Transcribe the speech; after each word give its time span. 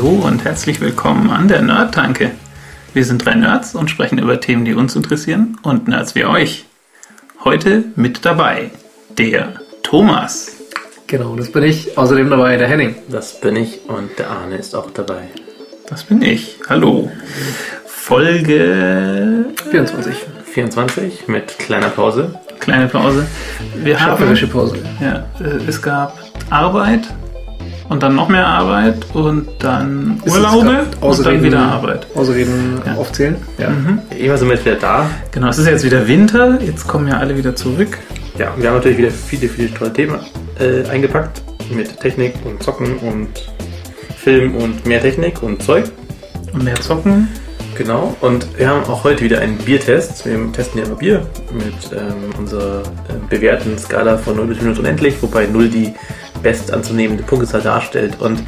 Hallo 0.00 0.26
und 0.26 0.44
herzlich 0.46 0.80
willkommen 0.80 1.28
an 1.28 1.46
der 1.46 1.60
Nerd-Tanke. 1.60 2.30
Wir 2.94 3.04
sind 3.04 3.22
drei 3.22 3.34
Nerds 3.34 3.74
und 3.74 3.90
sprechen 3.90 4.18
über 4.18 4.40
Themen, 4.40 4.64
die 4.64 4.72
uns 4.72 4.96
interessieren 4.96 5.58
und 5.62 5.88
Nerds 5.88 6.14
wie 6.14 6.24
euch. 6.24 6.64
Heute 7.44 7.84
mit 7.96 8.24
dabei 8.24 8.70
der 9.18 9.60
Thomas. 9.82 10.56
Genau, 11.06 11.36
das 11.36 11.52
bin 11.52 11.64
ich. 11.64 11.98
Außerdem 11.98 12.30
dabei 12.30 12.56
der 12.56 12.66
Henning. 12.66 12.94
Das 13.10 13.42
bin 13.42 13.56
ich 13.56 13.80
und 13.88 14.18
der 14.18 14.30
Arne 14.30 14.56
ist 14.56 14.74
auch 14.74 14.90
dabei. 14.90 15.24
Das 15.86 16.04
bin 16.04 16.22
ich. 16.22 16.56
Hallo. 16.66 17.12
Folge 17.84 19.44
24. 19.70 20.14
24 20.46 21.28
mit 21.28 21.58
kleiner 21.58 21.90
Pause. 21.90 22.40
Kleine 22.58 22.88
Pause. 22.88 23.26
Wir 23.74 24.00
haben, 24.00 24.48
Pause. 24.50 24.78
ja, 24.98 25.26
äh, 25.44 25.68
es 25.68 25.82
gab 25.82 26.18
Arbeit 26.48 27.06
und 27.90 28.04
dann 28.04 28.14
noch 28.14 28.28
mehr 28.28 28.46
Arbeit 28.46 29.04
und 29.14 29.48
dann 29.58 30.22
Ist 30.24 30.36
Urlaube 30.36 30.86
und 31.00 31.26
dann 31.26 31.42
wieder 31.42 31.58
Arbeit. 31.58 32.06
Ausreden 32.14 32.80
aufzählen. 32.96 33.36
Ja. 33.58 33.68
Immer 34.16 34.38
sind 34.38 34.48
wir 34.48 34.54
jetzt 34.54 34.64
wieder 34.64 34.76
da. 34.76 35.10
Genau, 35.32 35.48
es 35.48 35.58
ist 35.58 35.66
jetzt 35.66 35.84
wieder 35.84 36.06
Winter, 36.06 36.60
jetzt 36.62 36.86
kommen 36.86 37.08
ja 37.08 37.18
alle 37.18 37.36
wieder 37.36 37.54
zurück. 37.56 37.98
Ja, 38.38 38.52
wir 38.56 38.68
haben 38.68 38.76
natürlich 38.76 38.98
wieder 38.98 39.10
viele, 39.10 39.48
viele 39.48 39.74
tolle 39.74 39.92
Themen 39.92 40.20
äh, 40.60 40.88
eingepackt. 40.88 41.42
Mit 41.74 41.98
Technik 42.00 42.34
und 42.44 42.62
Zocken 42.62 42.96
und 42.98 43.28
Film 44.16 44.54
und 44.54 44.86
mehr 44.86 45.00
Technik 45.02 45.42
und 45.42 45.62
Zeug. 45.62 45.90
Und 46.52 46.62
mehr 46.64 46.76
zocken. 46.76 47.28
Genau. 47.80 48.14
Und 48.20 48.58
wir 48.58 48.68
haben 48.68 48.84
auch 48.84 49.04
heute 49.04 49.24
wieder 49.24 49.40
einen 49.40 49.56
Biertest. 49.56 50.26
Wir 50.26 50.36
testen 50.52 50.80
ja 50.80 50.86
immer 50.86 50.96
Bier 50.96 51.26
mit 51.50 51.72
ähm, 51.98 52.28
unserer 52.38 52.82
äh, 52.82 53.14
bewährten 53.30 53.78
Skala 53.78 54.18
von 54.18 54.36
0 54.36 54.48
bis 54.48 54.60
minus 54.60 54.78
unendlich, 54.78 55.14
wobei 55.22 55.46
0 55.46 55.70
die 55.70 55.94
best 56.42 56.70
anzunehmende 56.74 57.22
Punktzahl 57.22 57.62
darstellt. 57.62 58.20
Und 58.20 58.42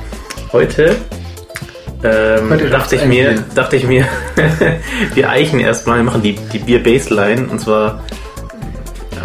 heute, 0.53 0.97
ähm, 2.05 2.51
Heute 2.51 2.69
dachte, 2.69 2.97
ich 2.97 3.03
ein 3.03 3.09
mir, 3.09 3.43
dachte 3.55 3.77
ich 3.77 3.87
mir, 3.87 4.05
wir 5.15 5.31
eichen 5.31 5.61
erstmal, 5.61 5.97
wir 5.97 6.05
machen 6.05 6.21
die, 6.23 6.35
die 6.53 6.59
Bier-Baseline 6.59 7.49
und 7.49 7.59
zwar 7.59 8.05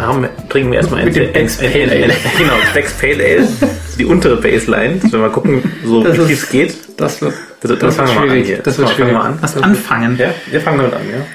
haben, 0.00 0.22
wir- 0.22 0.30
trinken 0.48 0.70
wir 0.72 0.78
erstmal 0.78 1.02
ein, 1.02 1.08
ein- 1.08 1.14
Pale 1.14 1.92
Ale. 1.92 2.14
Genau, 2.38 2.54
Becks 2.72 2.94
Pale 2.94 3.22
Ale. 3.22 3.48
Die 3.98 4.04
untere 4.04 4.36
Baseline. 4.36 4.96
Dass 4.98 5.12
wir 5.12 5.18
mal 5.18 5.30
gucken, 5.30 5.62
so 5.84 6.02
Das 6.04 6.28
wie 6.28 6.32
es 6.32 6.48
geht. 6.48 6.76
Das 6.96 7.20
wird, 7.20 7.34
Das, 7.60 7.70
das, 7.70 7.78
das 7.80 7.96
fangen 7.96 8.08
wir 8.08 8.14
mal 8.14 8.22
an 8.22 8.28
schwierig. 8.30 8.46
hier. 8.46 8.58
Das 8.58 8.78
wird 8.78 8.90
schwierig. 8.90 9.12
mal 9.12 9.20
an. 9.22 9.38
Lass 9.42 9.56
anfangen. 9.56 10.16
Ja, 10.18 10.30
wir 10.50 10.60
fangen 10.60 10.78
damit 10.78 10.94
an, 10.94 11.00
ja. 11.10 11.26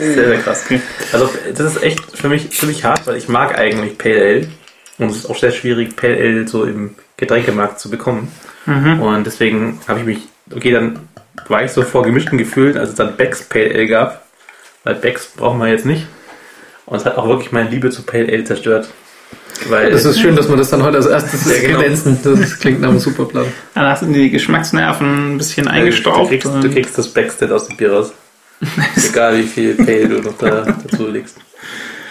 Sehr, 0.00 0.14
sehr 0.28 0.38
krass. 0.38 0.64
Also 1.12 1.30
das 1.54 1.74
ist 1.76 1.82
echt 1.82 2.00
für 2.18 2.28
mich 2.28 2.50
ziemlich 2.50 2.84
hart, 2.84 3.06
weil 3.06 3.16
ich 3.16 3.28
mag 3.28 3.58
eigentlich 3.58 3.96
Pale 3.98 4.20
Ale. 4.20 4.48
Und 4.98 5.10
es 5.10 5.16
ist 5.18 5.30
auch 5.30 5.36
sehr 5.38 5.52
schwierig, 5.52 5.96
Pale 5.96 6.16
Ale 6.16 6.46
so 6.48 6.64
im 6.64 6.94
Getränkemarkt 7.16 7.80
zu 7.80 7.90
bekommen. 7.90 8.30
Und 8.66 9.24
deswegen 9.26 9.80
habe 9.88 10.00
ich 10.00 10.06
mich, 10.06 10.18
okay, 10.54 10.70
dann 10.72 10.98
war 11.48 11.64
ich 11.64 11.70
so 11.70 11.82
vor 11.82 12.02
gemischten 12.02 12.36
Gefühlen, 12.36 12.76
als 12.76 12.90
es 12.90 12.94
dann 12.96 13.16
Becks 13.16 13.42
Pale 13.44 13.70
Ale 13.74 13.86
gab. 13.86 14.26
Weil 14.84 14.96
Becks 14.96 15.26
brauchen 15.36 15.58
wir 15.60 15.68
jetzt 15.68 15.86
nicht. 15.86 16.06
Und 16.84 16.96
es 16.98 17.04
hat 17.04 17.16
auch 17.16 17.26
wirklich 17.28 17.52
meine 17.52 17.68
Liebe 17.70 17.90
zu 17.90 18.02
Pale 18.02 18.26
Ale 18.28 18.44
zerstört. 18.44 18.88
Weil 19.68 19.90
Das 19.90 20.04
ist 20.04 20.20
schön, 20.20 20.36
dass 20.36 20.48
man 20.48 20.58
das 20.58 20.70
dann 20.70 20.82
heute 20.82 20.98
als 20.98 21.06
erstes 21.06 21.46
Ja, 21.50 21.66
genau. 21.68 21.82
Das 22.36 22.58
klingt 22.58 22.80
nach 22.80 22.90
einem 22.90 22.98
super 22.98 23.24
Plan. 23.24 23.46
Hast 23.74 24.02
du 24.02 24.06
die 24.06 24.30
Geschmacksnerven 24.30 25.34
ein 25.34 25.38
bisschen 25.38 25.64
Du 25.66 25.72
eingestaubt. 25.72 26.28
kriegst, 26.28 26.46
du 26.46 26.70
kriegst 26.70 26.96
das 26.98 27.08
Backstead 27.08 27.50
aus 27.50 27.66
dem 27.68 27.76
Bier 27.76 27.92
raus. 27.92 28.12
Egal 29.10 29.38
wie 29.38 29.42
viel 29.42 29.74
Pale 29.74 30.08
du 30.08 30.18
noch 30.20 30.36
da, 30.38 30.62
dazu 30.86 31.08
legst. 31.08 31.36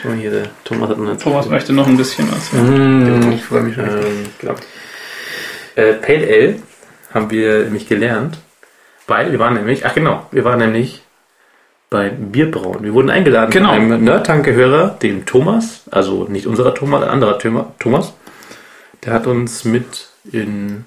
Schau 0.02 0.09
mal 0.09 0.18
hier, 0.18 0.32
der 0.32 0.44
Thomas 0.64 0.90
hat 0.90 0.98
noch 1.00 1.18
Thomas 1.18 1.50
möchte 1.50 1.74
noch 1.74 1.88
ein 1.88 1.98
bisschen 1.98 2.28
was. 2.32 2.52
Mmh, 2.54 3.34
ich 3.34 3.44
freue 3.44 3.64
mich 3.64 3.76
schon. 3.76 3.86
Ähm, 3.86 4.26
genau. 4.40 4.56
Äh, 5.76 5.94
Pale 5.94 6.28
Ale 6.28 6.56
haben 7.14 7.32
wir 7.32 7.64
nämlich 7.64 7.88
gelernt, 7.88 8.38
weil 9.08 9.32
wir 9.32 9.40
waren 9.40 9.56
nämlich, 9.56 9.86
ach 9.86 9.96
genau, 9.96 10.28
wir 10.32 10.44
waren 10.46 10.59
nämlich 10.59 11.02
beim 11.96 12.32
Bierbrauen. 12.32 12.84
Wir 12.84 12.94
wurden 12.94 13.10
eingeladen 13.10 13.52
Genau. 13.52 13.70
von 13.70 13.76
einem 13.78 14.04
Nerdtanke-Hörer, 14.04 14.98
dem 15.02 15.26
Thomas, 15.26 15.84
also 15.92 16.26
nicht 16.26 16.46
unserer 16.46 16.74
Thomas, 16.76 17.04
ein 17.04 17.10
anderer 17.10 17.38
Thoma- 17.40 17.72
Thomas. 17.80 18.14
Der 19.06 19.14
hat 19.14 19.28
uns 19.28 19.64
mit 19.64 20.10
in, 20.32 20.84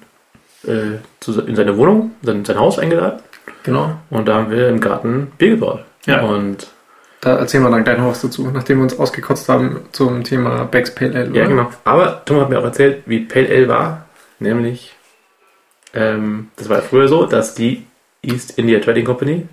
äh, 0.67 0.99
zu, 1.19 1.41
in 1.41 1.55
seine 1.55 1.77
Wohnung, 1.77 2.11
in 2.25 2.45
sein 2.45 2.59
Haus 2.59 2.77
eingeladen 2.77 3.19
Genau. 3.63 3.95
und 4.11 4.27
da 4.27 4.35
haben 4.35 4.51
wir 4.51 4.67
im 4.69 4.79
Garten 4.79 5.31
Bier 5.37 5.51
gebraut. 5.51 5.83
Ja. 6.05 6.21
Und 6.21 6.67
Da 7.21 7.35
erzählen 7.37 7.63
wir 7.63 7.69
dann 7.71 7.83
gleich 7.83 7.97
noch 7.97 8.07
was 8.11 8.21
dazu, 8.21 8.49
nachdem 8.53 8.77
wir 8.77 8.83
uns 8.83 8.97
ausgekotzt 8.97 9.49
haben 9.49 9.81
zum 9.91 10.23
Thema 10.23 10.63
Becks 10.65 10.93
Pale 10.95 11.15
Ale. 11.15 11.31
Ja, 11.37 11.47
genau. 11.47 11.69
Aber 11.83 12.21
Tom 12.23 12.39
hat 12.39 12.49
mir 12.49 12.59
auch 12.59 12.63
erzählt, 12.63 13.03
wie 13.07 13.19
Pale 13.25 13.49
Ale 13.49 13.67
war. 13.67 14.05
Nämlich, 14.39 14.95
ähm, 15.93 16.47
das 16.55 16.69
war 16.69 16.81
früher 16.81 17.07
so, 17.09 17.25
dass 17.25 17.55
die 17.55 17.83
East 18.21 18.57
India 18.57 18.79
Trading 18.79 19.03
Company 19.05 19.47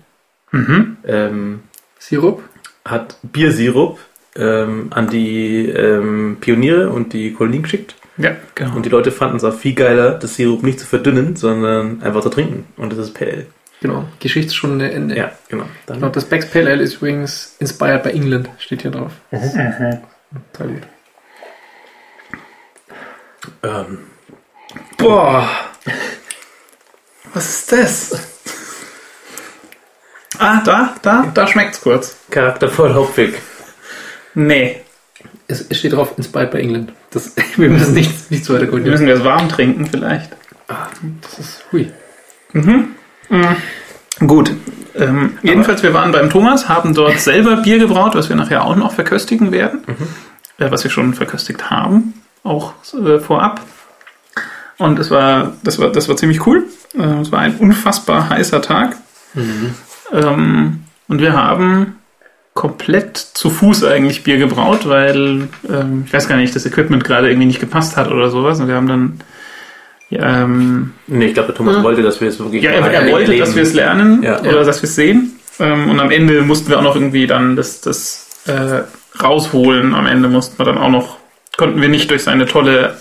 Mhm. 0.57 0.97
ähm, 1.05 1.59
Sirup? 1.99 2.41
hat 2.85 3.17
Biersirup 3.21 3.99
ähm, 4.35 4.87
an 4.91 5.09
die 5.09 5.67
ähm, 5.69 6.37
Pioniere 6.39 6.89
und 6.89 7.11
die 7.13 7.33
Kolonien 7.33 7.63
geschickt. 7.63 7.95
Ja, 8.17 8.31
genau. 8.55 8.75
Und 8.75 8.85
die 8.85 8.89
Leute 8.89 9.11
fanden 9.11 9.37
es 9.37 9.43
auch 9.43 9.53
viel 9.53 9.73
geiler, 9.75 10.11
das 10.13 10.35
Sirup 10.35 10.63
nicht 10.63 10.79
zu 10.79 10.85
verdünnen, 10.87 11.35
sondern 11.35 12.01
einfach 12.01 12.21
zu 12.21 12.29
trinken. 12.29 12.65
Und 12.77 12.91
das 12.91 12.99
ist 12.99 13.13
Pale 13.13 13.31
Ale. 13.31 13.45
Genau. 13.81 14.05
Geschichtsstunde 14.19 14.89
Ende. 14.91 15.15
Ja, 15.15 15.31
genau. 15.49 15.65
Dann, 15.85 15.99
Genau, 15.99 16.09
das 16.11 16.25
Becks 16.25 16.49
Pale 16.49 16.71
Ale 16.71 16.81
ist 16.81 16.95
übrigens 16.95 17.55
inspired 17.59 18.03
by 18.03 18.09
England, 18.09 18.49
steht 18.57 18.81
hier 18.81 18.91
drauf. 18.91 19.11
Total 20.53 20.67
gut. 20.73 20.87
ähm, 23.63 23.99
Boah. 24.97 25.47
Was 27.33 27.49
ist 27.49 27.71
das? 27.71 28.36
Ah, 30.39 30.61
da, 30.63 30.93
da, 31.01 31.31
da 31.33 31.47
schmeckt's 31.47 31.81
kurz. 31.81 32.17
charaktervoll 32.31 32.93
hopfig. 32.95 33.35
Nee. 34.33 34.81
Es 35.47 35.65
es 35.69 35.77
steht 35.77 35.93
drauf, 35.93 36.13
inspired 36.17 36.51
by 36.51 36.59
England. 36.59 36.91
Das, 37.11 37.33
wir 37.57 37.69
müssen 37.69 37.93
nichts, 37.93 38.29
nichts 38.29 38.49
weiter 38.49 38.61
Wir 38.61 38.67
koordinieren. 38.69 39.03
müssen 39.03 39.07
das 39.17 39.23
warm 39.23 39.49
trinken 39.49 39.87
vielleicht. 39.87 40.31
Das 40.67 41.39
ist, 41.39 41.63
hui. 41.71 41.91
Gut. 44.19 44.51
Ähm, 44.95 45.37
jedenfalls, 45.43 45.83
wir 45.83 45.93
waren 45.93 46.11
beim 46.11 46.29
Thomas, 46.29 46.67
haben 46.67 46.93
dort 46.93 47.19
selber 47.19 47.57
Bier 47.57 47.77
gebraut, 47.79 48.15
was 48.15 48.29
wir 48.29 48.35
nachher 48.35 48.65
auch 48.65 48.75
noch 48.75 48.93
verköstigen 48.93 49.51
werden. 49.51 49.83
Äh, 50.57 50.71
was 50.71 50.83
wir 50.83 50.91
schon 50.91 51.13
verköstigt 51.13 51.69
haben, 51.69 52.13
auch 52.43 52.73
äh, 52.93 53.19
vorab. 53.19 53.61
Und 54.77 54.99
es 54.99 55.09
war, 55.11 55.53
das 55.63 55.79
war, 55.79 55.91
das 55.91 56.09
war 56.09 56.17
ziemlich 56.17 56.45
cool. 56.47 56.65
Äh, 56.97 57.21
es 57.21 57.31
war 57.31 57.39
ein 57.39 57.55
unfassbar 57.57 58.29
heißer 58.29 58.61
Tag. 58.61 58.97
Ähm, 60.13 60.81
und 61.07 61.21
wir 61.21 61.33
haben 61.33 61.95
komplett 62.53 63.17
zu 63.17 63.49
Fuß 63.49 63.83
eigentlich 63.83 64.23
Bier 64.23 64.37
gebraut, 64.37 64.87
weil 64.89 65.47
ähm, 65.69 66.03
ich 66.07 66.13
weiß 66.13 66.27
gar 66.27 66.37
nicht, 66.37 66.55
das 66.55 66.65
Equipment 66.65 67.03
gerade 67.03 67.29
irgendwie 67.29 67.47
nicht 67.47 67.59
gepasst 67.59 67.97
hat 67.97 68.09
oder 68.11 68.29
sowas. 68.29 68.59
Und 68.59 68.67
wir 68.67 68.75
haben 68.75 68.87
dann 68.87 69.19
ja, 70.09 70.43
ähm, 70.43 70.93
Nee, 71.07 71.27
ich 71.27 71.33
glaube, 71.33 71.53
Thomas 71.53 71.75
Ja. 71.77 71.83
wollte, 71.83 72.01
dass 72.01 72.19
wir 72.21 72.29
es 72.29 72.39
wirklich 72.39 72.63
ja, 72.63 72.71
er, 72.71 72.91
er 72.91 73.11
wollte, 73.11 73.25
erleben. 73.31 73.39
dass 73.39 73.55
wir 73.55 73.63
es 73.63 73.73
lernen 73.73 74.23
Ja. 74.23 74.39
oder 74.39 74.63
dass 74.63 74.81
wir 74.81 74.87
es 74.89 74.95
sehen. 74.95 75.33
Ähm, 75.59 75.89
und 75.89 75.99
am 75.99 76.09
Ende 76.11 76.41
mussten 76.43 76.69
wir 76.69 76.79
auch 76.79 76.83
noch 76.83 76.95
irgendwie 76.95 77.27
dann 77.27 77.55
das, 77.55 77.81
das 77.81 78.29
äh, 78.47 78.83
rausholen. 79.21 79.93
Am 79.93 80.07
Ende 80.07 80.29
mussten 80.29 80.57
wir 80.57 80.65
dann 80.65 80.77
auch 80.77 80.89
noch, 80.89 81.17
konnten 81.57 81.81
wir 81.81 81.89
nicht 81.89 82.09
durch 82.09 82.23
seine 82.23 82.45
tolle 82.45 82.95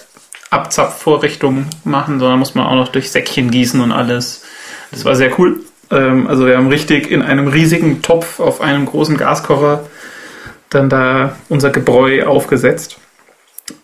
Abzapfvorrichtung 0.51 1.67
machen, 1.85 2.19
sondern 2.19 2.39
mussten 2.39 2.59
wir 2.59 2.69
auch 2.69 2.75
noch 2.75 2.89
durch 2.89 3.11
Säckchen 3.11 3.51
gießen 3.51 3.81
und 3.81 3.93
alles. 3.93 4.43
Das 4.91 5.05
war 5.05 5.15
sehr 5.15 5.39
cool. 5.39 5.61
Ähm, 5.91 6.27
also 6.27 6.47
wir 6.47 6.57
haben 6.57 6.69
richtig 6.69 7.11
in 7.11 7.23
einem 7.23 7.49
riesigen 7.49 8.03
Topf 8.03 8.41
auf 8.41 8.61
einem 8.61 8.87
großen 8.87 9.17
Gaskocher 9.17 9.85
dann 10.71 10.89
da 10.89 11.37
unser 11.49 11.71
Gebräu 11.71 12.25
aufgesetzt. 12.25 12.99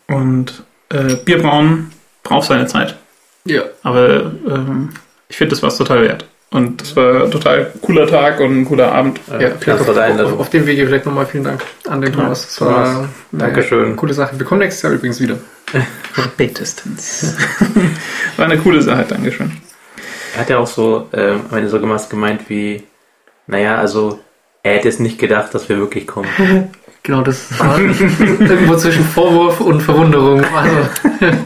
Und 0.08 0.64
äh, 0.90 1.16
Bierbrauen 1.16 1.92
braucht 2.22 2.48
seine 2.48 2.66
Zeit. 2.66 2.96
Ja. 3.44 3.62
Aber 3.82 4.32
ähm, 4.46 4.90
ich 5.28 5.36
finde, 5.36 5.50
das 5.50 5.62
war 5.62 5.68
es 5.68 5.76
total 5.76 6.02
wert. 6.02 6.26
Und 6.50 6.82
das 6.82 6.94
war 6.96 7.24
ein 7.24 7.30
total 7.30 7.72
cooler 7.80 8.06
Tag 8.06 8.38
und 8.40 8.60
ein 8.60 8.64
cooler 8.66 8.92
Abend. 8.92 9.18
Ja, 9.30 9.40
Ja, 9.40 9.48
dein 9.94 10.20
auf, 10.20 10.34
auf, 10.34 10.40
auf 10.40 10.50
dem 10.50 10.66
Wege 10.66 10.86
vielleicht 10.86 11.06
nochmal 11.06 11.24
vielen 11.24 11.44
Dank 11.44 11.62
an 11.88 12.02
den 12.02 12.12
Thomas. 12.12 12.42
Das 12.42 12.60
war 12.60 12.84
Thomas, 12.84 13.08
eine 13.32 13.42
Dankeschön. 13.42 13.96
coole 13.96 14.12
Sache. 14.12 14.38
Wir 14.38 14.44
kommen 14.44 14.60
nächstes 14.60 14.82
Jahr 14.82 14.92
übrigens 14.92 15.18
wieder. 15.18 15.38
Spätestens. 16.14 17.34
war 18.36 18.44
eine 18.44 18.58
coole 18.58 18.82
Sache, 18.82 19.06
Dankeschön. 19.08 19.50
Er 20.34 20.40
hat 20.40 20.50
ja 20.50 20.58
auch 20.58 20.66
so, 20.66 21.08
ähm, 21.12 21.42
am 21.50 21.58
Ende 21.58 21.70
so 21.70 21.80
gemacht, 21.80 22.08
gemeint 22.10 22.48
wie, 22.48 22.84
naja, 23.46 23.76
also, 23.76 24.20
er 24.62 24.74
hätte 24.74 24.88
es 24.88 24.98
nicht 24.98 25.18
gedacht, 25.18 25.54
dass 25.54 25.68
wir 25.68 25.78
wirklich 25.78 26.06
kommen. 26.06 26.28
Genau, 27.04 27.22
das 27.22 27.58
war 27.58 27.80
irgendwo 27.80 28.76
zwischen 28.76 29.04
Vorwurf 29.04 29.60
und 29.60 29.80
Verwunderung. 29.80 30.44
Also, 30.44 30.88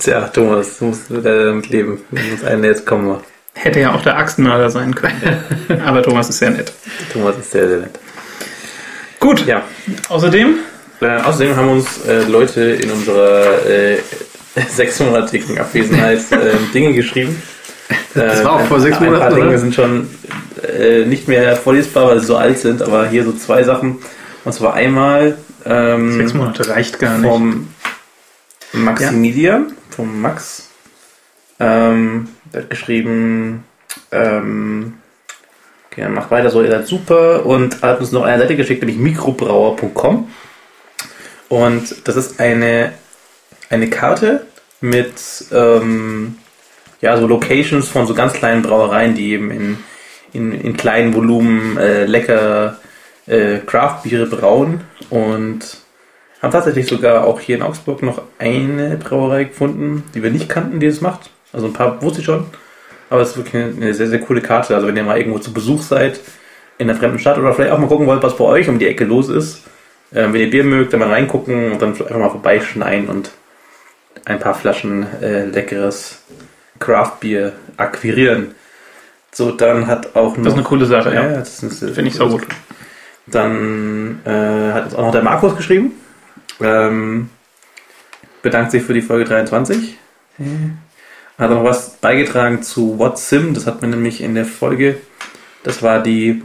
Tja, 0.00 0.28
Thomas, 0.28 0.78
du 0.78 0.84
musst 0.84 1.06
damit 1.10 1.68
leben. 1.68 2.00
Du 2.12 2.22
musst 2.30 2.44
einen 2.44 2.62
jetzt 2.62 2.86
kommen. 2.86 3.18
Hätte 3.54 3.80
ja 3.80 3.92
auch 3.92 4.02
der 4.02 4.18
Axtmörder 4.18 4.70
sein 4.70 4.94
können. 4.94 5.40
Aber 5.84 6.00
Thomas 6.00 6.28
ist 6.28 6.38
sehr 6.38 6.50
nett. 6.50 6.72
Thomas 7.12 7.38
ist 7.38 7.50
sehr, 7.50 7.66
sehr 7.66 7.78
nett. 7.78 7.98
Gut. 9.18 9.44
Ja, 9.46 9.64
Außerdem, 10.08 10.56
äh, 11.00 11.20
außerdem 11.20 11.56
haben 11.56 11.68
uns 11.70 12.04
äh, 12.06 12.22
Leute 12.22 12.60
in 12.60 12.90
unserer 12.90 13.66
äh, 13.66 13.98
sechsmonatigen 14.68 15.58
Abwesenheit 15.58 16.20
äh, 16.32 16.56
Dinge 16.72 16.94
geschrieben. 16.94 17.40
Das 18.14 18.42
war 18.44 18.52
auch 18.54 18.66
vor 18.66 18.80
sechs 18.80 18.96
Ein 18.96 19.04
paar 19.04 19.12
Monaten, 19.12 19.34
Dinge 19.34 19.48
oder? 19.48 19.58
sind 19.58 19.74
schon 19.74 20.08
äh, 20.62 21.04
nicht 21.04 21.28
mehr 21.28 21.56
vorlesbar, 21.56 22.08
weil 22.08 22.20
sie 22.20 22.26
so 22.26 22.36
alt 22.36 22.58
sind, 22.58 22.82
aber 22.82 23.08
hier 23.08 23.24
so 23.24 23.32
zwei 23.32 23.62
Sachen. 23.62 23.98
Und 24.44 24.52
zwar 24.52 24.74
einmal 24.74 25.36
ähm, 25.64 26.12
Sechs 26.12 26.34
Monate 26.34 26.68
reicht 26.68 26.98
gar 26.98 27.18
nicht. 27.18 27.28
vom 27.28 27.68
Maximilian, 28.72 29.72
vom 29.90 30.20
Max. 30.20 30.70
Ähm, 31.58 32.28
der 32.52 32.62
hat 32.62 32.70
geschrieben, 32.70 33.64
ähm, 34.12 34.94
okay, 35.90 36.08
macht 36.08 36.30
weiter 36.30 36.50
so, 36.50 36.62
ihr 36.62 36.70
seid 36.70 36.86
super 36.86 37.44
und 37.44 37.82
hat 37.82 38.00
uns 38.00 38.12
noch 38.12 38.22
eine 38.22 38.42
Seite 38.42 38.56
geschickt, 38.56 38.82
nämlich 38.82 38.98
mikrobrauer.com. 38.98 40.30
Und 41.48 41.96
das 42.06 42.16
ist 42.16 42.40
eine, 42.40 42.92
eine 43.70 43.88
Karte 43.88 44.46
mit 44.80 45.14
ähm, 45.52 46.36
ja, 47.00 47.16
so 47.16 47.26
Locations 47.26 47.88
von 47.88 48.06
so 48.06 48.14
ganz 48.14 48.32
kleinen 48.32 48.62
Brauereien, 48.62 49.14
die 49.14 49.32
eben 49.32 49.50
in, 49.50 49.78
in, 50.32 50.52
in 50.52 50.76
kleinen 50.76 51.14
Volumen 51.14 51.76
äh, 51.76 52.04
lecker 52.04 52.78
äh, 53.26 53.58
Craft-Biere 53.58 54.26
brauen 54.26 54.82
und 55.10 55.78
haben 56.42 56.52
tatsächlich 56.52 56.86
sogar 56.86 57.24
auch 57.24 57.40
hier 57.40 57.56
in 57.56 57.62
Augsburg 57.62 58.02
noch 58.02 58.22
eine 58.38 58.96
Brauerei 58.96 59.44
gefunden, 59.44 60.04
die 60.14 60.22
wir 60.22 60.30
nicht 60.30 60.48
kannten, 60.48 60.80
die 60.80 60.86
das 60.86 61.00
macht. 61.00 61.30
Also 61.52 61.66
ein 61.66 61.72
paar 61.72 62.00
wusste 62.02 62.20
ich 62.20 62.26
schon. 62.26 62.46
Aber 63.08 63.20
es 63.20 63.30
ist 63.30 63.36
wirklich 63.36 63.62
eine, 63.62 63.94
sehr, 63.94 64.08
sehr 64.08 64.20
coole 64.20 64.40
Karte. 64.40 64.74
Also 64.74 64.86
wenn 64.86 64.96
ihr 64.96 65.04
mal 65.04 65.18
irgendwo 65.18 65.38
zu 65.38 65.52
Besuch 65.52 65.82
seid 65.82 66.20
in 66.78 66.90
einer 66.90 66.98
fremden 66.98 67.18
Stadt 67.18 67.38
oder 67.38 67.52
vielleicht 67.54 67.72
auch 67.72 67.78
mal 67.78 67.88
gucken 67.88 68.06
wollt, 68.06 68.22
was 68.22 68.36
bei 68.36 68.44
euch 68.44 68.68
um 68.68 68.78
die 68.78 68.86
Ecke 68.86 69.04
los 69.04 69.28
ist. 69.28 69.62
Ähm, 70.14 70.32
wenn 70.32 70.40
ihr 70.40 70.50
Bier 70.50 70.64
mögt, 70.64 70.92
dann 70.92 71.00
mal 71.00 71.08
reingucken 71.08 71.72
und 71.72 71.82
dann 71.82 71.90
einfach 71.90 72.18
mal 72.18 72.30
vorbeischneien 72.30 73.08
und 73.08 73.30
ein 74.26 74.38
paar 74.38 74.54
Flaschen 74.54 75.06
äh, 75.22 75.46
leckeres 75.46 76.20
Craft-Bier 76.78 77.54
akquirieren. 77.78 78.54
So, 79.32 79.52
dann 79.52 79.86
hat 79.86 80.14
auch 80.14 80.36
noch... 80.36 80.44
Das 80.44 80.52
ist 80.52 80.58
eine 80.58 80.66
coole 80.66 80.84
Sache, 80.84 81.14
ja. 81.14 81.22
ist, 81.40 81.60
Finde 81.60 82.08
ich 82.08 82.14
so 82.14 82.28
gut. 82.28 82.46
dann 83.26 84.20
äh, 84.24 84.72
hat 84.72 84.84
uns 84.84 84.94
auch 84.94 85.04
noch 85.06 85.12
der 85.12 85.22
Markus 85.22 85.56
geschrieben. 85.56 85.92
Ähm, 86.60 87.30
bedankt 88.42 88.72
sich 88.72 88.82
für 88.82 88.94
die 88.94 89.02
Folge 89.02 89.24
23. 89.24 89.96
Hat 91.38 91.50
noch 91.50 91.64
was 91.64 91.96
beigetragen 91.96 92.62
zu 92.62 92.98
WhatSim. 92.98 93.54
Das 93.54 93.66
hat 93.66 93.80
man 93.80 93.90
nämlich 93.90 94.20
in 94.20 94.34
der 94.34 94.44
Folge. 94.44 94.98
Das 95.62 95.82
war 95.82 96.02
die 96.02 96.42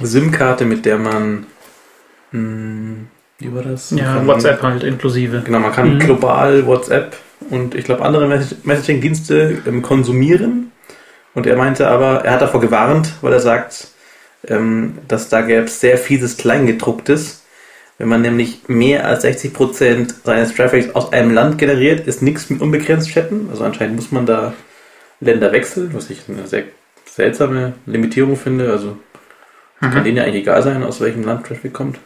SIM-Karte, 0.00 0.64
mit 0.64 0.84
der 0.84 0.98
man. 0.98 1.46
Hm, 2.30 3.08
wie 3.44 3.54
war 3.54 3.62
das? 3.62 3.90
Man 3.90 3.98
Ja, 4.04 4.14
kann- 4.14 4.26
WhatsApp 4.26 4.62
halt 4.62 4.82
inklusive. 4.82 5.42
Genau, 5.44 5.60
man 5.60 5.72
kann 5.72 5.94
Mhm. 5.94 5.98
global 6.00 6.66
WhatsApp 6.66 7.16
und 7.50 7.74
ich 7.74 7.84
glaube 7.84 8.02
andere 8.04 8.26
Mess- 8.26 8.56
Messaging-Dienste 8.64 9.58
ähm, 9.66 9.82
konsumieren. 9.82 10.72
Und 11.34 11.46
er 11.46 11.56
meinte 11.56 11.88
aber, 11.88 12.24
er 12.24 12.32
hat 12.34 12.42
davor 12.42 12.60
gewarnt, 12.60 13.12
weil 13.20 13.32
er 13.32 13.40
sagt, 13.40 13.88
ähm, 14.48 14.98
dass 15.08 15.28
da 15.28 15.40
gäbe 15.42 15.64
es 15.64 15.80
sehr 15.80 15.98
fieses 15.98 16.36
Kleingedrucktes. 16.36 17.42
Wenn 17.98 18.08
man 18.08 18.22
nämlich 18.22 18.62
mehr 18.68 19.06
als 19.06 19.22
60% 19.24 20.14
seines 20.24 20.54
Traffics 20.54 20.94
aus 20.94 21.12
einem 21.12 21.32
Land 21.32 21.58
generiert, 21.58 22.06
ist 22.06 22.22
nichts 22.22 22.50
mit 22.50 22.60
unbegrenzt 22.60 23.08
chatten. 23.10 23.48
Also 23.50 23.64
anscheinend 23.64 23.96
muss 23.96 24.10
man 24.12 24.26
da 24.26 24.52
Länder 25.20 25.52
wechseln, 25.52 25.90
was 25.92 26.10
ich 26.10 26.22
eine 26.28 26.46
sehr 26.46 26.64
seltsame 27.06 27.74
Limitierung 27.86 28.36
finde. 28.36 28.70
Also 28.72 28.96
kann 29.80 30.00
Mhm. 30.00 30.04
denen 30.04 30.16
ja 30.18 30.22
eigentlich 30.24 30.42
egal 30.42 30.62
sein, 30.62 30.82
aus 30.82 31.00
welchem 31.00 31.24
Land 31.24 31.46
Traffic 31.46 31.72
kommt. 31.72 31.98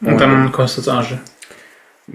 Und 0.00 0.20
dann 0.20 0.50
kostet 0.52 0.82
es 0.82 0.88
Arsch. 0.88 1.14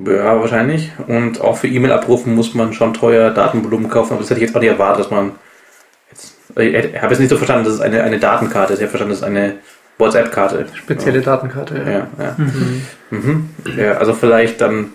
Ja, 0.05 0.39
wahrscheinlich. 0.39 0.91
Und 1.07 1.39
auch 1.39 1.57
für 1.57 1.67
E-Mail 1.67 1.91
abrufen 1.91 2.35
muss 2.35 2.53
man 2.53 2.73
schon 2.73 2.93
teuer 2.93 3.31
Datenvolumen 3.31 3.89
kaufen. 3.89 4.13
Aber 4.13 4.21
das 4.21 4.29
hätte 4.29 4.41
ich 4.41 4.47
jetzt 4.47 4.55
auch 4.55 4.61
nicht 4.61 4.71
erwartet, 4.71 5.05
dass 5.05 5.11
man. 5.11 5.31
Jetzt, 6.11 6.35
ich 6.57 7.01
habe 7.01 7.13
jetzt 7.13 7.19
nicht 7.19 7.29
so 7.29 7.37
verstanden, 7.37 7.65
dass 7.65 7.75
es 7.75 7.81
eine, 7.81 8.03
eine 8.03 8.19
Datenkarte 8.19 8.73
ist. 8.73 8.79
Ich 8.79 8.83
habe 8.83 8.89
verstanden, 8.89 9.11
dass 9.11 9.19
es 9.19 9.23
eine 9.25 9.55
WhatsApp-Karte. 9.97 10.65
Spezielle 10.73 11.21
Datenkarte. 11.21 11.75
Ja, 11.77 11.91
ja. 11.91 12.07
ja. 12.19 12.35
Mhm. 12.37 12.85
Mhm. 13.11 13.49
ja 13.77 13.93
also 13.93 14.13
vielleicht 14.13 14.59
dann 14.61 14.91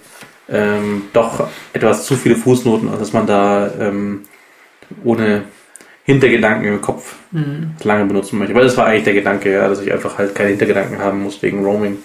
ähm, 0.48 1.04
doch 1.12 1.48
etwas 1.72 2.04
zu 2.04 2.16
viele 2.16 2.36
Fußnoten, 2.36 2.90
dass 2.98 3.12
man 3.12 3.26
da 3.26 3.70
ähm, 3.81 4.22
ohne 5.04 5.43
Hintergedanken 6.04 6.66
im 6.66 6.81
Kopf 6.81 7.14
Mhm. 7.32 7.75
lange 7.84 8.06
benutzen 8.06 8.38
möchte. 8.40 8.54
Weil 8.56 8.64
das 8.64 8.76
war 8.76 8.86
eigentlich 8.86 9.04
der 9.04 9.14
Gedanke, 9.14 9.52
ja, 9.52 9.69
dass 9.69 9.81
ich 9.81 9.93
einfach 9.93 10.19
halt 10.19 10.34
keine 10.34 10.50
Hintergedanken 10.50 10.98
haben 10.98 11.22
muss 11.22 11.40
wegen 11.43 11.64
Roaming. 11.64 11.98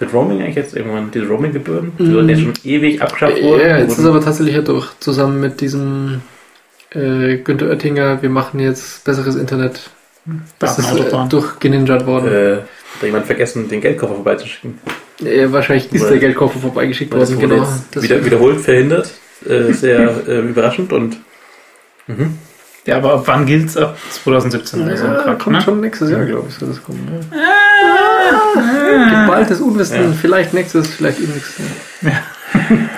Wird 0.00 0.12
Roaming 0.12 0.40
eigentlich 0.42 0.56
jetzt 0.56 0.74
irgendwann 0.76 1.10
diese 1.12 1.26
Roaming-Gebühren? 1.26 1.92
Die 1.98 2.02
Mhm. 2.02 2.28
jetzt 2.28 2.40
schon 2.42 2.52
ewig 2.64 3.00
abgeschafft 3.00 3.38
Ja, 3.38 3.44
wurden. 3.44 3.78
jetzt 3.78 3.98
ist 3.98 4.04
aber 4.06 4.20
tatsächlich 4.20 4.54
ja 4.56 4.62
durch. 4.62 4.88
Zusammen 5.00 5.40
mit 5.40 5.60
diesem 5.60 6.20
äh, 6.90 7.38
Günter 7.38 7.68
Oettinger, 7.70 8.20
wir 8.22 8.30
machen 8.30 8.60
jetzt 8.60 9.04
besseres 9.04 9.36
Internet. 9.36 9.90
Das 10.58 10.78
ist 10.78 10.92
äh, 10.94 11.28
durchgeninjat 11.28 12.06
worden. 12.06 12.28
äh, 12.32 12.56
hat 12.56 12.64
da 13.00 13.06
jemand 13.06 13.26
vergessen, 13.26 13.68
den 13.68 13.80
Geldkoffer 13.80 14.14
vorbeizuschicken. 14.14 14.78
Äh, 15.24 15.50
wahrscheinlich 15.52 15.92
ist 15.92 16.02
Weil- 16.02 16.10
der 16.10 16.18
Geldkoffer 16.18 16.58
vorbeigeschickt 16.58 17.12
worden, 17.14 17.38
genau. 17.38 17.66
wieder, 18.00 18.24
wiederholt 18.24 18.60
verhindert. 18.60 19.10
Äh, 19.48 19.72
sehr 19.72 20.22
äh, 20.28 20.40
überraschend 20.40 20.92
und 20.92 21.16
mhm. 22.06 22.38
Ja, 22.86 22.96
aber 22.98 23.14
ab 23.14 23.22
wann 23.26 23.46
gilt 23.46 23.68
es? 23.68 23.76
Ab 23.78 23.96
2017 24.10 24.82
oder 24.82 24.96
so. 24.96 25.04
ein 25.06 25.12
ja, 25.14 25.22
Quatsch, 25.22 25.38
kommt 25.42 25.56
ne? 25.56 25.62
schon 25.62 25.80
nächstes 25.80 26.10
Jahr, 26.10 26.24
glaube 26.26 26.46
ich, 26.48 26.54
soll 26.54 26.68
das 26.68 26.82
kommen. 26.84 27.08
Ja. 27.32 27.38
Geballtes 28.54 29.60
Unwissen, 29.60 30.14
vielleicht 30.14 30.54
nächstes, 30.54 30.88
vielleicht 30.88 31.18
übernächstes 31.18 31.64
Jahr. 32.02 32.12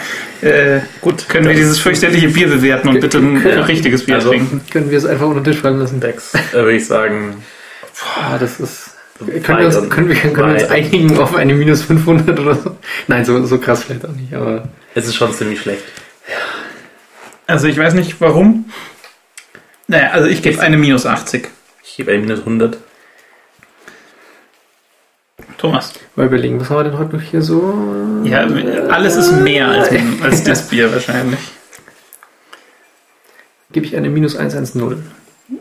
Äh, 0.43 0.81
gut, 1.00 1.31
können 1.31 1.46
wir 1.46 1.55
dieses 1.55 1.78
fürchterliche 1.78 2.28
Bier 2.28 2.46
bewerten 2.49 2.88
und 2.88 3.00
bitte 3.00 3.17
ein 3.19 3.43
Ja. 3.43 3.62
richtiges 3.62 4.05
Bier 4.05 4.17
Also- 4.17 4.28
trinken? 4.28 4.61
Können 4.70 4.90
wir 4.90 4.99
es 4.99 5.06
einfach 5.06 5.26
unter 5.26 5.40
den 5.40 5.50
Tisch 5.50 5.62
fallen 5.62 5.78
lassen? 5.78 5.99
Dex, 5.99 6.34
äh, 6.52 6.52
würde 6.52 6.75
ich 6.76 6.87
sagen. 6.87 7.43
Ah, 8.17 8.37
das 8.38 8.61
ist. 8.61 8.90
Können 9.19 9.58
wir, 9.61 9.67
uns, 9.67 9.88
können, 9.88 10.08
wir, 10.11 10.14
können 10.14 10.37
wir 10.55 10.62
uns 10.62 10.64
einigen 10.64 11.19
auf 11.19 11.34
eine 11.34 11.55
minus 11.55 11.82
500 11.82 12.38
oder 12.38 12.55
so? 12.55 12.76
Nein, 13.08 13.25
so, 13.25 13.46
so 13.46 13.56
krass 13.58 13.84
vielleicht 13.84 14.05
auch 14.05 14.12
nicht, 14.12 14.34
aber. 14.34 14.69
Es 14.94 15.06
ist 15.06 15.15
schon 15.17 15.32
ziemlich 15.32 15.58
schlecht. 15.62 15.82
Also 17.46 17.67
ich 17.67 17.79
weiß 17.79 17.94
nicht 17.94 18.20
warum. 18.20 18.67
Naja, 19.89 20.10
also 20.10 20.29
ich 20.29 20.43
gebe 20.43 20.60
eine 20.60 20.77
minus 20.77 21.06
80. 21.06 21.48
Ich 21.82 21.96
gebe 21.96 22.12
ein 22.12 22.20
minus 22.20 22.41
100. 22.41 22.77
Thomas. 25.58 25.93
Mal 26.17 26.27
überlegen, 26.27 26.60
was 26.60 26.70
haben 26.70 26.79
wir 26.79 26.84
denn 26.84 26.98
heute 26.98 27.17
noch 27.17 27.22
hier 27.22 27.43
so? 27.43 27.75
Ja, 28.25 28.46
alles 28.89 29.17
ist 29.17 29.32
mehr 29.32 29.69
als, 29.69 29.89
als 30.22 30.44
das 30.44 30.69
Bier 30.69 30.93
wahrscheinlich. 30.93 31.41
Gebe 33.72 33.86
ich 33.86 33.96
eine 33.96 34.08
minus 34.08 34.36
110. 34.36 35.03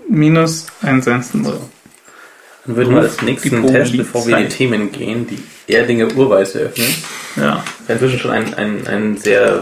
Minus 0.08 0.68
110. 0.82 1.44
Dann 1.44 2.76
würden 2.76 2.96
wir 2.96 3.02
als 3.02 3.22
nächsten 3.22 3.66
Test, 3.68 3.96
bevor 3.96 4.26
wir 4.26 4.38
in 4.38 4.44
die. 4.44 4.50
Themen 4.50 4.92
gehen, 4.92 5.28
die 5.28 5.44
Erdinger 5.72 6.16
Urweis 6.16 6.56
eröffnen. 6.56 6.88
Ja. 7.36 7.64
Das 7.88 7.98
ist 7.98 8.02
inzwischen 8.02 8.20
schon 8.20 8.32
ein, 8.32 8.54
ein, 8.56 8.88
ein 8.88 9.18
sehr 9.18 9.62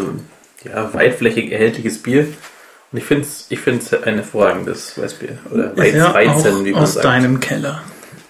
ja, 0.64 0.94
weitflächig 0.94 1.52
erhältliches 1.52 2.02
Bier. 2.02 2.28
Und 2.92 2.98
ich 3.00 3.04
finde 3.04 3.24
es 3.24 3.48
ich 3.50 3.60
find's 3.60 3.94
ein 3.94 4.16
hervorragendes 4.16 4.98
Weißbier. 4.98 5.38
Oder 5.52 5.76
Weiz, 5.76 5.96
ja 5.96 6.14
Weizen, 6.14 6.56
auch 6.56 6.66
wie 6.66 6.72
man 6.72 6.84
aus 6.84 6.94
sagt. 6.94 7.06
deinem 7.06 7.40
Keller. 7.40 7.82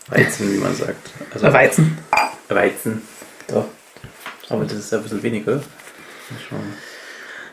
Weizen, 0.09 0.53
wie 0.53 0.57
man 0.57 0.75
sagt. 0.75 1.11
Also 1.33 1.51
Weizen. 1.53 1.97
Weizen. 2.49 3.01
Doch. 3.47 3.65
Aber 4.49 4.63
das 4.65 4.73
ist 4.73 4.91
ja 4.91 4.97
ein 4.97 5.03
bisschen 5.03 5.23
wenig, 5.23 5.47
oder? 5.47 5.61
Schon. 6.49 6.59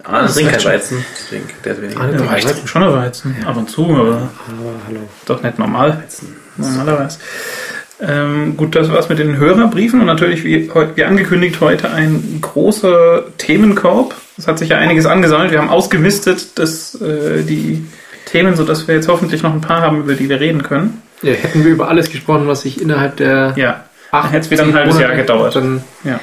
Ah, 0.04 0.22
das 0.22 0.34
trinkt 0.34 0.52
kein. 0.52 0.64
Weizen. 0.64 1.04
Deswegen, 1.18 1.44
der 1.64 1.72
ist 1.74 1.82
weniger. 1.82 2.00
Ah, 2.00 2.08
Ja, 2.10 2.36
ich 2.36 2.44
trinke 2.44 2.68
schon 2.68 2.82
ein 2.82 2.92
Weizen. 2.92 3.36
Ab 3.46 3.56
und 3.56 3.70
zu, 3.70 3.84
aber 3.90 4.00
Aber 4.48 4.72
hallo. 4.86 5.00
doch 5.26 5.42
nicht 5.42 5.58
normal. 5.58 5.98
Weizen. 6.02 6.36
Normalerweise. 6.56 7.18
Ähm, 8.02 8.56
gut, 8.56 8.74
das 8.74 8.90
war's 8.90 9.10
mit 9.10 9.18
den 9.18 9.36
Hörerbriefen 9.36 10.00
und 10.00 10.06
natürlich, 10.06 10.42
wie, 10.42 10.70
wie 10.94 11.04
angekündigt, 11.04 11.60
heute 11.60 11.90
ein 11.90 12.38
großer 12.40 13.24
Themenkorb. 13.36 14.14
Es 14.38 14.46
hat 14.46 14.58
sich 14.58 14.70
ja 14.70 14.78
einiges 14.78 15.04
angesammelt. 15.04 15.50
Wir 15.52 15.58
haben 15.60 15.68
ausgemistet 15.68 16.58
das, 16.58 16.94
äh, 17.00 17.42
die 17.42 17.86
Themen, 18.24 18.56
sodass 18.56 18.88
wir 18.88 18.94
jetzt 18.94 19.08
hoffentlich 19.08 19.42
noch 19.42 19.52
ein 19.52 19.60
paar 19.60 19.82
haben, 19.82 19.98
über 20.00 20.14
die 20.14 20.30
wir 20.30 20.40
reden 20.40 20.62
können. 20.62 21.02
Ja, 21.22 21.32
hätten 21.32 21.64
wir 21.64 21.72
über 21.72 21.88
alles 21.88 22.10
gesprochen, 22.10 22.46
was 22.48 22.62
sich 22.62 22.80
innerhalb 22.80 23.16
der 23.16 23.54
Ja, 23.56 23.84
acht, 24.10 24.32
hätte 24.32 24.46
es 24.46 24.50
wieder 24.50 24.62
ein 24.62 24.74
halbes 24.74 24.98
Jahr 24.98 25.14
gedauert. 25.14 25.54
Dann, 25.54 25.84
ja. 26.04 26.20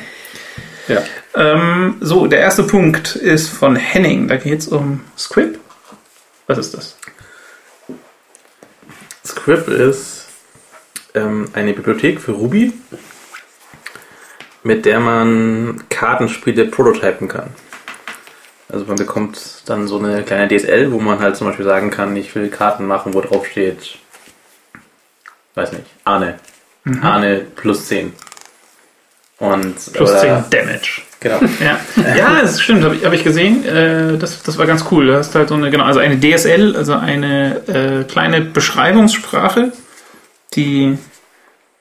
ja. 0.88 1.02
Ähm, 1.36 1.98
so, 2.00 2.28
der 2.28 2.40
erste 2.40 2.64
Punkt 2.64 3.16
ist 3.16 3.50
von 3.50 3.76
Henning. 3.76 4.28
Da 4.28 4.38
geht 4.38 4.60
es 4.60 4.68
um 4.68 5.02
Script. 5.18 5.60
Was 6.48 6.58
ist 6.58 6.74
das? 6.74 6.98
Script 9.24 9.68
ist 9.68 10.28
ähm, 11.14 11.50
eine 11.54 11.74
Bibliothek 11.74 12.22
für 12.22 12.32
Ruby, 12.32 12.74
mit 14.64 14.86
der 14.86 15.00
man 15.00 15.84
Kartenspiele 15.90 16.66
prototypen 16.66 17.28
kann. 17.28 17.50
Also 18.70 18.86
man 18.86 18.98
bekommt 18.98 19.64
dann 19.66 19.88
so 19.88 19.98
eine 19.98 20.24
kleine 20.24 20.48
DSL, 20.48 20.92
wo 20.92 21.00
man 21.00 21.20
halt 21.20 21.38
zum 21.38 21.48
Beispiel 21.48 21.66
sagen 21.66 21.90
kann, 21.90 22.16
ich 22.16 22.34
will 22.36 22.50
Karten 22.50 22.86
machen, 22.86 23.14
wo 23.14 23.22
drauf 23.22 23.46
steht, 23.46 23.98
weiß 25.58 25.74
nicht, 25.74 25.86
Arne. 26.06 26.36
Arne 27.02 27.42
plus 27.56 27.88
10. 27.88 28.14
Und, 29.40 29.76
Plus 29.94 30.12
oder- 30.12 30.46
10 30.50 30.50
Damage. 30.50 31.02
Genau. 31.20 31.40
Ja, 31.60 31.80
ja 32.16 32.42
das 32.42 32.62
stimmt, 32.62 32.84
habe 32.84 32.96
ich, 32.96 33.06
hab 33.06 33.14
ich 33.14 33.24
gesehen. 33.24 33.66
Äh, 33.66 34.18
das, 34.18 34.44
das 34.44 34.58
war 34.58 34.66
ganz 34.68 34.86
cool. 34.92 35.08
Du 35.08 35.16
hast 35.16 35.36
halt 35.36 35.50
so 35.50 35.56
eine, 35.56 35.70
genau, 35.72 35.84
also 35.84 36.00
eine 36.00 36.20
DSL, 36.20 36.76
also 36.76 36.94
eine 36.94 37.68
äh, 37.68 38.04
kleine 38.04 38.42
Beschreibungssprache, 38.42 39.74
die, 40.54 40.98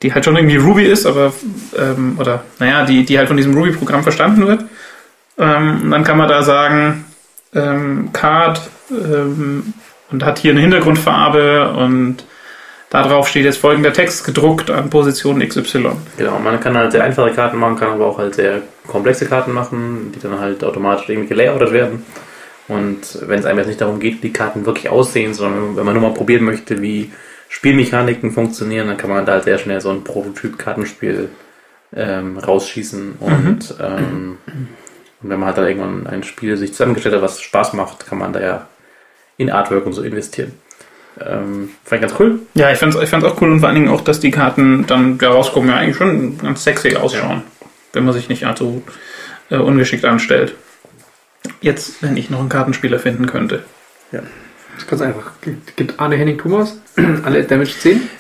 die 0.03 0.13
halt 0.15 0.25
schon 0.25 0.37
irgendwie 0.37 0.57
Ruby 0.57 0.85
ist, 0.85 1.07
aber, 1.07 1.33
ähm, 1.79 2.17
oder, 2.19 2.45
naja, 2.59 2.85
die, 2.85 3.05
die 3.05 3.19
halt 3.19 3.29
von 3.29 3.37
diesem 3.37 3.55
Ruby-Programm 3.55 4.03
verstanden 4.03 4.47
wird. 4.47 4.65
Ähm, 5.39 5.83
und 5.85 5.91
dann 5.91 6.05
kann 6.05 6.17
man 6.17 6.29
da 6.29 6.43
sagen, 6.43 7.05
ähm, 7.55 8.11
Card 8.13 8.61
ähm, 8.91 9.75
und 10.11 10.25
hat 10.25 10.39
hier 10.39 10.53
eine 10.53 10.61
Hintergrundfarbe 10.61 11.73
und 11.73 12.25
darauf 13.03 13.29
steht 13.29 13.45
jetzt 13.45 13.59
folgender 13.59 13.93
Text 13.93 14.25
gedruckt 14.25 14.71
an 14.71 14.91
Position 14.91 15.41
XY. 15.41 15.93
Genau, 16.17 16.39
man 16.39 16.61
kann 16.61 16.77
halt 16.77 16.93
sehr 16.93 17.05
einfache 17.05 17.33
Karten 17.33 17.59
machen, 17.59 17.77
kann 17.77 17.91
aber 17.91 18.07
auch 18.07 18.19
halt 18.19 18.35
sehr 18.35 18.63
komplexe 18.87 19.27
Karten 19.27 19.53
machen, 19.53 20.13
die 20.15 20.21
dann 20.21 20.39
halt 20.39 20.63
automatisch 20.63 21.09
irgendwie 21.09 21.29
gelayoutet 21.29 21.73
werden. 21.73 22.05
Und 22.69 23.19
wenn 23.23 23.39
es 23.39 23.47
einem 23.47 23.59
jetzt 23.59 23.69
nicht 23.69 23.81
darum 23.81 24.01
geht, 24.01 24.19
wie 24.19 24.29
die 24.29 24.33
Karten 24.33 24.67
wirklich 24.67 24.89
aussehen, 24.89 25.35
sondern 25.35 25.77
wenn 25.77 25.85
man 25.85 25.95
nur 25.95 26.03
mal 26.03 26.15
probieren 26.15 26.45
möchte, 26.45 26.83
wie 26.83 27.13
Spielmechaniken 27.49 28.33
funktionieren, 28.33 28.89
dann 28.89 28.97
kann 28.97 29.11
man 29.11 29.25
da 29.25 29.33
halt 29.33 29.45
sehr 29.45 29.59
schnell 29.59 29.81
so 29.81 29.91
ein 29.91 30.03
Prototyp-Kartenspiel 30.03 31.29
ähm, 31.95 32.39
rausschießen. 32.39 33.17
Und, 33.21 33.75
ähm, 33.81 34.39
und 35.23 35.31
wenn 35.31 35.39
man 35.39 35.47
halt 35.47 35.59
dann 35.59 35.67
irgendwann 35.69 36.07
ein 36.07 36.25
Spiel 36.25 36.57
sich 36.57 36.73
zusammengestellt 36.73 37.15
hat, 37.15 37.23
was 37.23 37.41
Spaß 37.41 37.73
macht, 37.75 38.07
kann 38.07 38.19
man 38.19 38.33
da 38.33 38.41
ja 38.41 38.67
in 39.37 39.51
Artwork 39.51 39.87
und 39.87 39.93
so 39.93 40.03
investieren. 40.03 40.53
Ähm, 41.21 41.71
fand 41.85 42.03
ich 42.03 42.09
ganz 42.09 42.21
cool. 42.21 42.41
Ja, 42.55 42.71
ich 42.71 42.79
fand's, 42.79 42.97
ich 43.01 43.09
fand's 43.09 43.27
auch 43.27 43.41
cool 43.41 43.51
und 43.51 43.61
vor 43.61 43.69
allen 43.69 43.77
Dingen 43.77 43.89
auch, 43.89 44.03
dass 44.03 44.21
die 44.21 44.31
Karten 44.31 44.87
dann 44.87 45.17
da 45.19 45.31
rauskommen, 45.31 45.71
ja 45.71 45.77
eigentlich 45.77 45.97
schon 45.97 46.37
ganz 46.39 46.63
sexy 46.65 46.97
ausschauen, 46.97 47.43
wenn 47.95 48.05
man 48.05 48.13
sich 48.15 48.29
nicht 48.29 48.45
allzu 48.45 48.83
äh, 49.51 49.57
ungeschickt 49.57 50.05
anstellt. 50.05 50.55
Jetzt, 51.63 52.03
wenn 52.03 52.17
ich 52.17 52.29
noch 52.29 52.41
einen 52.41 52.49
Kartenspieler 52.49 52.99
finden 52.99 53.27
könnte. 53.27 53.63
Das 54.13 54.23
ist 54.85 54.89
ganz 54.91 55.01
einfach. 55.03 55.31
Gibt- 55.41 55.77
Gibt 55.77 55.99
Arne 56.01 56.17
Henning 56.17 56.37
Thomas 56.39 56.77
alle 57.25 57.45
Damage 57.45 57.73
10? 57.79 58.01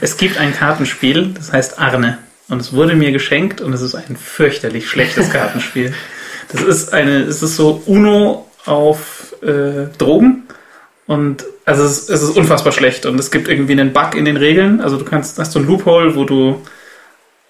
Es 0.00 0.16
gibt 0.16 0.36
ein 0.38 0.52
Kartenspiel, 0.54 1.32
das 1.34 1.52
heißt 1.52 1.78
Arne. 1.78 2.18
Und 2.48 2.60
es 2.60 2.72
wurde 2.72 2.94
mir 2.94 3.12
geschenkt 3.12 3.60
und 3.60 3.72
es 3.72 3.80
ist 3.82 3.94
ein 3.94 4.16
fürchterlich 4.16 4.88
schlechtes 4.90 5.30
Kartenspiel. 5.32 5.94
Das 6.52 6.62
ist 6.62 6.92
eine, 6.92 7.20
es 7.20 7.42
ist 7.42 7.56
so 7.56 7.82
Uno 7.86 8.46
auf 8.66 9.34
äh, 9.42 9.86
Drogen. 9.96 10.44
Und 11.06 11.44
also 11.64 11.84
es, 11.84 11.98
ist- 12.02 12.10
es 12.10 12.22
ist 12.22 12.36
unfassbar 12.36 12.72
schlecht. 12.72 13.06
Und 13.06 13.18
es 13.20 13.30
gibt 13.30 13.48
irgendwie 13.48 13.72
einen 13.72 13.92
Bug 13.92 14.14
in 14.16 14.24
den 14.24 14.36
Regeln. 14.36 14.80
Also 14.80 14.96
du 14.96 15.04
kannst, 15.04 15.38
hast 15.38 15.52
so 15.52 15.58
ein 15.60 15.66
Loophole, 15.66 16.16
wo 16.16 16.24
du 16.24 16.62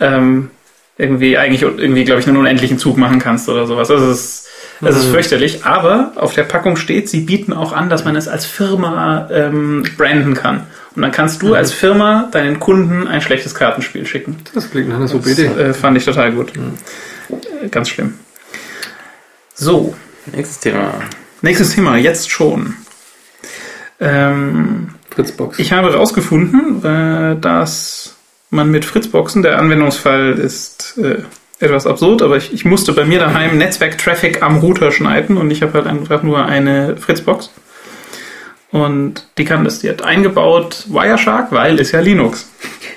ähm, 0.01 0.51
irgendwie 0.99 1.37
eigentlich 1.39 1.63
irgendwie, 1.63 2.05
glaube 2.05 2.21
ich, 2.21 2.27
einen 2.29 2.37
unendlichen 2.37 2.79
Zug 2.79 2.97
machen 2.99 3.19
kannst 3.19 3.49
oder 3.49 3.67
sowas. 3.67 3.91
Also 3.91 4.11
es 4.11 4.19
ist, 4.19 4.49
es 4.83 4.97
ist 4.97 5.07
fürchterlich. 5.07 5.65
Aber 5.65 6.13
auf 6.17 6.35
der 6.35 6.43
Packung 6.45 6.77
steht, 6.77 7.09
sie 7.09 7.21
bieten 7.21 7.53
auch 7.55 7.73
an, 7.73 7.89
dass 7.89 8.05
man 8.05 8.15
es 8.17 8.29
als 8.29 8.45
Firma 8.45 9.29
ähm, 9.33 9.85
branden 9.97 10.35
kann. 10.35 10.67
Und 10.95 11.03
dann 11.03 11.13
kannst 11.13 11.43
du 11.43 11.55
als 11.55 11.73
Firma 11.73 12.29
deinen 12.33 12.59
Kunden 12.61 13.07
ein 13.07 13.21
schlechtes 13.21 13.55
Kartenspiel 13.55 14.07
schicken. 14.07 14.37
Das 14.55 14.71
klingt 14.71 14.89
nach 14.89 14.97
einer 14.97 15.09
super 15.09 15.29
Das 15.29 15.39
Idee. 15.39 15.47
äh, 15.49 15.73
fand 15.75 15.97
ich 15.99 16.05
total 16.07 16.33
gut. 16.33 16.53
Äh, 17.63 17.69
Ganz 17.69 17.89
schlimm. 17.91 18.15
So, 19.55 19.95
Nächstes 20.35 20.61
Thema. 20.61 20.95
nächstes 21.43 21.75
Thema, 21.75 21.97
jetzt 21.97 22.31
schon. 22.31 22.75
Ähm, 24.01 24.89
Fritzbox. 25.11 25.59
ich 25.59 25.73
habe 25.73 25.91
herausgefunden, 25.91 26.85
äh, 26.85 27.41
dass 27.41 28.17
man 28.51 28.71
mit 28.71 28.85
Fritzboxen, 28.85 29.43
der 29.43 29.59
Anwendungsfall 29.59 30.33
ist 30.33 30.99
äh, 30.99 31.23
etwas 31.59 31.87
absurd, 31.87 32.23
aber 32.23 32.37
ich, 32.37 32.53
ich 32.53 32.65
musste 32.65 32.93
bei 32.93 33.05
mir 33.05 33.19
daheim 33.19 33.57
Netzwerk-Traffic 33.57 34.43
am 34.43 34.59
Router 34.59 34.93
schneiden 34.93 35.39
und 35.39 35.51
ich 35.51 35.63
habe 35.63 35.73
halt 35.75 35.87
einfach 35.87 36.23
nur 36.23 36.45
eine 36.45 36.97
Fritzbox. 36.97 37.51
Und 38.73 39.29
die 39.39 39.45
kann 39.45 39.65
das, 39.65 39.79
die 39.79 39.89
hat 39.89 40.03
eingebaut 40.03 40.85
Wireshark, 40.89 41.53
weil 41.53 41.79
ist 41.79 41.93
ja 41.93 42.01
Linux. 42.01 42.51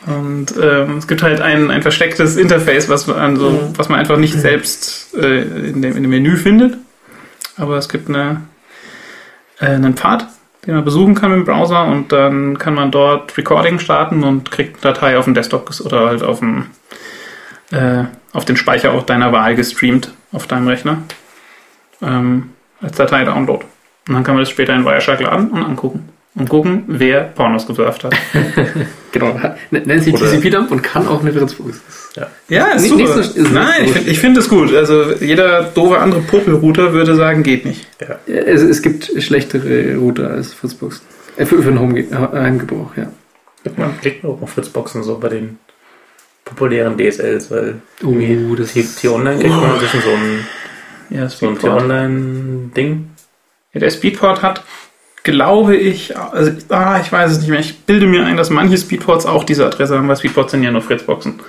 Und 0.08 0.54
ähm, 0.62 0.98
es 0.98 1.08
gibt 1.08 1.22
halt 1.22 1.42
ein, 1.42 1.72
ein 1.72 1.84
verstecktes 1.84 2.36
Interface, 2.36 2.90
was 2.90 3.08
man, 3.08 3.18
also, 3.18 3.72
was 3.78 3.88
man 3.88 4.00
einfach 4.00 4.18
nicht 4.18 4.34
selbst 4.34 5.14
äh, 5.16 5.42
in, 5.42 5.82
dem, 5.82 5.96
in 5.96 6.04
dem 6.04 6.10
Menü 6.10 6.36
findet. 6.36 6.78
Aber 7.56 7.78
es 7.78 7.88
gibt 7.88 8.10
eine, 8.10 8.42
äh, 9.60 9.68
einen 9.68 9.96
Pfad, 9.96 10.28
den 10.66 10.76
man 10.76 10.84
besuchen 10.84 11.16
kann 11.16 11.32
dem 11.32 11.46
Browser 11.46 11.86
und 11.86 12.12
dann 12.12 12.58
kann 12.58 12.74
man 12.74 12.92
dort 12.92 13.38
Recording 13.38 13.80
starten 13.80 14.24
und 14.24 14.52
kriegt 14.52 14.84
eine 14.84 14.94
Datei 14.94 15.18
auf 15.18 15.26
dem 15.26 15.34
Desktop 15.34 15.72
oder 15.84 16.08
halt 16.08 16.24
auf 16.24 16.40
dem 16.40 16.68
äh, 17.72 18.04
auf 18.34 18.46
den 18.46 18.58
Speicher 18.58 18.94
auch 18.94 19.04
deiner 19.04 19.32
Wahl 19.32 19.56
gestreamt 19.56 20.14
auf 20.32 20.48
deinem 20.48 20.68
Rechner 20.68 21.00
ähm, 22.02 22.52
als 22.82 22.96
Datei-Download. 22.98 23.66
Und 24.08 24.14
dann 24.14 24.24
kann 24.24 24.36
man 24.36 24.44
das 24.44 24.50
später 24.50 24.76
in 24.76 24.86
Wireshark 24.86 25.20
laden 25.20 25.50
und 25.52 25.64
angucken. 25.64 26.10
Und 26.36 26.48
gucken, 26.48 26.84
wer 26.88 27.24
Pornos 27.24 27.68
gesurft 27.68 28.04
hat. 28.04 28.16
Genau. 29.12 29.40
Nennt 29.72 29.88
Oder- 30.08 30.32
TCP-Dump 30.32 30.72
und 30.72 30.82
kann 30.84 31.08
auch 31.08 31.22
eine 31.22 31.34
Fritzbox. 31.34 31.80
Ja, 32.48 32.66
ist 32.74 32.82
Nicht- 32.84 32.90
super. 32.92 33.04
nicht 33.18 33.34
so- 33.34 33.42
ist 33.42 33.52
Nein, 33.52 33.74
so 33.80 33.84
ich 33.86 33.92
finde 33.94 34.12
ich 34.12 34.20
find 34.20 34.38
das 34.38 34.50
gut. 34.50 34.74
Also 34.76 35.14
jeder 35.20 35.64
doofe 35.64 35.98
andere 36.00 36.22
Popelrouter 36.22 36.94
würde 36.94 37.16
sagen, 37.16 37.44
geht 37.44 37.66
nicht. 37.66 37.88
Es, 38.28 38.62
es 38.62 38.82
gibt 38.82 39.12
schlechtere 39.22 39.96
Router 39.96 40.32
als 40.32 40.54
Fritzboxen. 40.54 41.02
Äh, 41.38 41.46
für, 41.46 41.62
für 41.64 41.70
den 41.72 41.80
Home 41.80 42.06
Heimgebrauch, 42.34 42.96
ja. 42.98 43.12
Man 43.78 44.00
klickt 44.00 44.24
auch 44.26 44.42
auf 44.42 44.52
Fritzboxen 44.52 45.04
so 45.04 45.18
bei 45.18 45.30
den 45.30 45.60
populären 46.46 46.98
DSLs, 46.98 47.52
weil 47.52 47.76
Oh, 48.04 48.56
das 48.56 48.74
T-Online 48.74 49.40
kriegt 49.40 49.54
man 49.56 49.74
inzwischen 49.76 50.02
so 50.02 50.10
ein, 50.10 50.46
Ja, 51.10 51.30
so 51.30 51.48
ein. 51.48 51.60
T-Online-Ding. 51.60 53.10
Ja, 53.74 53.80
der 53.80 53.92
Speedport 53.92 54.42
hat, 54.42 54.64
glaube 55.24 55.76
ich, 55.76 56.18
also 56.18 56.52
ah, 56.70 57.00
ich 57.04 57.12
weiß 57.12 57.32
es 57.32 57.40
nicht 57.40 57.50
mehr. 57.50 57.60
Ich 57.60 57.80
bilde 57.80 58.06
mir 58.08 58.26
ein, 58.26 58.38
dass 58.38 58.50
manche 58.50 58.78
Speedports 58.78 59.26
auch 59.26 59.44
diese 59.44 59.66
Adresse 59.66 59.98
haben, 59.98 60.08
weil 60.08 60.18
Speedports 60.18 60.52
sind 60.52 60.64
ja 60.64 60.72
nur 60.72 60.82
Fritzboxen. 60.82 61.40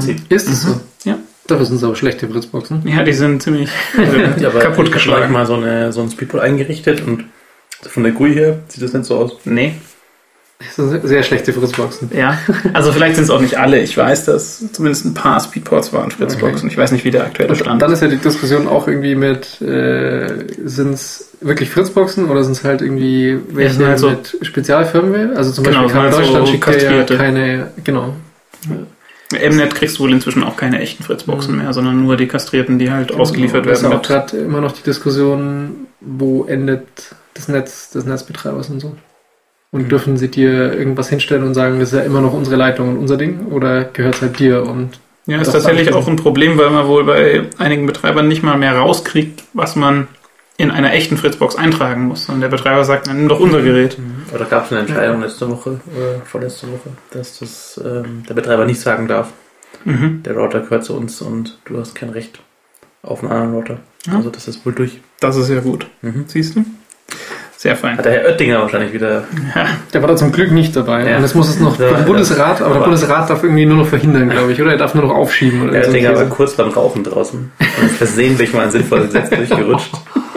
Sie. 0.00 0.16
Ist 0.28 0.48
es 0.48 0.62
so? 0.62 0.80
Ja. 1.04 1.18
Dafür 1.46 1.64
sind 1.64 1.76
es 1.76 1.84
aber 1.84 1.94
schlechte 1.96 2.28
Fritzboxen. 2.28 2.82
Ja, 2.86 3.02
die 3.04 3.12
sind 3.12 3.42
ziemlich 3.42 3.70
äh, 3.96 4.40
Ja, 4.42 4.50
kaputt 4.50 4.88
ich 4.88 4.92
geschlagen. 4.92 5.32
mal 5.32 5.46
so, 5.46 5.54
eine, 5.54 5.92
so 5.92 6.02
ein 6.02 6.10
Speedport 6.10 6.42
eingerichtet 6.42 7.00
und 7.06 7.24
von 7.82 8.02
der 8.02 8.12
GUI 8.12 8.34
her 8.34 8.58
sieht 8.68 8.82
das 8.82 8.92
nicht 8.92 9.06
so 9.06 9.16
aus. 9.16 9.32
Nee, 9.44 9.74
Das 10.58 10.74
sind 10.74 11.06
sehr 11.06 11.22
schlechte 11.22 11.52
Fritzboxen. 11.52 12.10
ja. 12.12 12.36
Also 12.74 12.90
vielleicht 12.92 13.14
sind 13.14 13.24
es 13.24 13.30
auch 13.30 13.40
nicht 13.40 13.56
alle. 13.56 13.80
Ich 13.80 13.96
weiß, 13.96 14.24
dass 14.24 14.72
zumindest 14.72 15.06
ein 15.06 15.14
paar 15.14 15.38
Speedports 15.40 15.92
waren 15.92 16.10
Fritzboxen. 16.10 16.68
Ich 16.68 16.76
weiß 16.76 16.90
nicht, 16.90 17.04
wie 17.04 17.12
der 17.12 17.24
aktuelle 17.24 17.52
Und 17.52 17.58
Stand 17.60 17.80
dann 17.80 17.92
ist 17.92 18.02
ja 18.02 18.08
die 18.08 18.16
Diskussion 18.16 18.66
auch 18.66 18.88
irgendwie 18.88 19.14
mit, 19.14 19.62
äh, 19.62 20.44
sind 20.64 20.94
es 20.94 21.27
wirklich 21.40 21.70
Fritzboxen 21.70 22.28
oder 22.30 22.42
sind 22.44 22.52
es 22.52 22.64
halt 22.64 22.82
irgendwie 22.82 23.38
welche 23.50 23.74
sind 23.74 23.86
halt 23.86 23.98
so- 23.98 24.10
mit 24.10 24.36
Spezialfirmware? 24.42 25.36
Also 25.36 25.52
zum 25.52 25.64
Genau, 25.64 25.82
Beispiel 25.82 26.00
halt 26.00 26.12
so 26.14 26.20
Deutschland 26.20 26.48
schickt 26.48 26.82
ja 26.82 27.02
keine, 27.04 27.68
genau. 27.84 28.14
Mnet 29.32 29.74
kriegst 29.74 29.98
du 29.98 30.04
wohl 30.04 30.12
inzwischen 30.12 30.42
auch 30.42 30.56
keine 30.56 30.80
echten 30.80 31.02
Fritzboxen 31.02 31.56
mehr, 31.56 31.72
sondern 31.74 32.02
nur 32.02 32.16
die 32.16 32.26
kastrierten, 32.28 32.78
die 32.78 32.90
halt 32.90 33.12
ausgeliefert 33.12 33.66
Das 33.66 33.78
ist 33.78 33.82
werden. 33.84 33.92
ja 33.92 33.98
auch 33.98 34.00
mit- 34.02 34.08
gerade 34.08 34.36
immer 34.38 34.60
noch 34.62 34.72
die 34.72 34.82
Diskussion, 34.82 35.86
wo 36.00 36.44
endet 36.44 36.86
das 37.34 37.48
Netz 37.48 37.90
des 37.90 38.06
Netzbetreibers 38.06 38.70
und 38.70 38.80
so. 38.80 38.96
Und 39.70 39.82
Mhm. 39.82 39.88
dürfen 39.90 40.16
sie 40.16 40.28
dir 40.28 40.72
irgendwas 40.72 41.10
hinstellen 41.10 41.42
und 41.44 41.52
sagen, 41.52 41.78
das 41.78 41.92
ist 41.92 41.98
ja 41.98 42.04
immer 42.04 42.22
noch 42.22 42.32
unsere 42.32 42.56
Leitung 42.56 42.88
und 42.88 42.96
unser 42.96 43.18
Ding? 43.18 43.46
Oder 43.50 43.84
gehört 43.84 44.14
es 44.14 44.22
halt 44.22 44.38
dir? 44.38 44.62
Und 44.62 44.98
Ja, 45.26 45.42
ist 45.42 45.52
tatsächlich 45.52 45.92
auch 45.92 46.08
ein 46.08 46.16
Problem, 46.16 46.56
weil 46.56 46.70
man 46.70 46.86
wohl 46.88 47.04
bei 47.04 47.42
einigen 47.58 47.84
Betreibern 47.84 48.28
nicht 48.28 48.42
mal 48.42 48.56
mehr 48.56 48.74
rauskriegt, 48.78 49.44
was 49.52 49.76
man 49.76 50.08
in 50.58 50.70
einer 50.70 50.92
echten 50.92 51.16
Fritzbox 51.16 51.56
eintragen 51.56 52.02
muss. 52.08 52.28
Und 52.28 52.40
der 52.42 52.48
Betreiber 52.48 52.84
sagt, 52.84 53.06
dann 53.06 53.16
nimm 53.16 53.28
doch 53.28 53.40
unser 53.40 53.62
Gerät. 53.62 53.96
Oder 54.34 54.44
gab 54.44 54.66
es 54.66 54.72
eine 54.72 54.80
Entscheidung 54.82 55.20
letzte 55.22 55.48
Woche 55.48 55.80
oder 55.96 56.20
vorletzte 56.26 56.66
Woche, 56.66 56.90
dass 57.12 57.38
das 57.38 57.80
ähm, 57.82 58.24
der 58.28 58.34
Betreiber 58.34 58.66
nicht 58.66 58.80
sagen 58.80 59.08
darf, 59.08 59.28
Mhm. 59.84 60.22
der 60.24 60.34
Router 60.36 60.60
gehört 60.60 60.82
zu 60.84 60.96
uns 60.96 61.20
und 61.22 61.58
du 61.66 61.78
hast 61.78 61.94
kein 61.94 62.08
Recht 62.10 62.40
auf 63.02 63.22
einen 63.22 63.30
anderen 63.30 63.54
Router. 63.54 63.76
Ja. 64.06 64.16
Also 64.16 64.28
das 64.30 64.48
ist 64.48 64.66
wohl 64.66 64.72
durch. 64.72 65.00
Das 65.20 65.36
ist 65.36 65.48
ja 65.50 65.60
gut. 65.60 65.86
Mhm. 66.02 66.24
Siehst 66.26 66.56
du? 66.56 66.64
Sehr 67.56 67.76
fein. 67.76 67.96
Hat 67.98 68.04
der 68.04 68.12
Herr 68.12 68.24
Oettinger 68.30 68.60
wahrscheinlich 68.60 68.92
wieder. 68.92 69.24
der 69.92 70.00
war 70.02 70.08
da 70.08 70.16
zum 70.16 70.32
Glück 70.32 70.50
nicht 70.52 70.74
dabei. 70.74 71.08
Ja. 71.08 71.16
Und 71.16 71.22
das 71.22 71.34
muss 71.34 71.48
es 71.48 71.60
noch 71.60 71.78
Ja, 71.78 71.90
ja. 71.90 71.98
Bundesrat, 72.00 72.60
aber 72.62 72.74
der 72.74 72.80
Bundesrat 72.82 73.28
darf 73.30 73.42
irgendwie 73.44 73.66
nur 73.66 73.76
noch 73.78 73.86
verhindern, 73.86 74.30
glaube 74.30 74.52
ich. 74.52 74.60
Oder 74.62 74.72
er 74.72 74.78
darf 74.78 74.94
nur 74.94 75.04
noch 75.04 75.14
aufschieben. 75.14 75.62
Oder 75.62 75.72
Der 75.72 75.86
Oettinger 75.88 76.14
war 76.16 76.24
kurz 76.26 76.54
beim 76.54 76.70
Rauchen 76.70 77.04
draußen 77.04 77.52
und 77.80 77.86
ist 77.86 77.96
versehentlich 77.96 78.52
mal 78.54 78.64
ein 78.64 78.70
sinnvolles 78.70 79.06
Gesetz 79.12 79.30
durchgerutscht. 79.30 79.92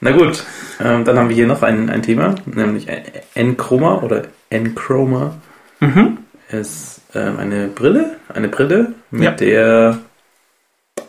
Na 0.00 0.12
gut, 0.12 0.44
ähm, 0.82 1.04
dann 1.04 1.18
haben 1.18 1.28
wir 1.28 1.36
hier 1.36 1.46
noch 1.46 1.62
ein, 1.62 1.90
ein 1.90 2.02
Thema, 2.02 2.34
nämlich 2.46 2.86
Enchroma 3.34 3.96
oder 4.02 4.22
Enchroma 4.48 5.34
Mhm. 5.80 6.18
ist 6.50 7.00
ähm, 7.14 7.38
eine 7.38 7.68
Brille, 7.68 8.16
eine 8.32 8.48
Brille, 8.48 8.92
mit 9.10 9.22
Ja. 9.22 9.30
der 9.32 9.98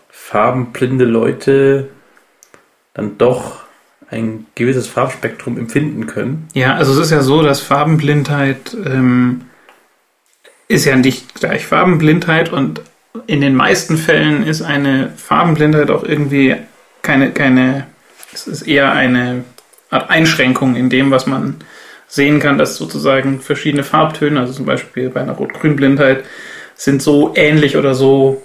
farbenblinde 0.09 1.05
Leute 1.05 1.89
dann 2.93 3.17
doch 3.17 3.63
ein 4.09 4.45
gewisses 4.55 4.87
Farbspektrum 4.87 5.57
empfinden 5.57 6.07
können. 6.07 6.47
Ja, 6.53 6.75
also 6.75 6.91
es 6.93 6.97
ist 6.99 7.11
ja 7.11 7.21
so, 7.21 7.41
dass 7.43 7.61
Farbenblindheit 7.61 8.75
ähm, 8.85 9.41
ist 10.67 10.85
ja 10.85 10.95
nicht 10.95 11.35
gleich 11.35 11.65
Farbenblindheit 11.65 12.51
und 12.51 12.81
in 13.27 13.41
den 13.41 13.55
meisten 13.55 13.97
Fällen 13.97 14.45
ist 14.45 14.61
eine 14.61 15.11
Farbenblindheit 15.17 15.89
auch 15.91 16.03
irgendwie 16.03 16.55
keine, 17.01 17.31
keine, 17.31 17.87
es 18.33 18.47
ist 18.47 18.63
eher 18.63 18.91
eine 18.91 19.43
Art 19.89 20.09
Einschränkung 20.09 20.75
in 20.75 20.89
dem, 20.89 21.11
was 21.11 21.27
man 21.27 21.55
sehen 22.07 22.39
kann, 22.39 22.57
dass 22.57 22.75
sozusagen 22.75 23.39
verschiedene 23.39 23.83
Farbtöne, 23.83 24.39
also 24.39 24.53
zum 24.53 24.65
Beispiel 24.65 25.09
bei 25.09 25.21
einer 25.21 25.33
Rot-Grün-Blindheit, 25.33 26.25
sind 26.75 27.01
so 27.01 27.33
ähnlich 27.35 27.77
oder 27.77 27.93
so 27.93 28.41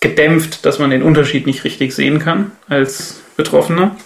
gedämpft, 0.00 0.64
dass 0.64 0.78
man 0.78 0.90
den 0.90 1.02
Unterschied 1.02 1.46
nicht 1.46 1.64
richtig 1.64 1.94
sehen 1.94 2.18
kann 2.18 2.52
als 2.68 3.22
Betroffener. 3.36 3.96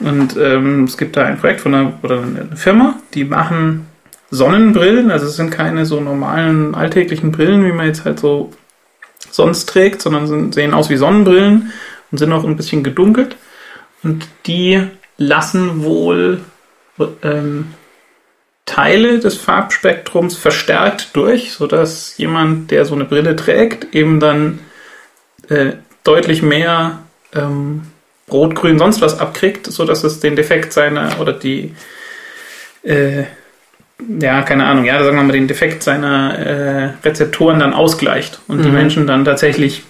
Und 0.00 0.36
ähm, 0.36 0.84
es 0.84 0.96
gibt 0.96 1.16
da 1.16 1.24
ein 1.24 1.38
Projekt 1.38 1.60
von 1.60 1.74
einer, 1.74 1.92
oder 2.02 2.22
eine 2.22 2.56
Firma, 2.56 2.98
die 3.14 3.24
machen 3.24 3.86
Sonnenbrillen, 4.30 5.10
also 5.10 5.26
es 5.26 5.36
sind 5.36 5.50
keine 5.50 5.86
so 5.86 6.00
normalen 6.00 6.74
alltäglichen 6.74 7.32
Brillen, 7.32 7.64
wie 7.66 7.72
man 7.72 7.86
jetzt 7.86 8.04
halt 8.04 8.18
so 8.18 8.50
sonst 9.30 9.66
trägt, 9.66 10.02
sondern 10.02 10.26
sind, 10.26 10.54
sehen 10.54 10.74
aus 10.74 10.90
wie 10.90 10.96
Sonnenbrillen 10.96 11.72
und 12.10 12.18
sind 12.18 12.32
auch 12.32 12.44
ein 12.44 12.56
bisschen 12.56 12.82
gedunkelt. 12.82 13.36
Und 14.02 14.26
die 14.46 14.82
lassen 15.16 15.84
wohl 15.84 16.40
ähm, 17.22 17.74
Teile 18.66 19.18
des 19.18 19.36
Farbspektrums 19.36 20.36
verstärkt 20.36 21.10
durch, 21.14 21.52
sodass 21.52 22.16
jemand, 22.16 22.70
der 22.70 22.84
so 22.84 22.94
eine 22.94 23.04
Brille 23.04 23.36
trägt, 23.36 23.94
eben 23.94 24.20
dann 24.20 24.60
äh, 25.48 25.72
deutlich 26.04 26.42
mehr 26.42 27.00
ähm, 27.34 27.82
Rot, 28.30 28.54
Grün, 28.54 28.78
sonst 28.78 29.00
was 29.00 29.18
abkriegt, 29.18 29.66
sodass 29.66 30.04
es 30.04 30.20
den 30.20 30.36
Defekt 30.36 30.72
seiner 30.72 31.20
oder 31.20 31.32
die 31.32 31.74
äh, 32.82 33.24
ja, 34.20 34.42
keine 34.42 34.64
Ahnung, 34.66 34.84
ja, 34.84 35.02
sagen 35.02 35.16
wir 35.16 35.22
mal, 35.22 35.32
den 35.32 35.48
Defekt 35.48 35.82
seiner 35.82 36.38
äh, 36.38 36.90
Rezeptoren 37.04 37.60
dann 37.60 37.72
ausgleicht 37.72 38.40
und 38.48 38.58
mhm. 38.58 38.62
die 38.62 38.70
Menschen 38.70 39.06
dann 39.06 39.24
tatsächlich 39.24 39.84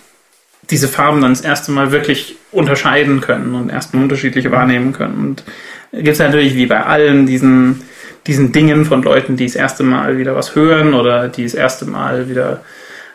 diese 0.73 0.89
Farben 0.89 1.21
dann 1.21 1.33
das 1.33 1.43
erste 1.43 1.71
Mal 1.71 1.93
wirklich 1.93 2.37
unterscheiden 2.51 3.21
können 3.21 3.55
und 3.55 3.71
erstmal 3.71 4.03
unterschiedliche 4.03 4.51
wahrnehmen 4.51 4.95
können. 4.95 5.19
Und 5.19 5.45
gibt 5.93 6.15
es 6.15 6.19
natürlich 6.19 6.57
wie 6.57 6.67
bei 6.67 6.83
allen 6.83 7.27
diesen, 7.27 7.83
diesen 8.27 8.53
Dingen 8.53 8.87
von 8.87 9.03
Leuten, 9.03 9.37
die 9.37 9.45
das 9.45 9.55
erste 9.55 9.85
Mal 9.85 10.17
wieder 10.17 10.35
was 10.35 10.55
hören 10.55 10.95
oder 10.95 11.29
die 11.29 11.45
das 11.45 11.55
erste 11.55 11.85
Mal 11.85 12.31
wieder 12.31 12.63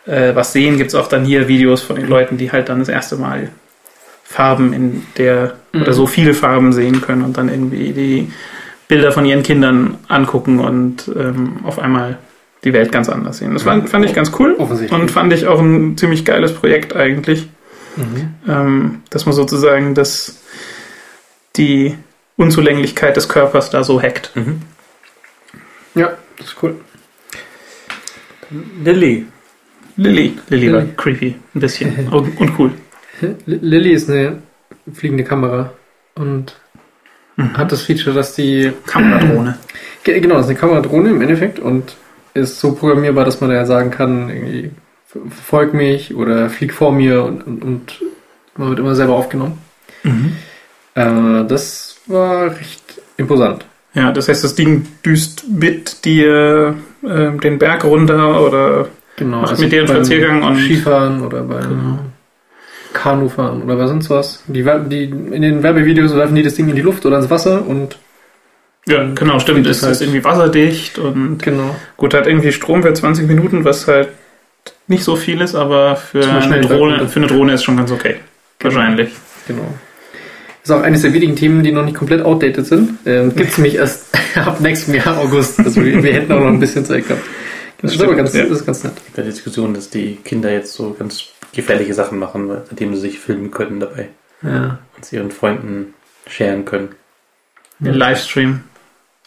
äh, 0.05 0.35
was 0.35 0.53
sehen, 0.53 0.77
gibt 0.77 0.89
es 0.89 0.95
auch 0.95 1.07
dann 1.07 1.25
hier 1.25 1.47
Videos 1.47 1.81
von 1.81 1.95
den 1.95 2.07
Leuten, 2.07 2.37
die 2.37 2.51
halt 2.51 2.69
dann 2.69 2.79
das 2.79 2.89
erste 2.89 3.15
Mal 3.15 3.49
Farben 4.23 4.71
in 4.71 5.03
der 5.17 5.55
mhm. 5.73 5.81
oder 5.81 5.93
so 5.93 6.05
viele 6.05 6.35
Farben 6.35 6.73
sehen 6.73 7.01
können 7.01 7.23
und 7.23 7.37
dann 7.37 7.49
irgendwie 7.49 7.91
die 7.91 8.31
Bilder 8.87 9.11
von 9.11 9.25
ihren 9.25 9.41
Kindern 9.41 9.97
angucken 10.07 10.59
und 10.59 11.09
ähm, 11.17 11.61
auf 11.63 11.79
einmal 11.79 12.19
die 12.63 12.73
Welt 12.73 12.91
ganz 12.91 13.09
anders 13.09 13.37
sehen. 13.37 13.53
Das 13.53 13.63
fand, 13.63 13.89
fand 13.89 14.05
ich 14.05 14.13
ganz 14.13 14.31
cool 14.39 14.53
und 14.53 15.11
fand 15.11 15.33
ich 15.33 15.47
auch 15.47 15.59
ein 15.59 15.97
ziemlich 15.97 16.25
geiles 16.25 16.53
Projekt 16.53 16.95
eigentlich, 16.95 17.47
mhm. 17.95 18.33
ähm, 18.47 19.01
dass 19.09 19.25
man 19.25 19.33
sozusagen 19.33 19.93
das, 19.93 20.41
die 21.55 21.95
Unzulänglichkeit 22.35 23.15
des 23.15 23.29
Körpers 23.29 23.69
da 23.69 23.83
so 23.83 24.01
hackt. 24.01 24.35
Mhm. 24.35 24.61
Ja, 25.95 26.13
das 26.37 26.47
ist 26.47 26.57
cool. 26.61 26.75
Lilly. 28.83 29.25
Lilly. 29.97 30.37
Lilly 30.49 30.73
war 30.73 30.85
creepy, 30.95 31.35
ein 31.55 31.59
bisschen 31.59 32.07
und 32.11 32.59
cool. 32.59 32.71
Lilly 33.45 33.93
ist 33.93 34.09
eine 34.09 34.41
fliegende 34.93 35.23
Kamera 35.23 35.73
und 36.15 36.55
mhm. 37.35 37.57
hat 37.57 37.71
das 37.71 37.81
Feature, 37.81 38.15
dass 38.15 38.35
die 38.35 38.71
Kameradrohne. 38.85 39.57
Genau, 40.03 40.35
das 40.35 40.45
ist 40.45 40.49
eine 40.51 40.59
Kameradrohne 40.59 41.09
im 41.09 41.21
Endeffekt 41.21 41.59
und 41.59 41.95
ist 42.37 42.59
so 42.59 42.73
programmierbar, 42.73 43.25
dass 43.25 43.41
man 43.41 43.49
da 43.49 43.55
ja 43.55 43.65
sagen 43.65 43.91
kann, 43.91 44.29
irgendwie, 44.29 44.71
folg 45.29 45.73
mich 45.73 46.15
oder 46.15 46.49
flieg 46.49 46.73
vor 46.73 46.91
mir 46.91 47.23
und, 47.23 47.45
und, 47.45 47.63
und 47.63 48.01
man 48.55 48.69
wird 48.69 48.79
immer 48.79 48.95
selber 48.95 49.15
aufgenommen. 49.15 49.57
Mhm. 50.03 50.35
Äh, 50.95 51.45
das 51.47 51.97
war 52.07 52.55
recht 52.57 53.01
imposant. 53.17 53.65
Ja, 53.93 54.11
das 54.11 54.29
heißt, 54.29 54.43
das 54.43 54.55
Ding 54.55 54.85
düst 55.03 55.45
mit 55.49 56.05
dir 56.05 56.75
äh, 57.03 57.31
den 57.31 57.57
Berg 57.57 57.83
runter 57.83 58.41
oder 58.41 58.87
genau, 59.15 59.41
macht 59.41 59.51
also 59.51 59.63
mit 59.63 59.71
dir 59.71 59.79
einen 59.79 59.87
Spaziergang 59.87 60.43
und 60.43 60.57
Skifahren 60.57 61.21
oder 61.21 61.41
beim 61.43 61.69
genau. 61.69 61.99
Kanufahren 62.93 63.63
oder 63.63 63.77
was 63.77 63.89
sonst 63.89 64.09
was. 64.09 64.43
Die, 64.47 64.63
die, 64.63 65.03
in 65.05 65.41
den 65.41 65.63
Werbevideos 65.63 66.15
werfen 66.15 66.35
die 66.35 66.43
das 66.43 66.55
Ding 66.55 66.69
in 66.69 66.75
die 66.75 66.81
Luft 66.81 67.05
oder 67.05 67.17
ins 67.17 67.29
Wasser 67.29 67.65
und 67.65 67.97
ja, 68.87 69.03
genau, 69.13 69.39
stimmt. 69.39 69.67
Es 69.67 69.83
halt 69.83 69.91
ist 69.91 70.01
irgendwie 70.01 70.23
wasserdicht 70.23 70.97
und 70.97 71.43
genau. 71.43 71.75
gut, 71.97 72.13
hat 72.13 72.25
irgendwie 72.25 72.53
Strom 72.53 72.83
für 72.83 72.93
20 72.93 73.27
Minuten, 73.27 73.65
was 73.65 73.87
halt 73.87 74.09
nicht 74.87 75.03
so 75.03 75.17
viel 75.17 75.41
ist, 75.41 75.55
aber 75.55 75.97
für, 75.97 76.23
eine 76.25 76.61
Drohne, 76.61 77.07
für 77.09 77.19
eine 77.19 77.27
Drohne 77.27 77.53
ist 77.53 77.63
schon 77.63 77.75
ganz 77.75 77.91
okay. 77.91 78.15
Genau. 78.59 78.75
Wahrscheinlich. 78.75 79.09
Genau. 79.47 79.73
Das 80.61 80.71
ist 80.71 80.71
auch 80.71 80.83
eines 80.83 81.01
der 81.01 81.13
wenigen 81.13 81.35
Themen, 81.35 81.63
die 81.63 81.71
noch 81.71 81.83
nicht 81.83 81.97
komplett 81.97 82.21
outdated 82.21 82.65
sind. 82.65 82.97
Ähm, 83.05 83.33
Gibt 83.35 83.51
es 83.51 83.57
nämlich 83.57 83.75
erst 83.75 84.17
ab 84.35 84.61
nächstem 84.61 84.95
Jahr 84.95 85.17
August. 85.17 85.59
Also 85.59 85.83
wir, 85.83 86.01
wir 86.01 86.13
hätten 86.13 86.31
auch 86.31 86.39
noch 86.39 86.47
ein 86.47 86.59
bisschen 86.59 86.85
Zeit 86.85 87.07
gehabt. 87.07 87.23
Das, 87.81 87.91
das 87.91 87.99
ist 87.99 88.01
aber 88.01 88.15
ganz, 88.15 88.33
ja. 88.33 88.43
das 88.43 88.59
ist 88.59 88.65
ganz 88.65 88.83
nett. 88.83 88.93
Bei 89.15 89.21
der 89.21 89.31
Diskussion, 89.31 89.73
dass 89.73 89.89
die 89.89 90.15
Kinder 90.23 90.51
jetzt 90.51 90.73
so 90.73 90.95
ganz 90.97 91.25
gefährliche 91.53 91.93
Sachen 91.93 92.19
machen, 92.19 92.49
indem 92.69 92.95
sie 92.95 93.01
sich 93.01 93.19
filmen 93.19 93.51
können 93.51 93.81
dabei. 93.81 94.09
Ja. 94.41 94.79
Und 94.95 95.05
sie 95.05 95.17
ihren 95.17 95.31
Freunden 95.31 95.93
sharen 96.27 96.65
können. 96.65 96.89
Den 97.79 97.93
Livestream. 97.93 98.61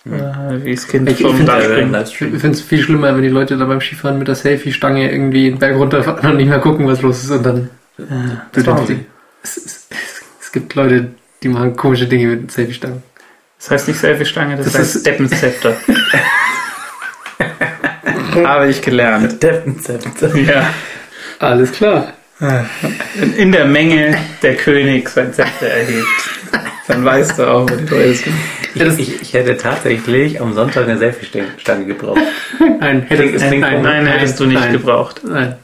Ja. 0.05 0.65
wie 0.65 0.75
das 0.75 0.89
Kind 0.89 1.11
ich, 1.11 1.21
vom 1.21 1.39
ich 1.39 1.45
Dach. 1.45 1.61
Ich 1.61 2.17
finde 2.17 2.51
es 2.51 2.63
viel 2.63 2.83
schlimmer, 2.83 3.15
wenn 3.15 3.23
die 3.23 3.29
Leute 3.29 3.59
da 3.59 3.67
beim 3.67 3.81
Skifahren 3.81 4.19
mit 4.19 4.29
der 4.29 4.35
Selfie-Stange 4.35 5.13
irgendwie 5.13 5.51
den 5.51 5.59
Berg 5.59 5.77
runterfahren 5.77 6.31
und 6.31 6.39
nicht 6.39 6.49
mehr 6.49 6.59
gucken, 6.59 6.87
was 6.87 7.03
los 7.03 7.23
ist 7.23 7.31
und 7.31 7.45
dann. 7.45 7.69
Ja, 7.99 8.49
es, 9.43 9.57
es, 9.59 9.89
es, 10.41 10.53
gibt 10.53 10.75
Leute, 10.75 11.09
die 11.43 11.49
machen 11.49 11.77
komische 11.77 12.07
Dinge 12.07 12.29
mit 12.29 12.51
Selfie-Stangen. 12.51 13.03
Das 13.59 13.71
heißt 13.71 13.89
nicht 13.89 14.01
Selfie-Stange, 14.01 14.57
das, 14.57 14.73
das 14.73 14.79
heißt 14.79 15.07
Deppenzepter. 15.07 15.77
Habe 18.45 18.69
ich 18.69 18.81
gelernt. 18.81 19.43
Deppenzepter. 19.43 20.35
Ja. 20.37 20.73
Alles 21.41 21.73
klar. 21.73 22.15
In 23.37 23.53
der 23.53 23.67
Menge 23.67 24.17
der 24.43 24.57
König 24.57 25.11
sein 25.11 25.33
Zepter 25.35 25.67
erhebt. 25.67 26.07
Dann 26.90 27.05
weißt 27.05 27.38
du 27.38 27.50
auch, 27.50 27.70
wo 27.70 27.74
die 27.74 27.87
Leute 27.87 28.14
sind. 28.14 28.35
Ich, 28.74 28.98
ich, 28.98 29.22
ich, 29.22 29.35
hätte 29.35 29.57
tatsächlich 29.57 30.40
am 30.40 30.55
Sonntag 30.55 30.85
eine 30.85 30.98
Selfie-Stange 30.98 31.87
gebraucht. 31.87 32.20
Nein, 32.81 33.03
hätte, 33.03 33.24
nein, 33.24 33.61
nein, 33.61 33.83
nein, 33.83 34.07
hättest 34.07 34.40
du 34.40 34.46
nicht 34.46 34.61
nein. 34.61 34.72
gebraucht. 34.72 35.20
Nein. 35.24 35.57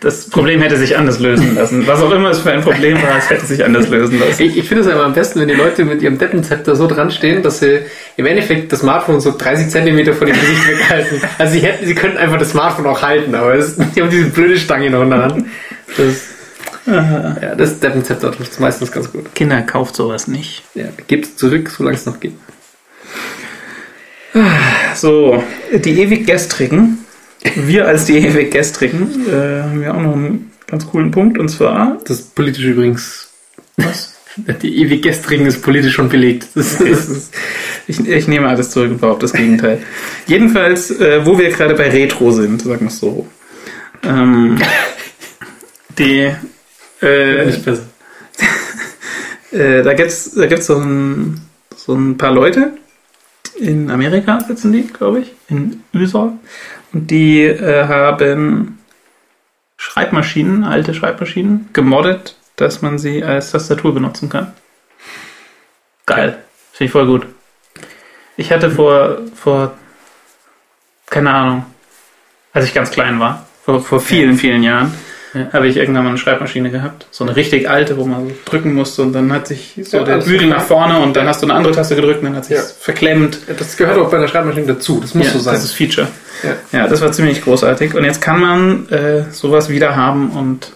Das 0.00 0.30
Problem 0.30 0.60
hätte 0.62 0.76
sich 0.76 0.96
anders 0.96 1.18
lösen 1.18 1.56
lassen. 1.56 1.86
Was 1.86 2.00
auch 2.00 2.12
immer 2.12 2.30
es 2.30 2.38
für 2.38 2.52
ein 2.52 2.62
Problem 2.62 3.02
war, 3.02 3.18
es 3.18 3.28
hätte 3.28 3.44
sich 3.44 3.64
anders 3.64 3.88
lösen 3.88 4.20
lassen. 4.20 4.42
Ich, 4.42 4.56
ich 4.56 4.68
finde 4.68 4.84
es 4.84 4.88
aber 4.88 5.04
am 5.04 5.12
besten, 5.12 5.40
wenn 5.40 5.48
die 5.48 5.54
Leute 5.54 5.84
mit 5.84 6.02
ihrem 6.02 6.18
Deppenzepter 6.18 6.76
so 6.76 6.86
dran 6.86 7.10
stehen, 7.10 7.42
dass 7.42 7.58
sie 7.58 7.80
im 8.16 8.26
Endeffekt 8.26 8.72
das 8.72 8.80
Smartphone 8.80 9.20
so 9.20 9.34
30 9.36 9.68
Zentimeter 9.68 10.14
vor 10.14 10.26
dem 10.26 10.38
Gesicht 10.38 10.68
weghalten. 10.68 11.20
Also 11.38 11.52
sie 11.54 11.60
hätten, 11.60 11.84
sie 11.84 11.94
könnten 11.94 12.16
einfach 12.16 12.38
das 12.38 12.50
Smartphone 12.50 12.86
auch 12.86 13.02
halten, 13.02 13.34
aber 13.34 13.56
das, 13.56 13.76
die 13.76 14.00
haben 14.00 14.10
diese 14.10 14.26
blöde 14.26 14.56
Stange 14.56 14.88
noch 14.88 15.02
in 15.02 15.10
der 15.10 15.22
Hand. 15.22 15.46
Das, 15.96 16.31
ja, 16.86 17.54
das 17.54 17.80
Deppenzepter 17.80 18.32
trifft 18.32 18.52
es 18.52 18.58
meistens 18.58 18.90
ganz 18.90 19.12
gut. 19.12 19.34
Kinder, 19.34 19.62
kauft 19.62 19.94
sowas 19.94 20.26
nicht. 20.26 20.62
Ja, 20.74 20.86
gebt 21.06 21.26
es 21.26 21.36
zurück, 21.36 21.70
solange 21.70 21.96
es 21.96 22.06
noch 22.06 22.18
geht. 22.20 22.34
So, 24.94 25.42
die 25.72 26.00
ewig 26.00 26.26
gestrigen 26.26 27.02
wir 27.56 27.86
als 27.86 28.04
die 28.04 28.18
ewig 28.18 28.50
Gestrigen 28.50 29.26
äh, 29.28 29.62
haben 29.62 29.82
ja 29.82 29.94
auch 29.94 30.00
noch 30.00 30.14
einen 30.14 30.52
ganz 30.66 30.86
coolen 30.86 31.10
Punkt 31.10 31.38
und 31.38 31.48
zwar. 31.48 31.98
Das 32.06 32.20
ist 32.20 32.34
politisch 32.34 32.64
übrigens. 32.64 33.30
Was? 33.76 34.14
Die 34.62 34.78
ewig 34.80 35.02
Gestrigen 35.02 35.46
ist 35.46 35.62
politisch 35.62 35.94
schon 35.94 36.08
belegt. 36.08 36.48
Das, 36.54 36.80
okay. 36.80 36.90
das 36.90 37.08
ist, 37.08 37.34
ich, 37.86 38.06
ich, 38.08 38.28
nehme 38.28 38.48
alles 38.48 38.70
zurück 38.70 38.92
und 38.92 39.00
behaupte 39.00 39.26
das 39.26 39.32
Gegenteil. 39.34 39.82
Jedenfalls, 40.26 40.90
äh, 40.90 41.26
wo 41.26 41.38
wir 41.38 41.50
gerade 41.50 41.74
bei 41.74 41.90
Retro 41.90 42.30
sind, 42.30 42.62
sagen 42.62 42.80
wir 42.80 42.88
es 42.88 42.98
so. 42.98 43.26
Ähm, 44.04 44.58
die. 45.98 46.32
Äh, 47.02 47.46
Nicht 47.46 47.64
besser. 47.64 47.86
äh, 49.52 49.82
da 49.82 49.94
gibt 49.94 50.08
es 50.08 50.34
da 50.34 50.46
gibt's 50.46 50.66
so, 50.66 50.78
ein, 50.78 51.40
so 51.76 51.94
ein 51.94 52.16
paar 52.16 52.32
Leute. 52.32 52.72
In 53.56 53.90
Amerika 53.90 54.40
sitzen 54.40 54.72
die, 54.72 54.86
glaube 54.86 55.20
ich. 55.20 55.32
In 55.48 55.82
Üsor. 55.92 56.38
Die 56.92 57.42
äh, 57.42 57.86
haben 57.86 58.78
Schreibmaschinen, 59.76 60.64
alte 60.64 60.94
Schreibmaschinen, 60.94 61.70
gemoddet, 61.72 62.36
dass 62.56 62.82
man 62.82 62.98
sie 62.98 63.24
als 63.24 63.50
Tastatur 63.50 63.92
benutzen 63.94 64.28
kann. 64.28 64.52
Geil. 66.06 66.38
Finde 66.72 66.86
ich 66.86 66.92
voll 66.92 67.06
gut. 67.06 67.26
Ich 68.36 68.52
hatte 68.52 68.70
vor, 68.70 69.18
vor, 69.34 69.76
keine 71.10 71.32
Ahnung, 71.32 71.66
als 72.52 72.66
ich 72.66 72.74
ganz 72.74 72.90
klein 72.90 73.20
war, 73.20 73.46
vor, 73.64 73.82
vor 73.82 74.00
vielen, 74.00 74.36
vielen 74.36 74.62
Jahren, 74.62 74.92
Ja. 75.34 75.50
habe 75.52 75.66
ich 75.66 75.76
irgendwann 75.78 76.04
mal 76.04 76.10
eine 76.10 76.18
Schreibmaschine 76.18 76.70
gehabt. 76.70 77.06
So 77.10 77.24
eine 77.24 77.34
richtig 77.36 77.68
alte, 77.70 77.96
wo 77.96 78.04
man 78.04 78.28
so 78.28 78.34
drücken 78.44 78.74
musste 78.74 79.00
und 79.02 79.12
dann 79.14 79.32
hat 79.32 79.46
sich 79.46 79.80
so 79.82 79.98
Ja, 79.98 80.04
der 80.04 80.18
Bügel 80.18 80.46
nach 80.48 80.62
vorne 80.62 81.00
und 81.00 81.16
dann 81.16 81.26
hast 81.26 81.40
du 81.42 81.46
eine 81.46 81.54
andere 81.54 81.72
Taste 81.74 81.96
gedrückt 81.96 82.18
und 82.20 82.26
dann 82.26 82.36
hat 82.36 82.44
sich 82.44 82.56
Ja. 82.56 82.62
verklemmt. 82.62 83.38
Das 83.58 83.76
gehört 83.76 83.96
auch 83.98 84.10
bei 84.10 84.18
einer 84.18 84.28
Schreibmaschine 84.28 84.66
dazu. 84.66 85.00
Das 85.00 85.14
muss 85.14 85.26
ja, 85.28 85.32
so 85.32 85.38
sein. 85.38 85.54
Das 85.54 85.64
ist 85.64 85.72
Feature. 85.72 86.08
Ja. 86.42 86.80
Ja, 86.80 86.86
das 86.88 87.00
war 87.00 87.12
ziemlich 87.12 87.42
großartig. 87.42 87.94
Und 87.94 88.04
jetzt 88.04 88.20
kann 88.20 88.40
man 88.40 88.88
äh, 88.90 89.24
sowas 89.30 89.68
wieder 89.70 89.96
haben 89.96 90.30
und 90.32 90.72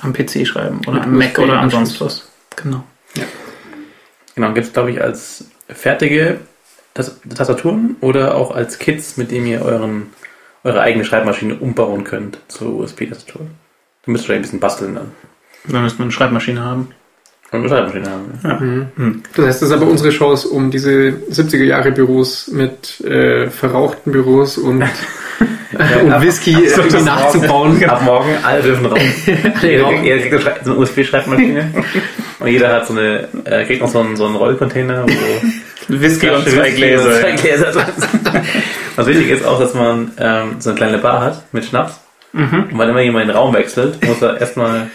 am 0.00 0.12
PC 0.14 0.46
schreiben 0.46 0.80
oder 0.86 0.94
Mit 1.00 1.04
am 1.04 1.18
Mac 1.18 1.38
oder 1.38 1.58
an 1.58 1.66
USB-Anschluss. 1.66 1.98
sonst 1.98 2.00
was. 2.00 2.28
Genau. 2.64 2.84
Genau, 4.34 4.52
gibt 4.54 4.66
es, 4.68 4.72
glaube 4.72 4.90
ich, 4.92 5.02
als 5.02 5.44
fertige 5.68 6.38
Tas- 6.94 7.20
Tastaturen 7.34 7.96
oder 8.00 8.34
auch 8.34 8.50
als 8.54 8.78
Kits, 8.78 9.16
mit 9.16 9.30
dem 9.30 9.46
ihr 9.46 9.62
euren, 9.62 10.06
eure 10.64 10.80
eigene 10.80 11.04
Schreibmaschine 11.04 11.56
umbauen 11.56 12.04
könnt 12.04 12.38
zur 12.48 12.74
USB-Tastatur. 12.76 13.42
Du 14.04 14.10
müsst 14.12 14.24
vielleicht 14.24 14.40
ein 14.40 14.42
bisschen 14.42 14.60
basteln 14.60 14.94
dann. 14.94 15.10
Dann 15.68 15.82
müsste 15.82 15.98
man 15.98 16.06
eine 16.06 16.12
Schreibmaschine 16.12 16.60
haben. 16.64 16.88
Und 17.52 17.60
eine 17.60 17.68
Schreibmaschine 17.68 18.10
haben. 18.10 18.40
Ja. 18.44 18.54
Mhm. 18.60 19.22
Das 19.36 19.46
heißt, 19.46 19.62
das 19.62 19.68
ist 19.70 19.74
aber 19.74 19.86
unsere 19.86 20.10
Chance, 20.10 20.48
um 20.48 20.70
diese 20.70 20.90
70er 21.30 21.64
Jahre 21.64 21.90
Büros 21.92 22.48
mit 22.48 23.00
äh, 23.02 23.48
verrauchten 23.50 24.12
Büros 24.12 24.56
und, 24.56 24.82
und 25.72 26.22
Whisky 26.22 26.52
äh, 26.52 26.68
so, 26.68 26.82
irgendwie 26.82 26.96
das 26.96 27.04
nachzubauen. 27.04 27.84
Ab 27.84 28.02
morgen, 28.02 28.30
alle 28.44 28.62
dürfen 28.62 28.86
raus. 28.86 29.00
jeder, 29.62 29.82
raus. 29.84 29.92
kriegt- 29.92 30.04
jeder 30.04 30.18
kriegt 30.18 30.46
eine 30.46 30.64
so 30.64 30.70
eine 30.72 30.80
USB-Schreibmaschine. 30.80 31.74
Und 32.38 32.46
jeder 32.48 32.72
hat 32.72 32.86
so 32.86 32.94
eine, 32.94 33.28
äh, 33.44 33.64
kriegt 33.66 33.82
noch 33.82 33.90
so 33.90 33.98
einen, 34.00 34.16
so 34.16 34.26
einen 34.26 34.36
Rollcontainer, 34.36 35.04
wo 35.06 35.88
Whisky 36.00 36.30
und 36.30 36.48
zwei 36.48 36.62
Whisky 36.66 36.76
Gläser. 36.76 37.04
und 37.08 37.20
Zwei 37.20 37.32
Gläser 37.32 37.72
drin 37.72 37.84
sind. 37.96 38.30
Was 38.96 39.06
wichtig 39.06 39.28
ist 39.28 39.44
auch, 39.44 39.58
dass 39.58 39.74
man 39.74 40.12
ähm, 40.18 40.56
so 40.60 40.70
eine 40.70 40.76
kleine 40.76 40.98
Bar 40.98 41.20
hat 41.20 41.52
mit 41.52 41.64
Schnaps. 41.64 41.98
Mhm. 42.32 42.64
Und 42.70 42.78
wann 42.78 42.88
immer 42.88 43.00
jemand 43.02 43.28
den 43.28 43.36
Raum 43.36 43.54
wechselt, 43.54 44.04
muss 44.06 44.22
er 44.22 44.40
erstmal 44.40 44.88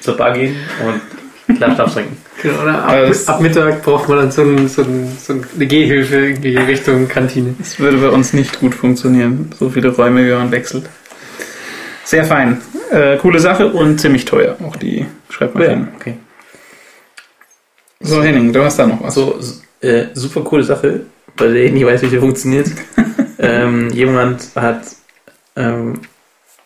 zur 0.00 0.16
Bar 0.16 0.32
gehen 0.32 0.56
und 0.86 1.00
ein 1.48 1.56
Glas 1.56 1.74
Schnaps 1.74 1.94
trinken. 1.94 2.16
Genau, 2.42 2.62
oder 2.62 2.84
ab, 2.84 2.94
das- 3.08 3.28
ab 3.28 3.40
Mittag 3.40 3.82
braucht 3.82 4.08
man 4.08 4.18
dann 4.18 4.30
so, 4.30 4.42
ein, 4.42 4.68
so, 4.68 4.82
ein, 4.82 5.08
so 5.20 5.32
eine 5.32 5.66
Gehhilfe 5.66 6.16
irgendwie 6.16 6.56
Richtung 6.56 7.08
Kantine. 7.08 7.54
Das 7.58 7.78
würde 7.80 7.98
bei 7.98 8.08
uns 8.10 8.32
nicht 8.32 8.60
gut 8.60 8.74
funktionieren. 8.74 9.50
So 9.58 9.68
viele 9.70 9.88
Räume, 9.88 10.24
wie 10.26 10.32
man 10.32 10.50
wechselt. 10.50 10.84
Sehr 12.04 12.24
fein. 12.24 12.60
Äh, 12.90 13.16
coole 13.18 13.38
Sache 13.40 13.66
und 13.66 13.98
ziemlich 14.00 14.24
teuer, 14.24 14.56
auch 14.64 14.76
die 14.76 15.04
Schreibmaschine. 15.30 15.88
okay. 15.96 16.14
So, 18.00 18.22
Henning, 18.22 18.52
du 18.52 18.62
hast 18.62 18.78
da 18.78 18.86
noch 18.86 19.02
was. 19.02 19.14
So, 19.14 19.38
äh, 19.80 20.06
super 20.14 20.42
coole 20.42 20.62
Sache, 20.62 21.00
bei 21.36 21.48
der 21.48 21.64
ich 21.64 21.72
nicht 21.72 21.84
weiß, 21.84 22.00
wie 22.02 22.08
sie 22.08 22.18
funktioniert. 22.18 22.68
ähm, 23.40 23.90
jemand 23.90 24.42
hat 24.54 24.82
ähm, 25.56 25.94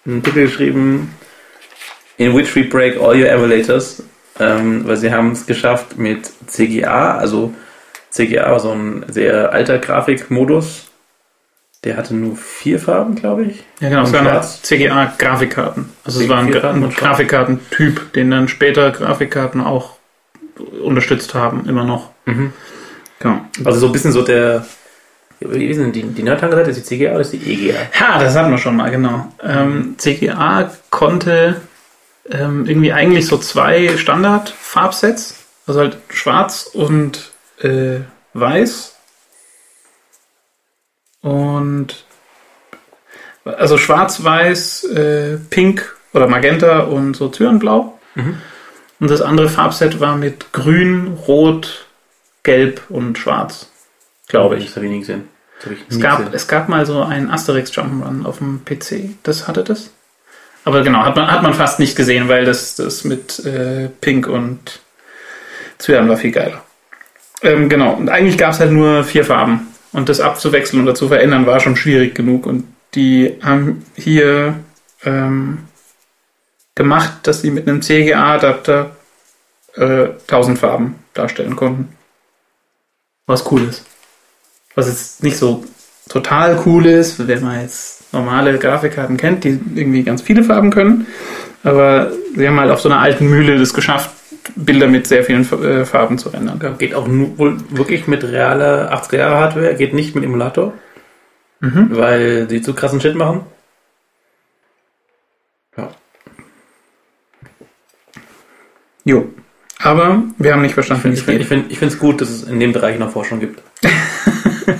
einen 0.06 0.22
Titel 0.22 0.42
geschrieben, 0.42 1.14
In 2.16 2.36
which 2.36 2.54
we 2.54 2.64
break 2.64 3.00
all 3.00 3.16
your 3.16 3.28
emulators, 3.28 4.02
ähm, 4.38 4.86
weil 4.86 4.96
sie 4.96 5.12
haben 5.12 5.32
es 5.32 5.46
geschafft 5.46 5.98
mit 5.98 6.30
CGA, 6.46 7.16
also 7.16 7.52
CGA 8.10 8.50
war 8.50 8.60
so 8.60 8.72
ein 8.72 9.04
sehr 9.08 9.52
alter 9.52 9.78
Grafikmodus. 9.78 10.88
Der 11.84 11.96
hatte 11.96 12.14
nur 12.14 12.36
vier 12.36 12.78
Farben, 12.78 13.16
glaube 13.16 13.44
ich. 13.44 13.64
Ja, 13.80 13.88
genau, 13.88 14.02
es 14.02 14.12
waren. 14.12 14.42
CGA-Grafikkarten. 14.42 15.86
Also 16.04 16.20
es 16.20 16.28
war 16.28 16.38
ein, 16.38 16.54
ein. 16.54 16.90
Grafikkartentyp, 16.90 18.12
den 18.12 18.30
dann 18.30 18.46
später 18.46 18.92
Grafikkarten 18.92 19.60
auch 19.60 19.96
unterstützt 20.84 21.34
haben, 21.34 21.68
immer 21.68 21.84
noch. 21.84 22.10
Mhm. 22.26 22.52
Genau. 23.18 23.40
Also 23.64 23.80
so 23.80 23.86
ein 23.86 23.92
bisschen 23.92 24.12
so 24.12 24.22
der, 24.22 24.64
wie 25.48 25.74
denn 25.74 25.92
die, 25.92 26.02
die 26.02 26.22
Nerdtank-Seite? 26.22 26.70
Ist 26.70 26.90
die 26.90 26.96
CGA 26.96 27.12
oder 27.12 27.20
ist 27.20 27.32
die 27.32 27.68
EGA? 27.68 27.78
Ha, 27.98 28.18
das 28.18 28.36
hatten 28.36 28.50
wir 28.50 28.58
schon 28.58 28.76
mal, 28.76 28.90
genau. 28.90 29.32
Ähm, 29.42 29.94
CGA 29.98 30.70
konnte 30.90 31.60
ähm, 32.30 32.66
irgendwie 32.66 32.92
eigentlich 32.92 33.26
so 33.26 33.38
zwei 33.38 33.96
Standard-Farbsets, 33.96 35.36
also 35.66 35.80
halt 35.80 35.98
schwarz 36.10 36.70
und 36.72 37.32
äh, 37.60 38.00
weiß. 38.34 38.96
Und 41.22 42.04
also 43.44 43.78
schwarz, 43.78 44.22
weiß, 44.22 44.84
äh, 44.84 45.38
pink 45.50 45.96
oder 46.12 46.26
magenta 46.26 46.80
und 46.80 47.14
so 47.14 47.28
Zyrenblau. 47.28 47.98
Mhm. 48.14 48.38
Und 49.00 49.10
das 49.10 49.20
andere 49.20 49.48
Farbset 49.48 49.98
war 50.00 50.16
mit 50.16 50.52
grün, 50.52 51.18
rot, 51.26 51.86
gelb 52.42 52.82
und 52.88 53.18
schwarz, 53.18 53.70
glaube 54.28 54.56
ich. 54.56 54.66
Das 54.66 54.76
habe 54.76 54.86
ich 54.86 54.92
Es 55.88 56.00
gab, 56.00 56.34
es 56.34 56.48
gab 56.48 56.68
mal 56.68 56.86
so 56.86 57.02
ein 57.02 57.30
Asterix 57.30 57.70
Jump'n'Run 57.72 58.24
auf 58.24 58.38
dem 58.38 58.64
PC. 58.64 59.16
Das 59.22 59.46
hatte 59.46 59.62
das. 59.62 59.90
Aber 60.64 60.82
genau, 60.82 61.04
hat 61.04 61.16
man, 61.16 61.30
hat 61.30 61.42
man 61.42 61.54
fast 61.54 61.78
nicht 61.78 61.96
gesehen, 61.96 62.28
weil 62.28 62.44
das, 62.44 62.76
das 62.76 63.04
mit 63.04 63.44
äh, 63.44 63.88
Pink 64.00 64.28
und 64.28 64.80
Cyan 65.78 66.08
war 66.08 66.16
viel 66.16 66.30
geiler. 66.30 66.62
Ähm, 67.42 67.68
genau, 67.68 67.94
und 67.94 68.08
eigentlich 68.08 68.38
gab 68.38 68.52
es 68.52 68.60
halt 68.60 68.70
nur 68.70 69.02
vier 69.04 69.24
Farben. 69.24 69.68
Und 69.92 70.08
das 70.08 70.20
abzuwechseln 70.20 70.82
oder 70.82 70.94
zu 70.94 71.08
verändern 71.08 71.46
war 71.46 71.60
schon 71.60 71.76
schwierig 71.76 72.14
genug. 72.14 72.46
Und 72.46 72.64
die 72.94 73.38
haben 73.42 73.84
hier 73.94 74.60
ähm, 75.04 75.58
gemacht, 76.74 77.12
dass 77.24 77.42
sie 77.42 77.50
mit 77.50 77.68
einem 77.68 77.82
CGA-Adapter 77.82 78.96
äh, 79.74 80.08
1000 80.28 80.58
Farben 80.58 81.04
darstellen 81.14 81.56
konnten. 81.56 81.96
Was 83.26 83.50
cool 83.50 83.64
ist. 83.68 83.84
Was 84.74 84.88
jetzt 84.88 85.22
nicht 85.22 85.36
so 85.36 85.64
total 86.08 86.60
cool 86.66 86.86
ist, 86.86 87.26
wenn 87.26 87.42
man 87.42 87.60
jetzt 87.60 88.12
normale 88.12 88.58
Grafikkarten 88.58 89.16
kennt, 89.16 89.44
die 89.44 89.58
irgendwie 89.74 90.02
ganz 90.02 90.22
viele 90.22 90.44
Farben 90.44 90.70
können. 90.70 91.06
Aber 91.62 92.10
sie 92.34 92.46
haben 92.46 92.58
halt 92.58 92.70
auf 92.70 92.80
so 92.80 92.88
einer 92.88 93.00
alten 93.00 93.28
Mühle 93.28 93.58
das 93.58 93.72
geschafft, 93.74 94.10
Bilder 94.56 94.88
mit 94.88 95.06
sehr 95.06 95.24
vielen 95.24 95.50
äh, 95.62 95.84
Farben 95.84 96.18
zu 96.18 96.28
rendern. 96.30 96.58
Ja, 96.62 96.70
Geht 96.70 96.94
auch 96.94 97.06
nur, 97.06 97.38
wohl 97.38 97.56
wirklich 97.70 98.06
mit 98.08 98.24
realer 98.24 98.92
80er 98.92 99.16
Jahre 99.16 99.36
Hardware, 99.36 99.74
geht 99.74 99.94
nicht 99.94 100.14
mit 100.14 100.24
Emulator, 100.24 100.72
Mhm. 101.60 101.88
weil 101.92 102.46
die 102.48 102.60
zu 102.60 102.74
krassen 102.74 103.00
Shit 103.00 103.14
machen. 103.14 103.42
Ja. 105.76 105.90
Jo. 109.04 109.28
Aber 109.78 110.22
wir 110.38 110.52
haben 110.52 110.62
nicht 110.62 110.74
verstanden, 110.74 111.04
wie 111.04 111.08
Ich 111.14 111.20
es 111.20 111.24
finde 111.24 111.38
geht. 111.38 111.42
ich 111.42 111.48
find, 111.48 111.72
ich 111.72 111.78
find's 111.78 111.98
gut, 111.98 112.20
dass 112.20 112.30
es 112.30 112.42
in 112.44 112.58
dem 112.60 112.72
Bereich 112.72 112.98
noch 112.98 113.10
Forschung 113.10 113.38
gibt. 113.40 113.62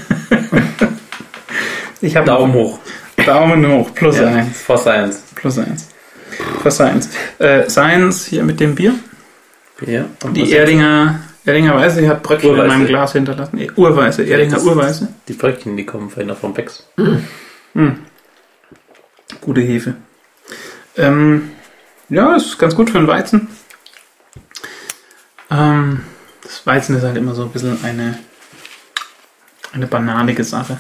Ich 2.01 2.17
habe 2.17 2.27
Daumen 2.27 2.53
hoch. 2.53 2.81
Daumen 3.25 3.65
hoch, 3.69 3.95
plus 3.95 4.17
Ja, 4.19 4.27
eins. 4.27 4.61
for 4.61 4.77
Science. 4.77 5.23
Plus 5.37 5.57
eins. 5.59 5.89
For 6.61 6.71
Science. 6.73 7.11
Äh, 7.39 7.69
Science 7.71 8.27
hier 8.27 8.43
mit 8.43 8.59
dem 8.59 8.75
Bier. 8.75 8.95
Was 9.79 10.33
Die? 10.33 10.53
Erdinger, 10.53 11.21
Erdinger 11.45 11.77
Weiße, 11.77 12.01
die 12.01 12.09
hat 12.09 12.23
Bröckchen 12.25 12.51
in 12.51 12.57
Urweiße. 12.57 12.69
meinem 12.77 12.87
Glas 12.89 13.13
hinterlassen. 13.13 13.57
Nee, 13.57 13.71
Urweiße, 13.77 14.25
Erdinger 14.25 14.55
Das- 14.57 14.65
Urweiße. 14.65 15.09
Die 15.29 15.33
Bröckchen, 15.35 15.77
die 15.77 15.87
kommen 15.87 16.11
vielleicht 16.11 16.29
noch 16.29 16.39
vom 16.39 16.53
Becks. 16.55 16.89
Gute 19.41 19.61
Hefe. 19.61 19.95
Ähm, 20.97 21.51
ja, 22.09 22.35
ist 22.37 22.59
ganz 22.59 22.75
gut 22.75 22.91
für 22.91 22.99
den 22.99 23.07
Weizen. 23.09 23.49
Ähm, 25.51 26.01
das 26.43 26.67
Weizen 26.67 26.97
ist 26.97 27.03
halt 27.05 27.17
immer 27.17 27.35
so 27.35 27.43
ein 27.43 27.51
bisschen 27.51 27.79
eine, 27.85 28.19
eine 29.73 29.87
bananige 29.87 30.45
Sache. 30.45 30.79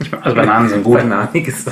Ich 0.00 0.10
mein, 0.10 0.22
also 0.22 0.34
Bananen 0.36 0.68
sind 0.70 0.84
gut. 0.84 0.98
Bananiges. 0.98 1.64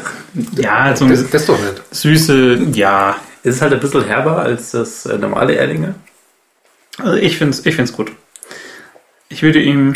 Ja, 0.56 0.94
so 0.94 1.08
Das, 1.08 1.20
eine 1.20 1.28
das 1.28 1.46
doch 1.46 1.58
nicht. 1.58 1.82
süße, 1.90 2.68
ja. 2.74 3.16
Es 3.42 3.56
ist 3.56 3.62
halt 3.62 3.72
ein 3.72 3.80
bisschen 3.80 4.04
herber 4.04 4.38
als 4.40 4.72
das 4.72 5.06
äh, 5.06 5.16
normale 5.16 5.54
Erdinger. 5.54 5.94
Also 6.98 7.14
ich 7.16 7.38
finde 7.38 7.56
es 7.56 7.64
ich 7.64 7.74
find's 7.74 7.92
gut. 7.92 8.12
Ich 9.30 9.42
würde 9.42 9.60
ihm, 9.60 9.94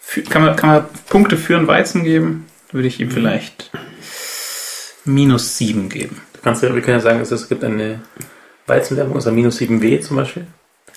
für- 0.00 0.22
kann 0.22 0.42
man, 0.44 0.56
kann 0.56 0.70
man 0.70 0.84
Punkte 1.10 1.36
für 1.36 1.56
einen 1.56 1.66
Weizen 1.66 2.04
geben? 2.04 2.46
Würde 2.70 2.88
ich 2.88 2.98
ihm 3.00 3.10
vielleicht 3.10 3.70
minus 5.04 5.58
7 5.58 5.90
geben. 5.90 6.20
Du 6.32 6.40
kannst 6.42 6.62
ja, 6.62 6.74
wir 6.74 6.80
können 6.80 6.96
ja 6.98 7.02
sagen, 7.02 7.20
es, 7.20 7.30
es 7.30 7.48
gibt 7.48 7.62
eine 7.64 8.00
Weizenwerbung, 8.66 9.16
also 9.16 9.30
minus 9.30 9.58
7W 9.60 10.00
zum 10.00 10.16
Beispiel. 10.16 10.46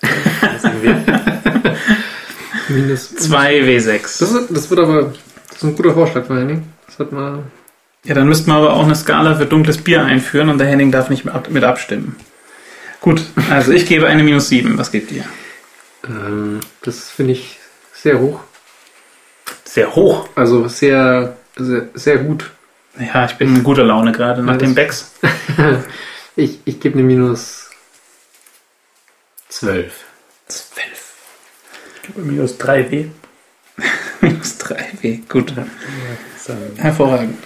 Minus 2.76 3.10
7W. 3.10 3.12
Minus 3.12 3.14
2 3.28 3.60
W6. 3.62 4.02
Das, 4.02 4.20
ist, 4.32 4.46
das 4.50 4.70
wird 4.70 4.80
aber 4.80 5.02
das 5.48 5.56
ist 5.58 5.62
ein 5.64 5.76
guter 5.76 5.94
Vorschlag 5.94 6.26
von 6.26 6.38
Henning. 6.38 6.68
Das 6.86 6.98
hat 6.98 7.12
man. 7.12 7.44
Ja, 8.04 8.14
dann 8.14 8.28
müssten 8.28 8.48
wir 8.50 8.54
aber 8.54 8.72
auch 8.74 8.84
eine 8.84 8.94
Skala 8.94 9.34
für 9.34 9.46
dunkles 9.46 9.78
Bier 9.78 10.04
einführen 10.04 10.48
und 10.48 10.58
der 10.58 10.66
Henning 10.68 10.92
darf 10.92 11.10
nicht 11.10 11.24
mit 11.24 11.34
ab- 11.34 11.50
mit 11.50 11.64
abstimmen. 11.64 12.16
Gut, 13.00 13.22
also 13.50 13.72
ich 13.72 13.86
gebe 13.86 14.06
eine 14.06 14.22
minus 14.22 14.48
7. 14.48 14.78
Was 14.78 14.90
gebt 14.92 15.10
ihr? 15.12 15.24
Ähm, 16.04 16.60
das 16.82 17.10
finde 17.10 17.32
ich 17.32 17.58
sehr 17.92 18.18
hoch. 18.20 18.40
Sehr 19.64 19.94
hoch. 19.94 20.28
Also 20.34 20.68
sehr, 20.68 21.36
sehr, 21.56 21.88
sehr 21.94 22.18
gut. 22.18 22.50
Ja, 22.98 23.26
ich 23.26 23.34
bin 23.34 23.54
in 23.56 23.62
guter 23.64 23.84
Laune 23.84 24.12
gerade 24.12 24.42
nach 24.42 24.56
dem 24.58 24.74
Becks. 24.74 25.12
Ich, 26.38 26.58
ich 26.66 26.80
gebe 26.80 26.98
eine 26.98 27.06
minus 27.06 27.70
12. 29.48 29.90
12. 30.48 30.86
minus 32.14 32.58
3W. 32.58 33.08
Minus 34.20 34.58
3 34.58 34.76
W. 35.02 35.18
Gut. 35.28 35.52
So. 36.38 36.54
Hervorragend. 36.76 37.36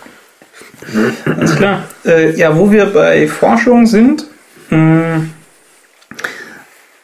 Alles 1.26 1.56
klar. 1.56 1.84
Äh, 2.04 2.36
ja, 2.36 2.56
wo 2.56 2.70
wir 2.70 2.86
bei 2.86 3.26
Forschung 3.28 3.86
sind, 3.86 4.24
mh, 4.70 5.24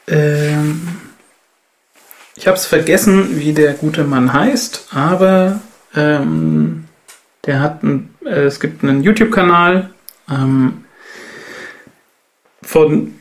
ähm, 0.09 0.89
ich 2.37 2.47
habe 2.47 2.57
es 2.57 2.67
vergessen, 2.67 3.39
wie 3.41 3.53
der 3.53 3.75
gute 3.75 4.05
Mann 4.05 4.33
heißt, 4.33 4.89
aber 4.93 5.61
ähm, 5.95 6.85
der 7.45 7.61
hat 7.61 7.83
ein, 7.83 8.15
äh, 8.25 8.45
es 8.45 8.61
gibt 8.61 8.83
einen 8.85 9.03
YouTube-Kanal 9.03 9.91
ähm, 10.31 10.85
von 12.63 13.15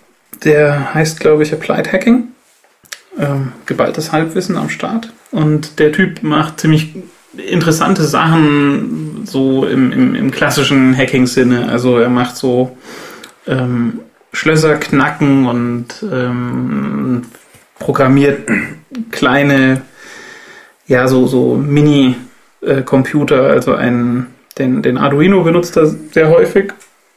der 0.44 0.94
heißt, 0.94 1.20
glaube 1.20 1.44
ich, 1.44 1.54
Applied 1.54 1.92
Hacking. 1.92 2.35
Ähm, 3.18 3.54
geballtes 3.66 4.12
Halbwissen 4.12 4.58
am 4.58 4.70
Start. 4.70 5.14
Und 5.32 5.80
der 5.80 5.92
Typ 5.92 6.22
macht 6.22 6.60
ziemlich 6.60 6.96
interessante 7.38 8.04
Sachen 8.04 9.22
so 9.26 9.66
im, 9.66 9.92
im, 9.92 10.16
im 10.16 10.32
klassischen 10.32 10.96
Hacking-Sinne. 10.96 11.70
Also 11.70 11.98
er 11.98 12.10
macht 12.10 12.36
so 12.36 12.78
ähm, 13.48 14.00
Schlösser 14.34 14.76
knacken 14.76 15.48
und 15.48 15.88
ähm, 16.12 17.24
programmiert 17.80 18.50
kleine, 19.12 19.82
ja, 20.88 21.08
so, 21.08 21.28
so 21.28 21.56
Mini-Computer, 21.56 23.44
also 23.44 23.76
einen, 23.76 24.28
den, 24.58 24.82
den 24.82 24.98
Arduino 24.98 25.44
benutzt 25.44 25.78
er 25.78 25.88
sehr 25.88 26.30
häufig. 26.30 26.74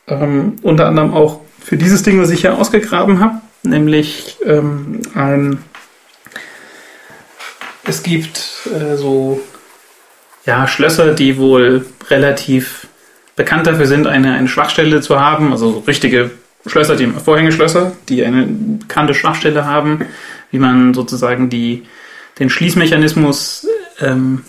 Ähm, 0.06 0.56
unter 0.62 0.86
anderem 0.86 1.12
auch 1.12 1.40
für 1.60 1.76
dieses 1.76 2.02
Ding, 2.02 2.20
was 2.20 2.30
ich 2.30 2.42
hier 2.42 2.56
ausgegraben 2.56 3.20
habe, 3.20 3.40
nämlich 3.62 4.38
ähm, 4.44 5.00
ein 5.14 5.58
es 7.88 8.02
gibt 8.02 8.68
äh, 8.72 8.96
so 8.96 9.40
ja, 10.44 10.66
Schlösser, 10.66 11.14
die 11.14 11.38
wohl 11.38 11.86
relativ 12.08 12.86
bekannt 13.36 13.66
dafür 13.66 13.86
sind, 13.86 14.06
eine, 14.06 14.34
eine 14.34 14.48
Schwachstelle 14.48 15.00
zu 15.00 15.20
haben, 15.20 15.52
also 15.52 15.72
so 15.72 15.78
richtige 15.80 16.30
Schlösser, 16.66 16.96
die 16.96 17.06
Vorhängeschlösser, 17.06 17.92
die 18.08 18.24
eine 18.24 18.46
bekannte 18.46 19.14
Schwachstelle 19.14 19.64
haben, 19.64 20.06
wie 20.50 20.58
man 20.58 20.94
sozusagen 20.94 21.48
die, 21.48 21.86
den 22.38 22.50
Schließmechanismus 22.50 23.66
ähm, 24.00 24.44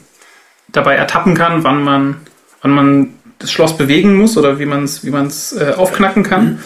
dabei 0.70 0.96
ertappen 0.96 1.36
kann, 1.36 1.64
wann 1.64 1.84
man, 1.84 2.18
wann 2.62 2.72
man 2.72 3.14
das 3.40 3.52
Schloss 3.52 3.78
bewegen 3.78 4.16
muss 4.16 4.38
oder 4.38 4.60
wie 4.60 4.66
man 4.66 4.84
es 4.84 5.06
wie 5.06 5.12
man's, 5.12 5.54
äh, 5.54 5.74
aufknacken 5.76 6.24
kann. 6.24 6.60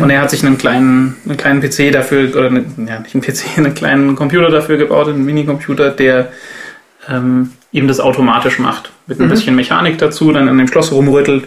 Und 0.00 0.10
er 0.10 0.20
hat 0.20 0.30
sich 0.30 0.44
einen 0.44 0.58
kleinen, 0.58 1.16
einen 1.24 1.36
kleinen 1.36 1.60
PC 1.60 1.92
dafür, 1.92 2.28
oder 2.36 2.48
eine, 2.48 2.64
ja, 2.86 2.98
nicht 2.98 3.14
einen 3.14 3.22
PC, 3.22 3.44
einen 3.56 3.74
kleinen 3.74 4.16
Computer 4.16 4.50
dafür 4.50 4.76
gebaut, 4.76 5.08
einen 5.08 5.24
Minicomputer, 5.24 5.90
der 5.90 6.32
ähm, 7.08 7.52
ihm 7.70 7.86
das 7.86 8.00
automatisch 8.00 8.58
macht. 8.58 8.90
Mit 9.06 9.20
ein 9.20 9.26
mhm. 9.26 9.30
bisschen 9.30 9.54
Mechanik 9.54 9.98
dazu, 9.98 10.32
dann 10.32 10.48
an 10.48 10.58
dem 10.58 10.66
Schloss 10.66 10.90
rumrüttelt 10.90 11.44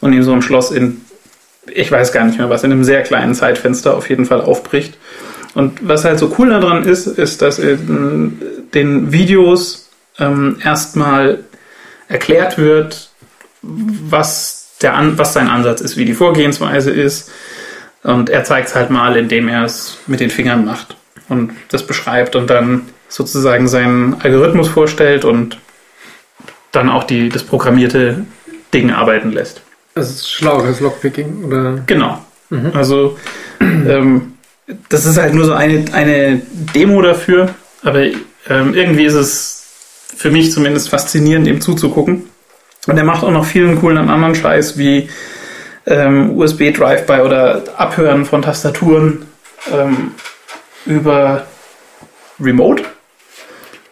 und 0.00 0.12
ihm 0.12 0.22
so 0.22 0.32
ein 0.32 0.42
Schloss 0.42 0.70
in, 0.70 1.00
ich 1.66 1.90
weiß 1.90 2.12
gar 2.12 2.24
nicht 2.24 2.38
mehr 2.38 2.48
was, 2.48 2.62
in 2.62 2.70
einem 2.70 2.84
sehr 2.84 3.02
kleinen 3.02 3.34
Zeitfenster 3.34 3.96
auf 3.96 4.08
jeden 4.08 4.26
Fall 4.26 4.40
aufbricht. 4.40 4.96
Und 5.54 5.80
was 5.82 6.04
halt 6.04 6.20
so 6.20 6.32
cool 6.38 6.50
daran 6.50 6.84
ist, 6.84 7.08
ist, 7.08 7.42
dass 7.42 7.58
in 7.58 8.40
den 8.72 9.10
Videos 9.12 9.90
ähm, 10.20 10.58
erstmal 10.62 11.40
erklärt 12.08 12.56
wird, 12.56 13.09
was, 13.62 14.76
der 14.82 14.94
An 14.94 15.18
was 15.18 15.32
sein 15.32 15.48
Ansatz 15.48 15.80
ist, 15.80 15.96
wie 15.96 16.04
die 16.04 16.14
Vorgehensweise 16.14 16.90
ist. 16.90 17.30
Und 18.02 18.30
er 18.30 18.44
zeigt 18.44 18.68
es 18.68 18.74
halt 18.74 18.90
mal, 18.90 19.16
indem 19.16 19.48
er 19.48 19.64
es 19.64 19.98
mit 20.06 20.20
den 20.20 20.30
Fingern 20.30 20.64
macht 20.64 20.96
und 21.28 21.52
das 21.68 21.86
beschreibt 21.86 22.34
und 22.34 22.48
dann 22.48 22.88
sozusagen 23.08 23.68
seinen 23.68 24.20
Algorithmus 24.20 24.68
vorstellt 24.68 25.24
und 25.24 25.58
dann 26.72 26.88
auch 26.88 27.04
die, 27.04 27.28
das 27.28 27.42
programmierte 27.42 28.24
Ding 28.72 28.90
arbeiten 28.90 29.32
lässt. 29.32 29.62
Das 29.94 30.08
ist 30.08 30.30
schlaueres 30.30 30.80
Lockpicking, 30.80 31.44
oder? 31.44 31.82
Genau. 31.86 32.24
Mhm. 32.48 32.70
Also 32.74 33.18
ähm, 33.60 34.34
das 34.88 35.04
ist 35.04 35.18
halt 35.18 35.34
nur 35.34 35.44
so 35.44 35.52
eine, 35.52 35.84
eine 35.92 36.40
Demo 36.74 37.02
dafür, 37.02 37.54
aber 37.82 38.04
ähm, 38.48 38.74
irgendwie 38.74 39.04
ist 39.04 39.14
es 39.14 39.66
für 40.16 40.30
mich 40.30 40.52
zumindest 40.52 40.90
faszinierend, 40.90 41.46
ihm 41.46 41.60
zuzugucken. 41.60 42.24
Und 42.86 42.96
er 42.96 43.04
macht 43.04 43.24
auch 43.24 43.30
noch 43.30 43.44
vielen 43.44 43.78
coolen 43.80 44.08
anderen 44.08 44.34
Scheiß 44.34 44.78
wie 44.78 45.08
ähm, 45.86 46.36
USB 46.36 46.72
Drive-by 46.72 47.20
oder 47.20 47.62
Abhören 47.76 48.24
von 48.24 48.42
Tastaturen 48.42 49.26
ähm, 49.72 50.12
über 50.86 51.46
Remote. 52.40 52.84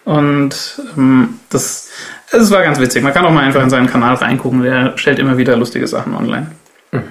Und 0.04 0.80
ähm, 0.96 1.40
das, 1.50 1.90
das 2.30 2.50
war 2.50 2.62
ganz 2.62 2.80
witzig. 2.80 3.02
Man 3.02 3.12
kann 3.12 3.26
auch 3.26 3.30
mal 3.30 3.44
einfach 3.44 3.62
in 3.62 3.70
seinen 3.70 3.88
Kanal 3.88 4.14
reingucken. 4.14 4.62
Der 4.62 4.96
stellt 4.96 5.18
immer 5.18 5.36
wieder 5.36 5.56
lustige 5.56 5.86
Sachen 5.86 6.14
online. 6.14 6.50
Mhm. 6.92 7.02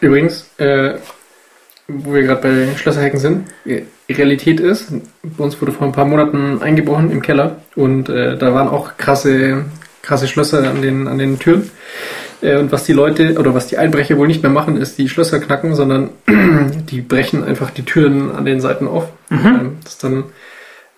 Übrigens, 0.00 0.50
äh, 0.58 0.94
wo 1.88 2.12
wir 2.12 2.22
gerade 2.22 2.42
bei 2.42 2.76
Schlösserhacken 2.76 3.20
sind, 3.20 3.48
die 4.12 4.20
Realität 4.20 4.60
ist, 4.60 4.92
bei 5.22 5.44
uns 5.44 5.60
wurde 5.60 5.72
vor 5.72 5.86
ein 5.86 5.92
paar 5.92 6.04
Monaten 6.04 6.60
eingebrochen 6.60 7.10
im 7.10 7.22
Keller 7.22 7.56
und 7.74 8.08
äh, 8.08 8.36
da 8.36 8.54
waren 8.54 8.68
auch 8.68 8.96
krasse, 8.96 9.64
krasse 10.02 10.28
Schlösser 10.28 10.68
an 10.68 10.82
den, 10.82 11.08
an 11.08 11.18
den 11.18 11.38
Türen. 11.38 11.70
Äh, 12.42 12.58
und 12.58 12.72
was 12.72 12.84
die 12.84 12.92
Leute 12.92 13.38
oder 13.38 13.54
was 13.54 13.68
die 13.68 13.78
Einbrecher 13.78 14.18
wohl 14.18 14.26
nicht 14.26 14.42
mehr 14.42 14.52
machen, 14.52 14.76
ist 14.76 14.98
die 14.98 15.08
Schlösser 15.08 15.40
knacken, 15.40 15.74
sondern 15.74 16.10
die 16.90 17.00
brechen 17.00 17.44
einfach 17.44 17.70
die 17.70 17.84
Türen 17.84 18.30
an 18.32 18.44
den 18.44 18.60
Seiten 18.60 18.86
auf. 18.86 19.08
Mhm. 19.30 19.46
Ähm, 19.46 19.76
das 19.82 19.98
dann 19.98 20.24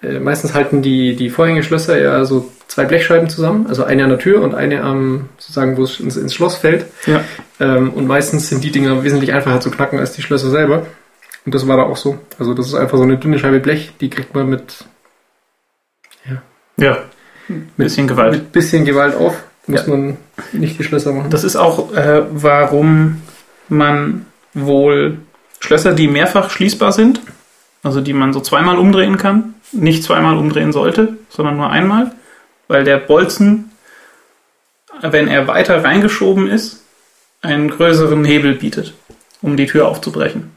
äh, 0.03 0.19
meistens 0.19 0.55
halten 0.55 0.83
die, 0.83 1.15
die 1.15 1.31
Vorhängeschlösser 1.31 2.01
ja 2.01 2.25
so 2.25 2.51
zwei 2.67 2.85
Blechscheiben 2.85 3.29
zusammen, 3.29 3.67
also 3.69 3.85
eine 3.85 4.03
an 4.03 4.11
der 4.11 4.19
Tür 4.19 4.43
und 4.43 4.55
eine 4.55 4.83
am, 4.83 5.29
sozusagen, 5.39 5.77
wo 5.77 5.85
es 5.85 6.01
ins, 6.01 6.17
ins 6.17 6.35
Schloss 6.35 6.57
fällt. 6.57 6.87
Ja. 7.07 7.21
Ähm, 7.61 7.91
und 7.91 8.09
meistens 8.09 8.49
sind 8.49 8.65
die 8.65 8.73
Dinger 8.73 9.05
wesentlich 9.05 9.33
einfacher 9.33 9.61
zu 9.61 9.71
knacken 9.71 10.01
als 10.01 10.13
die 10.13 10.23
Schlösser 10.23 10.51
selber. 10.51 10.87
Und 11.45 11.55
das 11.55 11.67
war 11.69 11.77
da 11.77 11.83
auch 11.85 11.97
so. 11.97 12.19
Also 12.39 12.55
das 12.55 12.67
ist 12.67 12.75
einfach 12.75 12.97
so 12.97 13.05
eine 13.05 13.19
dünne 13.19 13.39
Scheibe 13.39 13.61
Blech, 13.61 13.93
die 14.01 14.11
kriegt 14.11 14.35
man 14.35 14.49
mit 14.49 14.85
ja. 16.29 16.43
Ja. 16.77 16.99
Mit 17.49 17.77
bisschen 17.77 18.09
Gewalt. 18.09 18.33
Mit 18.33 18.53
bisschen 18.53 18.85
Gewalt 18.85 19.15
auf. 19.15 19.43
Muss 19.67 19.87
ja. 19.87 19.95
man 19.95 20.17
nicht 20.53 20.79
die 20.79 20.85
Schlösser 20.85 21.13
machen. 21.13 21.31
Das 21.31 21.45
ist 21.45 21.57
auch, 21.57 21.93
äh, 21.95 22.23
warum 22.31 23.23
man 23.69 24.27
wohl 24.53 25.19
Schlösser, 25.61 25.93
die 25.93 26.09
mehrfach 26.09 26.51
schließbar 26.51 26.93
sind, 26.93 27.21
also 27.83 28.01
die 28.01 28.13
man 28.13 28.33
so 28.33 28.41
zweimal 28.41 28.79
umdrehen 28.79 29.17
kann, 29.17 29.55
nicht 29.73 30.05
zweimal 30.05 30.37
umdrehen 30.37 30.73
sollte, 30.73 31.17
sondern 31.31 31.57
nur 31.57 31.71
einmal, 31.71 32.13
weil 32.69 32.85
der 32.85 32.99
Bolzen, 32.99 33.71
wenn 35.01 35.29
er 35.29 35.49
weiter 35.49 35.83
reingeschoben 35.83 36.49
ist, 36.49 36.83
einen 37.41 37.71
größeren 37.71 38.25
Hebel 38.25 38.55
bietet, 38.55 38.95
um 39.43 39.57
die 39.57 39.67
Tür 39.67 39.89
aufzubrechen. 39.89 40.51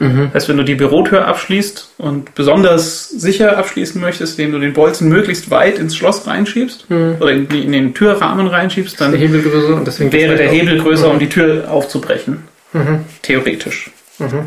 Mhm. 0.00 0.30
Das 0.32 0.42
heißt, 0.42 0.48
wenn 0.48 0.56
du 0.56 0.64
die 0.64 0.74
Bürotür 0.74 1.28
abschließt 1.28 1.92
und 1.98 2.34
besonders 2.34 3.10
sicher 3.10 3.58
abschließen 3.58 4.00
möchtest, 4.00 4.38
indem 4.38 4.52
du 4.52 4.58
den 4.58 4.72
Bolzen 4.72 5.10
möglichst 5.10 5.50
weit 5.50 5.78
ins 5.78 5.94
Schloss 5.94 6.26
reinschiebst 6.26 6.88
mhm. 6.88 7.16
oder 7.20 7.32
in, 7.32 7.46
in, 7.48 7.72
den 7.72 7.94
Türrahmen 7.94 8.46
reinschiebst, 8.46 8.98
dann 8.98 9.12
der 9.12 9.20
Hebel 9.20 9.42
größer 9.42 9.76
und 9.76 9.86
deswegen 9.86 10.10
wäre 10.10 10.36
der 10.36 10.48
Hebel 10.48 10.80
größer, 10.80 11.06
mhm. 11.06 11.12
um 11.12 11.18
die 11.18 11.28
Tür 11.28 11.70
aufzubrechen. 11.70 12.44
Mhm. 12.72 13.04
Theoretisch. 13.20 13.90
Mhm. 14.18 14.46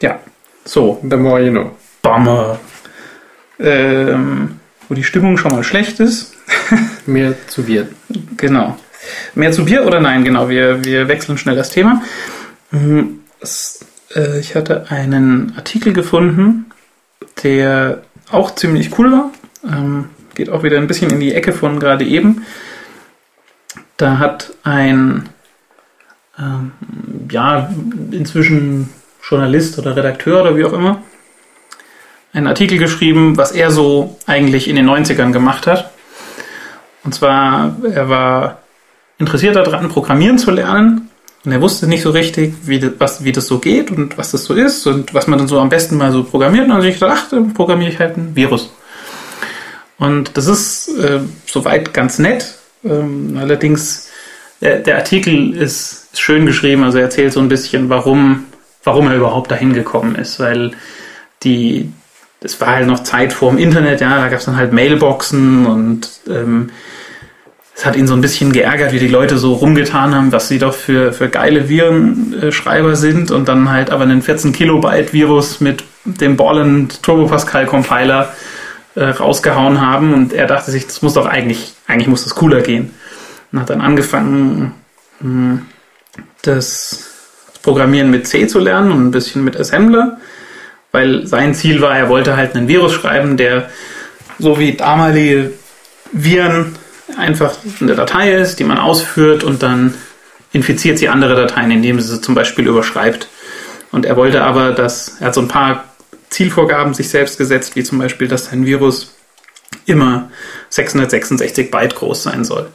Ja, 0.00 0.20
so. 0.64 1.00
The 1.08 1.16
more 1.16 1.42
you 1.42 1.50
know. 1.50 1.72
Bummer. 2.00 2.60
Ähm, 3.58 4.60
wo 4.88 4.94
die 4.94 5.04
Stimmung 5.04 5.36
schon 5.36 5.52
mal 5.52 5.64
schlecht 5.64 5.98
ist. 5.98 6.36
Mehr 7.06 7.34
zu 7.48 7.64
Bier. 7.64 7.88
Genau. 8.36 8.78
Mehr 9.34 9.50
zu 9.50 9.64
Bier 9.64 9.84
oder 9.84 10.00
nein? 10.00 10.22
Genau, 10.22 10.48
wir, 10.48 10.84
wir 10.84 11.08
wechseln 11.08 11.38
schnell 11.38 11.56
das 11.56 11.70
Thema. 11.70 12.02
Mhm, 12.70 13.20
äh, 14.14 14.38
ich 14.38 14.54
hatte 14.54 14.90
einen 14.90 15.54
Artikel 15.56 15.92
gefunden, 15.92 16.70
der 17.42 18.02
auch 18.30 18.54
ziemlich 18.54 18.98
cool 18.98 19.12
war. 19.12 19.30
Ähm, 19.64 20.10
geht 20.34 20.50
auch 20.50 20.62
wieder 20.62 20.78
ein 20.78 20.86
bisschen 20.86 21.10
in 21.10 21.20
die 21.20 21.34
Ecke 21.34 21.52
von 21.52 21.78
gerade 21.78 22.04
eben. 22.04 22.44
Da 23.96 24.18
hat 24.18 24.52
ein 24.62 25.28
ähm, 26.38 26.72
ja, 27.30 27.70
inzwischen 28.10 28.88
Journalist 29.22 29.78
oder 29.78 29.96
Redakteur 29.96 30.42
oder 30.42 30.56
wie 30.56 30.64
auch 30.64 30.72
immer, 30.72 31.02
einen 32.32 32.46
Artikel 32.46 32.78
geschrieben, 32.78 33.36
was 33.36 33.52
er 33.52 33.70
so 33.70 34.18
eigentlich 34.26 34.68
in 34.68 34.76
den 34.76 34.88
90ern 34.88 35.32
gemacht 35.32 35.66
hat. 35.66 35.90
Und 37.04 37.14
zwar, 37.14 37.76
er 37.84 38.08
war 38.08 38.58
interessiert 39.18 39.56
daran, 39.56 39.88
Programmieren 39.88 40.38
zu 40.38 40.50
lernen. 40.50 41.10
Und 41.44 41.52
er 41.52 41.60
wusste 41.60 41.88
nicht 41.88 42.02
so 42.02 42.10
richtig, 42.10 42.54
wie 42.64 42.78
das, 42.78 42.92
was, 42.98 43.24
wie 43.24 43.32
das 43.32 43.46
so 43.46 43.58
geht 43.58 43.90
und 43.90 44.16
was 44.16 44.30
das 44.30 44.44
so 44.44 44.54
ist 44.54 44.86
und 44.86 45.12
was 45.12 45.26
man 45.26 45.38
dann 45.38 45.48
so 45.48 45.58
am 45.58 45.68
besten 45.68 45.96
mal 45.96 46.12
so 46.12 46.22
programmiert. 46.22 46.64
Und 46.64 46.70
dann 46.70 46.78
habe 46.78 46.88
ich 46.88 46.94
gedacht, 46.94 47.18
ach, 47.24 47.30
dann 47.30 47.52
programmiere 47.52 47.90
ich 47.90 47.98
halt 47.98 48.16
ein 48.16 48.36
Virus. 48.36 48.72
Und 49.98 50.36
das 50.36 50.46
ist 50.46 50.88
äh, 50.98 51.20
soweit 51.46 51.92
ganz 51.92 52.18
nett. 52.18 52.54
Ähm, 52.84 53.36
allerdings, 53.38 54.08
der, 54.60 54.78
der 54.78 54.96
Artikel 54.96 55.54
ist, 55.54 56.02
ist 56.12 56.20
schön 56.20 56.46
geschrieben. 56.46 56.84
Also 56.84 56.98
er 56.98 57.04
erzählt 57.04 57.32
so 57.32 57.40
ein 57.40 57.48
bisschen, 57.48 57.88
warum, 57.88 58.44
warum 58.84 59.08
er 59.08 59.16
überhaupt 59.16 59.50
dahin 59.50 59.72
gekommen 59.72 60.14
ist. 60.14 60.38
Weil 60.38 60.72
die, 61.42 61.90
das 62.40 62.60
war 62.60 62.68
halt 62.68 62.86
noch 62.86 63.02
Zeit 63.02 63.32
vor 63.32 63.50
dem 63.50 63.58
Internet, 63.58 64.00
ja, 64.00 64.16
da 64.16 64.28
gab 64.28 64.38
es 64.38 64.44
dann 64.44 64.56
halt 64.56 64.72
Mailboxen 64.72 65.66
und 65.66 66.08
ähm, 66.28 66.70
es 67.74 67.86
hat 67.86 67.96
ihn 67.96 68.06
so 68.06 68.14
ein 68.14 68.20
bisschen 68.20 68.52
geärgert, 68.52 68.92
wie 68.92 68.98
die 68.98 69.08
Leute 69.08 69.38
so 69.38 69.54
rumgetan 69.54 70.14
haben, 70.14 70.30
was 70.30 70.48
sie 70.48 70.58
doch 70.58 70.74
für, 70.74 71.12
für 71.12 71.28
geile 71.28 71.68
Virenschreiber 71.68 72.96
sind 72.96 73.30
und 73.30 73.48
dann 73.48 73.70
halt 73.70 73.90
aber 73.90 74.02
einen 74.02 74.22
14 74.22 74.52
Kilobyte 74.52 75.12
Virus 75.12 75.60
mit 75.60 75.84
dem 76.04 76.36
Borland 76.36 77.02
Turbo 77.02 77.26
Pascal 77.26 77.66
Compiler 77.66 78.32
äh, 78.94 79.04
rausgehauen 79.04 79.80
haben 79.80 80.12
und 80.12 80.32
er 80.34 80.46
dachte 80.46 80.70
sich, 80.70 80.86
das 80.86 81.00
muss 81.00 81.14
doch 81.14 81.26
eigentlich, 81.26 81.72
eigentlich 81.86 82.08
muss 82.08 82.24
das 82.24 82.34
cooler 82.34 82.60
gehen. 82.60 82.92
Und 83.50 83.60
hat 83.60 83.70
dann 83.70 83.80
angefangen, 83.80 84.74
hm, 85.20 85.62
das 86.42 87.08
Programmieren 87.62 88.10
mit 88.10 88.26
C 88.26 88.46
zu 88.48 88.58
lernen 88.58 88.90
und 88.90 89.06
ein 89.06 89.10
bisschen 89.12 89.44
mit 89.44 89.56
Assembler, 89.58 90.18
weil 90.90 91.26
sein 91.26 91.54
Ziel 91.54 91.80
war, 91.80 91.96
er 91.96 92.08
wollte 92.08 92.36
halt 92.36 92.54
einen 92.54 92.68
Virus 92.68 92.92
schreiben, 92.92 93.36
der 93.36 93.70
so 94.38 94.58
wie 94.58 94.74
damalige 94.74 95.52
Viren 96.12 96.76
einfach 97.16 97.56
eine 97.80 97.94
Datei 97.94 98.32
ist, 98.32 98.58
die 98.58 98.64
man 98.64 98.78
ausführt 98.78 99.44
und 99.44 99.62
dann 99.62 99.94
infiziert 100.52 100.98
sie 100.98 101.08
andere 101.08 101.34
Dateien, 101.34 101.70
indem 101.70 102.00
sie 102.00 102.08
sie 102.08 102.20
zum 102.20 102.34
Beispiel 102.34 102.66
überschreibt. 102.66 103.28
Und 103.90 104.06
er 104.06 104.16
wollte 104.16 104.42
aber, 104.42 104.72
dass 104.72 105.20
er 105.20 105.28
hat 105.28 105.34
so 105.34 105.40
ein 105.40 105.48
paar 105.48 105.84
Zielvorgaben 106.30 106.94
sich 106.94 107.08
selbst 107.08 107.38
gesetzt, 107.38 107.76
wie 107.76 107.84
zum 107.84 107.98
Beispiel, 107.98 108.28
dass 108.28 108.46
sein 108.46 108.64
Virus 108.64 109.14
immer 109.86 110.30
666 110.70 111.70
Byte 111.70 111.94
groß 111.94 112.22
sein 112.22 112.44
soll. 112.44 112.68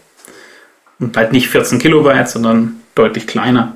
Und 1.00 1.16
halt 1.16 1.32
nicht 1.32 1.50
14 1.50 1.80
Kilobyte, 1.80 2.30
sondern 2.30 2.82
deutlich 2.96 3.28
kleiner. 3.28 3.76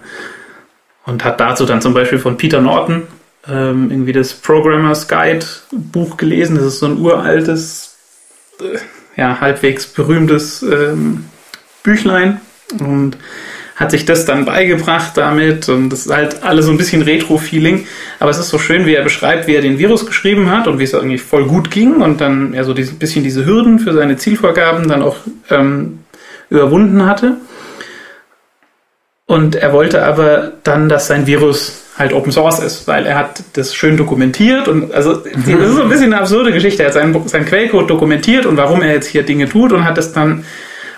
Und 1.06 1.24
hat 1.24 1.40
dazu 1.40 1.66
dann 1.66 1.82
zum 1.82 1.94
Beispiel 1.94 2.20
von 2.20 2.38
Peter 2.38 2.62
Norton 2.62 3.08
ähm, 3.48 3.90
irgendwie 3.90 4.14
das 4.14 4.34
Programmers 4.34 5.08
Guide 5.08 5.46
Buch 5.72 6.18
gelesen. 6.18 6.56
Das 6.56 6.66
ist 6.66 6.80
so 6.80 6.88
ein 6.88 7.00
uraltes, 7.00 7.96
äh, 8.60 8.78
ja, 9.22 9.40
halbwegs 9.40 9.86
berühmtes 9.86 10.64
ähm, 10.64 11.26
Büchlein. 11.84 12.42
Und 12.80 13.18
hat 13.76 13.92
sich 13.92 14.06
das 14.06 14.26
dann 14.26 14.46
beigebracht 14.46 15.14
damit 15.16 15.68
und 15.70 15.90
das 15.90 16.06
ist 16.06 16.12
halt 16.12 16.44
alles 16.44 16.66
so 16.66 16.72
ein 16.72 16.78
bisschen 16.78 17.02
Retro-Feeling. 17.02 17.86
Aber 18.20 18.32
es 18.32 18.40
ist 18.40 18.50
so 18.50 18.58
schön, 18.58 18.86
wie 18.86 18.96
er 18.96 19.04
beschreibt, 19.04 19.48
wie 19.48 19.56
er 19.56 19.62
den 19.62 19.78
Virus 19.78 20.06
geschrieben 20.06 20.50
hat 20.52 20.68
und 20.68 20.80
wie 20.80 20.84
es 20.84 20.94
eigentlich 20.94 21.22
voll 21.22 21.46
gut 21.46 21.72
ging 21.72 22.02
und 22.02 22.20
dann 22.20 22.54
ja 22.54 22.64
so 22.64 22.74
ein 22.74 22.98
bisschen 22.98 23.24
diese 23.24 23.46
Hürden 23.46 23.80
für 23.80 23.94
seine 23.94 24.18
Zielvorgaben 24.18 24.88
dann 24.88 25.02
auch 25.04 25.18
ähm, 25.50 26.00
überwunden 26.50 27.06
hatte. 27.06 27.38
Und 29.26 29.56
er 29.56 29.72
wollte 29.72 30.04
aber 30.04 30.54
dann, 30.64 30.90
dass 30.90 31.08
sein 31.08 31.26
Virus 31.28 31.81
halt 31.98 32.14
Open 32.14 32.32
Source 32.32 32.60
ist, 32.60 32.88
weil 32.88 33.06
er 33.06 33.18
hat 33.18 33.44
das 33.54 33.76
schön 33.76 33.98
dokumentiert 33.98 34.68
und 34.68 34.94
also 34.94 35.16
das 35.16 35.48
ist 35.48 35.76
so 35.76 35.82
ein 35.84 35.90
bisschen 35.90 36.14
eine 36.14 36.22
absurde 36.22 36.52
Geschichte. 36.52 36.84
Er 36.84 36.88
hat 36.88 36.94
seinen, 36.94 37.28
seinen 37.28 37.46
Quellcode 37.46 37.90
dokumentiert 37.90 38.46
und 38.46 38.58
warum 38.58 38.82
er 38.82 38.94
jetzt 38.94 39.08
hier 39.08 39.24
Dinge 39.24 39.50
tut 39.50 39.74
und 39.74 39.84
hat 39.84 39.98
es 39.98 40.14
dann, 40.14 40.46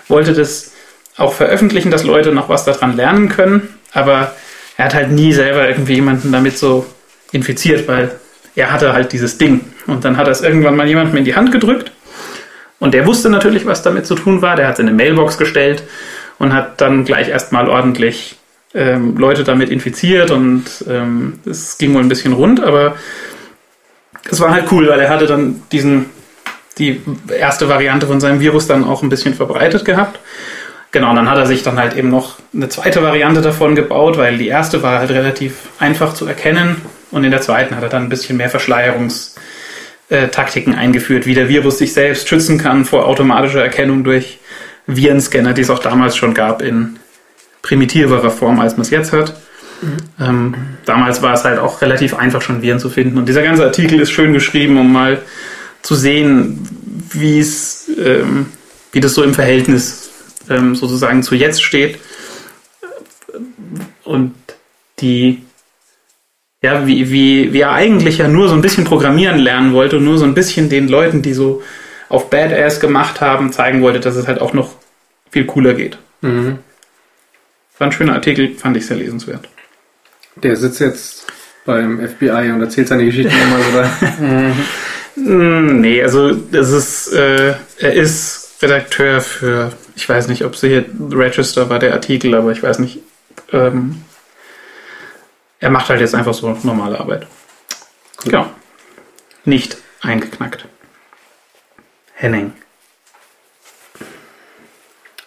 wollte 0.08 0.32
das 0.32 0.72
auch 1.16 1.32
veröffentlichen, 1.32 1.90
dass 1.90 2.04
Leute 2.04 2.32
noch 2.32 2.48
was 2.48 2.64
daran 2.64 2.96
lernen 2.96 3.28
können, 3.28 3.68
aber 3.92 4.34
er 4.76 4.86
hat 4.86 4.94
halt 4.94 5.10
nie 5.10 5.32
selber 5.32 5.68
irgendwie 5.68 5.94
jemanden 5.94 6.32
damit 6.32 6.58
so 6.58 6.86
infiziert, 7.32 7.86
weil 7.88 8.12
er 8.56 8.72
hatte 8.72 8.92
halt 8.92 9.12
dieses 9.12 9.38
Ding. 9.38 9.60
Und 9.86 10.04
dann 10.04 10.16
hat 10.16 10.26
er 10.26 10.32
es 10.32 10.40
irgendwann 10.40 10.76
mal 10.76 10.86
jemandem 10.86 11.16
in 11.16 11.24
die 11.24 11.34
Hand 11.34 11.52
gedrückt 11.52 11.92
und 12.78 12.94
der 12.94 13.06
wusste 13.06 13.30
natürlich, 13.30 13.66
was 13.66 13.82
damit 13.82 14.06
zu 14.06 14.14
tun 14.14 14.42
war. 14.42 14.56
Der 14.56 14.66
hat 14.66 14.74
es 14.74 14.80
in 14.80 14.88
eine 14.88 14.96
Mailbox 14.96 15.38
gestellt 15.38 15.82
und 16.38 16.52
hat 16.52 16.80
dann 16.80 17.04
gleich 17.04 17.28
erstmal 17.28 17.68
ordentlich 17.68 18.36
ähm, 18.74 19.16
Leute 19.16 19.44
damit 19.44 19.70
infiziert 19.70 20.30
und 20.30 20.64
ähm, 20.88 21.38
es 21.46 21.78
ging 21.78 21.94
wohl 21.94 22.02
ein 22.02 22.08
bisschen 22.08 22.32
rund, 22.32 22.62
aber 22.62 22.96
es 24.30 24.40
war 24.40 24.50
halt 24.50 24.70
cool, 24.72 24.88
weil 24.88 25.00
er 25.00 25.10
hatte 25.10 25.26
dann 25.26 25.62
diesen 25.70 26.06
die 26.78 27.00
erste 27.28 27.68
Variante 27.68 28.06
von 28.06 28.20
seinem 28.20 28.40
Virus 28.40 28.66
dann 28.66 28.84
auch 28.84 29.02
ein 29.02 29.08
bisschen 29.08 29.34
verbreitet 29.34 29.84
gehabt. 29.84 30.18
Genau, 30.90 31.10
und 31.10 31.16
dann 31.16 31.30
hat 31.30 31.38
er 31.38 31.46
sich 31.46 31.62
dann 31.62 31.78
halt 31.78 31.96
eben 31.96 32.10
noch 32.10 32.36
eine 32.52 32.68
zweite 32.68 33.02
Variante 33.02 33.42
davon 33.42 33.74
gebaut, 33.74 34.16
weil 34.16 34.38
die 34.38 34.48
erste 34.48 34.82
war 34.82 34.98
halt 34.98 35.10
relativ 35.10 35.54
einfach 35.78 36.14
zu 36.14 36.26
erkennen 36.26 36.82
und 37.10 37.24
in 37.24 37.30
der 37.30 37.40
zweiten 37.40 37.76
hat 37.76 37.82
er 37.82 37.88
dann 37.88 38.04
ein 38.04 38.08
bisschen 38.08 38.36
mehr 38.36 38.50
Verschleierungstaktiken 38.50 40.74
eingeführt, 40.74 41.26
wie 41.26 41.34
der 41.34 41.48
Virus 41.48 41.78
sich 41.78 41.92
selbst 41.92 42.28
schützen 42.28 42.58
kann 42.58 42.84
vor 42.84 43.06
automatischer 43.06 43.62
Erkennung 43.62 44.04
durch 44.04 44.38
Virenscanner, 44.86 45.52
die 45.52 45.62
es 45.62 45.70
auch 45.70 45.80
damals 45.80 46.16
schon 46.16 46.34
gab 46.34 46.62
in 46.62 46.98
primitiverer 47.64 48.30
Form, 48.30 48.60
als 48.60 48.74
man 48.74 48.82
es 48.82 48.90
jetzt 48.90 49.12
hat. 49.12 49.34
Mhm. 49.82 49.96
Ähm, 50.20 50.54
damals 50.84 51.22
war 51.22 51.34
es 51.34 51.44
halt 51.44 51.58
auch 51.58 51.82
relativ 51.82 52.14
einfach 52.14 52.42
schon 52.42 52.62
Viren 52.62 52.78
zu 52.78 52.90
finden 52.90 53.18
und 53.18 53.28
dieser 53.28 53.42
ganze 53.42 53.64
Artikel 53.64 53.98
ist 53.98 54.12
schön 54.12 54.32
geschrieben, 54.32 54.78
um 54.78 54.92
mal 54.92 55.22
zu 55.82 55.94
sehen, 55.94 56.68
wie 57.10 57.40
es, 57.40 57.90
ähm, 57.98 58.46
wie 58.92 59.00
das 59.00 59.14
so 59.14 59.22
im 59.22 59.34
Verhältnis 59.34 60.10
ähm, 60.48 60.76
sozusagen 60.76 61.22
zu 61.22 61.34
jetzt 61.34 61.62
steht 61.62 61.98
und 64.04 64.34
die 65.00 65.42
ja, 66.62 66.86
wie, 66.86 67.10
wie, 67.10 67.52
wie 67.52 67.60
er 67.60 67.72
eigentlich 67.72 68.18
ja 68.18 68.28
nur 68.28 68.48
so 68.48 68.54
ein 68.54 68.62
bisschen 68.62 68.84
programmieren 68.84 69.38
lernen 69.38 69.74
wollte 69.74 69.98
und 69.98 70.04
nur 70.04 70.16
so 70.16 70.24
ein 70.24 70.32
bisschen 70.32 70.70
den 70.70 70.88
Leuten, 70.88 71.20
die 71.20 71.34
so 71.34 71.62
auf 72.08 72.30
Badass 72.30 72.80
gemacht 72.80 73.20
haben, 73.20 73.52
zeigen 73.52 73.82
wollte, 73.82 74.00
dass 74.00 74.16
es 74.16 74.26
halt 74.26 74.40
auch 74.40 74.54
noch 74.54 74.70
viel 75.30 75.44
cooler 75.44 75.74
geht. 75.74 75.98
Mhm. 76.22 76.58
War 77.78 77.88
ein 77.88 77.92
schöner 77.92 78.14
Artikel, 78.14 78.54
fand 78.54 78.76
ich 78.76 78.86
sehr 78.86 78.96
lesenswert. 78.96 79.48
Der 80.36 80.56
sitzt 80.56 80.80
jetzt 80.80 81.26
beim 81.64 82.06
FBI 82.06 82.50
und 82.52 82.60
erzählt 82.60 82.88
seine 82.88 83.04
Geschichte 83.04 83.32
nochmal, 83.32 83.62
oder? 83.72 83.90
mhm. 84.20 84.52
Nee, 85.16 86.02
also 86.02 86.34
das 86.34 86.70
ist, 86.70 87.12
äh, 87.12 87.54
er 87.78 87.92
ist 87.92 88.56
Redakteur 88.60 89.20
für 89.20 89.72
ich 89.96 90.08
weiß 90.08 90.28
nicht, 90.28 90.44
ob 90.44 90.56
sie 90.56 90.68
hier 90.68 90.84
Register 91.10 91.70
war 91.70 91.78
der 91.78 91.92
Artikel, 91.92 92.34
aber 92.34 92.50
ich 92.52 92.62
weiß 92.62 92.78
nicht. 92.80 93.00
Ähm, 93.52 94.04
er 95.60 95.70
macht 95.70 95.88
halt 95.88 96.00
jetzt 96.00 96.14
einfach 96.14 96.34
so 96.34 96.50
normale 96.62 96.98
Arbeit. 96.98 97.26
Cool. 98.24 98.30
Genau. 98.30 98.50
Nicht 99.44 99.76
eingeknackt. 100.02 100.66
Henning. 102.14 102.52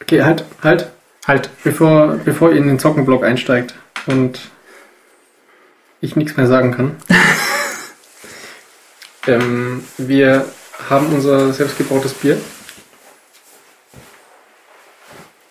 Okay, 0.01 0.23
halt, 0.23 0.43
halt. 0.61 0.91
Halt. 1.27 1.49
Bevor, 1.63 2.19
bevor 2.23 2.51
ihr 2.51 2.57
in 2.57 2.67
den 2.67 2.79
Zockenblock 2.79 3.23
einsteigt 3.23 3.75
und 4.05 4.39
ich 5.99 6.15
nichts 6.15 6.37
mehr 6.37 6.47
sagen 6.47 6.71
kann. 6.71 6.95
ähm, 9.27 9.83
wir 9.97 10.45
haben 10.89 11.13
unser 11.13 11.51
selbstgebrautes 11.51 12.13
Bier. 12.13 12.39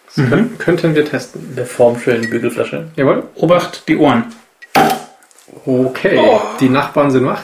Das 0.06 0.16
mhm. 0.16 0.56
könnten 0.56 0.94
wir 0.94 1.04
testen. 1.04 1.54
Der 1.56 1.66
formschönen 1.66 2.30
Bügelflasche. 2.30 2.88
Jawohl. 2.96 3.24
Obacht 3.34 3.86
die 3.86 3.98
Ohren. 3.98 4.34
Okay. 5.66 6.18
Oh. 6.18 6.40
Die 6.58 6.70
Nachbarn 6.70 7.10
sind 7.10 7.26
wach. 7.26 7.42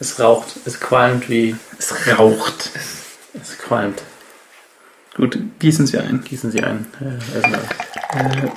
Es 0.00 0.18
raucht. 0.18 0.48
Es 0.64 0.80
qualmt 0.80 1.28
wie. 1.28 1.54
Es 1.78 2.18
raucht. 2.18 2.70
Es, 2.74 3.02
es 3.40 3.58
qualmt. 3.58 4.02
Gut, 5.18 5.36
gießen 5.58 5.86
Sie 5.88 5.98
ein. 5.98 6.22
Gießen 6.22 6.52
Sie 6.52 6.62
ein. 6.62 6.86
Äh, 7.00 7.38
äh, 7.38 8.48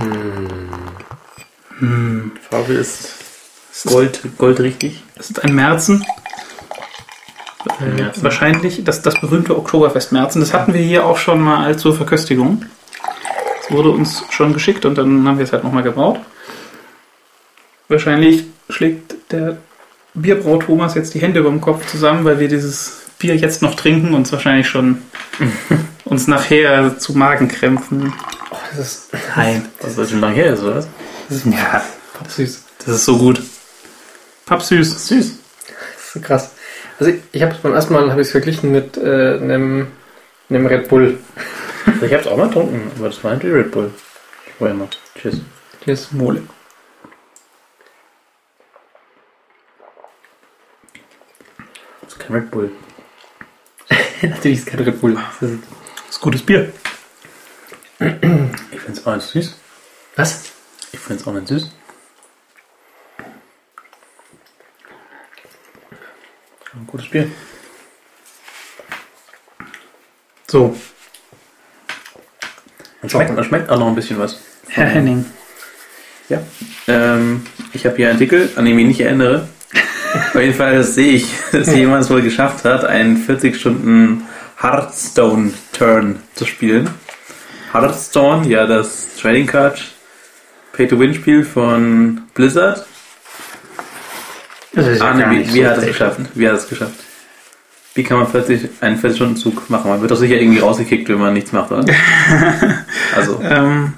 hm. 0.00 0.48
Hm. 1.78 2.32
Farbe 2.50 2.72
ist 2.72 3.14
Gold, 3.86 4.20
Gold 4.36 4.58
richtig. 4.58 5.04
Es 5.14 5.30
ist 5.30 5.44
ein 5.44 5.54
Märzen. 5.54 6.04
Äh, 7.80 8.10
wahrscheinlich 8.22 8.82
das, 8.82 9.02
das 9.02 9.20
berühmte 9.20 9.56
Oktoberfest 9.56 10.10
Märzen. 10.10 10.40
Das 10.40 10.52
hatten 10.52 10.74
wir 10.74 10.80
hier 10.80 11.06
auch 11.06 11.16
schon 11.16 11.40
mal 11.40 11.78
zur 11.78 11.94
Verköstigung. 11.94 12.64
Das 13.60 13.70
wurde 13.70 13.90
uns 13.90 14.24
schon 14.30 14.52
geschickt 14.52 14.84
und 14.84 14.98
dann 14.98 15.26
haben 15.28 15.38
wir 15.38 15.44
es 15.44 15.52
halt 15.52 15.62
nochmal 15.62 15.84
gebraut. 15.84 16.18
Wahrscheinlich 17.88 18.46
schlägt 18.68 19.14
der 19.30 19.58
Bierbrau 20.14 20.56
Thomas 20.58 20.96
jetzt 20.96 21.14
die 21.14 21.20
Hände 21.20 21.38
über 21.38 21.50
dem 21.50 21.60
Kopf 21.60 21.86
zusammen, 21.86 22.24
weil 22.24 22.40
wir 22.40 22.48
dieses 22.48 23.04
Bier 23.18 23.36
jetzt 23.36 23.62
noch 23.62 23.76
trinken 23.76 24.12
und 24.12 24.26
es 24.26 24.32
wahrscheinlich 24.32 24.68
schon 24.68 24.98
uns 26.04 26.26
nachher 26.26 26.98
zu 26.98 27.16
Magenkrämpfen. 27.16 28.12
Oh, 28.50 28.56
das 28.70 28.80
ist, 28.80 29.08
Nein, 29.36 29.68
das 29.80 29.98
ist 29.98 30.10
schon 30.10 30.20
lange 30.20 30.34
her, 30.34 30.54
ist, 30.54 30.62
oder? 30.62 30.86
Das 31.28 31.38
ist, 31.38 31.46
ja, 31.46 31.82
pappsüß. 32.14 32.62
Das 32.78 32.94
ist 32.96 33.04
so 33.04 33.18
gut. 33.18 33.42
Pappsüß. 34.46 35.08
Süß. 35.08 35.32
Das 35.66 36.04
ist 36.04 36.12
so 36.12 36.20
krass. 36.20 36.50
Also 36.98 37.12
ich, 37.12 37.22
ich 37.32 37.42
habe 37.42 37.52
es 37.52 37.58
beim 37.58 37.74
ersten 37.74 37.92
Mal 37.92 38.10
habe 38.10 38.20
ich 38.20 38.28
es 38.28 38.32
verglichen 38.32 38.70
mit 38.70 38.96
äh, 38.96 39.38
einem, 39.38 39.88
einem 40.48 40.66
Red 40.66 40.88
Bull. 40.88 41.18
Also 41.86 42.06
ich 42.06 42.12
habe 42.12 42.22
es 42.22 42.28
auch 42.28 42.36
mal 42.36 42.48
getrunken, 42.48 42.90
aber 42.96 43.08
das 43.08 43.22
war 43.24 43.32
natürlich 43.32 43.56
Red 43.56 43.72
Bull. 43.72 43.92
Vorher 44.58 44.76
mal. 44.76 44.88
Tschüss. 45.18 45.40
Tschüss, 45.82 46.12
Mole. 46.12 46.42
Das 52.02 52.12
ist 52.12 52.18
kein 52.20 52.36
Red 52.36 52.50
Bull. 52.50 52.70
natürlich 54.30 54.58
ist 54.58 54.66
es 54.66 54.70
kein 54.70 54.80
Red 54.80 55.00
Bull. 55.00 55.14
Das 55.14 55.50
ist, 55.50 55.58
das 56.06 56.16
ist 56.16 56.20
gutes 56.20 56.42
Bier. 56.42 56.72
Ich 57.98 58.08
finde 58.08 58.92
es 58.92 59.06
auch 59.06 59.14
nicht 59.14 59.28
süß. 59.28 59.54
Was? 60.16 60.52
Ich 60.92 61.00
finde 61.00 61.22
es 61.22 61.26
auch 61.26 61.32
nicht 61.32 61.48
süß. 61.48 61.70
Ein 66.74 66.86
gutes 66.86 67.08
Bier. 67.08 67.30
So. 70.48 70.76
Man 73.00 73.10
schmeckt, 73.10 73.34
man 73.34 73.44
schmeckt 73.44 73.70
auch 73.70 73.78
noch 73.78 73.88
ein 73.88 73.94
bisschen 73.94 74.18
was. 74.18 74.38
Herr 74.68 74.86
Henning. 74.86 75.24
Ja. 76.28 76.42
Ähm, 76.88 77.46
ich 77.72 77.84
habe 77.86 77.96
hier 77.96 78.08
einen 78.08 78.16
Artikel, 78.16 78.50
an 78.56 78.64
den 78.64 78.72
ich 78.72 78.76
mich 78.76 78.86
nicht 78.86 79.00
erinnere. 79.00 79.48
Auf 80.14 80.34
jeden 80.34 80.54
Fall 80.54 80.82
sehe 80.82 81.12
ich, 81.12 81.26
dass 81.52 81.74
jemand 81.74 82.02
es 82.04 82.10
wohl 82.10 82.22
geschafft 82.22 82.64
hat, 82.64 82.84
einen 82.84 83.16
40 83.16 83.56
Stunden 83.56 84.24
Hearthstone-Turn 84.60 86.16
zu 86.34 86.46
spielen. 86.46 86.90
Hearthstone, 87.72 88.46
ja, 88.48 88.66
das 88.66 89.16
Trading 89.20 89.46
Card 89.46 89.82
Pay-to-Win-Spiel 90.72 91.44
von 91.44 92.22
Blizzard. 92.34 92.86
Das 94.72 94.86
ist 94.86 95.00
ja 95.00 95.06
Arne, 95.06 95.30
wie, 95.30 95.36
nicht 95.38 95.54
wie 95.54 95.62
so 95.62 95.68
hat 95.68 95.78
es 95.78 95.86
geschafft? 95.86 96.20
Wie 96.34 96.48
hat 96.48 96.56
es 96.56 96.68
geschafft? 96.68 96.94
Wie 97.94 98.02
kann 98.02 98.18
man 98.18 98.26
40, 98.26 98.70
einen 98.80 99.00
40-Stunden-Zug 99.00 99.70
machen? 99.70 99.88
Man 99.88 100.00
wird 100.00 100.10
doch 100.10 100.16
sicher 100.16 100.34
irgendwie 100.34 100.58
rausgekickt, 100.58 101.08
wenn 101.08 101.18
man 101.18 101.32
nichts 101.32 101.52
macht, 101.52 101.70
oder? 101.70 101.84
Also, 103.16 103.40
Ähm, 103.40 103.92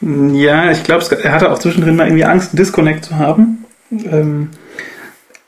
ja, 0.00 0.70
ich 0.70 0.84
glaube, 0.84 1.04
er 1.22 1.32
hatte 1.32 1.50
auch 1.50 1.58
zwischendrin 1.58 1.96
mal 1.96 2.06
irgendwie 2.06 2.24
Angst, 2.24 2.50
einen 2.50 2.58
Disconnect 2.58 3.04
zu 3.04 3.16
haben. 3.16 3.64
Ähm, 3.90 4.50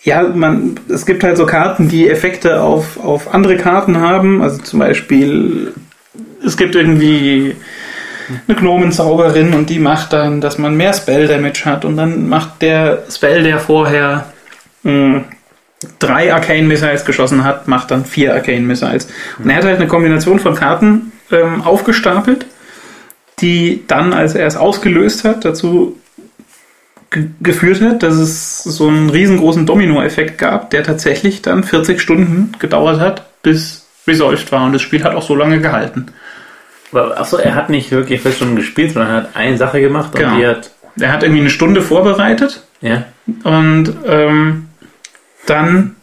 ja, 0.09 0.23
man, 0.23 0.79
es 0.89 1.07
gibt 1.07 1.23
halt 1.23 1.37
so 1.37 1.47
Karten, 1.47 1.89
die 1.89 2.09
Effekte 2.09 2.61
auf, 2.61 2.99
auf 3.03 3.35
andere 3.35 3.57
Karten 3.57 4.01
haben. 4.01 4.43
Also 4.43 4.59
zum 4.59 4.81
Beispiel, 4.81 5.73
es 6.45 6.57
gibt 6.57 6.75
irgendwie 6.75 7.57
eine 8.47 8.57
Gnomenzauberin 8.57 9.55
und 9.55 9.71
die 9.71 9.79
macht 9.79 10.13
dann, 10.13 10.41
dass 10.41 10.59
man 10.59 10.77
mehr 10.77 10.93
Spell 10.93 11.29
Damage 11.29 11.65
hat 11.65 11.85
und 11.85 11.97
dann 11.97 12.29
macht 12.29 12.61
der 12.63 13.05
Spell, 13.11 13.43
der 13.43 13.59
vorher 13.59 14.27
mh, 14.83 15.25
drei 15.99 16.33
Arcane 16.33 16.67
Missiles 16.67 17.05
geschossen 17.05 17.45
hat, 17.45 17.69
macht 17.69 17.91
dann 17.91 18.05
vier 18.05 18.35
Arcane 18.35 18.67
Missiles. 18.67 19.09
Und 19.39 19.49
er 19.49 19.57
hat 19.57 19.65
halt 19.65 19.79
eine 19.79 19.89
Kombination 19.89 20.41
von 20.41 20.55
Karten 20.55 21.13
ähm, 21.31 21.63
aufgestapelt 21.63 22.47
die 23.41 23.85
dann, 23.87 24.13
als 24.13 24.35
er 24.35 24.47
es 24.47 24.57
ausgelöst 24.57 25.25
hat, 25.25 25.45
dazu 25.45 25.99
geführt 27.41 27.81
hat, 27.81 28.03
dass 28.03 28.15
es 28.15 28.63
so 28.63 28.89
einen 28.89 29.09
riesengroßen 29.11 29.65
Domino-Effekt 29.67 30.39
gab, 30.39 30.71
der 30.71 30.83
tatsächlich 30.85 31.41
dann 31.43 31.65
40 31.65 32.01
Stunden 32.01 32.53
gedauert 32.59 33.01
hat, 33.01 33.43
bis 33.43 33.87
resolved 34.07 34.51
war. 34.53 34.65
Und 34.65 34.73
das 34.73 34.83
Spiel 34.83 35.03
hat 35.05 35.15
auch 35.15 35.23
so 35.23 35.35
lange 35.35 35.61
gehalten. 35.61 36.07
achso, 36.93 37.37
er 37.37 37.55
hat 37.55 37.71
nicht 37.71 37.91
wirklich 37.91 38.21
40 38.21 38.37
Stunden 38.37 38.57
gespielt, 38.57 38.93
sondern 38.93 39.11
er 39.11 39.17
hat 39.23 39.31
eine 39.37 39.57
Sache 39.57 39.81
gemacht 39.81 40.15
und 40.15 40.21
Genau. 40.21 40.37
die 40.37 40.47
hat, 40.47 40.71
Er 41.01 41.13
hat 41.13 41.23
irgendwie 41.23 41.41
eine 41.43 41.51
Stunde 41.51 41.81
vorbereitet 41.83 42.63
ja, 42.81 43.05
und 43.45 43.93
ähm, 44.07 44.67
dann, 45.47 45.97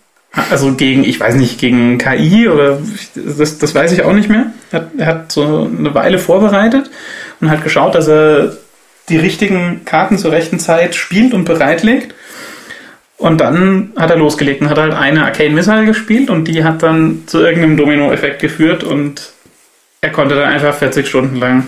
also 0.50 0.74
gegen, 0.74 1.04
ich 1.04 1.20
weiß 1.20 1.36
nicht, 1.36 1.60
gegen 1.60 1.98
KI 1.98 2.48
oder 2.50 2.80
das, 3.16 3.58
das 3.58 3.74
weiß 3.76 3.92
ich 3.94 4.04
auch 4.04 4.14
nicht 4.14 4.30
mehr. 4.30 4.48
Er 4.72 4.80
hat, 4.80 4.88
er 4.98 5.06
hat 5.06 5.32
so 5.32 5.70
eine 5.78 5.94
Weile 5.94 6.18
vorbereitet 6.18 6.90
und 7.42 7.50
hat 7.50 7.64
geschaut, 7.64 7.96
dass 7.96 8.08
er 8.08 8.56
die 9.10 9.18
richtigen 9.18 9.86
Karten 9.86 10.18
zur 10.18 10.32
rechten 10.32 10.60
Zeit 10.60 10.96
spielt 10.96 11.34
und 11.34 11.46
bereitlegt. 11.46 12.14
Und 13.18 13.40
dann 13.40 13.94
hat 13.96 14.10
er 14.10 14.18
losgelegt 14.18 14.62
und 14.62 14.70
hat 14.70 14.78
halt 14.78 14.94
eine 14.94 15.24
Arcane 15.24 15.56
Missile 15.56 15.86
gespielt 15.86 16.30
und 16.30 16.46
die 16.46 16.64
hat 16.64 16.84
dann 16.84 17.24
zu 17.28 17.40
irgendeinem 17.40 17.78
Domino-Effekt 17.78 18.42
geführt 18.42 18.84
und 18.84 19.32
er 20.02 20.12
konnte 20.12 20.36
dann 20.36 20.50
einfach 20.50 20.76
40 20.76 21.08
Stunden 21.08 21.38
lang 21.38 21.64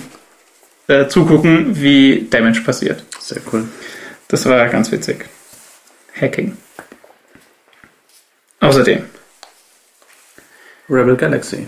äh, 0.87 1.07
zugucken, 1.07 1.81
wie 1.81 2.27
Damage 2.29 2.61
passiert. 2.61 3.03
sehr 3.19 3.41
cool. 3.51 3.65
Das 4.27 4.45
war 4.45 4.67
ganz 4.67 4.91
witzig. 4.91 5.25
Hacking. 6.19 6.57
Außerdem. 8.59 9.03
Rebel 10.89 11.15
Galaxy. 11.15 11.67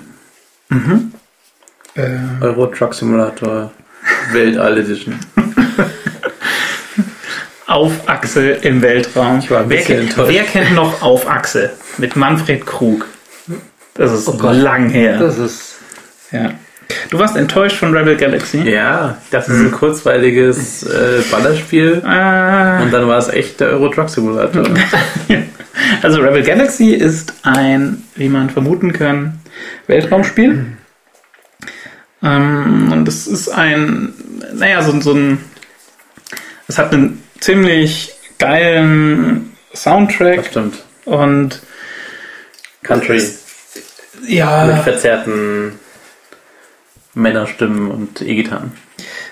Äh, 1.95 2.17
Euro 2.41 2.67
Truck 2.67 2.93
Simulator 2.93 3.71
Weltall 4.31 4.77
Edition. 4.77 5.19
auf 7.69 7.91
Achse 8.07 8.51
im 8.51 8.81
Weltraum. 8.81 9.39
Ich 9.39 9.51
war 9.51 9.61
ein 9.61 9.69
wer, 9.69 9.89
enttäuscht. 9.89 10.33
wer 10.33 10.43
kennt 10.43 10.75
noch 10.75 11.01
Auf 11.01 11.29
Achse? 11.29 11.71
Mit 11.97 12.15
Manfred 12.15 12.65
Krug. 12.65 13.05
Das 13.93 14.11
ist 14.11 14.27
Oh 14.27 14.51
lang 14.51 14.89
her. 14.89 15.19
Das 15.19 15.37
ist. 15.37 15.75
Ja. 16.31 16.51
Du 17.11 17.19
warst 17.19 17.35
enttäuscht 17.35 17.77
von 17.77 17.95
Rebel 17.95 18.15
Galaxy? 18.15 18.61
Ja, 18.61 19.17
das 19.29 19.47
ist 19.47 19.59
ein 19.59 19.71
kurzweiliges 19.71 20.83
äh, 20.83 21.21
Ballerspiel. 21.29 22.01
Ah, 22.03 22.81
Und 22.81 22.91
dann 22.91 23.07
war 23.07 23.19
es 23.19 23.27
echt 23.27 23.59
der 23.59 23.69
Euro 23.69 23.89
Truck 23.89 24.09
Simulator. 24.09 24.65
also 26.01 26.21
Rebel 26.21 26.41
Galaxy 26.41 26.91
ist 26.93 27.33
ein, 27.43 28.03
wie 28.15 28.29
man 28.29 28.49
vermuten 28.49 28.91
kann, 28.93 29.39
Weltraumspiel. 29.85 30.65
Ähm, 32.23 32.91
und 32.91 33.07
es 33.07 33.27
ist 33.27 33.49
ein, 33.49 34.13
naja, 34.53 34.81
so, 34.81 34.99
so 34.99 35.13
ein, 35.13 35.37
es 36.67 36.79
hat 36.79 36.91
einen 36.93 37.21
ziemlich 37.39 38.13
geilen 38.37 39.55
Soundtrack 39.73 40.37
Das 40.37 40.47
stimmt. 40.47 40.75
und 41.05 41.61
Country 42.83 43.15
mit 43.15 43.33
ja, 44.27 44.77
verzerrten 44.77 45.73
Männerstimmen 47.13 47.91
und 47.91 48.21
E-Gitarren. 48.21 48.71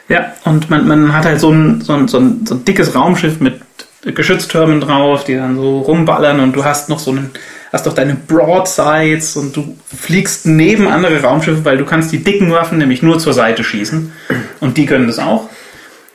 ja, 0.09 0.33
und 0.45 0.69
man, 0.69 0.87
man 0.87 1.13
hat 1.13 1.25
halt 1.25 1.39
so 1.39 1.51
ein, 1.51 1.81
so, 1.81 1.93
ein, 1.93 2.07
so, 2.07 2.17
ein, 2.19 2.45
so 2.45 2.55
ein 2.55 2.65
dickes 2.65 2.95
Raumschiff 2.95 3.39
mit 3.39 3.61
Geschütztürmen 4.03 4.79
drauf, 4.81 5.23
die 5.25 5.35
dann 5.35 5.55
so 5.57 5.79
rumballern 5.79 6.39
und 6.39 6.53
du 6.55 6.63
hast 6.63 6.87
noch 6.89 6.99
so 6.99 7.11
einen, 7.11 7.31
hast 7.73 7.85
doch 7.85 7.93
deine 7.93 8.15
Broadsides 8.15 9.35
und 9.35 9.55
du 9.55 9.77
fliegst 9.95 10.45
neben 10.45 10.87
andere 10.87 11.21
Raumschiffe, 11.21 11.65
weil 11.65 11.77
du 11.77 11.85
kannst 11.85 12.11
die 12.11 12.23
dicken 12.23 12.51
Waffen 12.51 12.77
nämlich 12.77 13.01
nur 13.01 13.19
zur 13.19 13.33
Seite 13.33 13.63
schießen 13.63 14.13
und 14.61 14.77
die 14.77 14.85
können 14.85 15.07
das 15.07 15.19
auch. 15.19 15.49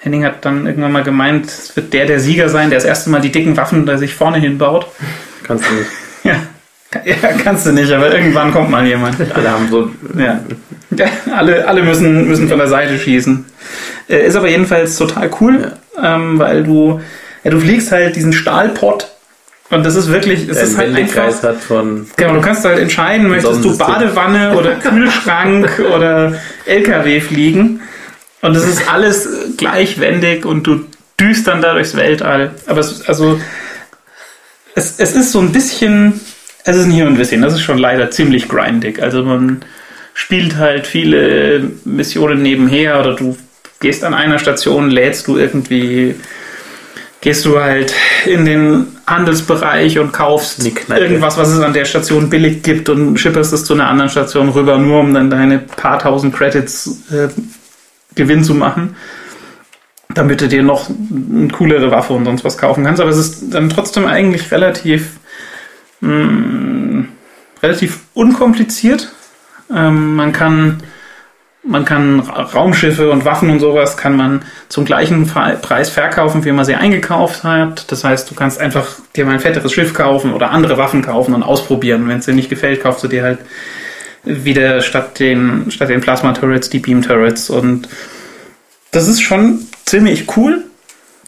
Henning 0.02 0.24
hat 0.24 0.44
dann 0.44 0.66
irgendwann 0.66 0.90
mal 0.90 1.04
gemeint, 1.04 1.46
es 1.46 1.76
wird 1.76 1.92
der 1.92 2.06
der 2.06 2.18
Sieger 2.18 2.48
sein, 2.48 2.70
der 2.70 2.78
das 2.78 2.84
erste 2.84 3.08
Mal 3.08 3.20
die 3.20 3.30
dicken 3.30 3.56
Waffen 3.56 3.86
da 3.86 3.96
sich 3.96 4.14
vorne 4.14 4.38
hinbaut. 4.38 4.86
Kannst 5.44 5.64
du 5.68 5.74
nicht. 5.74 5.90
Ja, 6.94 7.00
ja 7.04 7.28
kannst 7.42 7.64
du 7.64 7.72
nicht, 7.72 7.90
aber 7.90 8.14
irgendwann 8.14 8.52
kommt 8.52 8.70
mal 8.70 8.86
jemand. 8.86 9.16
Alle 9.34 9.50
haben 9.50 9.66
so. 9.70 9.90
Ja. 10.14 10.40
ja 10.90 11.06
alle, 11.34 11.66
alle 11.66 11.82
müssen, 11.82 12.28
müssen 12.28 12.48
von 12.48 12.58
der 12.58 12.68
Seite 12.68 12.98
schießen. 12.98 13.46
Äh, 14.08 14.26
ist 14.26 14.36
aber 14.36 14.50
jedenfalls 14.50 14.98
total 14.98 15.30
cool, 15.40 15.72
ähm, 16.00 16.38
weil 16.38 16.64
du, 16.64 17.00
ja, 17.44 17.50
du 17.50 17.58
fliegst 17.58 17.90
halt 17.92 18.14
diesen 18.14 18.34
Stahlpott 18.34 19.08
und 19.70 19.86
das 19.86 19.96
ist 19.96 20.12
wirklich, 20.12 20.48
es 20.48 20.58
Der 20.58 20.64
ist 20.64 20.76
halt 20.76 20.94
einfach, 20.94 21.42
hat 21.42 21.60
von. 21.62 22.06
genau, 22.16 22.34
du 22.34 22.40
kannst 22.42 22.64
halt 22.66 22.78
entscheiden, 22.78 23.28
möchtest 23.28 23.64
du. 23.64 23.76
Badewanne 23.78 24.54
oder 24.54 24.74
Kühlschrank 24.74 25.80
oder 25.94 26.34
LKW 26.66 27.20
fliegen 27.20 27.80
und 28.42 28.56
es 28.56 28.66
ist 28.66 28.92
alles 28.92 29.28
gleichwendig 29.56 30.44
und 30.44 30.66
du 30.66 30.84
düst 31.18 31.46
dann 31.46 31.62
da 31.62 31.72
durchs 31.74 31.96
Weltall. 31.96 32.50
Aber 32.66 32.80
es, 32.80 33.08
also, 33.08 33.40
es, 34.74 34.98
es 34.98 35.14
ist 35.14 35.32
so 35.32 35.38
ein 35.38 35.52
bisschen, 35.52 36.20
es 36.64 36.76
ist 36.76 36.86
nicht 36.86 36.98
nur 36.98 37.06
ein 37.06 37.16
bisschen, 37.16 37.40
das 37.42 37.54
ist 37.54 37.62
schon 37.62 37.78
leider 37.78 38.10
ziemlich 38.10 38.48
grindig. 38.48 39.00
Also 39.00 39.22
man 39.22 39.62
spielt 40.14 40.56
halt 40.56 40.86
viele 40.86 41.70
Missionen 41.84 42.42
nebenher 42.42 42.98
oder 42.98 43.14
du 43.14 43.36
gehst 43.80 44.04
an 44.04 44.12
einer 44.12 44.40
Station, 44.40 44.90
lädst 44.90 45.28
du 45.28 45.36
irgendwie, 45.36 46.16
gehst 47.20 47.44
du 47.44 47.60
halt 47.60 47.94
in 48.26 48.44
den 48.44 48.88
Handelsbereich 49.06 50.00
und 50.00 50.12
kaufst 50.12 50.64
irgendwas, 50.88 51.36
was 51.36 51.48
es 51.48 51.60
an 51.60 51.72
der 51.72 51.84
Station 51.84 52.28
billig 52.28 52.64
gibt 52.64 52.88
und 52.88 53.18
schipperst 53.18 53.52
es 53.52 53.64
zu 53.64 53.74
einer 53.74 53.88
anderen 53.88 54.10
Station 54.10 54.48
rüber, 54.48 54.78
nur 54.78 55.00
um 55.00 55.14
dann 55.14 55.30
deine 55.30 55.58
paar 55.58 56.00
tausend 56.00 56.34
Credits 56.34 57.02
äh, 57.12 57.28
Gewinn 58.14 58.44
zu 58.44 58.54
machen 58.54 58.96
damit 60.14 60.40
du 60.42 60.48
dir 60.48 60.62
noch 60.62 60.90
eine 60.90 61.48
coolere 61.48 61.90
Waffe 61.90 62.12
und 62.12 62.24
sonst 62.24 62.44
was 62.44 62.58
kaufen 62.58 62.84
kannst. 62.84 63.00
Aber 63.00 63.10
es 63.10 63.16
ist 63.16 63.54
dann 63.54 63.70
trotzdem 63.70 64.06
eigentlich 64.06 64.50
relativ, 64.52 65.12
mh, 66.00 67.04
relativ 67.62 68.00
unkompliziert. 68.14 69.10
Ähm, 69.74 70.14
man 70.14 70.32
kann 70.32 70.82
man 71.64 71.84
kann 71.84 72.18
Ra- 72.20 72.42
Raumschiffe 72.42 73.10
und 73.10 73.24
Waffen 73.24 73.48
und 73.48 73.60
sowas 73.60 73.96
kann 73.96 74.16
man 74.16 74.42
zum 74.68 74.84
gleichen 74.84 75.26
Preis 75.28 75.90
verkaufen, 75.90 76.44
wie 76.44 76.50
man 76.50 76.64
sie 76.64 76.74
eingekauft 76.74 77.44
hat. 77.44 77.90
Das 77.92 78.02
heißt, 78.02 78.28
du 78.30 78.34
kannst 78.34 78.60
einfach 78.60 78.96
dir 79.14 79.24
mal 79.24 79.34
ein 79.34 79.40
fetteres 79.40 79.72
Schiff 79.72 79.94
kaufen 79.94 80.34
oder 80.34 80.50
andere 80.50 80.76
Waffen 80.76 81.02
kaufen 81.02 81.34
und 81.34 81.44
ausprobieren. 81.44 82.08
Wenn 82.08 82.18
es 82.18 82.24
dir 82.26 82.34
nicht 82.34 82.50
gefällt, 82.50 82.82
kaufst 82.82 83.04
du 83.04 83.08
dir 83.08 83.22
halt 83.22 83.38
wieder 84.24 84.80
statt 84.80 85.18
den, 85.18 85.70
statt 85.70 85.88
den 85.88 86.00
Plasma 86.00 86.32
Turrets 86.32 86.70
die 86.70 86.78
Beam 86.78 87.02
Turrets 87.02 87.50
und 87.50 87.88
das 88.90 89.08
ist 89.08 89.22
schon 89.22 89.66
ziemlich 89.84 90.36
cool 90.36 90.64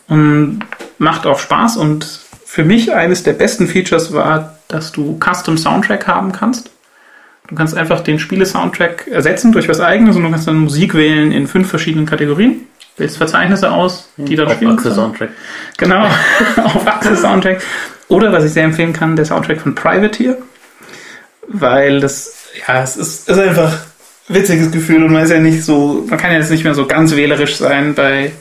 und 0.08 0.60
macht 0.98 1.26
auch 1.26 1.38
Spaß 1.38 1.76
und 1.76 2.20
für 2.44 2.64
mich 2.64 2.92
eines 2.94 3.24
der 3.24 3.32
besten 3.32 3.66
Features 3.66 4.12
war, 4.12 4.58
dass 4.68 4.92
du 4.92 5.18
Custom 5.18 5.58
Soundtrack 5.58 6.06
haben 6.06 6.30
kannst. 6.30 6.70
Du 7.48 7.54
kannst 7.54 7.76
einfach 7.76 8.00
den 8.00 8.18
Spiele-Soundtrack 8.18 9.08
ersetzen 9.08 9.52
durch 9.52 9.68
was 9.68 9.80
eigenes 9.80 10.16
und 10.16 10.22
du 10.22 10.30
kannst 10.30 10.46
dann 10.46 10.58
Musik 10.58 10.94
wählen 10.94 11.32
in 11.32 11.46
fünf 11.46 11.68
verschiedenen 11.68 12.06
Kategorien. 12.06 12.66
Wählst 12.96 13.16
Verzeichnisse 13.16 13.72
aus, 13.72 14.08
die 14.16 14.36
dann 14.36 14.46
Auf 14.46 14.54
spielen. 14.54 14.72
Achse 14.72 14.84
können. 14.84 14.94
Soundtrack. 14.94 15.30
Genau, 15.76 16.06
auf 16.64 16.86
Achse 16.86 17.16
Soundtrack. 17.16 17.60
Oder 18.08 18.32
was 18.32 18.44
ich 18.44 18.52
sehr 18.52 18.64
empfehlen 18.64 18.92
kann, 18.92 19.16
der 19.16 19.24
Soundtrack 19.24 19.60
von 19.60 19.74
Privateer. 19.74 20.38
Weil 21.48 22.00
das, 22.00 22.43
ja, 22.66 22.82
es 22.82 22.96
ist, 22.96 23.28
ist 23.28 23.38
einfach 23.38 23.72
witziges 24.28 24.70
Gefühl 24.70 25.04
und 25.04 25.12
man 25.12 25.24
ist 25.24 25.30
ja 25.30 25.38
nicht 25.38 25.64
so, 25.64 26.04
man 26.08 26.18
kann 26.18 26.32
ja 26.32 26.38
jetzt 26.38 26.50
nicht 26.50 26.64
mehr 26.64 26.74
so 26.74 26.86
ganz 26.86 27.14
wählerisch 27.14 27.56
sein 27.56 27.94
bei 27.94 28.32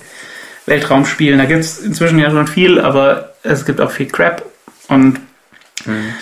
Weltraumspielen. 0.65 1.37
Da 1.37 1.45
gibt 1.45 1.61
es 1.61 1.79
inzwischen 1.79 2.19
ja 2.19 2.29
schon 2.31 2.47
viel, 2.47 2.79
aber 2.79 3.33
es 3.43 3.65
gibt 3.65 3.81
auch 3.81 3.91
viel 3.91 4.07
Crap 4.07 4.45
und 4.87 5.19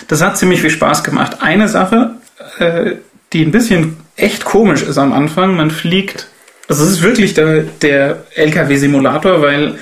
das 0.08 0.22
hat 0.22 0.38
ziemlich 0.38 0.60
viel 0.60 0.70
Spaß 0.70 1.04
gemacht. 1.04 1.38
Eine 1.40 1.68
Sache, 1.68 2.16
äh, 2.58 2.92
die 3.32 3.44
ein 3.44 3.52
bisschen 3.52 3.96
echt 4.16 4.44
komisch 4.44 4.82
ist 4.82 4.98
am 4.98 5.12
Anfang, 5.12 5.56
man 5.56 5.70
fliegt, 5.70 6.28
also 6.68 6.84
es 6.84 6.90
ist 6.90 7.02
wirklich 7.02 7.34
der, 7.34 7.62
der 7.80 8.24
LKW-Simulator, 8.34 9.40
weil 9.40 9.78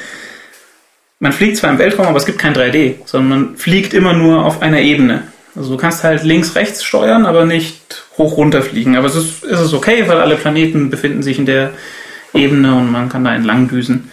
man 1.19 1.33
fliegt 1.33 1.57
zwar 1.57 1.71
im 1.71 1.79
Weltraum, 1.79 2.07
aber 2.07 2.17
es 2.17 2.27
gibt 2.27 2.39
kein 2.39 2.55
3D, 2.55 2.97
sondern 3.05 3.29
man 3.29 3.57
fliegt 3.57 3.95
immer 3.95 4.13
nur 4.13 4.45
auf 4.45 4.63
einer 4.63 4.81
Ebene. 4.81 5.25
Also 5.57 5.73
du 5.73 5.77
kannst 5.77 6.05
halt 6.05 6.23
links, 6.23 6.55
rechts 6.55 6.85
steuern, 6.85 7.27
aber 7.27 7.45
nicht 7.45 8.05
hoch 8.19 8.37
runter 8.37 8.63
fliegen. 8.63 8.97
Aber 8.97 9.09
es 9.09 9.17
ist, 9.17 9.45
ist 9.45 9.61
es 9.61 9.73
okay, 9.73 10.05
weil 10.07 10.19
alle 10.19 10.37
Planeten 10.37 10.91
befinden 10.91 11.23
sich 11.23 11.39
in 11.39 11.47
der 11.47 11.71
Ebene 12.33 12.75
und 12.77 12.91
man 12.91 13.09
kann 13.09 13.25
da 13.25 13.35
entlang 13.35 13.69
düsen. 13.69 14.11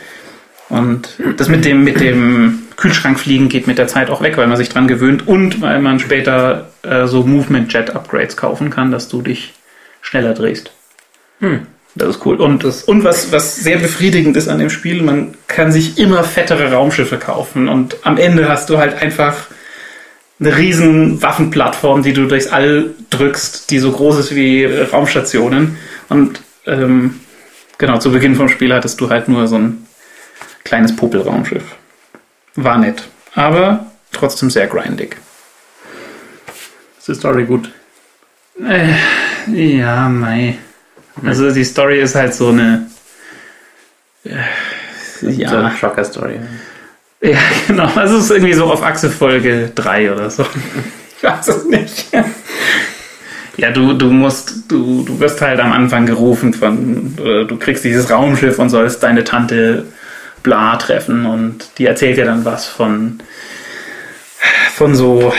Und 0.70 1.10
das 1.38 1.48
mit 1.48 1.64
dem, 1.64 1.84
mit 1.84 2.00
dem 2.00 2.64
Kühlschrankfliegen 2.76 3.48
geht 3.50 3.68
mit 3.68 3.78
der 3.78 3.88
Zeit 3.88 4.10
auch 4.10 4.22
weg, 4.22 4.38
weil 4.38 4.48
man 4.48 4.58
sich 4.58 4.70
dran 4.70 4.88
gewöhnt 4.88 5.28
und 5.28 5.62
weil 5.62 5.80
man 5.80 6.00
später 6.00 6.70
äh, 6.84 7.06
so 7.06 7.24
Movement 7.24 7.72
Jet 7.72 7.96
Upgrades 7.96 8.36
kaufen 8.36 8.70
kann, 8.70 8.92
dass 8.92 9.08
du 9.08 9.22
dich 9.22 9.54
schneller 10.02 10.34
drehst. 10.34 10.72
Hm. 11.40 11.68
Das 11.96 12.10
ist 12.10 12.26
cool. 12.26 12.36
Und, 12.36 12.64
das, 12.64 12.84
und 12.84 13.04
was, 13.04 13.32
was 13.32 13.56
sehr 13.56 13.78
befriedigend 13.78 14.38
ist 14.38 14.48
an 14.48 14.60
dem 14.60 14.70
Spiel, 14.70 15.02
man 15.02 15.34
kann 15.48 15.72
sich 15.72 15.98
immer 15.98 16.24
fettere 16.24 16.72
Raumschiffe 16.72 17.18
kaufen 17.18 17.68
und 17.68 17.98
am 18.04 18.18
Ende 18.18 18.48
hast 18.48 18.70
du 18.70 18.78
halt 18.78 19.02
einfach 19.02 19.48
eine 20.40 20.56
riesen 20.56 21.22
Waffenplattform, 21.22 22.04
die 22.04 22.14
du 22.14 22.28
durchs 22.28 22.48
All 22.48 22.92
drückst, 23.10 23.72
die 23.72 23.80
so 23.80 23.92
groß 23.92 24.20
ist 24.20 24.36
wie 24.36 24.64
äh, 24.64 24.84
Raumstationen. 24.84 25.78
Und 26.10 26.42
ähm, 26.66 27.20
genau, 27.78 27.98
zu 27.98 28.12
Beginn 28.12 28.36
vom 28.36 28.50
Spiel 28.50 28.74
hattest 28.74 29.02
du 29.02 29.10
halt 29.10 29.28
nur 29.28 29.48
so 29.48 29.58
ein 29.58 29.88
kleines 30.64 30.96
Popelraumschiff. 30.96 31.64
War 32.56 32.78
nett, 32.78 33.04
aber 33.34 33.92
trotzdem 34.12 34.50
sehr 34.50 34.68
grindig. 34.68 35.18
Ist 37.00 37.08
die 37.08 37.16
Story 37.16 37.46
gut? 37.46 37.72
Äh, 38.64 38.94
ja, 39.52 40.10
mei. 40.10 40.58
Also 41.24 41.52
die 41.52 41.64
Story 41.64 42.00
ist 42.02 42.16
halt 42.16 42.34
so 42.34 42.50
eine. 42.50 42.90
Äh, 44.24 44.36
So 45.20 45.30
ja, 45.30 45.50
eine 45.50 45.76
Shocker-Story. 45.76 46.40
Ja, 47.22 47.38
genau. 47.68 47.90
Also 47.96 48.18
es 48.18 48.26
ist 48.26 48.32
irgendwie 48.32 48.54
so 48.54 48.66
auf 48.66 48.84
Achse 48.84 49.10
Folge 49.10 49.72
3 49.76 50.12
oder 50.12 50.30
so. 50.30 50.46
Ich 51.18 51.24
weiß 51.24 51.48
es 51.48 51.66
nicht. 51.66 52.08
Ja, 53.58 53.72
du, 53.72 53.94
du 53.94 54.12
musst, 54.12 54.72
du, 54.72 55.04
du 55.04 55.20
wirst 55.20 55.42
halt 55.42 55.60
am 55.60 55.72
Anfang 55.72 56.06
gerufen 56.06 56.54
von, 56.54 57.16
oder 57.20 57.46
du 57.46 57.58
kriegst 57.58 57.84
dieses 57.84 58.12
Raumschiff 58.12 58.60
und 58.60 58.70
sollst 58.70 59.02
deine 59.02 59.24
Tante 59.24 59.86
Bla 60.44 60.76
treffen 60.78 61.26
und 61.26 61.68
die 61.80 61.88
erzählt 61.88 62.18
dir 62.18 62.26
dann 62.26 62.46
was 62.46 62.68
von, 62.68 63.20
von 64.76 64.96
so, 64.96 65.34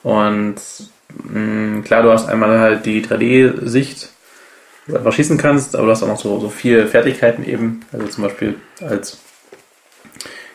Und 0.04 0.56
mh, 1.24 1.82
klar, 1.82 2.02
du 2.04 2.10
hast 2.12 2.28
einmal 2.28 2.60
halt 2.60 2.86
die 2.86 3.02
3D-Sicht, 3.04 4.10
wo 4.86 4.92
du 4.92 4.98
einfach 4.98 5.12
schießen 5.12 5.38
kannst, 5.38 5.74
aber 5.74 5.86
du 5.86 5.90
hast 5.92 6.02
auch 6.04 6.08
noch 6.08 6.20
so, 6.20 6.38
so 6.38 6.48
vier 6.50 6.86
Fertigkeiten 6.86 7.44
eben. 7.44 7.80
Also 7.92 8.06
zum 8.06 8.24
Beispiel 8.24 8.54
als 8.80 9.18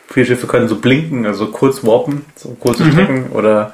viele 0.10 0.26
Schiffe 0.26 0.48
können 0.48 0.68
so 0.68 0.78
blinken, 0.78 1.26
also 1.26 1.48
kurz 1.52 1.84
warpen, 1.84 2.26
so 2.36 2.56
kurze 2.60 2.84
Mhm. 2.84 2.92
Strecken 2.94 3.30
oder 3.32 3.74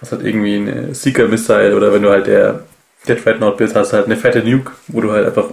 hast 0.00 0.12
halt 0.12 0.24
irgendwie 0.24 0.56
eine 0.56 0.94
Seeker-Missile 0.94 1.76
oder 1.76 1.92
wenn 1.92 2.02
du 2.02 2.10
halt 2.10 2.26
der, 2.26 2.64
der 3.06 3.16
Dreadnought 3.16 3.58
bist, 3.58 3.74
hast 3.76 3.92
du 3.92 3.96
halt 3.96 4.06
eine 4.06 4.16
fette 4.16 4.42
Nuke, 4.42 4.72
wo 4.88 5.00
du 5.00 5.12
halt 5.12 5.26
einfach 5.26 5.50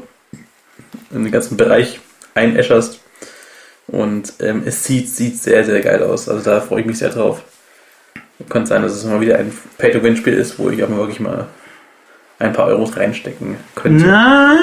in 1.12 1.24
den 1.24 1.32
ganzen 1.32 1.58
Bereich 1.58 2.00
einäscherst. 2.34 3.00
Und 3.88 4.34
ähm, 4.40 4.64
es 4.66 4.84
sieht, 4.84 5.10
sieht 5.10 5.38
sehr, 5.38 5.64
sehr 5.64 5.82
geil 5.82 6.04
aus. 6.04 6.28
Also 6.28 6.44
da 6.44 6.60
freue 6.60 6.82
ich 6.82 6.86
mich 6.88 6.98
sehr 6.98 7.10
drauf. 7.10 7.42
Könnte 8.50 8.68
sein, 8.70 8.82
dass 8.84 8.94
es 8.94 9.04
mal 9.04 9.20
wieder 9.22 9.38
ein 9.40 9.52
Pay-to-Win-Spiel 9.78 10.34
ist, 10.34 10.60
wo 10.60 10.70
ich 10.70 10.84
auch 10.84 10.90
mal 10.90 10.98
wirklich 11.00 11.20
mal 11.20 11.48
ein 12.40 12.54
paar 12.54 12.68
Euros 12.68 12.96
reinstecken 12.96 13.58
könnte. 13.76 14.06
Nein! 14.06 14.58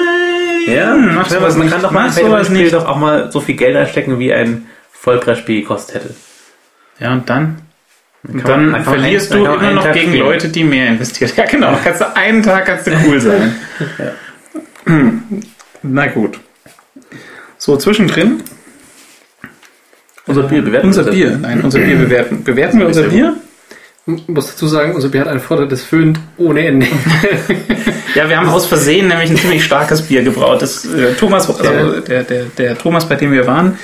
Ja, 0.67 0.95
mach 0.95 1.15
man 1.15 1.25
sowas 1.29 1.53
kann 1.55 1.63
nicht. 1.65 1.83
doch 1.83 1.91
mal 1.91 1.91
Mach 1.91 2.05
ein 2.05 2.11
sowas 2.11 2.15
Pay-to-Win-Spiel 2.47 2.61
nicht. 2.63 2.73
doch 2.73 2.87
auch 2.87 2.97
mal 2.97 3.31
so 3.31 3.41
viel 3.41 3.55
Geld 3.55 3.75
reinstecken, 3.75 4.17
wie 4.19 4.33
ein 4.33 4.65
Vollpreisspiel 4.91 5.61
gekostet 5.61 5.95
hätte. 5.95 6.15
Ja, 6.99 7.11
und 7.13 7.29
dann? 7.29 7.61
Dann, 8.23 8.33
Und 8.35 8.43
kann 8.43 8.49
man- 8.51 8.59
dann 8.73 8.83
kann 8.83 8.93
man 8.93 9.01
verlierst 9.01 9.31
einen- 9.33 9.43
du 9.43 9.45
dann 9.45 9.53
kann 9.55 9.61
man 9.63 9.71
immer 9.71 9.79
noch 9.81 9.83
Tag 9.87 9.93
gegen 9.93 10.07
spielen. 10.11 10.25
Leute, 10.25 10.49
die 10.49 10.63
mehr 10.63 10.87
investiert. 10.87 11.33
Ja, 11.37 11.45
genau. 11.45 11.77
Kannst 11.83 12.01
du 12.01 12.15
einen 12.15 12.41
Tag 12.41 12.65
kannst 12.65 12.87
du 12.87 12.91
cool 13.05 13.19
sein. 13.19 13.55
Hm. 14.85 15.23
Na 15.83 16.07
gut. 16.07 16.39
So, 17.57 17.75
zwischendrin. 17.77 18.43
Unser 20.27 20.43
Bier 20.43 20.61
bewerten. 20.61 20.87
Unser. 20.87 21.03
Bier. 21.03 21.37
Nein, 21.41 21.61
unser 21.61 21.79
Bier 21.79 21.97
bewerten. 21.97 22.43
Bewerten 22.43 22.79
wir 22.79 22.87
unser 22.87 23.03
Bier? 23.03 23.35
Ich 24.07 24.27
muss 24.27 24.47
dazu 24.51 24.67
sagen, 24.67 24.93
unser 24.93 25.09
Bier 25.09 25.21
hat 25.21 25.27
einen 25.27 25.39
Vorteil, 25.39 25.67
das 25.67 25.81
föhnt 25.81 26.19
ohne 26.37 26.65
Ende. 26.67 26.85
Ja, 28.13 28.29
wir 28.29 28.37
haben 28.37 28.49
aus 28.49 28.65
Versehen 28.67 29.07
nämlich 29.07 29.31
ein 29.31 29.37
ziemlich 29.37 29.63
starkes 29.63 30.03
Bier 30.03 30.23
gebraut. 30.23 30.61
Das, 30.61 30.85
äh, 30.85 31.13
Thomas, 31.15 31.49
also 31.49 31.99
der, 32.01 32.23
der, 32.23 32.45
der 32.57 32.77
Thomas, 32.77 33.09
bei 33.09 33.15
dem 33.15 33.31
wir 33.31 33.47
waren, 33.47 33.77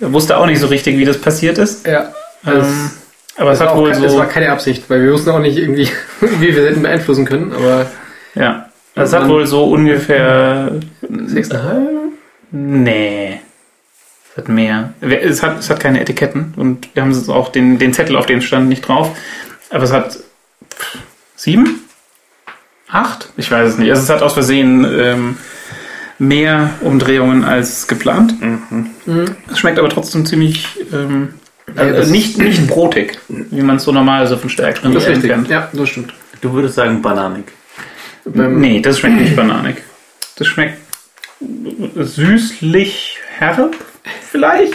wusste 0.00 0.38
auch 0.38 0.46
nicht 0.46 0.60
so 0.60 0.66
richtig, 0.66 0.96
wie 0.96 1.04
das 1.04 1.18
passiert 1.18 1.58
ist. 1.58 1.86
Ja. 1.86 2.10
Ähm, 2.46 2.90
aber 3.36 3.52
es 3.52 3.60
hat 3.60 3.76
wohl 3.76 3.90
kein, 3.92 4.02
Das 4.02 4.12
so. 4.12 4.18
war 4.18 4.26
keine 4.26 4.50
Absicht, 4.50 4.84
weil 4.88 5.02
wir 5.02 5.12
wussten 5.12 5.30
auch 5.30 5.38
nicht 5.38 5.58
irgendwie, 5.58 5.88
wie 6.40 6.56
wir 6.56 6.64
hätten 6.64 6.82
beeinflussen 6.82 7.26
können, 7.26 7.52
aber 7.52 7.86
Ja. 8.34 8.66
Es 8.94 9.12
hat 9.12 9.28
wohl 9.28 9.46
so 9.46 9.64
ungefähr. 9.64 10.72
6,5? 11.02 11.80
Nee. 12.50 13.40
Es 14.32 14.36
hat 14.38 14.48
mehr. 14.48 14.92
Es 15.00 15.42
hat, 15.42 15.60
es 15.60 15.70
hat 15.70 15.80
keine 15.80 16.00
Etiketten 16.00 16.54
und 16.56 16.88
wir 16.94 17.02
haben 17.02 17.10
es 17.10 17.28
auch 17.28 17.50
den, 17.50 17.78
den 17.78 17.92
Zettel, 17.92 18.16
auf 18.16 18.26
dem 18.26 18.38
es 18.38 18.44
stand, 18.44 18.68
nicht 18.68 18.82
drauf. 18.86 19.16
Aber 19.70 19.84
es 19.84 19.92
hat 19.92 20.18
sieben? 21.36 21.84
Acht? 22.88 23.28
Ich 23.36 23.50
weiß 23.50 23.70
es 23.70 23.78
nicht. 23.78 23.90
Also 23.90 24.02
es 24.02 24.10
hat 24.10 24.22
aus 24.22 24.32
Versehen 24.34 24.84
ähm, 24.84 25.38
mehr 26.18 26.70
Umdrehungen 26.80 27.44
als 27.44 27.86
geplant. 27.86 28.34
Es 29.50 29.58
schmeckt 29.58 29.78
aber 29.78 29.88
trotzdem 29.88 30.26
ziemlich 30.26 30.66
ähm, 30.92 31.34
Ja, 31.76 31.82
also 31.82 32.10
nicht, 32.10 32.36
nicht 32.38 32.66
brotig, 32.66 33.18
wie 33.28 33.62
man 33.62 33.76
es 33.76 33.84
so 33.84 33.92
normal 33.92 34.26
so 34.26 34.36
von 34.36 34.50
stärkeren 34.50 34.92
das 34.92 35.04
ist 35.04 35.06
Bieren 35.06 35.20
richtig. 35.20 35.30
kennt. 35.30 35.48
Ja, 35.48 35.70
das 35.72 35.88
stimmt. 35.88 36.12
Du 36.40 36.52
würdest 36.52 36.74
sagen 36.74 37.00
bananig. 37.00 37.44
Beim, 38.24 38.60
Nee, 38.60 38.80
das 38.80 38.98
schmeckt 38.98 39.20
nicht 39.20 39.36
bananig. 39.36 39.76
Das 40.36 40.46
schmeckt 40.48 40.78
süßlich 41.96 43.18
herb, 43.38 43.74
vielleicht. 44.30 44.74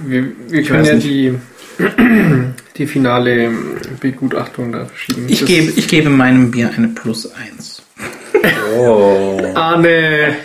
Wir, 0.00 0.26
wir 0.48 0.62
können 0.64 0.84
ja 0.84 0.94
nicht. 0.94 1.06
die, 1.06 1.34
die 2.76 2.86
finale 2.86 3.50
Begutachtung 4.00 4.72
da 4.72 4.86
verschieben. 4.86 5.26
Ich 5.28 5.40
Das- 5.40 5.48
gebe, 5.48 5.72
ich 5.76 5.88
gebe 5.88 6.10
meinem 6.10 6.50
Bier 6.50 6.70
eine 6.76 6.88
Plus 6.88 7.30
1. 7.32 7.82
Oh. 8.76 9.40
Arne! 9.54 10.36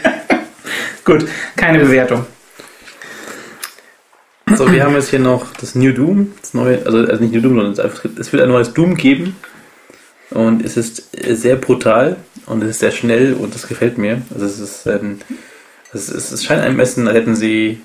Gut, 1.04 1.26
keine 1.56 1.80
Bewertung. 1.80 2.26
So, 4.56 4.72
wir 4.72 4.84
haben 4.84 4.94
jetzt 4.96 5.10
hier 5.10 5.20
noch 5.20 5.54
das 5.54 5.76
New 5.76 5.92
Doom, 5.92 6.34
das 6.42 6.54
neue, 6.54 6.86
also, 6.86 7.00
also 7.00 7.22
nicht 7.22 7.34
New 7.34 7.42
Doom, 7.42 7.56
sondern 7.56 7.74
es, 7.74 7.80
einfach, 7.80 8.06
es 8.18 8.32
wird 8.32 8.44
ein 8.44 8.50
neues 8.50 8.74
Doom 8.74 8.96
geben. 8.96 9.36
Und 10.30 10.64
es 10.64 10.76
ist 10.78 11.10
sehr 11.38 11.56
brutal 11.56 12.18
und 12.46 12.62
es 12.64 12.72
ist 12.72 12.80
sehr 12.80 12.92
schnell 12.92 13.34
und 13.34 13.54
das 13.56 13.68
gefällt 13.68 13.98
mir. 13.98 14.22
Also 14.34 14.46
es 14.46 14.60
ist, 14.60 14.86
ähm, 14.86 15.20
es, 15.94 16.10
ist, 16.10 16.32
es 16.32 16.44
scheint 16.44 16.62
ein 16.64 16.76
bisschen, 16.76 17.08
als 17.08 17.16
hätten 17.18 17.36
sie 17.36 17.82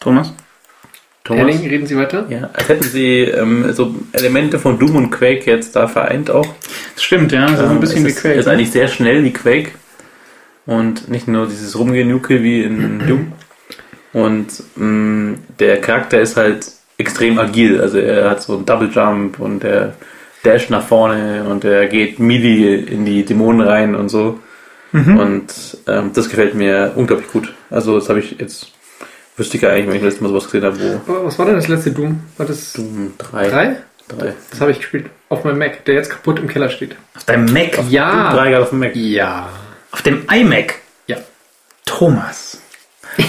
Thomas? 0.00 0.32
Thomas, 1.26 1.40
Henning, 1.54 1.68
reden 1.68 1.86
Sie 1.86 1.96
weiter? 1.96 2.26
ja, 2.28 2.50
als 2.52 2.68
hätten 2.68 2.84
sie 2.84 3.22
ähm, 3.24 3.72
so 3.72 3.94
Elemente 4.12 4.58
von 4.58 4.78
Doom 4.78 4.96
und 4.96 5.10
Quake 5.10 5.44
jetzt 5.50 5.74
da 5.76 5.88
vereint 5.88 6.30
auch. 6.30 6.46
Das 6.94 7.02
stimmt, 7.02 7.32
ja. 7.32 7.42
Das 7.46 7.52
ist 7.58 7.60
Ähm, 7.60 7.70
ein 7.72 7.80
bisschen 7.80 8.04
wie 8.04 8.08
es 8.10 8.16
ist, 8.16 8.22
Quake. 8.22 8.38
ist 8.38 8.48
eigentlich 8.48 8.70
sehr 8.70 8.88
schnell 8.88 9.22
wie 9.24 9.32
Quake. 9.32 9.72
und 10.66 11.08
nicht 11.08 11.28
nur 11.28 11.46
dieses 11.46 11.78
Rumgenuke 11.78 12.42
wie 12.42 12.62
in 12.64 13.00
Doom. 13.06 13.32
Und 14.12 14.48
mh, 14.76 15.36
der 15.60 15.80
Charakter 15.80 16.20
ist 16.20 16.36
halt 16.36 16.66
extrem 16.98 17.38
agil. 17.38 17.80
Also 17.80 17.98
er 17.98 18.30
hat 18.30 18.42
so 18.42 18.56
einen 18.56 18.64
Double 18.66 18.88
Jump 18.92 19.38
und 19.38 19.62
er 19.64 19.94
dasht 20.42 20.70
nach 20.70 20.82
vorne 20.86 21.44
und 21.48 21.64
er 21.64 21.86
geht 21.86 22.18
midi 22.18 22.74
in 22.74 23.04
die 23.04 23.24
Dämonen 23.24 23.60
rein 23.66 23.94
und 23.94 24.08
so. 24.08 24.38
Und 24.92 25.44
ähm, 25.88 26.12
das 26.14 26.30
gefällt 26.30 26.54
mir 26.54 26.92
unglaublich 26.96 27.30
gut. 27.30 27.52
Also 27.68 27.98
das 27.98 28.08
habe 28.08 28.20
ich 28.20 28.36
jetzt, 28.38 28.72
wüsste 29.36 29.56
ich 29.56 29.62
ja 29.62 29.70
eigentlich, 29.70 29.88
wenn 29.88 29.96
ich 29.96 30.02
letztes 30.02 30.20
Mal 30.22 30.28
sowas 30.28 30.44
gesehen 30.46 30.64
habe, 30.64 30.78
wo 31.06 31.24
Was 31.26 31.38
war 31.38 31.46
denn 31.46 31.56
das 31.56 31.68
letzte 31.68 31.90
Doom? 31.92 32.20
War 32.36 32.46
das 32.46 32.72
Doom 32.72 33.14
3. 33.18 33.48
drei? 33.48 33.76
Drei. 34.08 34.34
Das 34.50 34.60
habe 34.60 34.70
ich 34.70 34.78
gespielt. 34.78 35.06
Auf 35.28 35.44
meinem 35.44 35.58
Mac, 35.58 35.84
der 35.84 35.96
jetzt 35.96 36.10
kaputt 36.10 36.38
im 36.38 36.46
Keller 36.48 36.68
steht. 36.68 36.96
Auf 37.16 37.24
deinem 37.24 37.52
Mac? 37.52 37.78
Ja. 37.90 38.28
Doom 38.30 38.38
3 38.38 38.50
gerade 38.50 38.62
auf 38.62 38.70
dem 38.70 38.78
Mac. 38.78 38.94
Ja. 38.96 39.48
Auf 39.90 40.02
dem 40.02 40.24
iMac? 40.32 40.74
Ja. 41.06 41.16
Thomas. 41.84 42.60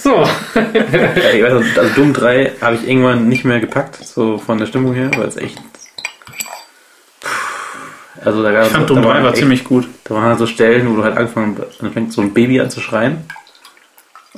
So. 0.00 0.14
Ja, 0.14 1.30
ich 1.34 1.42
weiß, 1.42 1.52
noch, 1.52 1.82
also 1.82 1.94
Doom 1.94 2.12
3 2.14 2.52
habe 2.62 2.76
ich 2.76 2.88
irgendwann 2.88 3.28
nicht 3.28 3.44
mehr 3.44 3.60
gepackt, 3.60 3.96
so 3.96 4.38
von 4.38 4.56
der 4.56 4.64
Stimmung 4.66 4.94
her, 4.94 5.10
weil 5.16 5.26
es 5.26 5.36
echt. 5.36 5.58
Also 8.24 8.42
da 8.42 8.52
gab 8.52 8.66
Ich 8.66 8.72
fand 8.72 8.88
da 8.88 8.94
Doom 8.94 9.02
3 9.02 9.08
waren 9.08 9.22
war 9.24 9.30
echt- 9.30 9.38
ziemlich 9.38 9.64
gut. 9.64 9.86
Da 10.04 10.14
waren 10.14 10.24
halt 10.24 10.38
so 10.38 10.46
Stellen, 10.46 10.88
wo 10.90 10.96
du 10.96 11.04
halt 11.04 11.16
angefangen 11.16 11.60
dann 11.80 11.92
fängt 11.92 12.12
so 12.12 12.22
ein 12.22 12.32
Baby 12.32 12.60
an 12.60 12.70
zu 12.70 12.80
schreien. 12.80 13.24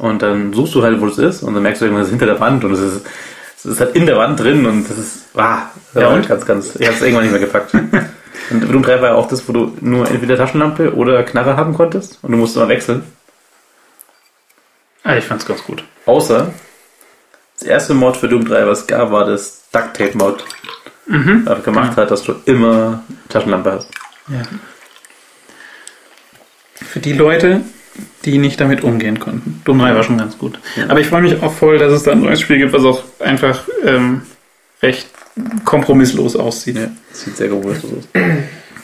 Und 0.00 0.22
dann 0.22 0.54
suchst 0.54 0.74
du 0.74 0.82
halt, 0.82 0.98
wo 1.00 1.06
das 1.06 1.18
ist, 1.18 1.42
und 1.42 1.52
dann 1.52 1.62
merkst 1.62 1.82
du 1.82 1.84
irgendwann, 1.84 2.00
das 2.02 2.08
ist 2.08 2.18
hinter 2.18 2.32
der 2.32 2.40
Wand 2.40 2.64
und 2.64 2.72
es 2.72 2.80
ist, 2.80 3.06
es 3.58 3.64
ist 3.66 3.80
halt 3.80 3.94
in 3.94 4.06
der 4.06 4.16
Wand 4.16 4.40
drin 4.40 4.64
und 4.64 4.88
das 4.88 4.96
ist, 4.96 5.26
ah, 5.36 5.64
das 5.92 6.02
Ja, 6.02 6.08
und? 6.08 6.26
ganz, 6.26 6.46
ganz, 6.46 6.76
ich 6.76 6.88
hab's 6.88 7.02
irgendwann 7.02 7.24
nicht 7.24 7.32
mehr 7.32 7.40
gepackt. 7.40 7.74
und 8.50 8.72
Doom 8.72 8.82
3 8.82 9.02
war 9.02 9.10
ja 9.10 9.14
auch 9.14 9.28
das, 9.28 9.46
wo 9.46 9.52
du 9.52 9.76
nur 9.82 10.10
entweder 10.10 10.38
Taschenlampe 10.38 10.94
oder 10.94 11.22
Knarre 11.22 11.58
haben 11.58 11.74
konntest 11.74 12.18
und 12.22 12.32
du 12.32 12.38
musst 12.38 12.56
immer 12.56 12.68
wechseln. 12.68 13.02
Ah, 15.02 15.16
ich 15.16 15.24
fand's 15.24 15.44
ganz 15.44 15.62
gut. 15.64 15.84
Außer, 16.06 16.50
das 17.58 17.68
erste 17.68 17.92
Mod 17.92 18.16
für 18.16 18.28
Doom 18.28 18.46
3, 18.46 18.66
was 18.66 18.80
es 18.80 18.86
gab, 18.86 19.12
war 19.12 19.26
das 19.26 19.64
Duct 19.70 19.98
Tape 19.98 20.16
Mod. 20.16 20.42
Mhm. 21.04 21.44
Das 21.44 21.62
gemacht 21.62 21.98
hat, 21.98 22.10
dass 22.10 22.22
du 22.22 22.36
immer 22.46 23.02
Taschenlampe 23.28 23.72
hast. 23.72 23.88
Ja. 24.28 24.42
Für 26.74 27.00
die 27.00 27.12
Leute, 27.12 27.60
die 28.24 28.38
nicht 28.38 28.60
damit 28.60 28.82
umgehen 28.82 29.18
konnten. 29.18 29.60
Doom 29.64 29.78
3 29.78 29.94
war 29.94 30.02
schon 30.02 30.18
ganz 30.18 30.38
gut. 30.38 30.58
Aber 30.88 31.00
ich 31.00 31.06
freue 31.06 31.22
mich 31.22 31.42
auch 31.42 31.52
voll, 31.52 31.78
dass 31.78 31.92
es 31.92 32.02
da 32.02 32.12
ein 32.12 32.20
neues 32.20 32.40
Spiel 32.40 32.58
gibt, 32.58 32.72
was 32.72 32.84
auch 32.84 33.02
einfach 33.18 33.64
ähm, 33.84 34.22
recht 34.82 35.08
kompromisslos 35.64 36.36
aussieht. 36.36 36.76
Ja, 36.76 36.90
das 37.10 37.22
sieht 37.22 37.36
sehr 37.36 37.48
groß 37.48 37.78
aus. 37.84 38.08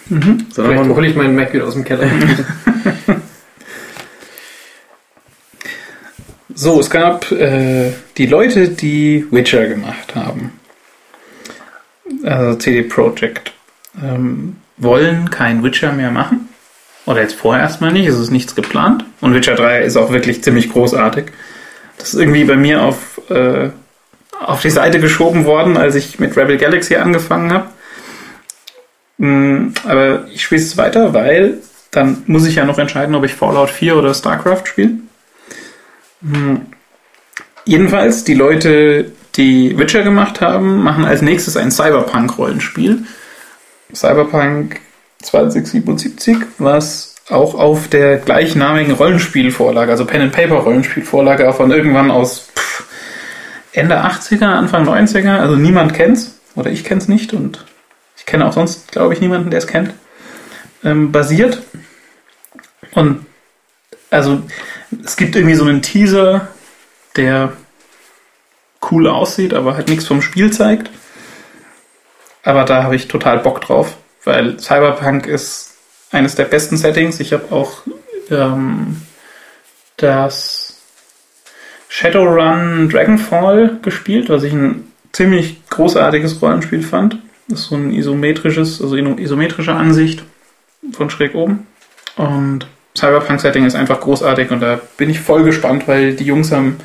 Mhm. 0.09 0.47
So, 0.53 0.65
Vielleicht 0.65 0.89
hole 0.89 1.07
ich 1.07 1.17
meinen 1.17 1.35
Mac 1.35 1.53
wieder 1.53 1.67
aus 1.67 1.75
dem 1.75 1.85
Keller. 1.85 2.09
So, 6.59 6.81
es 6.81 6.89
gab 6.89 7.31
äh, 7.33 7.93
die 8.17 8.25
Leute, 8.25 8.71
die 8.71 9.27
Witcher 9.31 9.67
gemacht 9.67 10.15
haben. 10.15 10.53
Also 12.23 12.59
CD 12.59 12.83
Projekt. 12.83 13.53
Ähm, 14.03 14.57
wollen 14.79 15.29
kein 15.29 15.63
Witcher 15.63 15.93
mehr 15.93 16.11
machen. 16.11 16.49
Oder 17.07 17.23
jetzt 17.23 17.35
vorher 17.35 17.63
erstmal 17.63 17.93
nicht, 17.93 18.07
es 18.07 18.19
ist 18.19 18.31
nichts 18.31 18.55
geplant. 18.55 19.05
Und 19.21 19.33
Witcher 19.33 19.55
3 19.55 19.83
ist 19.83 19.97
auch 19.97 20.11
wirklich 20.11 20.43
ziemlich 20.43 20.71
großartig. 20.71 21.27
Das 21.99 22.13
ist 22.13 22.21
irgendwie 22.21 22.45
bei 22.45 22.57
mir 22.57 22.83
auf, 22.83 23.21
äh, 23.31 23.71
auf 24.41 24.61
die 24.61 24.71
Seite 24.71 25.01
geschoben 25.01 25.45
worden, 25.45 25.77
als 25.77 25.95
ich 25.95 26.19
mit 26.19 26.37
Rebel 26.37 26.59
Galaxy 26.59 26.97
angefangen 26.97 27.53
habe. 27.53 27.69
Mm, 29.19 29.73
Aber 29.85 30.27
ich 30.33 30.43
spiele 30.43 30.61
es 30.61 30.77
weiter, 30.77 31.15
weil 31.15 31.59
dann 31.93 32.25
muss 32.27 32.47
ich 32.47 32.57
ja 32.57 32.65
noch 32.65 32.79
entscheiden, 32.79 33.15
ob 33.15 33.25
ich 33.25 33.35
Fallout 33.35 33.71
4 33.71 33.97
oder 33.97 34.13
StarCraft 34.13 34.67
spiele. 34.67 34.99
Hm. 36.21 36.67
Jedenfalls, 37.65 38.25
die 38.25 38.35
Leute, 38.35 39.13
die 39.37 39.79
Witcher 39.79 40.03
gemacht 40.03 40.41
haben, 40.41 40.83
machen 40.83 41.05
als 41.05 41.23
nächstes 41.23 41.57
ein 41.57 41.71
Cyberpunk-Rollenspiel. 41.71 43.05
Cyberpunk 43.95 44.81
2077, 45.27 46.39
was 46.59 47.15
auch 47.29 47.55
auf 47.55 47.89
der 47.89 48.19
gleichnamigen 48.19 48.93
Rollenspielvorlage, 48.93 49.91
also 49.91 50.05
Pen-and-Paper-Rollenspielvorlage 50.05 51.53
von 51.53 51.71
irgendwann 51.71 52.11
aus 52.11 52.49
pff, 52.57 52.85
Ende 53.73 53.97
80er, 53.97 54.47
Anfang 54.47 54.89
90er, 54.89 55.39
also 55.39 55.57
niemand 55.57 55.95
kennt's, 55.95 56.39
oder 56.55 56.71
ich 56.71 56.85
kenn's 56.85 57.09
nicht 57.09 57.35
und 57.35 57.65
ich 58.17 58.25
kenne 58.25 58.47
auch 58.47 58.53
sonst, 58.53 58.93
glaube 58.93 59.13
ich, 59.13 59.21
niemanden, 59.21 59.51
der 59.51 59.59
es 59.59 59.67
kennt, 59.67 59.93
ähm, 60.85 61.13
basiert. 61.13 61.63
Und 62.93 63.27
also 64.11 64.43
es 65.05 65.17
gibt 65.17 65.37
irgendwie 65.37 65.55
so 65.55 65.65
einen 65.65 65.83
Teaser, 65.83 66.49
der 67.17 67.53
cool 68.91 69.09
aussieht, 69.09 69.53
aber 69.53 69.77
halt 69.77 69.89
nichts 69.89 70.07
vom 70.07 70.23
Spiel 70.23 70.53
zeigt. 70.53 70.91
Aber 72.43 72.65
da 72.65 72.85
habe 72.85 72.95
ich 72.95 73.09
total 73.09 73.41
Bock 73.41 73.61
drauf, 73.61 73.97
weil 74.27 74.59
Cyberpunk 74.59 75.27
ist 75.27 75.75
eines 76.11 76.35
der 76.35 76.45
besten 76.45 76.77
Settings. 76.77 77.21
Ich 77.21 77.33
habe 77.33 77.51
auch 77.53 77.83
ähm, 78.31 79.01
das 79.97 80.79
Shadowrun 81.89 82.89
Dragonfall 82.91 83.79
gespielt, 83.83 84.29
was 84.29 84.43
ich 84.43 84.53
ein 84.53 84.93
ziemlich 85.13 85.67
großartiges 85.71 86.43
Rollenspiel 86.43 86.83
fand. 86.83 87.19
Das 87.49 87.61
ist 87.61 87.67
so 87.67 87.77
ein 87.77 87.93
isometrisches, 87.93 88.83
also 88.83 88.97
isometrische 88.97 89.73
Ansicht 89.73 90.25
von 90.93 91.09
schräg 91.09 91.35
oben. 91.35 91.67
Und 92.17 92.67
Cyberpunk-Setting 92.97 93.65
ist 93.65 93.77
einfach 93.77 94.01
großartig 94.01 94.51
und 94.51 94.61
da 94.61 94.81
bin 94.97 95.09
ich 95.09 95.21
voll 95.21 95.45
gespannt, 95.45 95.87
weil 95.87 96.15
die 96.15 96.25
Jungs 96.25 96.51
haben, 96.51 96.79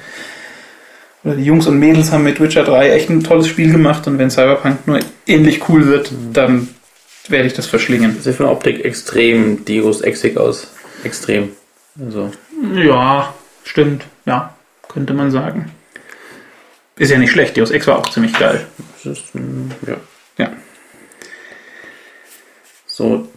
oder 1.24 1.36
die 1.36 1.46
Jungs 1.46 1.68
und 1.68 1.80
Mädels 1.80 2.12
haben 2.12 2.24
mit 2.24 2.40
Witcher 2.40 2.64
3 2.64 2.92
echt 2.92 3.10
ein 3.10 3.24
tolles 3.24 3.48
Spiel 3.48 3.72
gemacht 3.72 4.06
und 4.08 4.20
wenn 4.20 4.30
Cyberpunk 4.30 4.88
nur 4.88 5.00
ähnlich 5.26 5.68
cool 5.70 5.88
wird, 5.88 6.12
dann 6.34 6.68
werde 7.28 7.48
ich 7.48 7.54
das 7.54 7.68
verschlingen. 7.68 8.20
sieht 8.22 8.36
von 8.36 8.46
der 8.46 8.54
Optik 8.56 8.84
extrem 8.86 9.64
Deus 9.66 10.02
Exig 10.02 10.38
aus. 10.38 10.72
Extrem. 11.04 11.50
Also, 12.00 12.32
Ja, 12.76 13.34
stimmt, 13.64 14.06
ja, 14.26 14.56
könnte 14.88 15.14
man 15.14 15.32
sagen. 15.32 15.72
Ist 16.98 17.12
ja 17.12 17.18
nicht 17.18 17.32
schlecht, 17.32 17.58
Deus 17.58 17.72
Ex 17.72 17.88
war 17.88 17.98
auch 17.98 18.10
ziemlich 18.10 18.34
geil. 18.34 18.66
ist, 19.04 19.34
mm, 19.34 19.72
ja. 19.88 19.96
Ja. 20.38 20.52
So, 22.86 23.28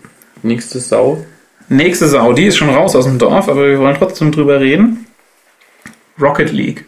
nächste 0.43 0.81
Sau. 0.81 1.25
Nächste 1.69 2.09
Sau, 2.09 2.33
die 2.35 2.47
ist 2.47 2.57
schon 2.59 2.69
raus 2.69 2.95
aus 2.95 3.05
dem 3.07 3.19
Dorf, 3.19 3.49
aber 3.49 3.69
wir 3.69 3.79
wollen 3.79 3.97
trotzdem 3.97 4.33
drüber 4.33 4.61
reden. 4.61 5.07
Rocket 6.21 6.53
League. 6.53 6.85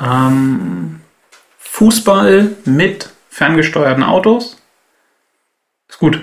Ähm, 0.00 1.00
Fußball 1.58 2.50
mit 2.64 3.10
ferngesteuerten 3.30 4.02
Autos. 4.02 4.60
Ist 5.88 5.98
gut. 5.98 6.20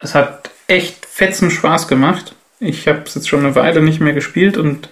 Es 0.00 0.14
hat 0.14 0.50
echt 0.66 1.06
fetzen 1.06 1.50
Spaß 1.50 1.88
gemacht. 1.88 2.34
Ich 2.60 2.88
habe 2.88 3.02
es 3.06 3.14
jetzt 3.14 3.28
schon 3.28 3.40
eine 3.44 3.54
Weile 3.54 3.80
nicht 3.82 4.00
mehr 4.00 4.12
gespielt 4.12 4.56
und 4.56 4.86
ein 4.86 4.88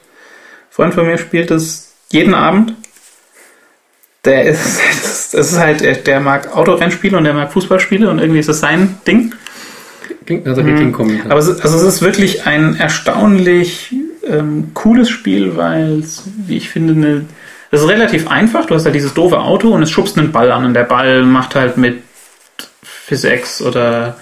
Freund 0.70 0.94
von 0.94 1.06
mir 1.06 1.18
spielt 1.18 1.50
es 1.50 1.92
jeden 2.10 2.34
Abend. 2.34 2.74
Der 4.24 4.44
ist, 4.44 4.80
das 5.34 5.52
ist 5.52 5.58
halt, 5.58 6.06
der- 6.06 6.20
mag 6.20 6.54
Autorennspiele 6.56 7.16
und 7.16 7.24
der 7.24 7.34
mag 7.34 7.52
Fußballspiele 7.52 8.08
und 8.08 8.18
irgendwie 8.18 8.40
ist 8.40 8.48
das 8.48 8.60
sein 8.60 8.98
Ding. 9.06 9.34
Klingt 10.26 10.46
nach 10.46 10.54
der 10.54 10.64
richtigen 10.64 10.92
Kombi. 10.92 11.20
Aber 11.28 11.38
es, 11.40 11.48
ist- 11.48 11.60
also 11.62 11.76
es 11.76 11.82
ist 11.82 12.02
wirklich 12.02 12.46
ein 12.46 12.76
erstaunlich 12.76 13.94
ähm, 14.26 14.70
cooles 14.72 15.10
Spiel, 15.10 15.56
weil 15.56 15.98
es, 16.00 16.22
wie 16.46 16.56
ich 16.56 16.70
finde, 16.70 16.94
eine, 16.94 17.24
es 17.70 17.82
ist 17.82 17.88
relativ 17.88 18.28
einfach. 18.28 18.64
Du 18.66 18.74
hast 18.74 18.84
halt 18.86 18.94
dieses 18.94 19.12
doofe 19.12 19.38
Auto 19.40 19.70
und 19.70 19.82
es 19.82 19.90
schubst 19.90 20.18
einen 20.18 20.32
Ball 20.32 20.50
an 20.52 20.64
und 20.64 20.74
der 20.74 20.84
Ball 20.84 21.24
macht 21.24 21.54
halt 21.54 21.76
mit 21.76 22.02
Physics 23.06 23.60
oder 23.60 24.16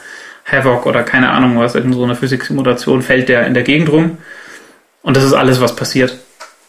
Havoc 0.44 0.86
oder 0.86 1.02
keine 1.02 1.30
Ahnung 1.30 1.58
was, 1.58 1.74
in 1.74 1.92
so 1.92 2.02
einer 2.02 2.16
Physiksimulation 2.16 3.02
fällt 3.02 3.28
der 3.28 3.46
in 3.46 3.54
der 3.54 3.62
Gegend 3.62 3.90
rum. 3.90 4.18
Und 5.02 5.16
das 5.16 5.24
ist 5.24 5.32
alles, 5.32 5.60
was 5.60 5.76
passiert. 5.76 6.18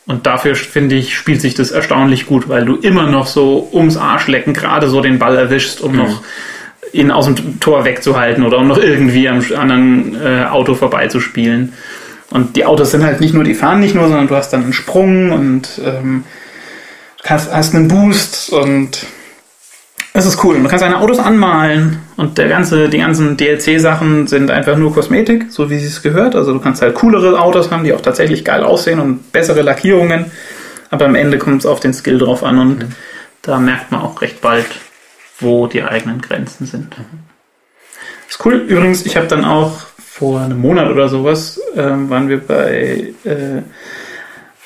Und 0.05 0.25
dafür, 0.25 0.55
finde 0.55 0.95
ich, 0.95 1.15
spielt 1.15 1.41
sich 1.41 1.53
das 1.53 1.71
erstaunlich 1.71 2.25
gut, 2.25 2.49
weil 2.49 2.65
du 2.65 2.75
immer 2.75 3.07
noch 3.07 3.25
so 3.25 3.69
ums 3.71 3.97
Arschlecken 3.97 4.53
gerade 4.53 4.89
so 4.89 5.01
den 5.01 5.17
Ball 5.17 5.37
erwischst, 5.37 5.81
um 5.81 5.95
noch 5.95 6.21
ihn 6.91 7.09
aus 7.09 7.25
dem 7.25 7.59
Tor 7.59 7.85
wegzuhalten 7.85 8.43
oder 8.43 8.57
um 8.57 8.67
noch 8.67 8.77
irgendwie 8.77 9.27
am 9.29 9.43
anderen 9.55 10.15
äh, 10.21 10.45
Auto 10.45 10.75
vorbeizuspielen. 10.75 11.73
Und 12.29 12.55
die 12.55 12.65
Autos 12.65 12.91
sind 12.91 13.03
halt 13.03 13.21
nicht 13.21 13.33
nur, 13.33 13.43
die 13.43 13.53
fahren 13.53 13.79
nicht 13.79 13.95
nur, 13.95 14.07
sondern 14.07 14.27
du 14.27 14.35
hast 14.35 14.51
dann 14.51 14.63
einen 14.63 14.73
Sprung 14.73 15.31
und 15.31 15.81
ähm, 15.83 16.25
hast, 17.23 17.51
hast 17.51 17.73
einen 17.73 17.87
Boost 17.87 18.51
und 18.51 19.05
es 20.13 20.27
ist 20.27 20.43
cool. 20.43 20.61
Du 20.61 20.67
kannst 20.67 20.83
deine 20.83 20.99
Autos 20.99 21.17
anmalen 21.17 21.99
und 22.17 22.37
der 22.37 22.47
ganze, 22.47 22.87
die 22.87 22.99
ganzen 22.99 23.35
DLC-Sachen 23.35 24.27
sind 24.27 24.51
einfach 24.51 24.77
nur 24.77 24.93
Kosmetik, 24.93 25.47
so 25.49 25.71
wie 25.71 25.75
es 25.75 26.03
gehört. 26.03 26.35
Also 26.35 26.53
du 26.53 26.59
kannst 26.59 26.83
halt 26.83 26.93
coolere 26.93 27.39
Autos 27.39 27.71
haben, 27.71 27.83
die 27.83 27.93
auch 27.93 28.01
tatsächlich 28.01 28.45
geil 28.45 28.63
aussehen 28.63 28.99
und 28.99 29.31
bessere 29.31 29.63
Lackierungen. 29.63 30.31
Aber 30.91 31.05
am 31.05 31.15
Ende 31.15 31.39
kommt 31.39 31.61
es 31.61 31.65
auf 31.65 31.79
den 31.79 31.93
Skill 31.93 32.19
drauf 32.19 32.43
an 32.43 32.59
und 32.59 32.85
da 33.41 33.57
merkt 33.57 33.91
man 33.91 34.01
auch 34.01 34.21
recht 34.21 34.39
bald, 34.39 34.67
wo 35.39 35.65
die 35.65 35.83
eigenen 35.83 36.21
Grenzen 36.21 36.67
sind. 36.67 36.95
Ist 38.29 38.45
cool. 38.45 38.53
Übrigens, 38.67 39.07
ich 39.07 39.17
habe 39.17 39.25
dann 39.25 39.43
auch 39.43 39.79
vor 39.97 40.41
einem 40.41 40.59
Monat 40.59 40.91
oder 40.91 41.09
sowas, 41.09 41.59
ähm, 41.75 42.11
waren 42.11 42.29
wir 42.29 42.39
bei 42.39 43.13
äh, 43.25 43.61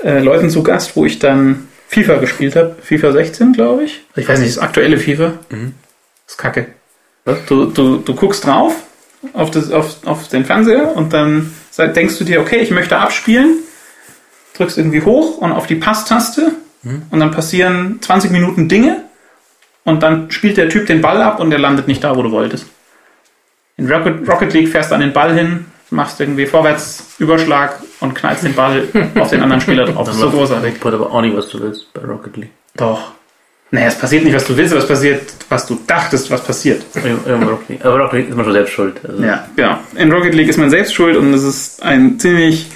äh, 0.03 0.19
Leuten 0.19 0.49
zu 0.49 0.61
Gast, 0.61 0.97
wo 0.97 1.05
ich 1.05 1.19
dann 1.19 1.69
FIFA 1.87 2.17
gespielt 2.17 2.55
habe. 2.55 2.75
FIFA 2.81 3.11
16, 3.13 3.53
glaube 3.53 3.83
ich. 3.83 4.03
Ich 4.15 4.27
weiß 4.27 4.39
nicht, 4.39 4.55
das 4.55 4.61
aktuelle 4.61 4.97
FIFA. 4.97 5.33
Mhm. 5.49 5.73
Das 6.25 6.33
ist 6.33 6.37
kacke. 6.37 6.67
Du, 7.47 7.65
du, 7.65 7.97
du 7.97 8.15
guckst 8.15 8.45
drauf 8.45 8.73
auf, 9.33 9.51
das, 9.51 9.71
auf, 9.71 10.05
auf 10.05 10.27
den 10.29 10.45
Fernseher 10.45 10.95
und 10.95 11.13
dann 11.13 11.53
denkst 11.77 12.17
du 12.17 12.23
dir, 12.23 12.39
okay, 12.39 12.57
ich 12.57 12.71
möchte 12.71 12.97
abspielen, 12.97 13.57
drückst 14.55 14.77
irgendwie 14.77 15.01
hoch 15.01 15.37
und 15.37 15.51
auf 15.51 15.67
die 15.67 15.75
Passtaste 15.75 16.53
und 16.83 17.19
dann 17.19 17.31
passieren 17.31 17.99
20 18.01 18.31
Minuten 18.31 18.69
Dinge 18.69 19.03
und 19.83 20.03
dann 20.03 20.31
spielt 20.31 20.57
der 20.57 20.69
Typ 20.69 20.85
den 20.87 21.01
Ball 21.01 21.21
ab 21.21 21.39
und 21.39 21.49
der 21.49 21.59
landet 21.59 21.87
nicht 21.87 22.03
da, 22.03 22.15
wo 22.15 22.23
du 22.23 22.31
wolltest. 22.31 22.67
In 23.75 23.91
Rocket, 23.91 24.27
Rocket 24.27 24.53
League 24.53 24.69
fährst 24.69 24.91
du 24.91 24.95
an 24.95 25.01
den 25.01 25.13
Ball 25.13 25.33
hin, 25.33 25.65
machst 25.89 26.19
irgendwie 26.19 26.45
Vorwärtsüberschlag 26.45 27.79
und 27.99 28.13
knallst 28.13 28.43
den 28.43 28.53
Ball 28.53 28.83
auf 29.19 29.29
den 29.29 29.41
anderen 29.41 29.61
Spieler 29.61 29.85
drauf. 29.85 30.05
Das 30.05 30.15
ist 30.15 30.21
so 30.21 30.29
großartig. 30.29 30.79
Passiert 30.79 30.93
aber 31.01 31.11
auch 31.11 31.21
nicht, 31.21 31.35
was 31.35 31.49
du 31.49 31.59
willst 31.61 31.91
bei 31.93 32.01
Rocket 32.01 32.37
League. 32.37 32.51
Doch. 32.75 33.11
Naja, 33.69 33.87
es 33.87 33.95
passiert 33.95 34.23
nicht, 34.23 34.33
was 34.33 34.45
du 34.45 34.55
willst, 34.55 34.71
aber 34.73 34.81
es 34.81 34.87
passiert, 34.87 35.33
was 35.49 35.65
du 35.65 35.77
dachtest, 35.85 36.31
was 36.31 36.41
passiert. 36.41 36.83
Irgendwo 36.95 37.45
bei 37.45 37.51
Rocket 37.51 37.69
League. 37.69 37.85
Aber 37.85 37.99
Rocket 37.99 38.13
League 38.19 38.29
ist 38.29 38.35
man 38.35 38.45
schon 38.45 38.53
selbst 38.53 38.73
schuld. 38.73 39.01
Also, 39.07 39.23
Ja, 39.23 39.47
genau. 39.55 39.77
In 39.95 40.11
Rocket 40.11 40.33
League 40.33 40.47
ist 40.49 40.57
man 40.57 40.69
selbst 40.69 40.93
schuld 40.93 41.17
und 41.17 41.33
es 41.33 41.43
ist 41.43 41.83
ein 41.83 42.17
ziemlich 42.19 42.67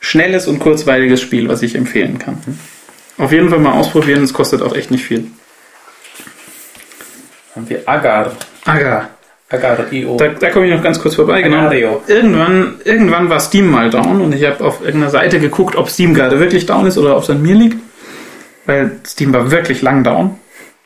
schnelles 0.00 0.46
und 0.46 0.58
kurzweiliges 0.58 1.20
Spiel, 1.20 1.48
was 1.48 1.62
ich 1.62 1.74
empfehlen 1.74 2.18
kann. 2.18 2.38
Auf 3.18 3.32
jeden 3.32 3.50
Fall 3.50 3.58
mal 3.58 3.72
ausprobieren, 3.72 4.22
es 4.22 4.32
kostet 4.32 4.62
auch 4.62 4.74
echt 4.74 4.90
nicht 4.90 5.04
viel. 5.04 5.30
Haben 7.54 7.68
wir 7.68 7.88
Agar. 7.88 8.32
Aga. 8.64 9.08
Agar.io. 9.48 10.16
Da, 10.16 10.28
da 10.28 10.50
komme 10.50 10.66
ich 10.66 10.74
noch 10.74 10.82
ganz 10.82 11.00
kurz 11.00 11.14
vorbei. 11.14 11.42
Genau. 11.42 11.58
Agario. 11.58 12.02
Irgendwann, 12.08 12.74
irgendwann 12.84 13.30
war 13.30 13.38
Steam 13.38 13.70
mal 13.70 13.90
down 13.90 14.20
und 14.20 14.34
ich 14.34 14.44
habe 14.44 14.64
auf 14.64 14.80
irgendeiner 14.80 15.10
Seite 15.10 15.38
geguckt, 15.38 15.76
ob 15.76 15.88
Steam 15.88 16.14
gerade 16.14 16.40
wirklich 16.40 16.66
down 16.66 16.86
ist 16.86 16.98
oder 16.98 17.16
ob 17.16 17.22
es 17.22 17.30
an 17.30 17.42
mir 17.42 17.54
liegt. 17.54 17.76
Weil 18.66 18.98
Steam 19.06 19.32
war 19.32 19.50
wirklich 19.52 19.82
lang 19.82 20.02
down. 20.02 20.36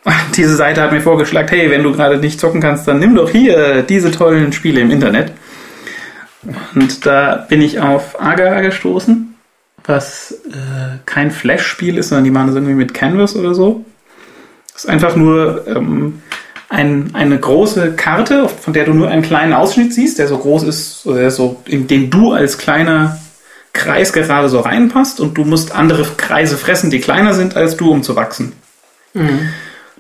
Diese 0.37 0.55
Seite 0.57 0.83
hat 0.83 0.93
mir 0.93 1.01
vorgeschlagen, 1.01 1.49
hey, 1.49 1.71
wenn 1.71 1.83
du 1.83 1.93
gerade 1.93 2.19
nicht 2.19 2.39
zocken 2.39 2.61
kannst, 2.61 2.87
dann 2.87 2.99
nimm 2.99 3.15
doch 3.15 3.31
hier 3.31 3.83
diese 3.83 4.11
tollen 4.11 4.53
Spiele 4.53 4.81
im 4.81 4.91
Internet. 4.91 5.33
Und 6.75 7.05
da 7.05 7.47
bin 7.49 7.61
ich 7.61 7.81
auf 7.81 8.21
Agar 8.21 8.63
gestoßen, 8.63 9.35
was 9.85 10.41
äh, 10.51 10.99
kein 11.05 11.31
Flash-Spiel 11.31 11.99
ist, 11.99 12.09
sondern 12.09 12.25
die 12.25 12.31
machen 12.31 12.47
das 12.49 12.57
irgendwie 12.57 12.75
mit 12.75 12.95
Canvas 12.95 13.37
oder 13.37 13.55
so. 13.55 13.85
Das 14.73 14.85
ist 14.85 14.91
einfach 14.91 15.17
nur 15.17 15.67
ähm, 15.67 16.23
ein, 16.71 17.11
eine 17.15 17.39
große 17.39 17.95
Karte, 17.97 18.49
von 18.49 18.73
der 18.73 18.85
du 18.85 18.95
nur 18.95 19.09
einen 19.09 19.23
kleinen 19.23 19.53
Ausschnitt 19.53 19.93
siehst, 19.93 20.19
der 20.19 20.29
so 20.29 20.39
groß 20.39 20.63
ist, 20.63 21.05
oder 21.05 21.21
der 21.21 21.31
so, 21.33 21.61
in 21.67 21.89
den 21.89 22.11
du 22.11 22.33
als 22.33 22.59
kleiner 22.59 23.19
Kreis 23.73 24.13
gerade 24.13 24.49
so 24.49 24.61
reinpasst 24.61 25.21
und 25.21 25.37
du 25.37 25.45
musst 25.45 25.75
andere 25.75 26.07
Kreise 26.17 26.57
fressen, 26.57 26.91
die 26.91 27.01
kleiner 27.01 27.35
sind 27.35 27.57
als 27.57 27.77
du, 27.77 27.91
um 27.91 28.03
zu 28.03 28.15
wachsen. 28.17 28.53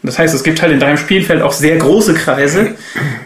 Das 0.02 0.18
heißt, 0.18 0.32
es 0.32 0.44
gibt 0.44 0.62
halt 0.62 0.72
in 0.72 0.80
deinem 0.80 0.96
Spielfeld 0.96 1.42
auch 1.42 1.52
sehr 1.52 1.76
große 1.76 2.14
Kreise, 2.14 2.74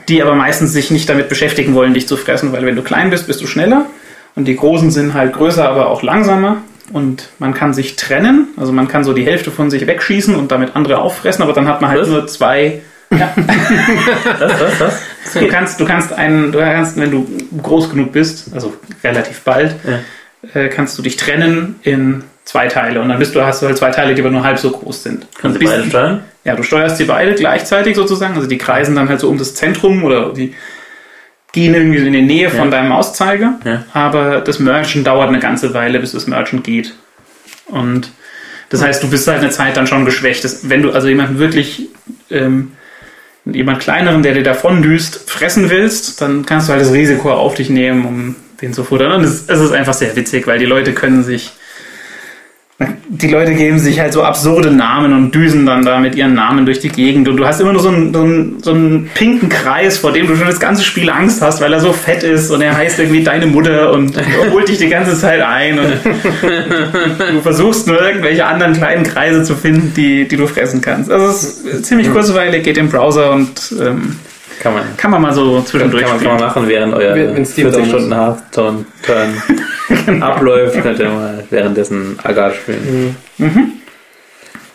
die 0.09 0.23
aber 0.23 0.35
meistens 0.35 0.73
sich 0.73 0.91
nicht 0.91 1.09
damit 1.09 1.29
beschäftigen 1.29 1.75
wollen, 1.75 1.95
dich 1.95 2.09
zu 2.09 2.17
fressen, 2.17 2.51
weil 2.53 2.65
wenn 2.65 2.77
du 2.77 2.83
klein 2.83 3.11
bist, 3.11 3.27
bist 3.27 3.43
du 3.43 3.47
schneller 3.47 3.87
und 4.35 4.47
die 4.47 4.57
großen 4.57 4.91
sind 4.91 5.13
halt 5.13 5.35
größer, 5.35 5.69
aber 5.69 5.89
auch 5.89 6.03
langsamer 6.03 6.63
und 6.93 7.29
man 7.39 7.53
kann 7.53 7.75
sich 7.75 7.97
trennen, 7.97 8.49
also 8.57 8.73
man 8.73 8.89
kann 8.89 9.05
so 9.05 9.13
die 9.13 9.25
Hälfte 9.25 9.51
von 9.51 9.71
sich 9.71 9.87
wegschießen 9.87 10.35
und 10.35 10.51
damit 10.51 10.75
andere 10.75 10.99
auffressen, 10.99 11.43
aber 11.43 11.53
dann 11.53 11.69
hat 11.69 11.83
man 11.83 11.91
halt 11.91 12.03
Was? 12.03 12.09
nur 12.09 12.27
zwei. 12.27 12.81
Ja, 13.19 13.33
Was, 14.41 14.61
was, 14.61 14.81
was? 14.81 15.03
du 15.35 15.49
kannst, 15.49 15.81
du 15.81 15.85
kannst 15.85 16.13
einen, 16.13 16.53
du 16.53 16.59
kannst, 16.59 16.97
wenn 16.99 17.11
du 17.11 17.27
groß 17.63 17.91
genug 17.91 18.13
bist, 18.13 18.53
also 18.55 18.75
relativ 19.03 19.41
bald, 19.43 19.75
äh, 20.55 20.69
kannst 20.69 20.99
du 20.99 21.03
dich 21.03 21.17
trennen 21.17 21.77
in 21.83 22.25
zwei 22.45 22.69
Teile 22.69 23.01
und 23.01 23.09
dann 23.09 23.19
bist 23.19 23.35
du, 23.35 23.43
hast 23.45 23.63
du 23.63 23.67
halt 23.67 23.79
zwei 23.79 23.91
Teile, 23.91 24.15
die 24.15 24.21
aber 24.23 24.31
nur 24.31 24.45
halb 24.45 24.59
so 24.59 24.71
groß 24.71 25.03
sind. 25.03 25.27
Kannst 25.41 25.57
du 25.57 25.61
Bist- 25.61 25.73
beide 25.73 25.89
steuern? 25.89 26.25
ja, 26.45 26.55
du 26.57 26.63
steuerst 26.63 26.99
sie 26.99 27.05
beide 27.05 27.35
gleichzeitig 27.35 27.97
sozusagen. 27.97 28.35
Also 28.35 28.47
die 28.49 28.59
kreisen 28.59 28.95
dann 28.95 29.09
halt 29.09 29.21
so 29.21 29.29
um 29.31 29.39
das 29.39 29.55
Zentrum 29.55 30.05
oder 30.05 30.33
die 30.35 30.55
gehen 31.53 31.73
irgendwie 31.75 32.01
so 32.01 32.07
in 32.07 32.13
die 32.13 32.21
Nähe 32.23 32.51
von 32.51 32.65
Ja. 32.71 32.71
deinem 32.79 32.89
Mauszeiger. 32.91 33.59
Ja. 33.65 33.85
Aber 33.95 34.41
das 34.43 34.59
Merchen 34.59 35.05
dauert 35.05 35.29
eine 35.29 35.39
ganze 35.39 35.73
Weile, 35.73 36.01
bis 36.01 36.13
das 36.13 36.27
Merchen 36.27 36.63
geht. 36.63 36.95
Und 37.67 38.11
das 38.69 38.83
heißt, 38.83 39.03
du 39.03 39.09
bist 39.09 39.27
halt 39.29 39.41
eine 39.41 39.51
Zeit 39.51 39.77
dann 39.79 39.87
schon 39.87 40.05
geschwächt. 40.05 40.45
Das, 40.45 40.69
wenn 40.69 40.83
du 40.83 40.91
also 40.93 41.09
jemanden 41.09 41.39
wirklich, 41.39 41.89
ähm, 42.31 42.73
jemand 43.45 43.81
kleineren, 43.81 44.23
der 44.23 44.35
dir 44.35 44.43
davon 44.43 44.83
düst, 44.83 45.31
fressen 45.31 45.71
willst, 45.71 46.21
dann 46.21 46.47
kannst 46.47 46.69
du 46.69 46.73
halt 46.73 46.83
das 46.83 46.93
Risiko 46.93 47.33
auf 47.33 47.55
dich 47.55 47.71
nehmen, 47.71 48.05
um 48.07 48.37
den 48.63 48.73
zu 48.73 48.85
futtern. 48.85 49.13
Und 49.13 49.25
es, 49.25 49.45
es 49.47 49.61
ist 49.61 49.73
einfach 49.73 49.95
sehr 49.95 50.17
witzig, 50.17 50.47
weil 50.47 50.59
die 50.59 50.65
Leute 50.65 50.93
können 50.93 51.23
sich 51.23 51.53
die 53.09 53.29
Leute 53.29 53.55
geben 53.55 53.79
sich 53.79 54.01
halt 54.01 54.13
so 54.13 54.25
absurde 54.25 54.71
Namen 54.71 55.13
und 55.13 55.33
düsen 55.33 55.65
dann 55.65 55.85
da 55.85 56.01
mit 56.01 56.17
ihren 56.17 56.35
Namen 56.35 56.67
durch 56.67 56.81
die 56.81 56.89
Gegend. 56.89 57.29
Und 57.29 57.37
du 57.37 57.47
hast 57.47 57.61
immer 57.61 57.73
nur 57.73 57.81
so 57.81 57.89
einen, 57.89 58.13
so 58.13 58.23
einen, 58.23 58.63
so 58.63 58.73
einen 58.73 59.11
pinken 59.15 59.49
Kreis, 59.49 59.99
vor 59.99 60.13
dem 60.13 60.27
du 60.27 60.35
schon 60.35 60.47
das 60.47 60.59
ganze 60.59 60.83
Spiel 60.83 61.09
Angst 61.09 61.41
hast, 61.41 61.61
weil 61.61 61.73
er 61.73 61.79
so 61.79 61.93
fett 61.93 62.25
ist 62.25 62.51
und 62.51 62.61
er 62.63 62.77
heißt 62.77 62.99
irgendwie 62.99 63.23
deine 63.23 63.47
Mutter 63.47 63.93
und 63.93 64.17
holt 64.53 64.69
dich 64.69 64.79
die 64.79 64.89
ganze 64.89 65.17
Zeit 65.17 65.41
ein. 65.41 65.79
Und 65.79 65.93
du 67.33 67.41
versuchst 67.43 67.87
nur 67.87 68.01
irgendwelche 68.01 68.45
anderen 68.45 68.73
kleinen 68.73 69.05
Kreise 69.05 69.45
zu 69.45 69.55
finden, 69.55 69.93
die, 69.95 70.27
die 70.27 70.37
du 70.37 70.49
fressen 70.49 70.81
kannst. 70.81 71.11
Also 71.13 71.27
es 71.27 71.61
ist 71.61 71.87
ziemlich 71.87 72.11
kurzweilig, 72.11 72.65
geht 72.65 72.79
im 72.79 72.89
Browser 72.89 73.33
und 73.33 73.75
ähm, 73.81 74.17
Kann 74.61 74.75
man. 74.75 74.97
kann 74.97 75.11
man 75.11 75.23
mal 75.23 75.33
so 75.33 75.61
zwischendurch 75.63 76.03
kann, 76.05 76.13
man, 76.17 76.21
kann 76.23 76.33
man 76.37 76.41
machen, 76.43 76.69
während 76.69 76.95
euer 76.95 77.15
Wenn- 77.15 77.37
wenn 77.37 77.47
Steam 77.47 77.71
40 77.71 77.83
down 77.83 77.89
Stunden 77.91 78.15
Half-Turn 78.17 78.87
Turn 79.03 80.23
abläuft, 80.23 80.81
könnt 80.83 80.99
ihr 80.99 81.11
mal 81.11 81.45
währenddessen 81.51 82.19
Agar 82.23 82.53
spielen. 82.53 83.17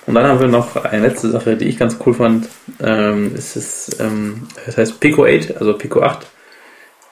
Und 0.06 0.16
dann 0.16 0.26
haben 0.26 0.40
wir 0.40 0.48
noch 0.48 0.76
eine 0.76 1.08
letzte 1.08 1.30
Sache, 1.30 1.56
die 1.56 1.66
ich 1.66 1.78
ganz 1.78 1.98
cool 2.06 2.14
fand. 2.14 2.48
Ähm, 2.82 3.32
es 3.38 3.56
ist, 3.56 3.98
ähm, 4.00 4.48
das 4.66 4.78
heißt 4.78 5.00
Pico 5.00 5.26
8, 5.26 5.58
also 5.58 5.74
Pico 5.78 6.02
8. 6.02 6.26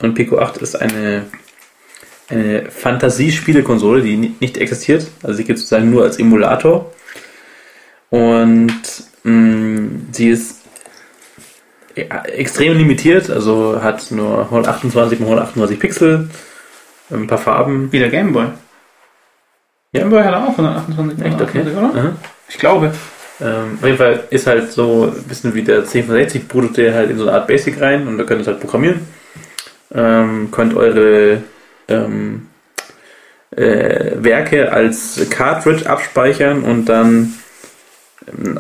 Und 0.01 0.13
Pico 0.15 0.39
8 0.39 0.57
ist 0.57 0.76
eine, 0.76 1.24
eine 2.30 2.70
Fantasiespielekonsole, 2.72 4.01
die 4.01 4.18
ni- 4.18 4.36
nicht 4.39 4.57
existiert. 4.57 5.07
Also 5.24 5.38
sie 5.38 5.43
gibt 5.43 5.59
es 5.59 5.65
sozusagen 5.70 5.91
nur 5.91 6.03
als 6.03 6.18
Emulator. 6.20 6.91
Und 8.09 8.72
mh, 9.24 9.89
sie 10.11 10.30
ist 10.30 10.57
extrem 11.98 12.78
limitiert, 12.78 13.30
also 13.30 13.82
hat 13.82 14.12
nur 14.12 14.41
128 14.41 15.20
x 15.20 15.22
128 15.22 15.80
Pixel, 15.80 16.30
ein 17.12 17.28
paar 17.28 17.38
Farben. 17.38 17.91
Wie 17.91 18.00
der 18.00 18.10
Gameboy. 18.10 18.48
Ja. 19.91 20.02
Gameboy 20.02 20.24
hat 20.24 20.34
auch 20.36 20.50
128 20.50 21.26
Echt, 21.26 21.41
okay. 21.41 21.60
128, 21.60 21.78
oder? 21.78 22.00
Aha. 22.00 22.16
Ich 22.50 22.58
glaube. 22.58 22.91
Ähm, 23.39 23.78
auf 23.80 23.86
jeden 23.86 23.98
Fall 23.98 24.24
ist 24.32 24.48
halt 24.48 24.72
so 24.72 25.14
ein 25.16 25.24
bisschen 25.24 25.54
wie 25.54 25.62
der 25.62 25.80
1060 25.80 26.48
brutet 26.48 26.78
ihr 26.80 26.93
halt 26.95 27.12
in 27.12 27.18
so 27.18 27.28
eine 27.28 27.34
Art 27.34 27.48
Basic 27.48 27.80
rein 27.80 28.08
und 28.08 28.18
da 28.18 28.24
könnt 28.24 28.39
ihr 28.39 28.41
es 28.41 28.48
halt 28.48 28.60
programmieren. 28.60 29.02
Ähm, 29.93 30.50
könnt 30.52 30.76
eure 30.76 31.43
ähm, 31.88 32.48
äh, 33.56 34.12
Werke 34.16 34.72
als 34.72 35.26
Cartridge 35.30 35.89
abspeichern 35.89 36.64
und 36.64 36.86
dann 36.86 37.34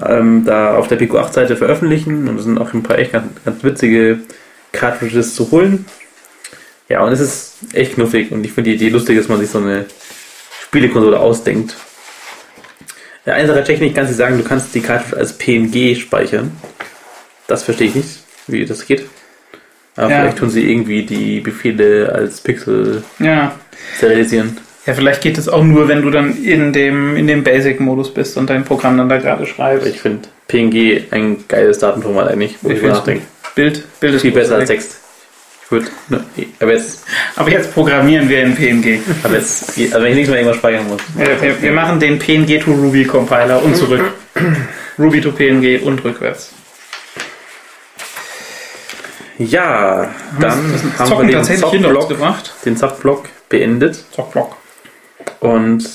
ähm, 0.05 0.43
da 0.45 0.75
auf 0.75 0.87
der 0.87 0.95
Pico 0.95 1.17
8 1.17 1.33
Seite 1.33 1.55
veröffentlichen 1.57 2.27
und 2.27 2.37
es 2.37 2.43
sind 2.45 2.57
auch 2.59 2.73
ein 2.73 2.83
paar 2.83 2.97
echt 2.99 3.11
ganz, 3.13 3.25
ganz 3.43 3.63
witzige 3.63 4.19
Cartridges 4.71 5.35
zu 5.35 5.51
holen. 5.51 5.85
Ja, 6.89 7.03
und 7.03 7.11
es 7.11 7.19
ist 7.19 7.53
echt 7.73 7.95
knuffig 7.95 8.31
und 8.31 8.45
ich 8.45 8.53
finde 8.53 8.69
die 8.69 8.75
Idee 8.77 8.89
lustig, 8.89 9.17
dass 9.17 9.27
man 9.27 9.39
sich 9.39 9.49
so 9.49 9.57
eine 9.59 9.85
Spielekonsole 10.63 11.19
ausdenkt. 11.19 11.75
Ja, 13.25 13.33
eine 13.33 13.47
Sache 13.47 13.63
technisch 13.65 13.93
kannst 13.93 14.13
du 14.13 14.15
sagen, 14.15 14.37
du 14.37 14.43
kannst 14.43 14.73
die 14.73 14.79
Cartridge 14.81 15.17
als 15.17 15.33
PNG 15.37 15.95
speichern. 15.99 16.51
Das 17.47 17.63
verstehe 17.63 17.87
ich 17.87 17.95
nicht, 17.95 18.19
wie 18.47 18.65
das 18.65 18.85
geht. 18.85 19.05
Aber 19.97 20.09
Ja. 20.11 20.21
vielleicht 20.21 20.37
tun 20.37 20.49
sie 20.49 20.69
irgendwie 20.71 21.05
die 21.05 21.41
Befehle 21.41 22.11
als 22.13 22.39
Pixel 22.39 23.03
Ja. 23.19 23.55
serialisieren. 23.99 24.57
Ja, 24.87 24.93
vielleicht 24.93 25.21
geht 25.21 25.37
es 25.37 25.49
auch 25.49 25.63
nur, 25.63 25.89
wenn 25.89 26.01
du 26.01 26.09
dann 26.09 26.41
in 26.43 26.71
dem, 26.71 27.17
in 27.17 27.27
dem 27.27 27.43
Basic-Modus 27.43 28.13
bist 28.13 28.37
und 28.37 28.49
dein 28.49 28.63
Programm 28.63 28.97
dann 28.97 29.09
da 29.09 29.17
gerade 29.17 29.45
schreibst. 29.45 29.85
ich 29.85 29.99
finde 29.99 30.29
PNG 30.47 31.01
ein 31.11 31.43
geiles 31.49 31.79
Datenformat 31.79 32.29
eigentlich, 32.29 32.55
wo 32.61 32.69
Ich 32.69 32.77
ich, 32.77 32.83
nachdenke. 32.83 33.23
Bild, 33.53 33.83
Bild 33.99 34.15
ist 34.15 34.21
Viel 34.21 34.31
besser 34.31 34.55
als. 34.55 34.69
Text. 34.69 34.97
Ich 35.65 35.71
würde, 35.71 35.87
ne, 36.07 36.23
aber 36.61 36.71
jetzt, 36.71 37.03
Aber 37.35 37.51
jetzt 37.51 37.73
programmieren 37.73 38.29
wir 38.29 38.41
in 38.43 38.55
PNG. 38.55 39.01
aber 39.23 39.33
jetzt, 39.35 39.77
also 39.77 40.01
wenn 40.01 40.11
ich 40.11 40.15
nicht 40.15 40.27
mehr 40.29 40.37
irgendwas 40.37 40.55
speichern 40.57 40.87
muss. 40.87 41.01
Wir, 41.17 41.41
wir, 41.41 41.61
wir 41.61 41.71
machen 41.73 41.99
den 41.99 42.17
PNG 42.17 42.61
to 42.63 42.71
Ruby 42.71 43.03
Compiler 43.03 43.61
und 43.61 43.75
zurück. 43.75 44.13
Ruby 44.97 45.19
to 45.19 45.31
PNG 45.33 45.81
und 45.83 46.01
rückwärts. 46.05 46.53
Ja, 49.37 50.09
dann 50.39 50.73
haben 50.97 51.27
wir 51.27 51.43
den 51.43 51.57
Zockblock, 51.57 52.07
gebracht. 52.09 52.53
den 52.63 52.77
Zockblock 52.77 53.25
beendet. 53.49 54.05
Zockblock. 54.11 54.55
Und 55.39 55.87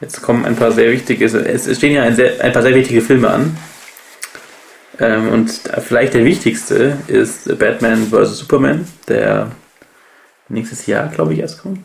jetzt 0.00 0.22
kommen 0.22 0.44
ein 0.44 0.56
paar 0.56 0.72
sehr 0.72 0.90
wichtige, 0.90 1.24
es 1.24 1.76
stehen 1.76 1.94
ja 1.94 2.02
ein, 2.02 2.14
sehr, 2.16 2.42
ein 2.42 2.52
paar 2.52 2.62
sehr 2.62 2.74
wichtige 2.74 3.00
Filme 3.00 3.28
an. 3.30 3.56
Ähm, 4.98 5.28
und 5.28 5.50
vielleicht 5.80 6.14
der 6.14 6.24
wichtigste 6.24 6.98
ist 7.06 7.58
Batman 7.58 8.06
vs. 8.10 8.38
Superman, 8.38 8.86
der 9.08 9.50
nächstes 10.48 10.86
Jahr, 10.86 11.08
glaube 11.08 11.32
ich, 11.34 11.40
erst 11.40 11.62
kommt. 11.62 11.80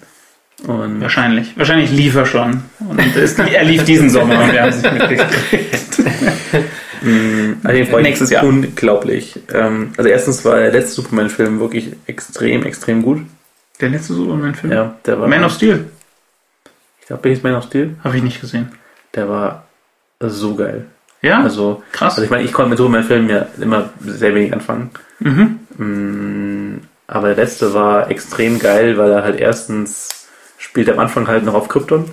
Und 0.67 1.01
Wahrscheinlich. 1.01 1.57
Wahrscheinlich 1.57 1.91
lief 1.91 2.15
er 2.15 2.25
schon. 2.25 2.63
Und 2.79 2.99
es, 3.15 3.37
er 3.37 3.63
lief 3.63 3.83
diesen 3.83 4.09
Sommer 4.09 4.43
und 4.43 4.53
wir 4.53 4.61
haben 4.61 4.69
es 4.69 4.81
nicht 4.81 4.93
mitgekriegt. 4.93 6.01
Also 7.63 7.85
freue 7.85 8.01
Nächstes 8.01 8.31
Jahr. 8.31 8.43
unglaublich. 8.43 9.39
Ähm, 9.53 9.91
also 9.97 10.09
erstens 10.09 10.43
war 10.43 10.57
der 10.57 10.71
letzte 10.71 10.93
Superman-Film 10.95 11.59
wirklich 11.59 11.91
extrem, 12.07 12.65
extrem 12.65 13.03
gut. 13.03 13.21
Der 13.79 13.89
letzte 13.89 14.13
Superman-Film? 14.13 14.73
Ja, 14.73 14.95
der 15.05 15.19
war. 15.19 15.27
Man 15.27 15.43
of 15.43 15.53
Steel. 15.53 15.85
Ich 17.05 17.09
glaube, 17.09 17.29
ist 17.29 17.43
Man 17.43 17.53
of 17.53 17.65
Steel. 17.65 17.95
Habe 18.03 18.17
ich 18.17 18.23
nicht 18.23 18.41
gesehen. 18.41 18.71
Der 19.13 19.29
war 19.29 19.67
so 20.19 20.55
geil. 20.55 20.87
Ja? 21.21 21.43
Also, 21.43 21.83
krass. 21.91 22.13
also 22.13 22.23
ich 22.23 22.31
meine, 22.31 22.41
ich 22.41 22.51
konnte 22.51 22.69
mit 22.69 22.79
Superman-Filmen 22.79 23.29
ja 23.29 23.45
immer 23.61 23.91
sehr 24.03 24.33
wenig 24.33 24.51
anfangen. 24.51 24.89
mhm. 25.19 25.59
Mm, 25.77 26.81
Aber 27.05 27.27
der 27.27 27.35
letzte 27.35 27.75
war 27.75 28.09
extrem 28.09 28.57
geil, 28.57 28.97
weil 28.97 29.11
er 29.11 29.21
halt 29.21 29.39
erstens 29.39 30.27
spielt 30.57 30.89
am 30.89 30.97
Anfang 30.97 31.27
halt 31.27 31.45
noch 31.45 31.53
auf 31.53 31.67
Krypton. 31.67 32.09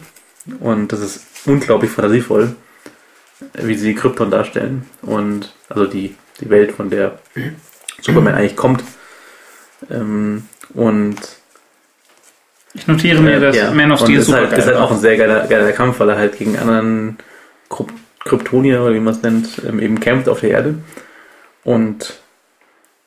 Und 0.60 0.92
das 0.92 1.00
ist 1.00 1.24
unglaublich 1.46 1.90
fantasievoll, 1.90 2.54
wie 3.54 3.76
sie 3.76 3.94
Krypton 3.94 4.30
darstellen. 4.30 4.84
Und 5.00 5.54
also 5.70 5.86
die, 5.86 6.16
die 6.42 6.50
Welt, 6.50 6.72
von 6.72 6.90
der 6.90 7.18
Superman 8.02 8.34
eigentlich 8.34 8.56
kommt. 8.56 8.84
Ähm, 9.90 10.48
und 10.74 11.16
Ich 12.74 12.86
notiere 12.86 13.20
mir, 13.20 13.38
dass 13.38 13.56
ja. 13.56 13.70
Man 13.70 13.92
of 13.92 14.00
Steel 14.00 14.18
ist 14.18 14.26
super 14.26 14.38
halt, 14.38 14.50
geil 14.50 14.58
ist 14.60 14.66
halt 14.66 14.76
auch 14.76 14.90
ein 14.90 14.98
sehr 14.98 15.16
geiler, 15.16 15.46
geiler 15.46 15.72
Kampf, 15.72 16.00
weil 16.00 16.08
er 16.08 16.16
halt 16.16 16.38
gegen 16.38 16.58
anderen 16.58 17.18
Kryp- 17.68 17.92
Kryptonier 18.24 18.82
oder 18.82 18.94
wie 18.94 19.00
man 19.00 19.12
es 19.14 19.22
nennt, 19.22 19.48
ähm, 19.68 19.78
eben 19.80 20.00
kämpft 20.00 20.28
auf 20.28 20.40
der 20.40 20.50
Erde. 20.50 20.74
Und 21.64 22.14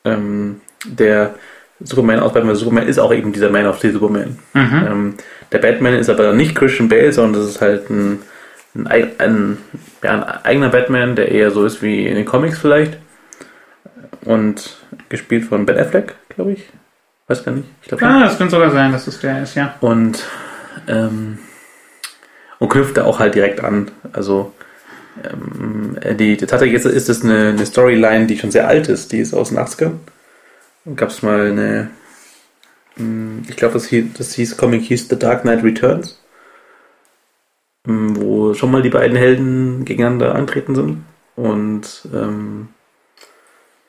ähm, 0.04 0.60
der 0.84 1.34
Superman 1.80 2.20
aus 2.20 2.32
Batman. 2.32 2.54
Superman 2.54 2.86
ist 2.86 2.98
auch 2.98 3.12
eben 3.12 3.32
dieser 3.32 3.50
Man 3.50 3.66
of 3.66 3.78
Steel 3.78 3.92
Superman. 3.92 4.38
Mhm. 4.54 4.86
Ähm, 4.86 5.14
der 5.52 5.58
Batman 5.58 5.94
ist 5.94 6.08
aber 6.08 6.32
nicht 6.32 6.54
Christian 6.54 6.88
Bale, 6.88 7.12
sondern 7.12 7.42
das 7.42 7.50
ist 7.50 7.60
halt 7.60 7.90
ein, 7.90 8.20
ein, 8.74 8.86
ei- 8.86 9.12
ein, 9.18 9.58
ja, 10.02 10.12
ein 10.22 10.44
eigener 10.44 10.68
Batman, 10.68 11.16
der 11.16 11.30
eher 11.32 11.50
so 11.50 11.64
ist 11.64 11.82
wie 11.82 12.06
in 12.06 12.14
den 12.14 12.24
Comics 12.24 12.58
vielleicht. 12.58 12.98
Und 14.24 14.76
gespielt 15.08 15.44
von 15.44 15.66
Ben 15.66 15.78
Affleck, 15.78 16.14
glaube 16.28 16.52
ich. 16.52 16.64
Weiß 17.28 17.44
gar 17.44 17.52
nicht. 17.52 17.68
Ich 17.82 17.88
schon 17.88 18.02
Ah, 18.02 18.24
das 18.24 18.38
könnte 18.38 18.54
sogar 18.54 18.70
sein, 18.70 18.92
dass 18.92 19.06
es 19.06 19.18
der 19.20 19.42
ist, 19.42 19.54
ja. 19.56 19.74
und 19.80 20.24
ähm, 20.86 21.38
und 22.58 22.68
knüpft 22.68 22.96
da 22.96 23.04
auch 23.04 23.18
halt 23.18 23.34
direkt 23.34 23.62
an. 23.62 23.90
Also 24.12 24.52
ähm, 25.22 25.98
die, 26.16 26.36
tatsächlich 26.36 26.74
ist, 26.76 26.86
ist 26.86 27.08
das 27.08 27.22
eine, 27.22 27.48
eine 27.50 27.66
Storyline, 27.66 28.26
die 28.26 28.38
schon 28.38 28.50
sehr 28.50 28.68
alt 28.68 28.88
ist. 28.88 29.12
Die 29.12 29.18
ist 29.18 29.34
aus 29.34 29.50
den 29.50 29.58
80ern. 29.58 29.92
Gab 30.94 31.10
es 31.10 31.22
mal 31.22 31.50
eine, 31.50 31.90
mh, 32.96 33.42
ich 33.48 33.56
glaube, 33.56 33.74
das, 33.74 33.86
hieß, 33.86 34.06
das 34.16 34.34
hieß 34.34 34.56
Comic 34.56 34.82
hieß 34.82 35.08
The 35.08 35.18
Dark 35.18 35.42
Knight 35.42 35.64
Returns, 35.64 36.20
mh, 37.86 38.20
wo 38.20 38.54
schon 38.54 38.70
mal 38.70 38.82
die 38.82 38.90
beiden 38.90 39.16
Helden 39.16 39.84
gegeneinander 39.84 40.34
antreten 40.34 40.74
sind. 40.74 41.04
Und 41.34 42.08
ähm, 42.14 42.68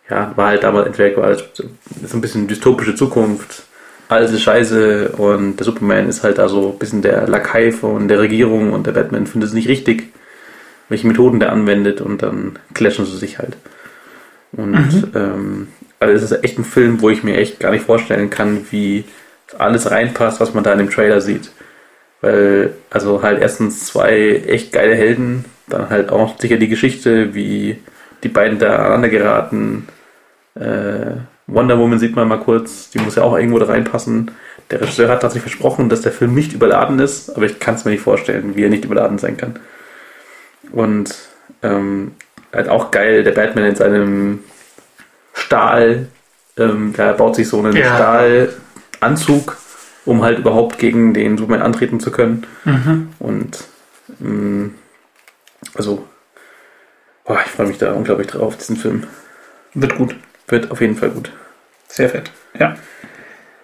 ja, 0.10 0.32
war 0.36 0.48
halt 0.48 0.64
damals 0.64 0.88
entweder 0.88 1.18
war 1.18 1.26
halt 1.28 1.52
so 1.56 1.64
ein 2.18 2.22
bisschen 2.22 2.48
dystopische 2.48 2.96
Zukunft, 2.96 3.64
alles 4.10 4.32
ist 4.32 4.44
scheiße 4.44 5.10
und 5.10 5.58
der 5.58 5.66
Superman 5.66 6.08
ist 6.08 6.24
halt 6.24 6.38
da 6.38 6.48
so 6.48 6.72
ein 6.72 6.80
bisschen 6.80 7.02
der 7.02 7.28
Lakai 7.28 7.72
von 7.72 8.08
der 8.08 8.20
Regierung 8.20 8.72
und 8.72 8.88
der 8.88 8.94
Batman 8.94 9.28
findet 9.28 9.50
es 9.50 9.54
nicht 9.54 9.68
richtig, 9.68 10.14
welche 10.88 11.08
Methoden 11.08 11.40
der 11.40 11.52
anwendet 11.52 12.00
und 12.00 12.22
dann 12.22 12.58
clashen 12.74 13.06
sie 13.06 13.18
sich 13.18 13.38
halt. 13.38 13.58
Und 14.54 15.12
ähm, 15.14 15.68
also 16.00 16.14
es 16.14 16.32
ist 16.32 16.44
echt 16.44 16.58
ein 16.58 16.64
Film, 16.64 17.02
wo 17.02 17.10
ich 17.10 17.24
mir 17.24 17.38
echt 17.38 17.60
gar 17.60 17.72
nicht 17.72 17.86
vorstellen 17.86 18.30
kann, 18.30 18.66
wie 18.72 19.04
alles 19.58 19.92
reinpasst, 19.92 20.40
was 20.40 20.54
man 20.54 20.64
da 20.64 20.72
in 20.74 20.80
dem 20.80 20.90
Trailer 20.90 21.22
sieht. 21.22 21.52
Weil, 22.22 22.74
also 22.90 23.22
halt 23.22 23.42
erstens 23.42 23.86
zwei 23.86 24.44
echt 24.48 24.72
geile 24.72 24.96
Helden, 24.96 25.46
dann 25.68 25.90
halt 25.90 26.10
auch 26.10 26.40
sicher 26.40 26.58
die 26.58 26.70
Geschichte, 26.70 27.36
wie 27.36 27.78
die 28.24 28.30
beiden 28.30 28.58
da 28.58 28.78
aneinander 28.78 29.10
geraten. 29.10 29.88
Äh, 30.60 31.18
Wonder 31.48 31.78
Woman 31.80 32.00
sieht 32.00 32.16
man 32.16 32.28
mal 32.28 32.40
kurz, 32.40 32.90
die 32.90 33.00
muss 33.00 33.16
ja 33.16 33.24
auch 33.24 33.38
irgendwo 33.38 33.60
da 33.60 33.68
reinpassen. 33.68 34.32
Der 34.70 34.82
Regisseur 34.82 35.08
hat 35.10 35.22
tatsächlich 35.22 35.54
versprochen, 35.54 35.88
dass 35.88 36.02
der 36.02 36.12
Film 36.12 36.34
nicht 36.34 36.52
überladen 36.54 37.00
ist, 37.00 37.30
aber 37.36 37.46
ich 37.46 37.60
kann 37.60 37.76
es 37.76 37.86
mir 37.86 37.92
nicht 37.92 38.04
vorstellen, 38.04 38.56
wie 38.56 38.64
er 38.64 38.70
nicht 38.70 38.84
überladen 38.86 39.18
sein 39.18 39.38
kann. 39.38 39.60
Und 40.72 41.16
ähm, 41.64 42.12
halt 42.54 42.68
auch 42.68 42.92
geil, 42.92 43.24
der 43.24 43.32
Batman 43.32 43.66
in 43.66 43.76
seinem 43.76 44.40
Stahl, 45.34 46.08
ähm, 46.58 46.94
der 46.98 47.14
baut 47.14 47.36
sich 47.36 47.48
so 47.48 47.60
einen 47.60 47.76
Ja. 47.78 47.96
Stahlanzug, 47.96 49.58
um 50.06 50.24
halt 50.24 50.40
überhaupt 50.40 50.80
gegen 50.80 51.14
den 51.14 51.38
Superman 51.38 51.62
antreten 51.62 52.00
zu 52.02 52.12
können. 52.12 52.46
Mhm. 52.66 53.10
Und 53.20 53.64
mh, 54.20 54.70
also, 55.76 56.06
boah, 57.24 57.40
ich 57.46 57.52
freue 57.52 57.68
mich 57.68 57.78
da 57.78 57.94
unglaublich 57.94 58.28
drauf, 58.28 58.58
diesen 58.58 58.76
Film. 58.76 59.04
Wird 59.74 59.96
gut. 59.96 60.16
Wird 60.48 60.72
auf 60.72 60.82
jeden 60.82 60.96
Fall 60.96 61.10
gut. 61.10 61.32
Sehr 61.88 62.10
fett. 62.10 62.32
Ja. 62.60 62.78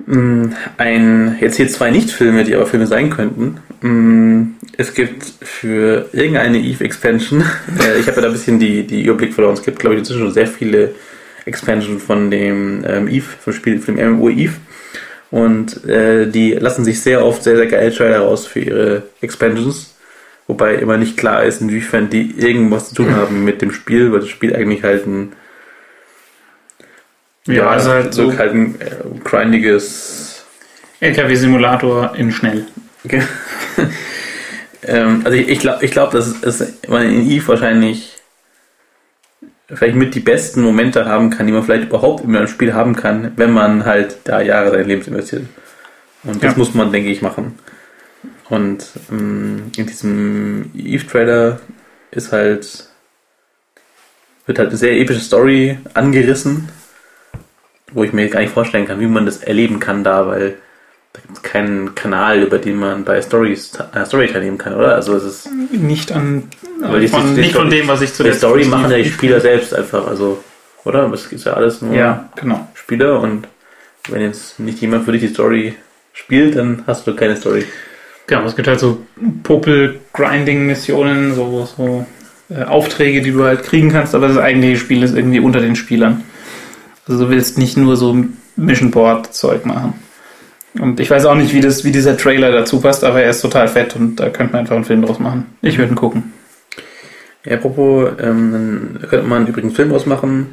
Mm, 0.05 0.49
Ein, 0.77 1.37
jetzt 1.39 1.55
hier 1.55 1.67
zwei 1.69 1.91
Nicht-Filme, 1.91 2.43
die 2.43 2.55
aber 2.55 2.65
Filme 2.65 2.87
sein 2.87 3.09
könnten. 3.09 3.59
Mm, 3.81 4.55
Es 4.77 4.93
gibt 4.93 5.23
für 5.41 6.09
irgendeine 6.13 6.59
Eve-Expansion, 6.59 7.41
äh, 7.79 7.99
ich 7.99 8.07
habe 8.07 8.17
ja 8.17 8.21
da 8.23 8.27
ein 8.27 8.33
bisschen 8.33 8.59
die, 8.59 8.85
die 8.85 9.03
Überblick 9.03 9.33
verloren, 9.33 9.53
es 9.53 9.63
gibt, 9.63 9.79
glaube 9.79 9.95
ich, 9.95 9.99
inzwischen 9.99 10.21
schon 10.21 10.33
sehr 10.33 10.47
viele 10.47 10.95
Expansion 11.45 11.99
von 11.99 12.31
dem 12.31 12.83
ähm, 12.87 13.07
Eve, 13.07 13.25
vom 13.39 13.53
Spiel, 13.53 13.79
von 13.79 13.95
dem 13.95 14.13
MMO 14.13 14.29
Eve. 14.29 14.53
Und 15.31 15.83
äh, 15.85 16.27
die 16.27 16.51
lassen 16.53 16.85
sich 16.85 17.01
sehr 17.01 17.25
oft 17.25 17.43
sehr, 17.43 17.55
sehr 17.57 17.65
geile 17.67 17.93
Trailer 17.93 18.19
raus 18.19 18.45
für 18.45 18.59
ihre 18.59 19.03
Expansions. 19.21 19.95
Wobei 20.47 20.75
immer 20.75 20.97
nicht 20.97 21.17
klar 21.17 21.43
ist, 21.43 21.61
inwiefern 21.61 22.09
die 22.09 22.35
irgendwas 22.37 22.89
zu 22.89 22.95
tun 22.95 23.15
haben 23.15 23.43
mit 23.43 23.61
dem 23.61 23.71
Spiel, 23.71 24.11
weil 24.11 24.19
das 24.19 24.29
Spiel 24.29 24.55
eigentlich 24.55 24.83
halt 24.83 25.07
ein 25.07 25.33
Ja, 27.47 27.69
also 27.69 27.91
halt 27.91 28.13
so 28.13 28.37
halt 28.37 28.53
ein 28.53 28.79
äh, 28.79 29.19
grindiges 29.23 30.45
LKW-Simulator 30.99 32.15
in 32.15 32.31
schnell. 32.31 32.65
Okay. 33.03 33.21
ähm, 34.83 35.21
also 35.25 35.37
ich, 35.37 35.49
ich 35.49 35.59
glaube, 35.59 35.83
ich 35.83 35.91
glaub, 35.91 36.11
dass 36.11 36.41
es 36.41 36.63
man 36.87 37.03
in 37.03 37.29
Eve 37.29 37.47
wahrscheinlich 37.49 38.13
vielleicht 39.67 39.95
mit 39.95 40.15
die 40.15 40.19
besten 40.19 40.61
Momente 40.61 41.05
haben 41.05 41.29
kann, 41.29 41.47
die 41.47 41.53
man 41.53 41.63
vielleicht 41.63 41.85
überhaupt 41.85 42.23
in 42.23 42.35
einem 42.35 42.47
Spiel 42.47 42.73
haben 42.73 42.95
kann, 42.95 43.33
wenn 43.35 43.51
man 43.51 43.85
halt 43.85 44.17
da 44.23 44.41
Jahre 44.41 44.71
seines 44.71 44.87
Lebens 44.87 45.07
investiert. 45.07 45.43
Und 46.23 46.43
das 46.43 46.53
Ja. 46.53 46.57
muss 46.57 46.73
man, 46.73 46.91
denke 46.91 47.09
ich, 47.09 47.21
machen. 47.21 47.57
Und 48.49 48.85
ähm, 49.11 49.71
in 49.75 49.85
diesem 49.85 50.71
Eve-Trailer 50.75 51.59
ist 52.11 52.31
halt 52.31 52.87
wird 54.45 54.59
halt 54.59 54.69
eine 54.69 54.77
sehr 54.77 54.99
epische 54.99 55.21
Story 55.21 55.77
angerissen, 55.93 56.69
wo 57.93 58.03
ich 58.03 58.13
mir 58.13 58.27
gar 58.29 58.41
nicht 58.41 58.53
vorstellen 58.53 58.85
kann, 58.87 58.99
wie 58.99 59.07
man 59.07 59.25
das 59.25 59.37
erleben 59.37 59.79
kann 59.79 60.03
da, 60.03 60.27
weil 60.27 60.55
da 61.13 61.21
gibt 61.21 61.37
es 61.37 61.43
keinen 61.43 61.93
Kanal, 61.95 62.41
über 62.41 62.57
den 62.57 62.77
man 62.77 63.03
bei 63.03 63.21
Stories, 63.21 63.71
äh, 63.93 64.03
Story 64.05 64.27
teilnehmen 64.27 64.57
kann, 64.57 64.73
oder? 64.73 64.95
Also 64.95 65.15
es 65.15 65.23
ist 65.23 65.49
Nicht 65.71 66.11
an 66.11 66.49
die- 66.99 67.07
von, 67.07 67.35
die- 67.35 67.41
nicht 67.41 67.53
von 67.55 67.69
die- 67.69 67.77
dem, 67.77 67.87
was 67.87 68.01
ich 68.01 68.13
zu 68.13 68.23
die 68.23 68.29
der 68.29 68.37
Story 68.37 68.65
machen 68.65 68.89
ja 68.91 68.97
die 68.97 69.05
Spieler 69.05 69.39
selbst 69.39 69.73
einfach, 69.75 70.07
also 70.07 70.43
oder? 70.85 71.07
Das 71.09 71.31
ist 71.31 71.45
ja 71.45 71.53
alles 71.53 71.81
nur 71.81 71.93
Ja, 71.95 72.29
genau. 72.35 72.67
Spieler 72.73 73.19
und 73.21 73.47
wenn 74.09 74.21
jetzt 74.21 74.59
nicht 74.59 74.81
jemand 74.81 75.05
für 75.05 75.11
dich 75.11 75.21
die 75.21 75.27
Story 75.27 75.75
spielt, 76.13 76.55
dann 76.57 76.83
hast 76.87 77.05
du 77.07 77.15
keine 77.15 77.35
Story. 77.37 77.63
Genau, 78.27 78.43
es 78.45 78.55
gibt 78.55 78.67
halt 78.67 78.79
so 78.79 79.01
Popel-Grinding-Missionen, 79.43 81.33
so, 81.35 81.65
so 81.77 82.05
äh, 82.49 82.63
Aufträge, 82.63 83.21
die 83.21 83.31
du 83.31 83.43
halt 83.43 83.63
kriegen 83.63 83.91
kannst, 83.91 84.15
aber 84.15 84.27
das 84.27 84.37
eigentliche 84.37 84.77
Spiel 84.77 85.03
ist 85.03 85.15
irgendwie 85.15 85.39
unter 85.39 85.59
den 85.59 85.75
Spielern. 85.75 86.23
Also 87.07 87.25
du 87.25 87.29
willst 87.29 87.57
nicht 87.57 87.77
nur 87.77 87.97
so 87.97 88.25
Mission 88.55 88.91
Board-Zeug 88.91 89.65
machen. 89.65 89.93
Und 90.79 90.99
ich 90.99 91.09
weiß 91.09 91.25
auch 91.25 91.35
nicht, 91.35 91.53
wie, 91.53 91.61
das, 91.61 91.83
wie 91.83 91.91
dieser 91.91 92.17
Trailer 92.17 92.51
dazu 92.51 92.81
passt, 92.81 93.03
aber 93.03 93.21
er 93.21 93.29
ist 93.29 93.41
total 93.41 93.67
fett 93.67 93.95
und 93.95 94.15
da 94.15 94.29
könnte 94.29 94.53
man 94.53 94.61
einfach 94.61 94.75
einen 94.75 94.85
Film 94.85 95.03
draus 95.03 95.19
machen. 95.19 95.45
Ich 95.61 95.77
würde 95.77 95.93
ihn 95.93 95.95
gucken. 95.95 96.33
Ja, 97.45 97.57
apropos, 97.57 98.09
ähm, 98.19 98.97
dann 98.99 99.09
könnte 99.09 99.27
man 99.27 99.45
übrigens 99.45 99.71
einen 99.71 99.75
Film 99.75 99.91
ausmachen. 99.91 100.47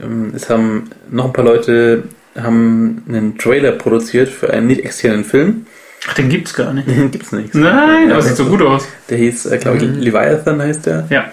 Ähm, 0.00 0.32
es 0.34 0.48
haben 0.48 0.90
noch 1.10 1.26
ein 1.26 1.32
paar 1.32 1.44
Leute 1.44 2.04
haben 2.40 3.04
einen 3.08 3.36
Trailer 3.36 3.72
produziert 3.72 4.28
für 4.28 4.50
einen 4.50 4.66
nicht 4.66 4.80
externen 4.82 5.24
Film. 5.24 5.66
Ach, 6.08 6.14
den 6.14 6.28
gibt's 6.28 6.54
gar 6.54 6.72
nicht. 6.72 6.86
Gibt's 7.12 7.30
nicht. 7.30 7.54
Nein, 7.54 8.10
aber 8.10 8.22
sieht 8.22 8.36
so 8.36 8.46
gut 8.46 8.62
aus. 8.62 8.88
Der 9.08 9.18
hieß, 9.18 9.46
äh, 9.46 9.58
glaube 9.58 9.76
ich, 9.76 9.82
Leviathan 9.84 10.60
heißt 10.60 10.86
der. 10.86 11.06
Ja. 11.10 11.30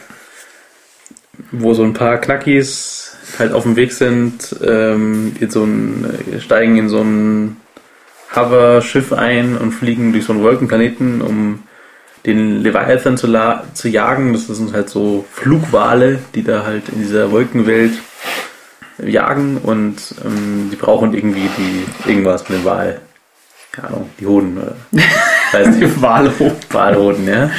wo 1.51 1.73
so 1.73 1.83
ein 1.83 1.93
paar 1.93 2.17
Knackis 2.17 3.17
halt 3.39 3.53
auf 3.53 3.63
dem 3.63 3.75
Weg 3.75 3.91
sind, 3.93 4.55
ähm, 4.63 5.33
in 5.39 5.49
so 5.49 5.63
ein, 5.63 6.05
äh, 6.31 6.39
steigen 6.39 6.77
in 6.77 6.89
so 6.89 7.01
ein 7.01 7.57
Hover-Schiff 8.35 9.13
ein 9.13 9.57
und 9.57 9.71
fliegen 9.71 10.11
durch 10.13 10.25
so 10.25 10.33
einen 10.33 10.43
Wolkenplaneten, 10.43 11.21
um 11.21 11.63
den 12.25 12.61
Leviathan 12.61 13.17
zu, 13.17 13.27
la 13.27 13.63
zu 13.73 13.87
jagen. 13.87 14.33
Das 14.33 14.47
sind 14.47 14.73
halt 14.73 14.89
so 14.89 15.25
Flugwale, 15.31 16.19
die 16.35 16.43
da 16.43 16.65
halt 16.65 16.89
in 16.89 17.01
dieser 17.01 17.31
Wolkenwelt 17.31 17.93
jagen 19.03 19.57
und 19.57 19.95
ähm, 20.25 20.69
die 20.71 20.75
brauchen 20.75 21.13
irgendwie 21.13 21.49
die 21.57 22.09
irgendwas 22.09 22.49
mit 22.49 22.59
dem 22.59 22.65
Wal. 22.65 23.01
Keine 23.71 23.87
Ahnung, 23.87 24.09
die 24.19 24.25
Hoden 24.25 24.57
oder 24.57 24.75
weiß 25.51 25.67
nicht. 25.67 25.81
Die 25.81 26.01
Walhoden. 26.01 26.57
Walhoden, 26.71 27.27
ja. 27.27 27.49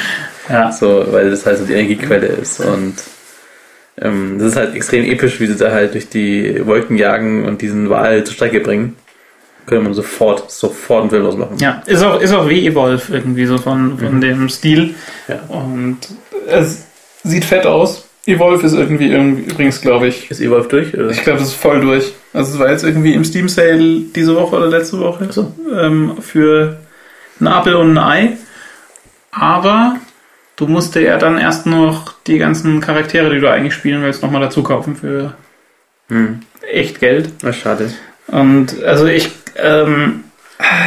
Ja. 0.49 0.71
So, 0.71 1.05
weil 1.11 1.29
das 1.29 1.45
halt 1.45 1.59
so 1.59 1.65
die 1.65 1.73
Energiequelle 1.73 2.27
ist. 2.27 2.59
Und 2.59 2.95
ähm, 3.99 4.37
das 4.39 4.49
ist 4.49 4.55
halt 4.55 4.75
extrem 4.75 5.05
episch, 5.05 5.39
wie 5.39 5.47
sie 5.47 5.55
da 5.57 5.71
halt 5.71 5.93
durch 5.93 6.09
die 6.09 6.65
Wolken 6.65 6.97
jagen 6.97 7.45
und 7.45 7.61
diesen 7.61 7.89
Wal 7.89 8.23
zur 8.23 8.35
Strecke 8.35 8.59
bringen. 8.59 8.95
Könnte 9.67 9.83
man 9.83 9.93
sofort, 9.93 10.51
sofort 10.51 11.01
einen 11.01 11.09
Film 11.11 11.25
ausmachen. 11.25 11.57
Ja, 11.59 11.83
ist 11.85 12.01
auch, 12.03 12.19
ist 12.19 12.33
auch 12.33 12.49
wie 12.49 12.65
Evolve 12.65 13.13
irgendwie 13.13 13.45
so 13.45 13.57
von, 13.57 13.99
von 13.99 14.19
dem 14.19 14.49
Stil. 14.49 14.95
Ja. 15.27 15.39
Und 15.49 15.97
es 16.47 16.85
sieht 17.23 17.45
fett 17.45 17.65
aus. 17.67 18.07
Evolve 18.25 18.65
ist 18.65 18.73
irgendwie, 18.73 19.11
irgendwie 19.11 19.43
übrigens, 19.51 19.81
glaube 19.81 20.07
ich, 20.07 20.29
Ist 20.31 20.41
Evolve 20.41 20.67
durch? 20.67 20.93
Oder? 20.93 21.09
ich 21.09 21.23
glaube, 21.23 21.39
das 21.39 21.49
ist 21.49 21.55
voll 21.55 21.81
durch. 21.81 22.11
Also 22.33 22.53
es 22.53 22.59
war 22.59 22.71
jetzt 22.71 22.83
irgendwie 22.83 23.13
im 23.13 23.23
Steam 23.23 23.49
Sale 23.49 24.01
diese 24.15 24.35
Woche 24.35 24.55
oder 24.55 24.67
letzte 24.67 24.99
Woche 24.99 25.27
Ach 25.29 25.33
so. 25.33 25.53
ähm, 25.79 26.17
für 26.21 26.77
ein 27.39 27.47
Apfel 27.47 27.75
und 27.75 27.97
ein 27.97 27.97
Ei. 27.97 28.37
Aber 29.31 29.95
du 30.61 30.67
musst 30.67 30.95
dir 30.95 31.01
ja 31.01 31.17
dann 31.17 31.37
erst 31.37 31.65
noch 31.65 32.13
die 32.27 32.37
ganzen 32.37 32.79
Charaktere, 32.81 33.29
die 33.33 33.39
du 33.39 33.49
eigentlich 33.51 33.73
spielen 33.73 34.01
willst, 34.03 34.21
nochmal 34.21 34.41
dazu 34.41 34.63
kaufen 34.63 34.95
für 34.95 35.33
Hm. 36.09 36.41
echt 36.71 36.99
Geld. 36.99 37.29
Na, 37.41 37.51
schade. 37.51 37.91
Und 38.27 38.81
also 38.83 39.07
ich, 39.07 39.29
ähm, 39.57 40.23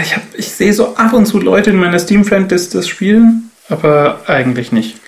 ich, 0.02 0.14
hab, 0.16 0.22
ich 0.34 0.50
sehe 0.50 0.72
so 0.72 0.94
ab 0.96 1.12
und 1.12 1.26
zu 1.26 1.40
Leute 1.40 1.70
in 1.70 1.76
meiner 1.76 1.98
Steam-Friend-List 1.98 2.74
das 2.74 2.86
spielen, 2.88 3.50
aber 3.68 4.20
eigentlich 4.26 4.70
nicht. 4.72 4.98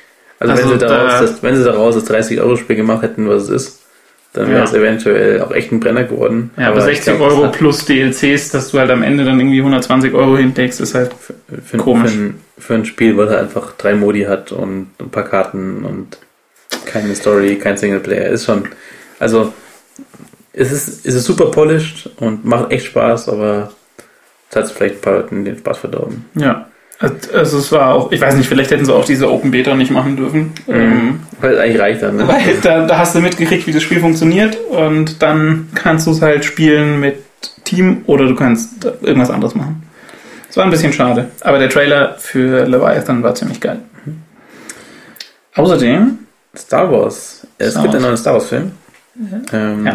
Also, 0.41 0.53
Also 0.53 0.64
wenn, 0.71 0.79
sie 0.81 0.85
da- 0.87 0.89
daraus 0.89 1.21
das, 1.31 1.43
wenn 1.43 1.57
sie 1.57 1.64
daraus 1.64 1.95
das 1.95 2.05
30-Euro-Spiel 2.11 2.77
gemacht 2.77 3.03
hätten, 3.03 3.29
was 3.29 3.45
es 3.45 3.49
ist, 3.51 3.83
dann 4.37 4.49
wäre 4.49 4.59
Ja. 4.59 4.64
es 4.64 4.72
eventuell 4.74 5.41
auch 5.41 5.51
echt 5.53 5.72
ein 5.72 5.80
Brenner 5.80 6.05
geworden. 6.05 6.51
Ja, 6.57 6.68
aber, 6.68 6.78
ich 6.91 6.99
60 7.03 7.16
glaub, 7.16 7.20
Euro 7.30 7.51
plus 7.51 7.84
DLCs, 7.84 8.51
dass 8.51 8.70
du 8.70 8.78
halt 8.78 8.91
am 8.91 9.03
Ende 9.03 9.24
dann 9.24 9.39
irgendwie 9.41 9.59
120 9.61 10.12
Euro 10.14 10.37
hinlegst, 10.37 10.80
ist 10.80 10.95
halt 10.95 11.11
Für, 11.64 11.76
Komisch. 11.78 12.12
Für, 12.12 12.18
ein, 12.18 12.41
für 12.59 12.74
ein 12.74 12.84
Spiel, 12.84 13.16
was 13.16 13.30
halt 13.30 13.41
einfach 13.41 13.72
drei 13.76 13.95
Modi 13.95 14.22
hat 14.22 14.53
und 14.53 14.89
ein 15.01 15.11
paar 15.11 15.24
Karten 15.24 15.84
und 15.84 16.18
keine 16.84 17.14
Story, 17.14 17.57
kein 17.57 17.76
Singleplayer, 17.76 18.28
ist 18.28 18.45
schon. 18.47 18.68
Also, 19.18 19.53
es 20.53 20.72
ist, 20.72 21.07
es 21.07 21.14
ist 21.14 21.24
super 21.24 21.47
polished 21.51 22.11
und 22.16 22.45
macht 22.45 22.70
echt 22.72 22.87
Spaß, 22.87 23.28
aber 23.28 23.72
es 24.51 24.57
hat 24.57 24.70
vielleicht 24.70 24.97
ein 24.97 25.01
paar 25.01 25.14
Leuten 25.14 25.45
den 25.45 25.59
Spaß 25.59 25.78
verdorben. 25.78 26.24
Ja. 26.34 26.68
Also 26.99 27.59
es 27.59 27.70
war 27.72 27.94
auch, 27.94 28.11
ich 28.11 28.20
weiß 28.20 28.36
nicht, 28.36 28.49
vielleicht 28.49 28.70
hätten 28.70 28.86
sie 28.86 28.94
auch 28.94 29.05
diese 29.05 29.30
Open 29.30 29.51
Beta 29.51 29.74
nicht 29.74 29.90
machen 29.90 30.16
dürfen. 30.16 30.53
Ähm, 30.66 31.20
Weil 31.40 31.53
es 31.55 31.61
eigentlich 31.61 31.80
reicht 31.80 32.03
dann. 32.03 32.16
Ne? 32.16 32.26
weil 32.26 32.40
da, 32.62 32.86
da 32.86 32.99
hast 32.99 33.14
du 33.14 33.20
mitgekriegt, 33.20 33.66
wie 33.66 33.72
das 33.72 33.82
Spiel 33.82 34.01
funktioniert 34.01 34.57
und 34.70 35.22
dann 35.22 35.68
kannst 35.74 36.07
du 36.07 36.12
es 36.12 36.22
halt 36.22 36.44
spielen 36.47 36.99
mit 37.01 37.16
Team 37.64 38.03
oder 38.07 38.26
du 38.26 38.34
kannst 38.34 38.84
irgendwas 39.03 39.30
anderes 39.30 39.55
machen. 39.55 39.82
Es 40.49 40.57
war 40.57 40.64
ein 40.64 40.70
bisschen 40.70 40.92
schade, 40.94 41.28
aber 41.42 41.59
der 41.59 41.68
Trailer 41.68 42.14
für 42.18 42.64
Leviathan 42.64 43.22
war 43.22 43.34
ziemlich 43.34 43.61
geil. 43.61 43.80
Außerdem, 45.55 46.18
Star 46.57 46.90
Wars. 46.90 47.47
Es 47.59 47.72
Star 47.72 47.82
gibt 47.82 47.94
Wars. 47.94 47.94
einen 47.97 48.05
neuen 48.05 48.16
Star 48.16 48.34
Wars 48.34 48.49
Film. 49.17 49.43
Ähm, 49.53 49.87
Ja. 49.87 49.93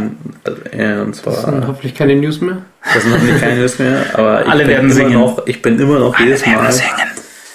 äh, 0.98 1.02
und 1.02 1.16
Das 1.16 1.24
sind 1.24 1.36
zwar, 1.36 1.68
hoffentlich 1.68 1.94
keine 1.96 2.16
News 2.16 2.42
mehr. 2.42 2.58
das 2.94 3.04
sind 3.04 3.14
hoffentlich 3.14 3.40
keine 3.40 3.60
News 3.62 3.80
mehr, 3.80 4.04
aber 4.14 4.38
Alle 4.40 4.46
ich 4.46 4.58
bin 4.60 4.68
werden 4.68 4.86
immer 4.86 4.94
singen. 4.96 5.14
noch, 5.14 5.48
ich 5.48 5.62
bin 5.62 5.80
immer 5.80 6.00
noch 6.00 6.20
jedes 6.20 6.46
Mal. 6.46 6.72
singen. 6.72 6.90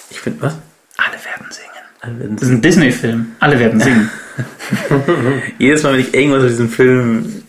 Ich 0.09 0.19
finde, 0.19 0.41
was? 0.41 0.57
Alle 0.97 1.13
werden 1.25 1.51
singen. 1.51 1.67
Alle 2.01 2.19
werden 2.19 2.35
Das 2.37 2.43
ist 2.47 2.53
ein 2.53 2.61
Disney-Film. 2.61 3.27
Alle 3.39 3.59
werden 3.59 3.79
singen. 3.79 4.09
jedes 5.57 5.83
Mal, 5.83 5.93
wenn 5.93 5.99
ich 6.01 6.13
irgendwas 6.13 6.43
aus 6.43 6.49
diesem 6.51 6.69
Film 6.69 7.43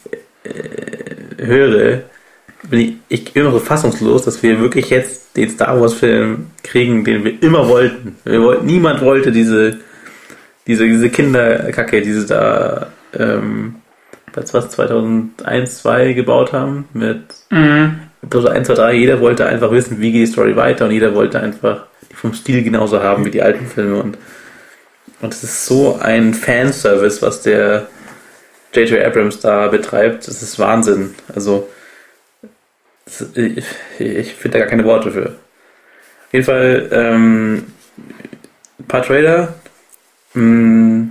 äh, 0.45 1.45
höre, 1.45 2.01
bin 2.69 2.81
ich, 2.81 2.95
ich 3.09 3.33
bin 3.33 3.43
immer 3.43 3.53
so 3.53 3.61
fassungslos, 3.61 4.25
dass 4.25 4.43
wir 4.43 4.61
wirklich 4.61 4.91
jetzt 4.91 5.37
den 5.37 5.49
Star 5.51 5.81
Wars 5.81 5.95
Film 5.95 6.47
kriegen, 6.65 7.05
den 7.05 7.25
wir 7.25 7.41
immer 7.43 7.69
wollten. 7.69 8.17
Wir 8.25 8.43
wollten 8.43 8.67
niemand 8.67 9.01
wollte 9.01 9.31
diese, 9.33 9.79
diese, 10.67 10.87
diese 10.87 11.09
Kinderkacke, 11.09 12.03
die 12.03 12.13
sie 12.13 12.27
da, 12.27 12.89
ähm, 13.17 13.77
was, 14.43 14.55
was 14.55 14.71
2001, 14.71 15.79
2 15.83 16.13
gebaut 16.13 16.53
haben, 16.53 16.89
mit 16.93 17.23
Mhm. 17.51 18.01
Episode 18.23 18.53
1, 18.53 18.67
2, 18.67 18.75
3, 18.75 18.93
jeder 18.95 19.21
wollte 19.21 19.47
einfach 19.47 19.71
wissen, 19.71 20.01
wie 20.01 20.13
geht 20.13 20.23
die 20.23 20.33
Story 20.33 20.57
weiter 20.57 20.87
und 20.87 20.91
jeder 20.91 21.15
wollte 21.15 21.41
einfach 21.41 21.87
die 22.11 22.15
vom 22.15 22.35
Stil 22.35 22.63
genauso 22.65 23.03
haben 23.03 23.25
wie 23.25 23.31
die 23.31 23.43
alten 23.43 23.67
Filme 23.67 24.01
und 24.03 24.19
und 25.21 25.35
es 25.35 25.43
ist 25.43 25.67
so 25.67 25.99
ein 26.01 26.33
Fanservice, 26.33 27.21
was 27.23 27.43
der 27.43 27.89
J.J. 28.73 29.05
Abrams 29.05 29.41
da 29.41 29.67
betreibt. 29.69 30.29
Das 30.29 30.43
ist 30.43 30.59
Wahnsinn. 30.61 31.15
Also 31.35 31.69
ich, 33.35 33.65
ich 33.99 34.35
finde 34.35 34.59
da 34.59 34.65
gar 34.65 34.69
keine 34.69 34.85
Worte 34.85 35.11
für. 35.11 35.27
Auf 35.27 36.33
jeden 36.33 36.45
Fall 36.45 36.89
ähm, 36.93 37.73
ein 38.79 38.85
paar 38.87 39.03
Trailer 39.03 39.55
mh, 40.35 41.09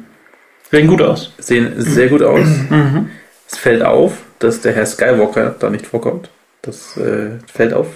Sehen 0.72 0.88
gut 0.88 1.02
aus. 1.02 1.34
sehen 1.38 1.74
sehr 1.78 2.10
gut 2.10 2.24
aus. 2.24 2.46
Mhm. 2.70 3.10
Es 3.50 3.58
fällt 3.58 3.82
auf, 3.82 4.12
dass 4.40 4.60
der 4.60 4.74
Herr 4.74 4.86
Skywalker 4.86 5.56
da 5.58 5.70
nicht 5.70 5.88
vorkommt. 5.88 6.30
Das 6.62 6.98
äh, 6.98 7.40
fällt 7.52 7.74
auf. 7.74 7.88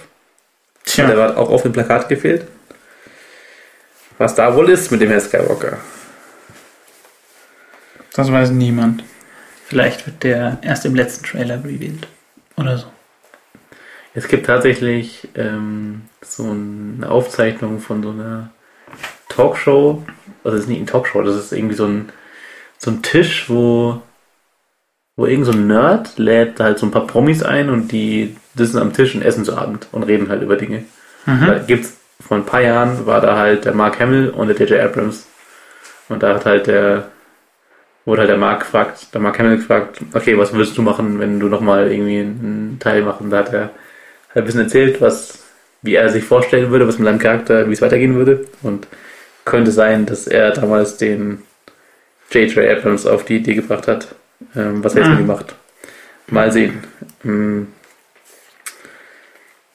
Der 0.98 1.08
Tja, 1.08 1.24
hat 1.24 1.36
auch 1.36 1.50
auf 1.50 1.64
dem 1.64 1.74
Plakat 1.74 2.08
gefehlt. 2.08 2.48
Was 4.18 4.34
da 4.36 4.56
wohl 4.56 4.70
ist 4.70 4.92
mit 4.92 5.02
dem 5.02 5.10
Herr 5.10 5.20
Skywalker. 5.20 5.78
das 8.14 8.32
weiß 8.32 8.52
niemand. 8.52 9.04
Vielleicht 9.66 10.06
wird 10.06 10.24
der 10.24 10.60
erst 10.62 10.86
im 10.86 10.96
letzten 10.96 11.26
Trailer 11.26 11.64
revealed. 11.64 12.08
Oder 12.56 12.78
so. 12.78 12.88
Es 14.14 14.28
gibt 14.28 14.46
tatsächlich 14.46 15.30
ähm, 15.36 16.04
so 16.22 16.44
eine 16.44 17.10
Aufzeichnung 17.10 17.80
von 17.80 18.04
so 18.04 18.10
einer 18.10 18.52
Talkshow. 19.30 20.04
Also 20.44 20.58
das 20.58 20.66
ist 20.66 20.70
nicht 20.70 20.80
eine 20.80 20.88
Talkshow, 20.88 21.22
das 21.22 21.36
ist 21.36 21.54
irgendwie 21.54 21.76
so 21.76 21.86
ein, 21.86 22.10
so 22.82 22.90
ein 22.90 23.04
Tisch, 23.04 23.48
wo, 23.48 24.02
wo 25.16 25.28
irgend 25.28 25.46
so 25.46 25.52
ein 25.52 25.68
Nerd 25.68 26.18
lädt 26.18 26.60
halt 26.60 26.80
so 26.80 26.88
ein 26.88 26.92
paar 26.92 27.06
Promis 27.06 27.44
ein 27.44 27.70
und 27.70 27.92
die 27.92 28.36
sitzen 28.56 28.80
am 28.80 28.92
Tisch 28.92 29.14
und 29.14 29.22
essen 29.22 29.46
zu 29.46 29.56
Abend 29.56 29.88
und 29.92 30.04
reden 30.04 30.30
halt 30.30 30.42
über 30.42 30.56
Dinge. 30.56 30.86
Da 31.46 31.60
gibt's 31.60 31.96
vor 32.20 32.38
ein 32.38 32.46
paar 32.46 32.62
Jahren 32.62 33.06
war 33.06 33.22
da 33.22 33.38
halt 33.38 33.66
der 33.66 33.74
Mark 33.74 34.00
Hamill 34.00 34.30
und 34.30 34.48
der 34.48 34.56
J.J. 34.56 34.80
Abrams. 34.84 35.28
Und 36.10 36.24
da 36.24 36.36
hat 36.36 36.46
halt 36.46 36.68
der, 36.68 37.10
wurde 38.06 38.22
halt 38.22 38.32
der 38.32 38.38
Mark 38.38 38.62
gefragt, 38.62 39.14
der 39.14 39.22
Mark 39.22 39.38
Hamill 39.38 39.58
gefragt, 39.58 40.02
okay, 40.14 40.38
was 40.38 40.52
würdest 40.52 40.76
du 40.78 40.82
machen, 40.82 41.20
wenn 41.20 41.40
du 41.40 41.48
nochmal 41.50 41.92
irgendwie 41.92 42.20
einen 42.20 42.78
Teil 42.80 43.04
machen? 43.04 43.30
Da 43.30 43.40
hat 43.40 43.54
er 43.54 43.62
halt 43.62 44.38
ein 44.38 44.46
bisschen 44.46 44.62
erzählt, 44.62 45.02
was, 45.02 45.44
wie 45.84 45.96
er 45.96 46.10
sich 46.10 46.24
vorstellen 46.24 46.72
würde, 46.72 46.88
was 46.88 46.98
mit 46.98 47.06
seinem 47.06 47.20
Charakter, 47.20 47.70
wie 47.70 47.74
es 47.74 47.82
weitergehen 47.82 48.16
würde. 48.16 48.48
Und 48.64 48.88
könnte 49.46 49.72
sein, 49.72 50.08
dass 50.08 50.26
er 50.28 50.52
damals 50.52 50.98
den 50.98 51.44
J.J. 52.32 52.58
Abrams 52.78 53.06
auf 53.06 53.26
die 53.26 53.38
Idee 53.38 53.56
gebracht 53.56 53.88
hat, 53.88 54.16
ähm, 54.56 54.84
was 54.84 54.96
er 54.96 55.02
jetzt 55.02 55.08
Ah. 55.10 55.12
mit 55.14 55.20
ihm 55.22 55.28
macht. 55.28 55.56
Mal 56.28 56.52
sehen. 56.52 56.80
Ähm, 57.26 57.68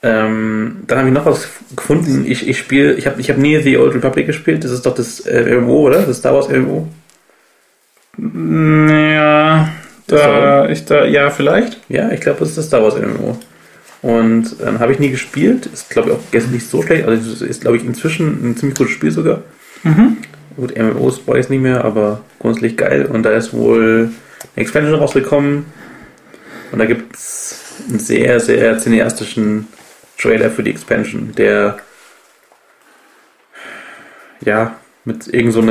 ähm, 0.03 0.77
dann 0.87 0.99
habe 0.99 1.09
ich 1.09 1.15
noch 1.15 1.27
was 1.27 1.49
gefunden. 1.75 2.25
Ich, 2.27 2.49
ich 2.49 2.59
spiele, 2.59 2.95
ich 2.95 3.07
habe 3.07 3.21
ich 3.21 3.29
hab 3.31 3.39
nie 3.39 3.59
The 3.61 3.77
Old 3.79 3.95
Republic 3.95 4.27
gespielt. 4.27 4.63
Das 4.65 4.71
ist 4.71 4.87
doch 4.87 4.95
das 4.95 5.21
äh, 5.21 5.57
MMO, 5.57 5.81
oder? 5.87 6.03
Das 6.03 6.19
Star 6.19 6.35
Wars 6.35 6.49
MMO. 6.49 6.89
Ja, 8.19 9.69
da, 10.07 10.69
ich 10.69 10.85
da, 10.85 11.05
ja, 11.05 11.31
vielleicht. 11.31 11.81
Ja, 11.89 12.11
ich 12.13 12.21
glaube, 12.21 12.39
das 12.41 12.51
ist 12.51 12.59
das 12.59 12.67
Star 12.67 12.83
Wars 12.83 12.97
MMO. 12.97 13.39
Und 14.03 14.57
ähm, 14.65 14.79
habe 14.79 14.93
ich 14.93 14.99
nie 14.99 15.11
gespielt. 15.11 15.67
Ist, 15.67 15.91
glaube 15.91 16.11
ich, 16.11 16.15
auch 16.17 16.21
gestern 16.31 16.53
nicht 16.53 16.69
so 16.69 16.83
schlecht. 16.83 17.07
Also 17.07 17.45
ist, 17.45 17.61
glaube 17.63 17.77
ich, 17.79 17.85
inzwischen 17.85 18.51
ein 18.51 18.57
ziemlich 18.57 18.79
gutes 18.79 18.93
Spiel 18.93 19.11
sogar. 19.11 19.43
Mhm. 19.83 20.19
Gut, 20.57 20.77
MMOs 20.77 21.19
brauche 21.19 21.39
ich 21.39 21.49
nicht 21.51 21.61
mehr, 21.61 21.85
aber 21.85 22.23
grundsätzlich 22.39 22.77
geil. 22.77 23.07
Und 23.07 23.25
da 23.25 23.31
ist 23.31 23.53
wohl 23.53 24.11
eine 24.55 24.63
Expansion 24.63 24.95
rausgekommen. 24.95 25.67
Und 26.73 26.79
da 26.79 26.87
gibt 26.87 27.15
es 27.15 27.75
einen 27.89 27.99
sehr, 27.99 28.41
sehr 28.41 28.79
cineastischen 28.79 29.69
Trailer 30.19 30.51
für 30.51 30.63
die 30.63 30.71
Expansion, 30.71 31.33
der 31.37 31.77
ja 34.41 34.77
mit 35.05 35.29
irgend 35.29 35.53
so 35.53 35.63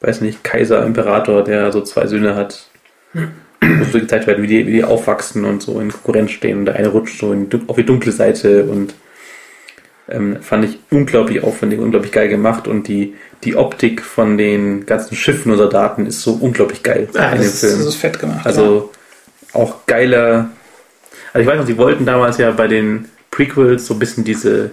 weiß 0.00 0.20
nicht, 0.20 0.42
Kaiser, 0.42 0.84
Imperator, 0.84 1.44
der 1.44 1.70
so 1.72 1.82
zwei 1.82 2.06
Söhne 2.06 2.34
hat, 2.34 2.68
wo 3.12 3.84
so 3.84 3.98
gezeigt 3.98 4.26
werden, 4.26 4.42
wie 4.42 4.46
die, 4.46 4.66
wie 4.66 4.72
die 4.72 4.84
aufwachsen 4.84 5.44
und 5.44 5.62
so 5.62 5.80
in 5.80 5.90
Konkurrenz 5.90 6.30
stehen. 6.30 6.58
Und 6.58 6.64
der 6.66 6.76
eine 6.76 6.88
rutscht 6.88 7.18
so 7.18 7.32
in, 7.32 7.48
auf 7.66 7.76
die 7.76 7.86
dunkle 7.86 8.12
Seite 8.12 8.64
und 8.64 8.94
ähm, 10.08 10.38
fand 10.42 10.64
ich 10.64 10.78
unglaublich 10.90 11.42
aufwendig, 11.42 11.80
unglaublich 11.80 12.12
geil 12.12 12.28
gemacht 12.28 12.68
und 12.68 12.88
die, 12.88 13.14
die 13.44 13.56
Optik 13.56 14.02
von 14.02 14.38
den 14.38 14.86
ganzen 14.86 15.16
Schiffen 15.16 15.50
und 15.52 15.58
Soldaten 15.58 16.06
ist 16.06 16.22
so 16.22 16.32
unglaublich 16.34 16.82
geil 16.82 17.08
Ah, 17.14 17.30
in 17.32 17.38
dem 17.38 17.42
ist, 17.42 17.60
Film. 17.60 17.78
das 17.78 17.86
ist 17.86 17.96
fett 17.96 18.18
gemacht. 18.18 18.46
Also 18.46 18.92
auch 19.52 19.86
geiler. 19.86 20.50
Also 21.32 21.42
ich 21.42 21.46
weiß 21.46 21.58
noch, 21.60 21.66
sie 21.66 21.78
wollten 21.78 22.06
damals 22.06 22.38
ja 22.38 22.50
bei 22.52 22.68
den 22.68 23.06
Prequels 23.30 23.86
so 23.86 23.94
ein 23.94 23.98
bisschen 23.98 24.24
diese 24.24 24.70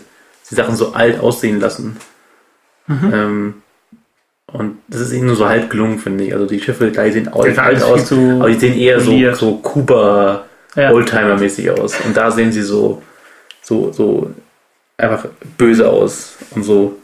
die 0.49 0.55
Sachen 0.55 0.75
so 0.75 0.93
alt 0.93 1.19
aussehen 1.19 1.59
lassen. 1.59 1.97
Ähm, 2.89 3.55
und 4.47 4.77
das 4.87 5.01
ist 5.01 5.13
ihnen 5.13 5.27
nur 5.27 5.35
so 5.35 5.47
halb 5.47 5.69
gelungen, 5.69 5.99
finde 5.99 6.25
ich. 6.25 6.33
Also 6.33 6.45
die 6.45 6.59
Schiffe, 6.59 6.91
die 6.91 7.11
sehen 7.11 7.29
auch 7.29 7.45
Ja, 7.45 7.63
alt 7.63 7.77
viel 7.79 7.85
aus, 7.87 8.11
aber 8.11 8.49
die 8.49 8.59
sehen 8.59 8.77
eher 8.77 8.99
so, 8.99 9.11
poliert. 9.11 9.35
so 9.37 9.55
Kuba 9.57 10.45
Ja. 10.75 10.91
Oldtimer-mäßig 10.91 11.71
aus. 11.71 11.95
Und 12.05 12.15
da 12.15 12.29
sehen 12.29 12.51
sie 12.51 12.61
so, 12.61 13.01
so, 13.61 13.91
so 13.91 14.31
einfach 14.97 15.27
böse 15.57 15.89
aus 15.89 16.37
und 16.51 16.63
so, 16.63 16.99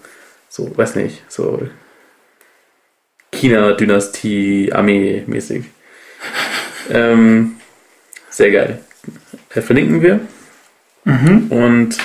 so, 0.47 0.75
weiß 0.77 0.95
nicht, 0.95 1.23
so 1.27 1.67
China-Dynastie, 3.31 4.71
Armee-mäßig. 4.73 5.65
Ähm, 6.91 7.57
sehr 8.31 8.49
geil. 8.49 8.79
Äh, 9.53 9.61
verlinken 9.61 10.01
wir. 10.01 10.21
Mhm. 11.03 11.51
Und 11.51 11.97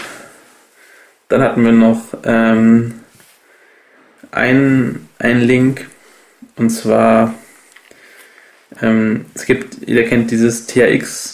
dann 1.28 1.40
hatten 1.40 1.64
wir 1.64 1.72
noch 1.72 2.02
ähm, 2.22 3.00
einen, 4.30 5.08
einen 5.18 5.40
Link 5.40 5.88
und 6.56 6.68
zwar 6.68 7.32
ähm, 8.82 9.26
es 9.34 9.46
gibt, 9.46 9.86
jeder 9.86 10.02
kennt 10.04 10.30
dieses 10.30 10.66
TRX 10.66 11.33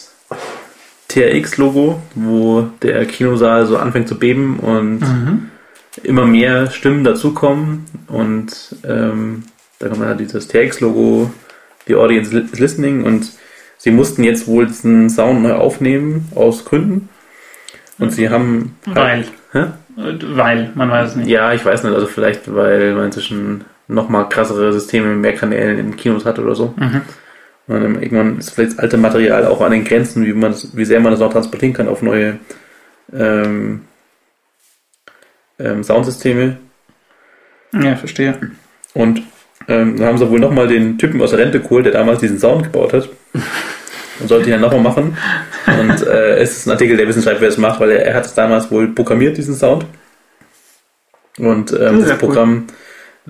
TRX 1.11 1.57
Logo, 1.59 2.01
wo 2.15 2.69
der 2.83 3.05
Kinosaal 3.07 3.67
so 3.67 3.77
anfängt 3.77 4.09
zu 4.09 4.19
beben 4.19 4.59
und 4.61 5.01
Mhm. 5.01 5.51
immer 6.03 6.25
mehr 6.25 6.71
Stimmen 6.71 7.05
dazukommen 7.05 7.85
und 8.07 8.77
ähm, 8.85 9.43
da 9.79 9.89
kommt 9.89 10.03
dann 10.03 10.19
dieses 10.19 10.47
TX-Logo, 10.49 11.31
die 11.89 11.95
Audience 11.97 12.37
is 12.39 12.59
Listening 12.59 13.03
und 13.05 13.33
sie 13.79 13.91
mussten 13.91 14.23
jetzt 14.25 14.47
wohl 14.47 14.67
diesen 14.67 15.11
Sound 15.11 15.43
neu 15.43 15.55
aufnehmen 15.55 16.29
aus 16.35 16.65
Gründen 16.65 17.09
und 17.99 18.13
sie 18.13 18.29
haben 18.31 18.77
Weil. 18.87 19.25
Hä? 19.53 19.65
Weil, 19.97 20.71
man 20.77 20.91
weiß 20.91 21.11
es 21.11 21.17
nicht. 21.17 21.29
ja, 21.29 21.53
ich 21.53 21.65
weiß 21.65 21.83
nicht, 21.83 21.93
also 21.95 22.07
vielleicht 22.07 22.55
weil 22.55 22.95
man 22.95 23.07
inzwischen 23.07 23.65
noch 23.89 24.09
mal 24.09 24.25
krassere 24.29 24.73
Systeme 24.73 25.09
mit 25.09 25.19
mehr 25.19 25.35
Kanälen 25.35 25.79
in 25.79 25.97
Kinos 25.97 26.25
hat 26.25 26.39
oder 26.39 26.55
so. 26.55 26.73
Mhm. 26.77 27.01
Und 27.71 27.83
dann 27.85 28.03
irgendwann 28.03 28.39
ist 28.39 28.51
vielleicht 28.51 28.73
das 28.73 28.79
alte 28.81 28.97
Material 28.97 29.47
auch 29.47 29.61
an 29.61 29.71
den 29.71 29.85
Grenzen, 29.85 30.27
wie 30.27 30.33
man 30.33 30.51
das, 30.51 30.77
wie 30.77 30.85
sehr 30.85 30.99
man 30.99 31.13
das 31.13 31.21
noch 31.21 31.33
transportieren 31.33 31.73
kann 31.73 31.87
auf 31.87 32.03
neue 32.03 32.41
ähm, 33.13 33.83
ähm, 35.57 35.85
Soundsysteme. 35.85 36.57
Ja, 37.73 37.95
verstehe. 37.95 38.35
Und 38.93 39.23
ähm, 39.69 39.97
dann 39.97 40.09
haben 40.09 40.19
sie 40.19 40.29
wohl 40.29 40.41
nochmal 40.41 40.67
den 40.67 40.99
Typen 40.99 41.23
aus 41.23 41.31
der 41.31 41.39
Rente 41.39 41.61
geholt, 41.61 41.85
der 41.85 41.93
damals 41.93 42.19
diesen 42.19 42.41
Sound 42.41 42.65
gebaut 42.65 42.93
hat. 42.93 43.09
Und 44.19 44.27
sollte 44.27 44.47
ihn 44.47 44.51
dann 44.51 44.63
nochmal 44.63 44.81
machen. 44.81 45.17
Und 45.67 46.05
äh, 46.09 46.39
es 46.39 46.57
ist 46.57 46.67
ein 46.67 46.73
Artikel, 46.73 46.97
der 46.97 47.07
Wissen 47.07 47.23
schreibt, 47.23 47.41
wer 47.41 47.51
es 47.51 47.57
macht, 47.57 47.79
weil 47.79 47.93
er, 47.93 48.05
er 48.05 48.15
hat 48.15 48.27
es 48.27 48.35
damals 48.35 48.73
wohl 48.73 48.89
programmiert, 48.89 49.37
diesen 49.37 49.55
Sound. 49.55 49.87
Und 51.39 51.71
ähm, 51.71 52.03
Sehr 52.03 52.17
das 52.17 52.23
cool. 52.25 52.67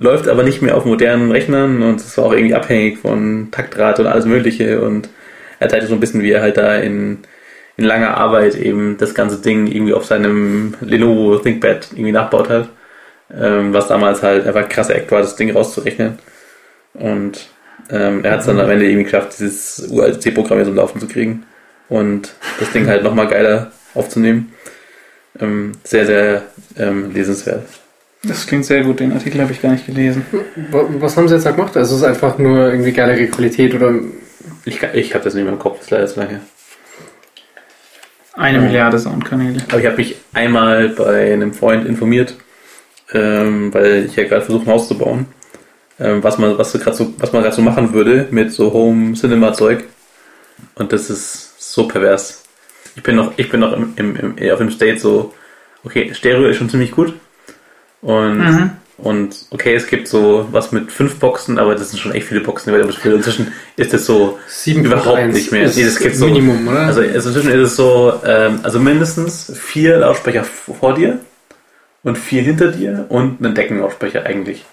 Läuft 0.01 0.27
aber 0.27 0.41
nicht 0.41 0.63
mehr 0.63 0.75
auf 0.75 0.83
modernen 0.83 1.29
Rechnern 1.29 1.83
und 1.83 1.99
es 1.99 2.17
war 2.17 2.25
auch 2.25 2.33
irgendwie 2.33 2.55
abhängig 2.55 2.97
von 2.97 3.49
Taktrad 3.51 3.99
und 3.99 4.07
alles 4.07 4.25
Mögliche. 4.25 4.81
Und 4.81 5.09
er 5.59 5.67
teilte 5.67 5.85
so 5.85 5.93
ein 5.93 5.99
bisschen, 5.99 6.23
wie 6.23 6.31
er 6.31 6.41
halt 6.41 6.57
da 6.57 6.75
in, 6.77 7.19
in 7.77 7.85
langer 7.85 8.17
Arbeit 8.17 8.55
eben 8.55 8.97
das 8.97 9.13
ganze 9.13 9.43
Ding 9.43 9.67
irgendwie 9.67 9.93
auf 9.93 10.05
seinem 10.05 10.73
Lenovo 10.81 11.37
ThinkPad 11.37 11.89
irgendwie 11.91 12.13
nachbaut 12.13 12.49
hat. 12.49 12.69
Ähm, 13.31 13.73
was 13.73 13.89
damals 13.89 14.23
halt 14.23 14.47
einfach 14.47 14.67
krasser 14.69 14.95
Act 14.95 15.11
war, 15.11 15.21
das 15.21 15.35
Ding 15.35 15.51
rauszurechnen. 15.51 16.17
Und 16.95 17.47
ähm, 17.91 18.25
er 18.25 18.31
hat 18.31 18.39
es 18.39 18.47
dann 18.47 18.59
am 18.59 18.71
Ende 18.71 18.85
irgendwie 18.85 19.03
geschafft, 19.03 19.33
dieses 19.37 19.87
uralte 19.91 20.19
C-Programm 20.19 20.57
hier 20.57 20.65
so 20.65 20.73
laufen 20.73 20.99
zu 20.99 21.07
kriegen 21.07 21.43
und 21.89 22.33
das 22.59 22.71
Ding 22.71 22.87
halt 22.87 23.03
nochmal 23.03 23.27
geiler 23.27 23.71
aufzunehmen. 23.93 24.51
Ähm, 25.39 25.73
sehr, 25.83 26.07
sehr 26.07 26.43
ähm, 26.77 27.13
lesenswert. 27.13 27.61
Das 28.23 28.45
klingt 28.45 28.65
sehr 28.65 28.83
gut, 28.83 28.99
den 28.99 29.13
Artikel 29.13 29.41
habe 29.41 29.51
ich 29.51 29.61
gar 29.61 29.71
nicht 29.71 29.85
gelesen. 29.87 30.25
Wa- 30.69 30.85
Was 30.99 31.17
haben 31.17 31.27
sie 31.27 31.33
jetzt 31.35 31.45
da 31.45 31.51
gemacht? 31.51 31.75
Also 31.75 31.95
es 31.95 32.01
ist 32.01 32.07
einfach 32.07 32.37
nur 32.37 32.69
irgendwie 32.69 32.91
geilere 32.91 33.25
Qualität 33.27 33.73
oder 33.73 33.95
Ich, 34.65 34.81
ich 34.93 35.13
habe 35.15 35.23
das 35.23 35.33
nicht 35.33 35.43
mehr 35.43 35.53
im 35.53 35.59
Kopf, 35.59 35.77
das 35.77 35.85
ist 35.85 35.91
leider 35.91 36.07
zu 36.07 36.19
lange. 36.19 36.39
Eine 38.33 38.59
Ja. 38.59 38.63
Milliarde 38.63 38.99
Soundkanäle. 38.99 39.61
Aber 39.69 39.79
ich 39.79 39.85
habe 39.85 39.97
mich 39.97 40.15
einmal 40.33 40.89
bei 40.89 41.33
einem 41.33 41.53
Freund 41.53 41.85
informiert, 41.87 42.35
ähm, 43.11 43.73
weil 43.73 44.05
ich 44.05 44.15
ja 44.15 44.23
gerade 44.25 44.45
versuche, 44.45 44.65
ein 44.65 44.71
Haus 44.73 44.87
zu 44.87 44.97
bauen. 44.97 45.25
Ähm, 45.99 46.23
was 46.23 46.37
man, 46.37 46.57
was, 46.57 46.71
so 46.71 46.79
grad 46.79 46.95
so, 46.95 47.13
was 47.17 47.33
man 47.33 47.41
gerade 47.41 47.55
so 47.55 47.61
machen 47.61 47.93
würde 47.93 48.27
mit 48.31 48.51
so 48.51 48.71
Home 48.73 49.13
Cinema 49.13 49.53
Zeug. 49.53 49.83
Und 50.75 50.93
das 50.93 51.09
ist 51.09 51.55
so 51.73 51.87
pervers. 51.87 52.43
Ich 52.95 53.03
bin 53.03 53.15
noch, 53.15 53.33
ich 53.37 53.49
bin 53.49 53.59
noch 53.59 53.73
im, 53.73 53.93
im, 53.95 54.15
im, 54.37 54.51
auf 54.51 54.59
dem 54.59 54.71
State 54.71 54.99
so, 54.99 55.33
okay, 55.83 56.13
Stereo 56.13 56.47
ist 56.47 56.57
schon 56.57 56.69
ziemlich 56.69 56.91
gut. 56.91 57.13
Und, 58.01 58.37
Mhm. 58.39 58.69
und 58.97 59.35
okay, 59.51 59.75
es 59.75 59.87
gibt 59.87 60.07
so 60.07 60.47
was 60.51 60.71
mit 60.71 60.91
fünf 60.91 61.19
Boxen, 61.19 61.59
aber 61.59 61.75
das 61.75 61.89
sind 61.91 61.99
schon 61.99 62.11
echt 62.13 62.27
viele 62.27 62.41
Boxen, 62.41 62.69
die 62.69 62.73
wir 62.75 62.79
damit 62.81 62.95
spielen. 62.95 63.15
Inzwischen 63.17 63.51
ist 63.77 63.93
das 63.93 64.05
so 64.05 64.39
7.1 64.47 64.85
Überhaupt 64.85 65.27
nicht 65.33 65.51
mehr. 65.51 65.63
ist 65.63 65.77
Nee, 65.77 65.83
das 65.85 65.99
gibt's 65.99 66.19
so. 66.19 66.25
Minimum, 66.25 66.67
oder? 66.67 66.79
Also, 66.81 67.01
also 67.01 67.29
inzwischen 67.29 67.51
ist 67.51 67.59
es 67.71 67.75
so, 67.75 68.13
ähm, 68.25 68.59
also 68.63 68.79
mindestens 68.79 69.51
vier 69.57 69.97
Lautsprecher 69.97 70.43
vor 70.43 70.95
dir 70.95 71.19
und 72.03 72.17
vier 72.17 72.41
hinter 72.41 72.69
dir 72.69 73.05
und 73.09 73.43
einen 73.43 73.53
Deckenlautsprecher 73.55 74.25
eigentlich. 74.25 74.65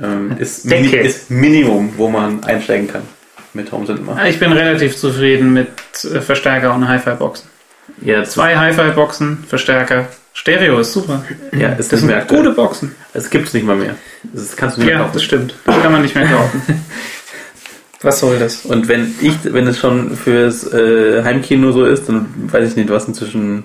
Ähm, 0.00 0.36
ist, 0.38 0.64
mini, 0.64 0.88
Decke. 0.90 1.02
ist 1.04 1.28
Minimum, 1.30 1.94
wo 1.96 2.08
man 2.08 2.44
einsteigen 2.44 2.86
kann 2.86 3.02
mit 3.52 3.72
Home 3.72 3.84
Cinema. 3.86 4.24
Ich 4.26 4.38
bin 4.38 4.52
relativ 4.52 4.96
zufrieden 4.96 5.52
mit 5.52 5.68
äh, 6.04 6.20
Verstärker 6.20 6.72
und 6.72 6.86
Hi-Fi-Boxen. 6.86 7.48
Ja, 8.02 8.22
Zwei 8.22 8.56
Hi-Fi-Boxen, 8.56 9.42
Verstärker. 9.48 10.06
Stereo 10.38 10.78
ist 10.78 10.92
super. 10.92 11.24
ja, 11.50 11.70
ist 11.70 11.92
Das 11.92 12.00
nicht 12.02 12.10
mehr 12.10 12.20
sind 12.20 12.28
gute. 12.28 12.50
Boxen. 12.52 12.94
Das 13.12 13.28
gibt's 13.28 13.52
nicht 13.54 13.66
mal 13.66 13.74
mehr. 13.74 13.96
Das 14.22 14.56
kannst 14.56 14.76
du 14.76 14.80
nicht 14.80 14.86
mehr 14.88 14.96
Ja, 14.98 15.02
kaufen. 15.02 15.14
das 15.14 15.22
stimmt. 15.24 15.54
Das 15.64 15.82
kann 15.82 15.90
man 15.90 16.02
nicht 16.02 16.14
mehr 16.14 16.26
kaufen. 16.28 16.62
Was 18.02 18.20
soll 18.20 18.38
das? 18.38 18.64
Und 18.64 18.86
wenn 18.86 19.12
ich, 19.20 19.34
wenn 19.52 19.66
es 19.66 19.78
schon 19.78 20.16
fürs 20.16 20.72
äh, 20.72 21.24
Heimkino 21.24 21.72
so 21.72 21.84
ist, 21.84 22.08
dann 22.08 22.26
weiß 22.52 22.70
ich 22.70 22.76
nicht, 22.76 22.88
was 22.90 23.08
inzwischen 23.08 23.64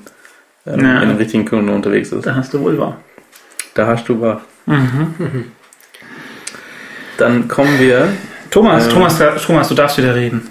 ähm, 0.66 0.80
Ja. 0.80 0.80
in 0.80 0.86
einem 0.88 1.18
richtigen 1.18 1.46
Kino 1.46 1.72
unterwegs 1.76 2.12
ist. 2.12 2.26
Da 2.26 2.34
hast 2.34 2.52
du 2.56 2.60
wohl 2.62 2.80
wahr. 2.80 2.98
Da 3.76 3.86
hast 3.86 4.10
du 4.10 4.20
wahr. 4.20 4.42
Mhm. 4.66 5.52
Dann 7.18 7.48
kommen 7.48 7.80
wir. 7.80 8.10
Thomas, 8.50 8.86
Ähm. 8.88 8.94
Thomas, 8.94 9.20
Thomas, 9.46 9.68
du 9.70 9.76
darfst 9.76 10.00
wieder 10.00 10.16
reden. 10.16 10.50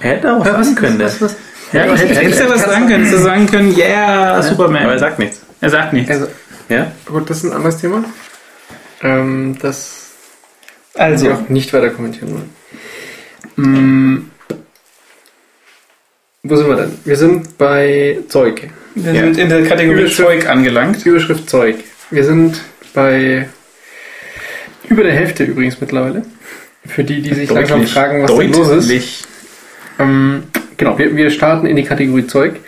Er 0.00 0.10
hätte 0.10 0.34
auch 0.34 0.40
was 0.44 0.66
sagen 0.66 0.74
können, 0.76 0.98
der. 0.98 1.10
Ja, 1.72 1.84
Ja, 1.86 1.92
hätte, 1.96 2.06
hätte- 2.08 2.20
hättest 2.20 2.40
du 2.40 2.48
was 2.50 2.62
sagen 2.64 2.86
können. 2.88 3.04
Hättest 3.04 3.14
du 3.14 3.18
sagen 3.18 3.46
können, 3.46 3.76
yeah, 3.76 4.42
Superman. 4.42 4.82
Aber 4.84 4.92
er 4.92 4.98
sagt 4.98 5.18
nichts. 5.18 5.40
er 5.60 5.70
sagt 5.70 5.92
nichts. 5.92 6.10
Also, 6.10 6.26
Ja? 6.68 6.92
gut, 7.06 7.28
das 7.28 7.38
ist 7.38 7.44
ein 7.44 7.52
anderes 7.52 7.78
Thema. 7.78 8.04
Ähm, 9.02 9.56
das 9.60 10.10
Also, 10.94 11.26
wir 11.26 11.34
auch 11.34 11.48
nicht 11.48 11.72
weiter 11.72 11.90
kommentieren 11.90 12.32
wollen. 12.34 12.50
mh, 13.56 14.20
Wo 16.48 16.54
sind 16.56 16.68
wir 16.68 16.76
denn? 16.76 16.98
Wir 17.04 17.16
sind 17.16 17.58
bei 17.58 18.18
Zeug. 18.28 18.68
wir 18.94 19.12
Ja. 19.12 19.22
sind 19.22 19.36
in 19.38 19.48
der 19.48 19.64
Kategorie 19.64 20.02
Überschrift- 20.02 20.16
Zeug 20.16 20.48
angelangt. 20.48 21.04
Überschrift 21.04 21.50
Zeug. 21.50 21.76
Wir 22.10 22.24
sind 22.24 22.60
bei 22.94 23.48
über 24.88 25.02
der 25.02 25.12
Hälfte 25.12 25.42
übrigens 25.42 25.80
mittlerweile. 25.80 26.24
Für 26.86 27.02
die, 27.02 27.20
die 27.20 27.34
sich 27.34 27.50
langsam 27.50 27.80
Deutlich. 27.80 27.92
fragen, 27.92 28.22
was 28.22 28.30
da 28.30 28.36
los 28.42 28.68
ist. 28.68 28.84
Deutlich. 28.88 29.24
Ähm, 29.98 30.44
genau, 30.76 30.98
wir, 30.98 31.14
wir 31.16 31.30
starten 31.30 31.66
in 31.66 31.76
die 31.76 31.84
Kategorie 31.84 32.26
Zeug. 32.26 32.60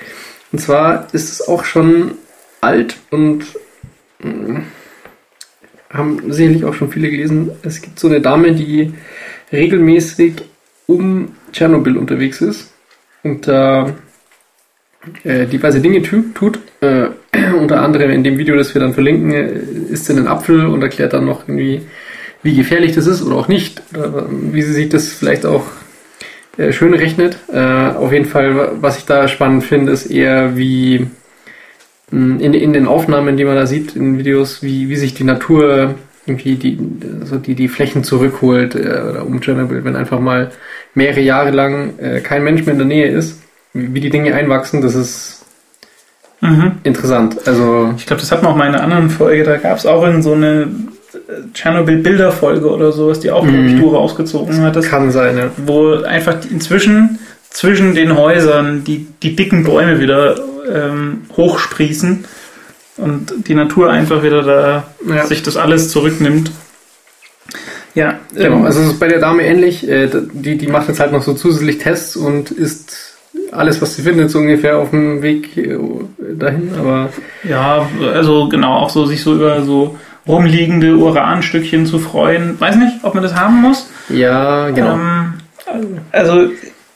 Und 0.53 0.61
zwar 0.61 1.09
ist 1.13 1.31
es 1.33 1.47
auch 1.49 1.65
schon 1.65 2.13
alt 2.61 2.97
und 3.11 3.45
mh, 4.23 4.63
haben 5.91 6.33
sicherlich 6.33 6.65
auch 6.65 6.75
schon 6.75 6.91
viele 6.91 7.11
gelesen. 7.11 7.51
Es 7.63 7.81
gibt 7.81 7.99
so 7.99 8.09
eine 8.09 8.21
Dame, 8.21 8.53
die 8.55 8.93
regelmäßig 9.53 10.35
um 10.87 11.35
Tschernobyl 11.53 11.97
unterwegs 11.97 12.41
ist 12.41 12.73
und 13.23 13.47
da 13.49 13.95
äh, 15.25 15.47
diverse 15.47 15.81
Dinge 15.81 16.03
tu- 16.03 16.33
tut. 16.35 16.59
Äh, 16.81 17.09
unter 17.59 17.81
anderem 17.83 18.11
in 18.11 18.25
dem 18.25 18.39
Video, 18.39 18.57
das 18.57 18.75
wir 18.75 18.81
dann 18.81 18.95
verlinken, 18.95 19.33
äh, 19.33 19.53
isst 19.91 20.07
sie 20.07 20.13
einen 20.15 20.29
Apfel 20.29 20.67
und 20.67 20.83
erklärt 20.83 21.13
dann 21.13 21.25
noch 21.25 21.49
irgendwie, 21.49 21.83
wie 22.43 22.55
gefährlich 22.57 22.93
das 22.95 23.07
ist 23.07 23.23
oder 23.23 23.37
auch 23.37 23.49
nicht. 23.49 23.83
Oder 23.97 24.27
wie 24.31 24.63
sie 24.63 24.73
sich 24.73 24.89
das 24.89 25.09
vielleicht 25.13 25.47
auch 25.47 25.65
schön 26.73 26.95
rechnet. 26.95 27.37
Äh, 27.53 27.59
auf 27.59 28.13
jeden 28.13 28.25
Fall, 28.27 28.57
wa- 28.57 28.73
was 28.81 28.99
ich 28.99 29.07
da 29.07 29.29
spannend 29.29 29.65
finde, 29.65 29.93
ist 29.93 30.07
eher 30.07 30.57
wie 30.57 31.07
in, 32.11 32.41
in 32.41 32.73
den 32.73 32.87
Aufnahmen, 32.87 33.37
die 33.37 33.45
man 33.45 33.57
da 33.57 33.67
sieht, 33.67 33.95
in 33.97 34.19
Videos, 34.19 34.63
wie, 34.63 34.89
wie 34.89 34.97
sich 34.97 35.15
die 35.15 35.25
Natur 35.25 35.95
irgendwie 36.27 36.57
die, 36.57 36.79
so 37.25 37.37
die, 37.39 37.55
die 37.55 37.69
Flächen 37.69 38.05
zurückholt 38.05 38.75
äh, 38.75 38.79
oder 38.81 39.27
um 39.27 39.41
wenn 39.47 39.97
einfach 39.97 40.21
mal 40.21 40.51
mehrere 40.95 41.21
Jahre 41.21 41.51
lang 41.51 41.99
äh, 41.99 42.21
kein 42.21 42.45
Mensch 42.45 42.63
mehr 42.65 42.73
in 42.73 42.79
der 42.79 42.87
Nähe 42.87 43.09
ist, 43.09 43.41
wie, 43.73 43.95
wie 43.95 44.01
die 44.01 44.11
Dinge 44.11 44.35
einwachsen, 44.35 44.83
das 44.83 44.95
ist 44.95 45.35
Mhm. 46.41 46.73
interessant. 46.85 47.49
Also 47.49 47.93
Ich 47.97 48.07
glaube, 48.07 48.21
das 48.21 48.31
hatten 48.31 48.45
wir 48.45 48.51
auch 48.51 48.57
mal 48.57 48.69
in 48.69 48.75
einer 48.75 48.85
anderen 48.85 49.11
Folge. 49.11 49.43
Da 49.43 49.57
gab 49.57 49.77
es 49.77 49.87
auch 49.87 50.07
in 50.07 50.23
so 50.23 50.35
eine 50.35 50.63
äh, 50.63 50.69
Tschernobyl-Bilderfolge 51.55 52.69
oder 52.71 52.93
sowas, 52.93 53.21
die 53.21 53.31
auch, 53.31 53.45
Mhm. 53.45 53.79
du 53.81 53.89
rausgezogen 53.95 54.61
hattest. 54.63 54.89
kann 54.89 55.11
sein, 55.11 55.37
ja. 55.39 55.51
wo 55.67 55.95
einfach 56.03 56.37
inzwischen 56.51 57.19
zwischen 57.51 57.95
den 57.95 58.17
Häusern 58.17 58.85
die, 58.85 59.07
die 59.23 59.35
dicken 59.37 59.65
Bäume 59.65 60.01
wieder 60.01 60.37
ähm, 60.73 61.23
hochsprießen 61.37 62.25
und 62.99 63.33
die 63.49 63.55
Natur 63.55 63.91
einfach 63.91 64.23
wieder 64.23 64.43
da 64.43 64.85
Ja. 65.07 65.27
sich 65.27 65.43
das 65.43 65.57
alles 65.57 65.91
zurücknimmt. 65.91 66.51
Ja, 67.95 68.19
Genau, 68.35 68.57
ähm, 68.59 68.65
also 68.67 68.81
es 68.81 68.87
ist 68.89 69.01
bei 69.01 69.09
der 69.09 69.19
Dame 69.21 69.43
ähnlich. 69.45 69.89
Äh, 69.89 70.09
Die, 70.33 70.57
die 70.59 70.67
macht 70.69 70.89
jetzt 70.89 71.01
halt 71.01 71.13
noch 71.13 71.23
so 71.23 71.35
zusätzlich 71.35 71.79
Tests 71.79 72.17
und 72.17 72.51
isst 72.51 73.17
alles, 73.51 73.81
was 73.81 73.97
sie 73.97 74.03
findet, 74.03 74.31
so 74.31 74.39
ungefähr 74.39 74.79
auf 74.79 74.91
dem 74.91 75.23
Weg 75.23 75.57
äh, 75.57 75.77
dahin. 76.35 76.71
Aber 76.79 77.09
ja, 77.45 77.89
also 78.15 78.49
genau, 78.49 78.77
auch 78.79 78.91
so 78.91 79.07
sich 79.07 79.23
so 79.23 79.35
über 79.35 79.63
so 79.63 79.97
rumliegende 80.29 80.97
Uranstückchen 80.97 81.87
zu 81.87 81.99
freuen. 81.99 82.61
Weiß 82.61 82.77
nicht, 82.77 82.97
ob 83.03 83.15
man 83.15 83.23
das 83.23 83.35
haben 83.35 83.61
muss. 83.63 83.89
ja, 84.11 84.71
genau. 84.71 84.95
Ähm, 84.95 85.33
also 86.13 86.51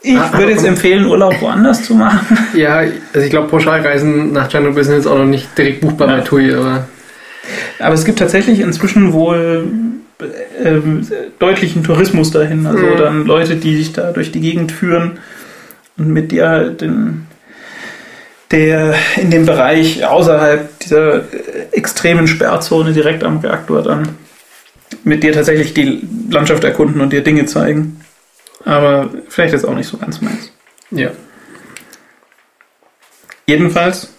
ich 0.04 0.16
Ah, 0.18 0.30
würde 0.36 0.52
jetzt 0.52 0.64
empfehlen, 0.66 1.06
Urlaub 1.06 1.40
woanders 1.40 1.84
zu 1.84 1.94
machen. 1.94 2.36
Ja, 2.54 2.78
also 2.78 3.24
ich 3.24 3.30
glaube, 3.30 3.48
Pauschalreisen 3.48 4.32
nach 4.32 4.48
Tschernobyl 4.48 4.82
sind 4.84 4.96
jetzt 4.96 5.06
auch 5.06 5.18
noch 5.18 5.24
nicht 5.26 5.56
direkt 5.56 5.80
buchbar 5.80 6.08
Ja. 6.08 6.16
bei 6.16 6.20
TUI, 6.22 6.52
aber 6.54 6.86
Aber 7.78 7.94
es 7.94 8.04
gibt 8.04 8.18
tatsächlich 8.18 8.60
inzwischen 8.60 9.12
wohl 9.12 9.64
ähm, 10.64 11.06
deutlichen 11.38 11.82
Tourismus 11.84 12.30
dahin. 12.30 12.66
Also 12.66 12.84
Mhm. 12.86 12.96
dann 12.96 13.26
Leute, 13.26 13.56
die 13.56 13.76
sich 13.76 13.92
da 13.92 14.12
durch 14.12 14.30
die 14.32 14.40
Gegend 14.40 14.70
führen 14.72 15.18
und 15.98 16.08
mit 16.08 16.30
dir 16.32 16.48
halt 16.48 16.80
den, 16.80 17.26
der 18.52 18.94
in 19.16 19.30
dem 19.30 19.46
Bereich 19.46 20.04
außerhalb 20.04 20.78
dieser 20.80 21.16
äh, 21.16 21.22
extremen 21.72 22.28
Sperrzone 22.28 22.92
direkt 22.92 23.24
am 23.24 23.38
Reaktor 23.38 23.82
dann 23.82 24.16
mit 25.04 25.22
dir 25.24 25.32
tatsächlich 25.32 25.74
die 25.74 26.06
Landschaft 26.30 26.62
erkunden 26.62 27.00
und 27.00 27.12
dir 27.12 27.22
Dinge 27.24 27.46
zeigen. 27.46 28.00
Aber 28.64 29.10
vielleicht 29.28 29.54
ist 29.54 29.64
auch 29.64 29.74
nicht 29.74 29.88
so 29.88 29.96
ganz 29.96 30.20
meins. 30.20 30.52
ja. 30.90 31.10
Jedenfalls 33.46 34.12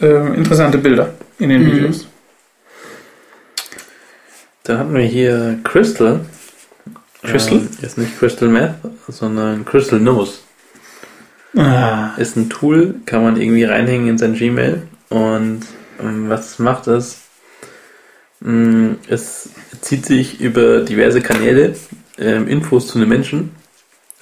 äh, 0.00 0.34
interessante 0.34 0.78
Bilder 0.78 1.12
in 1.38 1.50
den 1.50 1.62
Mhm. 1.62 1.72
Videos. 1.72 2.06
Dann 4.64 4.78
hatten 4.78 4.94
wir 4.94 5.02
hier 5.04 5.58
Crystal. 5.64 6.20
Crystal? 7.22 7.58
Ähm, 7.58 7.68
ist 7.82 7.98
nicht 7.98 8.18
Crystal 8.18 8.48
Meth, 8.48 8.74
sondern 9.08 9.64
Crystal 9.66 10.00
Nose. 10.00 10.38
Ah, 11.56 12.14
Ist 12.16 12.36
ein 12.36 12.48
Tool, 12.48 12.94
kann 13.06 13.22
man 13.22 13.40
irgendwie 13.40 13.64
reinhängen 13.64 14.08
in 14.08 14.18
sein 14.18 14.34
Gmail. 14.34 14.82
Und 15.08 15.62
ähm, 16.00 16.28
was 16.28 16.58
macht 16.58 16.86
ist, 16.86 17.22
mh, 18.40 18.96
es 19.08 19.50
zieht 19.80 20.06
sich 20.06 20.40
über 20.40 20.80
diverse 20.82 21.20
Kanäle 21.20 21.74
ähm, 22.18 22.46
Infos 22.46 22.86
zu 22.86 22.98
einem 22.98 23.08
Menschen. 23.08 23.50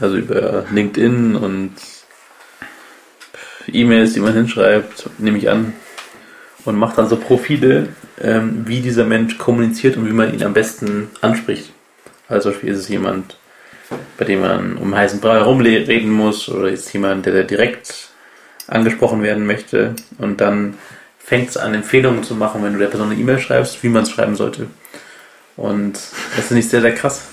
Also 0.01 0.17
über 0.17 0.65
LinkedIn 0.73 1.35
und 1.35 1.73
E-Mails, 3.67 4.15
die 4.15 4.21
man 4.21 4.33
hinschreibt, 4.33 5.11
nehme 5.19 5.39
ich 5.39 5.51
an. 5.51 5.75
Und 6.65 6.77
macht 6.77 6.99
dann 6.99 7.09
so 7.09 7.17
Profile, 7.17 7.89
ähm, 8.21 8.63
wie 8.67 8.81
dieser 8.81 9.05
Mensch 9.05 9.39
kommuniziert 9.39 9.97
und 9.97 10.07
wie 10.07 10.13
man 10.13 10.33
ihn 10.33 10.43
am 10.43 10.55
besten 10.55 11.11
anspricht. 11.21 11.73
Also 12.29 12.45
zum 12.45 12.53
Beispiel 12.53 12.73
ist 12.73 12.79
es 12.79 12.89
jemand, 12.89 13.37
bei 14.17 14.25
dem 14.25 14.41
man 14.41 14.77
um 14.77 14.95
heißen 14.95 15.21
Brei 15.21 15.39
herumreden 15.39 16.11
muss 16.11 16.49
oder 16.49 16.69
ist 16.69 16.93
jemand, 16.93 17.27
der 17.27 17.33
da 17.35 17.43
direkt 17.43 18.09
angesprochen 18.67 19.23
werden 19.23 19.47
möchte 19.47 19.95
und 20.19 20.41
dann 20.41 20.75
fängt 21.19 21.51
es 21.51 21.57
an, 21.57 21.75
Empfehlungen 21.75 22.25
zu 22.25 22.35
machen, 22.35 22.63
wenn 22.63 22.73
du 22.73 22.79
der 22.79 22.87
Person 22.87 23.11
eine 23.11 23.21
E-Mail 23.21 23.39
schreibst, 23.39 23.83
wie 23.83 23.89
man 23.89 24.05
es 24.05 24.11
schreiben 24.11 24.35
sollte. 24.35 24.67
Und 25.57 25.95
das 26.37 26.47
ist 26.47 26.51
nicht 26.53 26.71
sehr, 26.71 26.81
sehr 26.81 26.95
krass. 26.95 27.29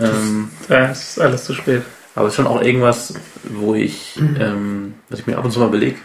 Ähm, 0.00 0.50
da 0.68 0.86
ist 0.86 1.20
alles 1.20 1.44
zu 1.44 1.52
spät. 1.52 1.82
aber 2.14 2.26
es 2.26 2.32
ist 2.32 2.36
schon 2.36 2.46
auch 2.46 2.62
irgendwas, 2.62 3.14
wo 3.44 3.74
ich, 3.74 4.18
ähm, 4.18 4.94
was 5.10 5.20
ich 5.20 5.26
mir 5.26 5.36
ab 5.36 5.44
und 5.44 5.50
zu 5.50 5.60
mal 5.60 5.68
belege. 5.68 5.96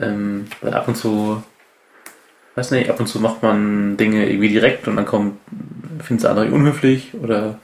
Ähm, 0.00 0.46
weil 0.60 0.74
ab 0.74 0.86
und 0.86 0.96
zu, 0.96 1.42
weiß 2.54 2.70
nicht, 2.72 2.90
ab 2.90 3.00
und 3.00 3.06
zu 3.06 3.18
macht 3.18 3.42
man 3.42 3.96
Dinge 3.96 4.28
irgendwie 4.28 4.50
direkt 4.50 4.86
und 4.86 4.96
dann 4.96 5.06
kommt, 5.06 5.38
findet 6.00 6.24
der 6.24 6.30
andere 6.30 6.52
unhöflich 6.52 7.14
oder 7.20 7.58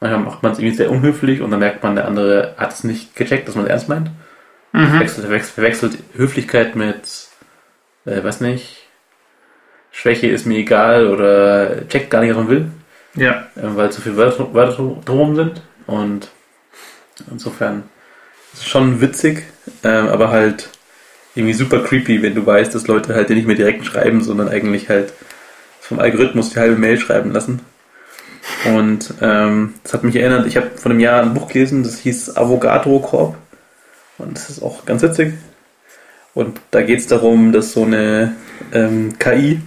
manchmal 0.00 0.22
macht 0.22 0.42
man 0.42 0.52
es 0.52 0.58
irgendwie 0.58 0.76
sehr 0.76 0.90
unhöflich 0.90 1.40
und 1.40 1.50
dann 1.50 1.60
merkt 1.60 1.82
man, 1.82 1.96
der 1.96 2.06
andere 2.06 2.54
hat 2.56 2.72
es 2.72 2.84
nicht 2.84 3.16
gecheckt, 3.16 3.48
dass 3.48 3.54
man 3.54 3.64
es 3.64 3.70
ernst 3.70 3.88
meint. 3.88 4.10
Mhm. 4.72 4.88
Verwechselt, 4.88 5.26
verwechselt, 5.54 5.98
Höflichkeit 6.14 6.76
mit, 6.76 7.28
äh, 8.04 8.22
weiß 8.22 8.40
nicht, 8.40 8.86
Schwäche 9.90 10.28
ist 10.28 10.46
mir 10.46 10.58
egal 10.58 11.08
oder 11.08 11.88
checkt 11.88 12.10
gar 12.10 12.20
nicht, 12.20 12.30
was 12.30 12.36
man 12.36 12.48
will 12.48 12.70
Ja. 13.14 13.46
äh, 13.56 13.62
weil 13.76 13.90
zu 13.90 14.00
viele 14.00 14.16
Wörter, 14.16 14.52
Wörter 14.54 14.96
drum 15.04 15.34
sind. 15.34 15.62
Und 15.86 16.28
insofern 17.30 17.84
ist 18.52 18.60
es 18.60 18.68
schon 18.68 19.00
witzig, 19.00 19.44
ähm, 19.82 20.08
aber 20.08 20.30
halt 20.30 20.68
irgendwie 21.34 21.54
super 21.54 21.80
creepy, 21.82 22.22
wenn 22.22 22.34
du 22.34 22.44
weißt, 22.44 22.74
dass 22.74 22.86
Leute 22.86 23.14
halt 23.14 23.28
dir 23.30 23.36
nicht 23.36 23.46
mehr 23.46 23.56
direkt 23.56 23.84
schreiben, 23.86 24.22
sondern 24.22 24.48
eigentlich 24.48 24.88
halt 24.88 25.12
vom 25.80 25.98
Algorithmus 25.98 26.50
die 26.50 26.58
halbe 26.58 26.76
Mail 26.76 26.98
schreiben 26.98 27.32
lassen. 27.32 27.60
Und 28.64 29.14
ähm, 29.20 29.74
das 29.82 29.94
hat 29.94 30.04
mich 30.04 30.16
erinnert, 30.16 30.46
ich 30.46 30.56
habe 30.56 30.70
vor 30.74 30.90
einem 30.90 31.00
Jahr 31.00 31.22
ein 31.22 31.34
Buch 31.34 31.48
gelesen, 31.48 31.82
das 31.82 31.98
hieß 31.98 32.36
Avogadro 32.36 32.98
Corp. 33.00 33.36
Und 34.18 34.36
das 34.36 34.50
ist 34.50 34.62
auch 34.62 34.84
ganz 34.84 35.02
witzig. 35.02 35.34
Und 36.34 36.60
da 36.70 36.82
geht 36.82 36.98
es 36.98 37.06
darum, 37.06 37.52
dass 37.52 37.72
so 37.72 37.84
eine 37.84 38.34
ähm, 38.72 39.18
KI 39.18 39.60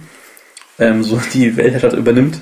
ähm, 0.78 1.02
so 1.02 1.20
die 1.32 1.56
Weltherrschaft 1.56 1.96
übernimmt. 1.96 2.40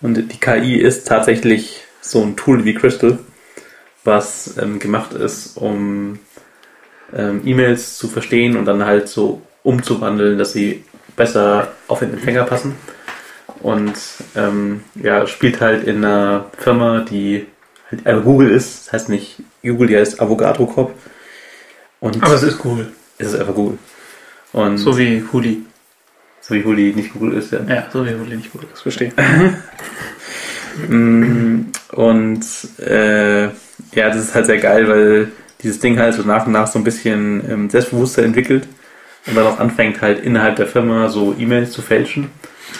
Und 0.00 0.32
die 0.32 0.40
KI 0.40 0.76
ist 0.76 1.06
tatsächlich 1.06 1.82
so 2.00 2.22
ein 2.22 2.36
Tool 2.36 2.64
wie 2.64 2.74
Crystal, 2.74 3.18
was 4.04 4.56
ähm, 4.60 4.78
gemacht 4.78 5.12
ist, 5.14 5.56
um 5.56 6.18
ähm, 7.14 7.42
E-Mails 7.44 7.98
zu 7.98 8.08
verstehen 8.08 8.56
und 8.56 8.64
dann 8.64 8.84
halt 8.84 9.08
so 9.08 9.42
umzuwandeln, 9.62 10.38
dass 10.38 10.52
sie 10.52 10.84
besser 11.16 11.68
auf 11.86 12.00
den 12.00 12.14
Empfänger 12.14 12.44
passen. 12.44 12.74
Und 13.62 13.94
ähm, 14.34 14.82
ja, 14.96 15.26
spielt 15.26 15.60
halt 15.60 15.84
in 15.86 15.98
einer 16.04 16.46
Firma, 16.58 17.00
die 17.08 17.46
halt 17.90 18.06
einfach 18.06 18.24
Google 18.24 18.50
ist. 18.50 18.86
Das 18.86 18.92
heißt 18.94 19.08
nicht 19.08 19.36
Google, 19.62 19.86
die 19.88 19.96
heißt 19.96 20.20
Avogadro 20.20 20.66
Corp. 20.66 20.94
Und 22.00 22.22
Aber 22.22 22.34
es 22.34 22.42
ist 22.42 22.58
Google. 22.58 22.90
es 23.18 23.28
ist 23.28 23.38
einfach 23.40 23.54
Google. 23.54 23.78
Und 24.52 24.78
So 24.78 24.98
wie 24.98 25.24
Huli. 25.32 25.62
so 26.40 26.54
wie 26.54 26.64
Huli 26.64 26.92
nicht 26.94 27.12
Google 27.12 27.34
ist, 27.38 27.52
ja. 27.52 27.60
Ja, 27.68 27.86
so 27.92 28.04
wie 28.04 28.10
Huli 28.10 28.36
nicht 28.36 28.52
Google 28.52 28.68
ist. 28.74 28.82
Verstehe. 28.82 29.12
Und 31.92 32.40
äh, 32.78 33.42
ja, 33.44 33.50
das 34.08 34.16
ist 34.16 34.34
halt 34.34 34.46
sehr 34.46 34.58
geil, 34.58 34.88
weil 34.88 35.30
dieses 35.62 35.78
Ding 35.78 35.98
halt 35.98 36.14
so 36.14 36.22
nach 36.22 36.46
und 36.46 36.52
nach 36.52 36.66
so 36.66 36.78
ein 36.78 36.84
bisschen 36.84 37.42
ähm, 37.50 37.70
Selbstbewusstsein 37.70 38.24
entwickelt 38.26 38.66
und 39.26 39.36
dann 39.36 39.46
auch 39.46 39.60
anfängt 39.60 40.00
halt 40.00 40.24
innerhalb 40.24 40.56
der 40.56 40.66
Firma 40.66 41.08
so 41.08 41.34
E-Mails 41.38 41.70
zu 41.72 41.82
fälschen 41.82 42.30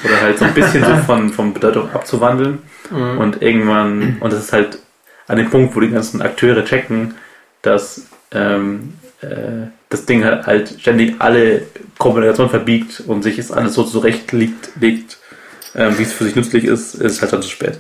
oder 0.05 0.21
halt 0.21 0.39
so 0.39 0.45
ein 0.45 0.55
bisschen 0.55 0.85
so 0.85 0.97
von, 1.07 1.31
von 1.33 1.53
Bedeutung 1.55 1.91
abzuwandeln 1.91 2.59
Mhm. 2.91 3.19
und 3.19 3.43
irgendwann, 3.43 4.17
und 4.21 4.33
das 4.33 4.41
ist 4.45 4.53
halt 4.53 4.79
an 5.29 5.39
dem 5.39 5.49
Punkt, 5.49 5.75
wo 5.75 5.81
die 5.81 5.89
ganzen 5.91 6.21
Akteure 6.21 6.65
checken, 6.65 7.15
dass 7.63 8.03
ähm, 8.33 8.95
äh, 9.23 9.69
das 9.89 10.05
Ding 10.05 10.25
halt, 10.25 10.47
halt 10.47 10.77
ständig 10.81 11.15
alle 11.21 11.63
Kommunikation 11.97 12.51
verbiegt 12.51 13.03
und 13.07 13.23
sich 13.23 13.39
es 13.39 13.51
alles 13.53 13.75
so 13.75 13.85
zurechtlegt, 13.85 14.71
legt, 14.81 15.19
ähm, 15.75 15.97
wie 15.97 16.03
es 16.03 16.13
für 16.13 16.25
sich 16.25 16.35
nützlich 16.35 16.65
ist, 16.65 16.95
ist 16.97 17.23
halt 17.23 17.33
dann 17.33 17.41
zu 17.43 17.49
spät. 17.49 17.79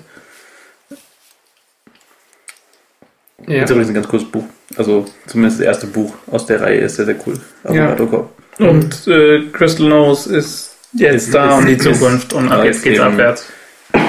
Ja. 3.46 3.60
Das 3.60 3.64
ist 3.64 3.70
übrigens 3.70 3.88
ein 3.88 3.94
ganz 3.94 4.08
cooles 4.08 4.24
Buch. 4.30 4.44
Also 4.76 5.04
zumindest 5.26 5.58
das 5.60 5.66
erste 5.66 5.86
Buch 5.88 6.14
aus 6.30 6.46
der 6.46 6.60
Reihe 6.60 6.80
ist 6.80 6.96
sehr, 6.96 7.06
sehr 7.06 7.16
cool. 7.26 7.34
Ja. 7.64 7.86
Avocado 7.88 8.06
Corp. 8.06 8.30
Und 8.58 9.06
äh, 9.08 9.42
Crystal 9.52 9.88
Nose 9.88 10.34
ist 10.36 10.71
jetzt 10.92 11.26
Ist- 11.26 11.34
da 11.34 11.50
ist- 11.50 11.58
und 11.58 11.66
die 11.68 11.72
ist- 11.74 11.82
Zukunft 11.82 12.32
und 12.32 12.50
ab 12.50 12.64
jetzt 12.64 12.82
geht's 12.82 12.98
dem- 12.98 13.06
abwärts. 13.12 13.46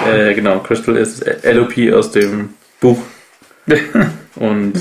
Äh, 0.09 0.33
genau, 0.33 0.59
Crystal 0.59 0.95
ist 0.97 1.25
das 1.25 1.43
LOP 1.43 1.73
aus 1.93 2.11
dem 2.11 2.49
Buch. 2.79 2.99
Und 4.35 4.73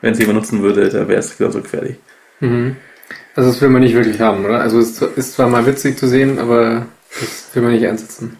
wenn 0.00 0.12
es 0.12 0.18
jemand 0.18 0.38
nutzen 0.38 0.62
würde, 0.62 0.88
dann 0.88 1.08
wäre 1.08 1.20
es 1.20 1.36
genauso 1.36 1.60
gefährlich. 1.62 1.96
Mhm. 2.40 2.76
Also 3.36 3.50
das 3.50 3.60
will 3.60 3.68
man 3.68 3.82
nicht 3.82 3.94
wirklich 3.94 4.20
haben, 4.20 4.44
oder? 4.44 4.60
Also 4.60 4.78
es 4.80 5.00
ist 5.00 5.34
zwar 5.34 5.48
mal 5.48 5.64
witzig 5.66 5.98
zu 5.98 6.08
sehen, 6.08 6.38
aber 6.38 6.86
das 7.20 7.48
will 7.54 7.62
man 7.62 7.72
nicht 7.72 7.86
einsetzen. 7.86 8.36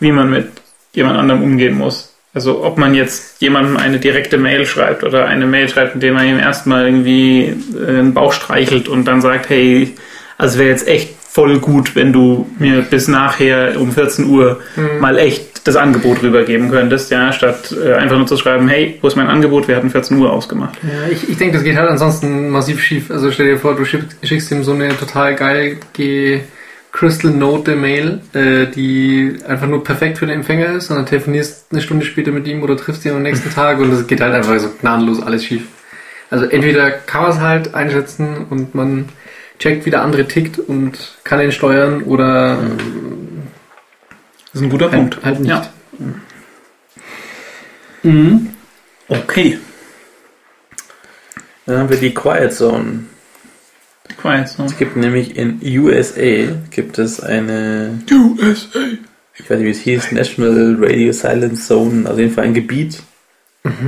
wie 0.00 0.12
man 0.12 0.30
mit 0.30 0.48
jemand 0.92 1.18
anderem 1.18 1.42
umgehen 1.42 1.76
muss. 1.76 2.14
Also 2.34 2.64
ob 2.64 2.78
man 2.78 2.94
jetzt 2.94 3.42
jemandem 3.42 3.76
eine 3.76 3.98
direkte 3.98 4.38
Mail 4.38 4.64
schreibt 4.64 5.04
oder 5.04 5.26
eine 5.26 5.46
Mail 5.46 5.68
schreibt, 5.68 5.94
indem 5.94 6.14
man 6.14 6.26
ihm 6.26 6.38
erstmal 6.38 6.86
irgendwie 6.86 7.54
äh, 7.76 7.88
einen 7.98 8.14
Bauch 8.14 8.32
streichelt 8.32 8.88
und 8.88 9.04
dann 9.04 9.20
sagt, 9.20 9.50
hey, 9.50 9.94
also 10.38 10.58
wäre 10.58 10.70
jetzt 10.70 10.88
echt 10.88 11.14
voll 11.20 11.58
gut, 11.60 11.94
wenn 11.94 12.12
du 12.12 12.48
mir 12.58 12.82
bis 12.82 13.06
nachher 13.08 13.78
um 13.80 13.92
14 13.92 14.26
Uhr 14.26 14.60
mal 15.00 15.18
echt 15.18 15.51
das 15.64 15.76
Angebot 15.76 16.22
rübergeben 16.22 16.70
könntest, 16.70 17.10
ja, 17.10 17.32
statt 17.32 17.72
äh, 17.72 17.94
einfach 17.94 18.16
nur 18.16 18.26
zu 18.26 18.36
schreiben, 18.36 18.68
hey, 18.68 18.98
wo 19.00 19.06
ist 19.06 19.16
mein 19.16 19.28
Angebot? 19.28 19.68
Wir 19.68 19.76
hatten 19.76 19.90
14 19.90 20.18
Uhr 20.18 20.32
ausgemacht. 20.32 20.76
Ja, 20.82 21.10
ich, 21.10 21.28
ich 21.28 21.36
denke, 21.36 21.54
das 21.54 21.64
geht 21.64 21.76
halt 21.76 21.88
ansonsten 21.88 22.50
massiv 22.50 22.80
schief. 22.80 23.10
Also 23.10 23.30
stell 23.30 23.46
dir 23.46 23.58
vor, 23.58 23.76
du 23.76 23.84
schickst, 23.84 24.16
schickst 24.22 24.50
ihm 24.50 24.64
so 24.64 24.72
eine 24.72 24.96
total 24.96 25.34
geil 25.34 25.78
ge 25.92 26.40
Crystal 26.92 27.30
Note 27.30 27.74
Mail, 27.74 28.20
äh, 28.34 28.66
die 28.66 29.36
einfach 29.48 29.66
nur 29.66 29.82
perfekt 29.82 30.18
für 30.18 30.26
den 30.26 30.36
Empfänger 30.36 30.74
ist 30.74 30.90
und 30.90 30.96
dann 30.96 31.06
telefonierst 31.06 31.66
eine 31.70 31.80
Stunde 31.80 32.04
später 32.04 32.32
mit 32.32 32.46
ihm 32.46 32.62
oder 32.62 32.76
triffst 32.76 33.04
ihn 33.04 33.12
am 33.12 33.22
nächsten 33.22 33.50
Tag 33.54 33.78
und 33.78 33.90
das 33.90 34.06
geht 34.06 34.20
halt 34.20 34.34
einfach 34.34 34.58
so 34.58 34.68
gnadenlos 34.80 35.22
alles 35.22 35.44
schief. 35.44 35.62
Also 36.28 36.44
entweder 36.46 36.90
kann 36.90 37.22
man 37.22 37.30
es 37.30 37.40
halt 37.40 37.74
einschätzen 37.74 38.46
und 38.50 38.74
man 38.74 39.08
checkt, 39.58 39.86
wie 39.86 39.90
der 39.90 40.02
andere 40.02 40.26
tickt 40.26 40.58
und 40.58 41.18
kann 41.24 41.40
ihn 41.40 41.52
steuern 41.52 42.02
oder 42.02 42.58
Das 44.52 44.60
ist 44.60 44.66
ein 44.66 44.70
guter 44.70 44.88
Punkt. 44.88 45.16
halt, 45.16 45.24
halt 45.24 45.40
nicht. 45.40 45.50
Ja. 45.50 45.68
Mhm. 48.02 48.50
Okay. 49.08 49.58
Dann 51.66 51.78
haben 51.78 51.88
wir 51.88 51.96
die 51.96 52.12
Quiet 52.12 52.52
Zone. 52.52 53.04
Quiet 54.20 54.48
Zone. 54.48 54.68
Es 54.68 54.76
gibt 54.76 54.96
nämlich 54.96 55.36
in 55.36 55.60
USA 55.62 56.54
gibt 56.70 56.98
es 56.98 57.20
eine, 57.20 58.00
USA. 58.10 58.80
ich 59.34 59.48
weiß 59.48 59.58
nicht 59.58 59.66
wie 59.66 59.70
es 59.70 59.80
hieß, 59.80 60.12
National 60.12 60.76
Radio 60.80 61.12
Silence 61.12 61.66
Zone, 61.66 62.06
also 62.06 62.20
jeden 62.20 62.34
Fall 62.34 62.44
ein 62.44 62.54
Gebiet, 62.54 63.02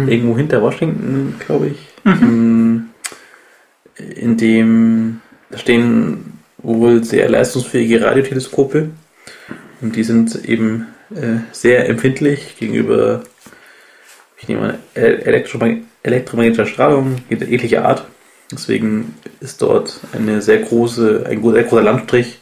irgendwo 0.06 0.36
hinter 0.36 0.62
Washington, 0.62 1.34
glaube 1.44 1.68
ich, 1.68 1.78
ähm, 2.04 2.90
in 3.96 4.36
dem 4.36 5.20
da 5.50 5.58
stehen 5.58 6.32
wohl 6.58 7.04
sehr 7.04 7.28
leistungsfähige 7.28 8.02
Radioteleskope 8.02 8.90
und 9.84 9.96
die 9.96 10.02
sind 10.02 10.44
eben 10.44 10.88
äh, 11.14 11.40
sehr 11.52 11.88
empfindlich 11.88 12.56
gegenüber 12.58 13.22
ich 14.44 14.48
nehme 14.48 14.62
an, 14.62 14.78
Elektromag 14.94 15.78
elektromagnetischer 16.02 16.66
Strahlung 16.66 17.16
jeglicher 17.30 17.86
Art. 17.86 18.06
Deswegen 18.52 19.14
ist 19.40 19.62
dort 19.62 20.00
eine 20.12 20.42
sehr 20.42 20.58
große, 20.58 21.24
ein 21.26 21.42
sehr 21.42 21.62
großer 21.62 21.82
Landstrich, 21.82 22.40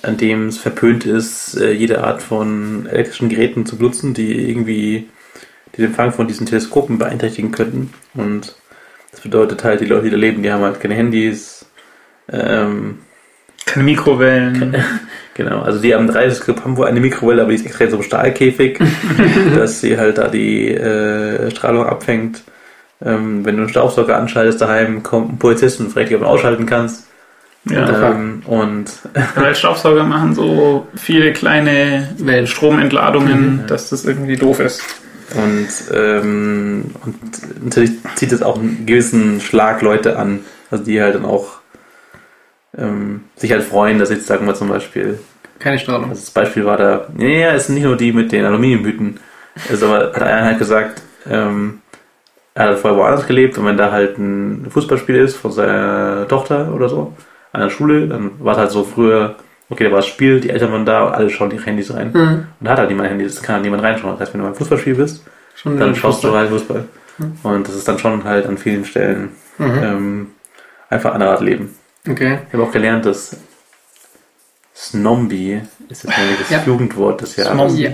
an 0.00 0.16
dem 0.16 0.48
es 0.48 0.56
verpönt 0.56 1.04
ist, 1.04 1.54
äh, 1.60 1.72
jede 1.72 2.02
Art 2.02 2.22
von 2.22 2.86
elektrischen 2.86 3.28
Geräten 3.28 3.66
zu 3.66 3.76
benutzen, 3.76 4.14
die 4.14 4.48
irgendwie 4.48 5.10
den 5.76 5.84
Empfang 5.86 6.12
von 6.12 6.28
diesen 6.28 6.46
Teleskopen 6.46 6.96
beeinträchtigen 6.96 7.52
könnten. 7.52 7.92
Und 8.14 8.56
das 9.10 9.20
bedeutet 9.20 9.64
halt, 9.64 9.82
die 9.82 9.86
Leute, 9.86 10.04
die 10.04 10.10
da 10.10 10.16
leben, 10.16 10.42
die 10.42 10.50
haben 10.50 10.62
halt 10.62 10.80
keine 10.80 10.94
Handys. 10.94 11.66
Ähm, 12.30 13.00
Keine 13.66 13.84
Mikrowellen. 13.84 14.76
Genau, 15.34 15.62
also 15.62 15.80
die 15.80 15.94
haben 15.94 16.06
drei 16.06 16.28
haben 16.30 16.76
wohl 16.76 16.86
eine 16.86 17.00
Mikrowelle, 17.00 17.42
aber 17.42 17.50
die 17.50 17.56
ist 17.56 17.66
extra 17.66 17.84
in 17.84 17.90
so 17.90 17.96
einem 17.96 18.04
Stahlkäfig, 18.04 18.78
dass 19.56 19.80
sie 19.80 19.96
halt 19.96 20.18
da 20.18 20.28
die 20.28 20.68
äh, 20.68 21.50
Strahlung 21.50 21.86
abfängt. 21.86 22.42
Ähm, 23.04 23.44
wenn 23.44 23.56
du 23.56 23.62
einen 23.62 23.70
Staubsauger 23.70 24.16
anschaltest 24.16 24.60
daheim, 24.60 25.02
kommt 25.02 25.32
ein 25.32 25.38
Polizist 25.38 25.80
und 25.80 25.90
fragt 25.90 26.08
dich, 26.08 26.16
ob 26.16 26.20
du 26.20 26.26
ihn 26.26 26.32
ausschalten 26.32 26.66
kannst. 26.66 27.06
Ja. 27.64 28.10
Ähm, 28.10 28.42
und 28.46 28.90
Weil 29.34 29.54
Staubsauger 29.54 30.04
machen 30.04 30.34
so 30.34 30.86
viele 30.96 31.32
kleine. 31.32 32.08
Stromentladungen, 32.46 33.64
dass 33.66 33.90
das 33.90 34.04
irgendwie 34.04 34.36
doof 34.36 34.60
ist. 34.60 34.82
Und, 35.34 35.68
ähm, 35.94 36.90
und 37.04 37.64
natürlich 37.64 37.92
zieht 38.16 38.32
es 38.32 38.42
auch 38.42 38.58
einen 38.58 38.84
gewissen 38.84 39.40
Schlag 39.40 39.80
Leute 39.80 40.18
an, 40.18 40.40
also 40.70 40.84
die 40.84 41.00
halt 41.00 41.14
dann 41.14 41.24
auch 41.24 41.61
ähm, 42.76 43.24
sich 43.36 43.52
halt 43.52 43.62
freuen, 43.62 43.98
dass 43.98 44.10
jetzt 44.10 44.26
sagen 44.26 44.46
wir 44.46 44.54
zum 44.54 44.68
Beispiel, 44.68 45.18
Keine 45.58 45.78
Strahlung. 45.78 46.08
also 46.10 46.20
das 46.20 46.30
Beispiel 46.30 46.64
war 46.64 46.76
da, 46.76 47.06
nee, 47.14 47.44
es 47.44 47.66
sind 47.66 47.74
nicht 47.76 47.84
nur 47.84 47.96
die 47.96 48.12
mit 48.12 48.32
den 48.32 48.44
Aluminiumhüten, 48.44 49.18
also 49.70 49.86
aber 49.86 50.12
hat 50.12 50.22
einer 50.22 50.46
halt 50.46 50.58
gesagt, 50.58 51.02
ähm, 51.28 51.80
er 52.54 52.68
hat 52.70 52.78
vorher 52.78 52.98
woanders 52.98 53.26
gelebt 53.26 53.56
und 53.58 53.64
wenn 53.66 53.76
da 53.76 53.90
halt 53.92 54.18
ein 54.18 54.66
Fußballspiel 54.70 55.16
ist 55.16 55.36
von 55.36 55.52
seiner 55.52 56.26
Tochter 56.28 56.72
oder 56.74 56.88
so, 56.88 57.14
an 57.52 57.60
der 57.62 57.70
Schule, 57.70 58.08
dann 58.08 58.32
war 58.40 58.52
es 58.54 58.58
halt 58.58 58.70
so 58.70 58.84
früher, 58.84 59.36
okay, 59.70 59.84
da 59.84 59.90
war 59.90 59.98
das 59.98 60.06
Spiel, 60.06 60.40
die 60.40 60.50
Eltern 60.50 60.72
waren 60.72 60.84
da 60.86 61.04
und 61.06 61.12
alle 61.14 61.30
schauen 61.30 61.50
ihre 61.50 61.64
Handys 61.64 61.92
rein. 61.94 62.10
Mhm. 62.12 62.20
Und 62.60 62.66
da 62.66 62.70
hat 62.72 62.78
halt 62.78 62.88
niemand 62.90 63.08
Handys, 63.10 63.34
das 63.36 63.42
kann 63.42 63.54
halt 63.56 63.64
niemand 63.64 63.82
reinschauen. 63.82 64.12
Das 64.14 64.20
heißt, 64.20 64.34
wenn 64.34 64.40
du 64.40 64.46
beim 64.46 64.54
Fußballspiel 64.54 64.94
bist, 64.94 65.24
Schon 65.54 65.78
dann 65.78 65.94
schaust 65.94 66.22
du 66.24 66.28
Fußball. 66.28 66.40
halt 66.40 66.50
Fußball. 66.50 66.84
Und 67.42 67.68
das 67.68 67.74
ist 67.76 67.86
dann 67.88 67.98
schon 67.98 68.24
halt 68.24 68.46
an 68.46 68.56
vielen 68.58 68.84
Stellen 68.86 69.30
Mhm. 69.58 69.82
ähm, 69.82 70.26
einfach 70.88 71.14
eine 71.14 71.28
Art 71.28 71.40
Leben. 71.42 71.74
Okay. 72.08 72.38
Ich 72.48 72.52
habe 72.54 72.64
auch 72.64 72.72
gelernt, 72.72 73.06
dass 73.06 73.36
Snombi 74.74 75.60
ist 75.88 76.04
jetzt 76.04 76.18
nämlich 76.18 76.38
das 76.40 76.50
Ja. 76.50 76.62
Jugendwort 76.66 77.20
des 77.20 77.36
Jahres. 77.36 77.52
Snombi. 77.52 77.82
Ja. 77.82 77.90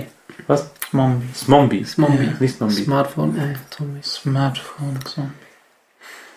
Was? 0.47 0.71
Mombi. 0.91 1.25
Smombi. 1.35 1.85
Smombi. 1.85 2.29
Nicht 2.39 2.55
Snombi. 2.57 2.73
Smartphone. 2.83 3.37
Äh. 3.37 3.55
Smartphone. 4.03 4.97
So. 5.05 5.27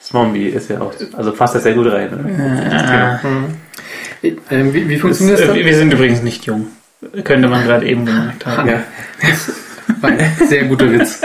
Smombi 0.02 0.48
ist 0.48 0.68
ja 0.68 0.80
auch, 0.80 0.92
also 1.14 1.32
passt 1.32 1.54
das 1.54 1.62
sehr 1.62 1.74
gut 1.74 1.86
rein. 1.90 2.10
Ne? 2.10 3.20
Äh, 3.22 3.26
Mhm. 3.26 3.54
Ähm, 4.50 4.72
wie, 4.74 4.88
wie 4.88 4.92
das, 4.94 5.00
funktioniert 5.00 5.38
das 5.38 5.44
äh, 5.46 5.48
dann? 5.48 5.56
wir 5.56 5.74
sind 5.76 5.92
übrigens 5.92 6.22
nicht 6.22 6.44
jung. 6.44 6.66
Könnte 7.24 7.48
man 7.48 7.64
gerade 7.64 7.86
eben 7.88 8.04
gemerkt 8.06 8.46
haben. 8.46 8.68
Ja. 8.68 8.84
War 10.00 10.10
ein 10.10 10.32
sehr 10.48 10.64
guter 10.66 10.92
Witz. 10.92 11.20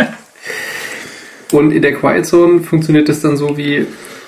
Und 1.52 1.72
in 1.72 1.82
der 1.82 1.94
Quiet 1.96 2.26
Zone 2.26 2.62
funktioniert 2.62 3.08
das 3.10 3.22
dann 3.22 3.38
so 3.38 3.56
wie, 3.58 3.76
äh, 3.78 3.86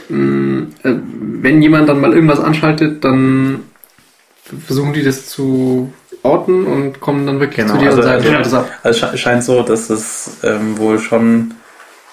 wenn 0.10 1.62
jemand 1.62 1.88
dann 1.90 2.02
mal 2.02 2.14
irgendwas 2.14 2.40
anschaltet, 2.40 3.04
dann 3.04 3.62
versuchen 4.66 4.94
die 4.94 5.04
das 5.04 5.28
zu 5.30 5.94
orten 6.24 6.66
und 6.66 7.00
kommen 7.00 7.26
dann 7.28 7.40
wirklich 7.40 7.58
Genau, 7.66 7.74
zu 7.74 7.80
dir 7.80 7.86
also- 7.92 7.98
und 8.02 8.04
sagen, 8.04 8.18
also- 8.18 8.30
schalt 8.32 8.46
das 8.46 8.54
ab. 8.54 8.70
Also 8.84 9.06
es 9.06 9.14
sche- 9.14 9.18
scheint 9.18 9.44
so, 9.44 9.62
dass 9.64 9.90
es 9.90 10.38
ähm, 10.44 10.78
wohl 10.78 11.00
schon, 11.00 11.54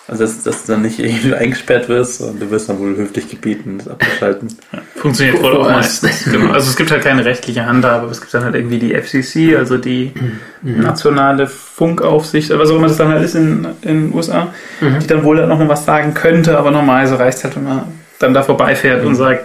also 0.09 0.23
dass, 0.25 0.43
dass 0.45 0.65
du 0.67 0.73
dann 0.73 0.83
nicht 0.83 0.99
irgendwie 0.99 1.35
eingesperrt 1.35 1.89
wirst 1.89 2.21
und 2.21 2.41
du 2.41 2.51
wirst 2.51 2.69
dann 2.69 2.79
wohl 2.79 2.97
höflich 2.97 3.29
gebeten, 3.29 3.79
das 3.79 3.89
abzuschalten. 3.89 4.49
Funktioniert 4.95 5.43
wohl 5.43 5.57
auch 5.57 5.69
meistens. 5.71 6.25
Genau. 6.25 6.53
Also 6.53 6.71
es 6.71 6.77
gibt 6.77 6.91
halt 6.91 7.03
keine 7.03 7.25
rechtliche 7.25 7.67
Handhabe, 7.67 8.03
aber 8.03 8.11
es 8.13 8.21
gibt 8.21 8.33
dann 8.35 8.45
halt 8.45 8.55
irgendwie 8.55 8.79
die 8.79 8.95
FCC, 8.95 9.57
also 9.57 9.77
die 9.79 10.13
Mhm. 10.63 10.81
nationale 10.81 11.47
Funkaufsicht, 11.47 12.51
was 12.59 12.71
auch 12.71 12.77
immer 12.77 12.89
das 12.89 12.97
dann 12.97 13.09
halt 13.09 13.23
ist 13.23 13.35
in 13.35 13.67
in 13.83 14.09
den 14.09 14.15
USA, 14.15 14.49
Mhm. 14.81 14.99
die 15.01 15.07
dann 15.07 15.23
wohl 15.25 15.39
halt 15.39 15.49
noch 15.49 15.59
mal 15.59 15.69
was 15.69 15.85
sagen 15.85 16.15
könnte, 16.15 16.57
aber 16.59 16.71
normalerweise 16.71 17.19
reicht 17.19 17.39
es 17.39 17.45
halt, 17.45 17.57
wenn 17.57 17.65
man 17.65 17.83
dann 18.19 18.33
da 18.35 18.43
vorbeifährt 18.43 19.05
und 19.05 19.15
sagt, 19.15 19.45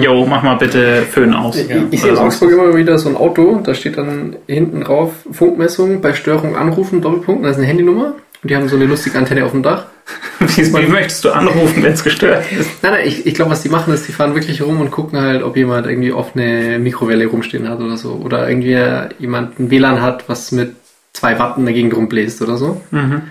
Jo, 0.00 0.24
mach 0.26 0.42
mal 0.42 0.54
bitte 0.56 1.02
Föhn 1.02 1.34
aus. 1.34 1.54
Ich, 1.56 1.68
Ja. 1.68 1.76
ich 1.90 2.00
sehe 2.00 2.08
in 2.10 2.14
Oder 2.16 2.22
so. 2.22 2.26
Augsburg 2.28 2.50
immer 2.50 2.74
wieder 2.74 2.96
so 2.98 3.10
ein 3.10 3.16
Auto, 3.16 3.60
da 3.62 3.74
steht 3.74 3.98
dann 3.98 4.34
hinten 4.46 4.80
drauf 4.80 5.12
Funkmessung, 5.30 6.00
bei 6.00 6.14
Störung 6.14 6.56
anrufen, 6.56 7.02
Doppelpunkt, 7.02 7.44
da 7.44 7.50
ist 7.50 7.58
eine 7.58 7.66
Handynummer 7.66 8.14
und 8.46 8.50
die 8.50 8.54
haben 8.54 8.68
so 8.68 8.76
eine 8.76 8.84
lustige 8.84 9.18
Antenne 9.18 9.44
auf 9.44 9.50
dem 9.50 9.64
Dach. 9.64 9.86
Wie, 10.38 10.86
möchtest 10.86 11.24
du 11.24 11.32
anrufen, 11.32 11.82
wenn 11.82 11.94
es 11.94 12.04
gestört 12.04 12.44
ist? 12.52 12.80
Nein, 12.80 12.92
nein, 12.92 13.08
ich, 13.08 13.26
ich 13.26 13.34
glaube, 13.34 13.50
was 13.50 13.62
die 13.62 13.68
machen, 13.68 13.92
ist, 13.92 14.06
die 14.06 14.12
fahren 14.12 14.36
wirklich 14.36 14.62
rum 14.62 14.80
und 14.80 14.92
gucken 14.92 15.20
halt, 15.20 15.42
ob 15.42 15.56
jemand 15.56 15.88
irgendwie 15.88 16.12
offene 16.12 16.78
Mikrowelle 16.78 17.26
rumstehen 17.26 17.68
hat 17.68 17.80
oder 17.80 17.96
so. 17.96 18.12
Oder 18.12 18.48
irgendwie 18.48 18.78
jemand 19.18 19.58
ein 19.58 19.68
WLAN 19.68 20.00
hat, 20.00 20.28
was 20.28 20.52
mit 20.52 20.76
zwei 21.12 21.36
Watt 21.40 21.58
in 21.58 21.64
der 21.64 21.74
Gegend 21.74 21.96
rumbläst 21.96 22.40
oder 22.40 22.56
so. 22.56 22.80
Mhm. 22.92 23.22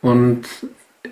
Und 0.00 0.46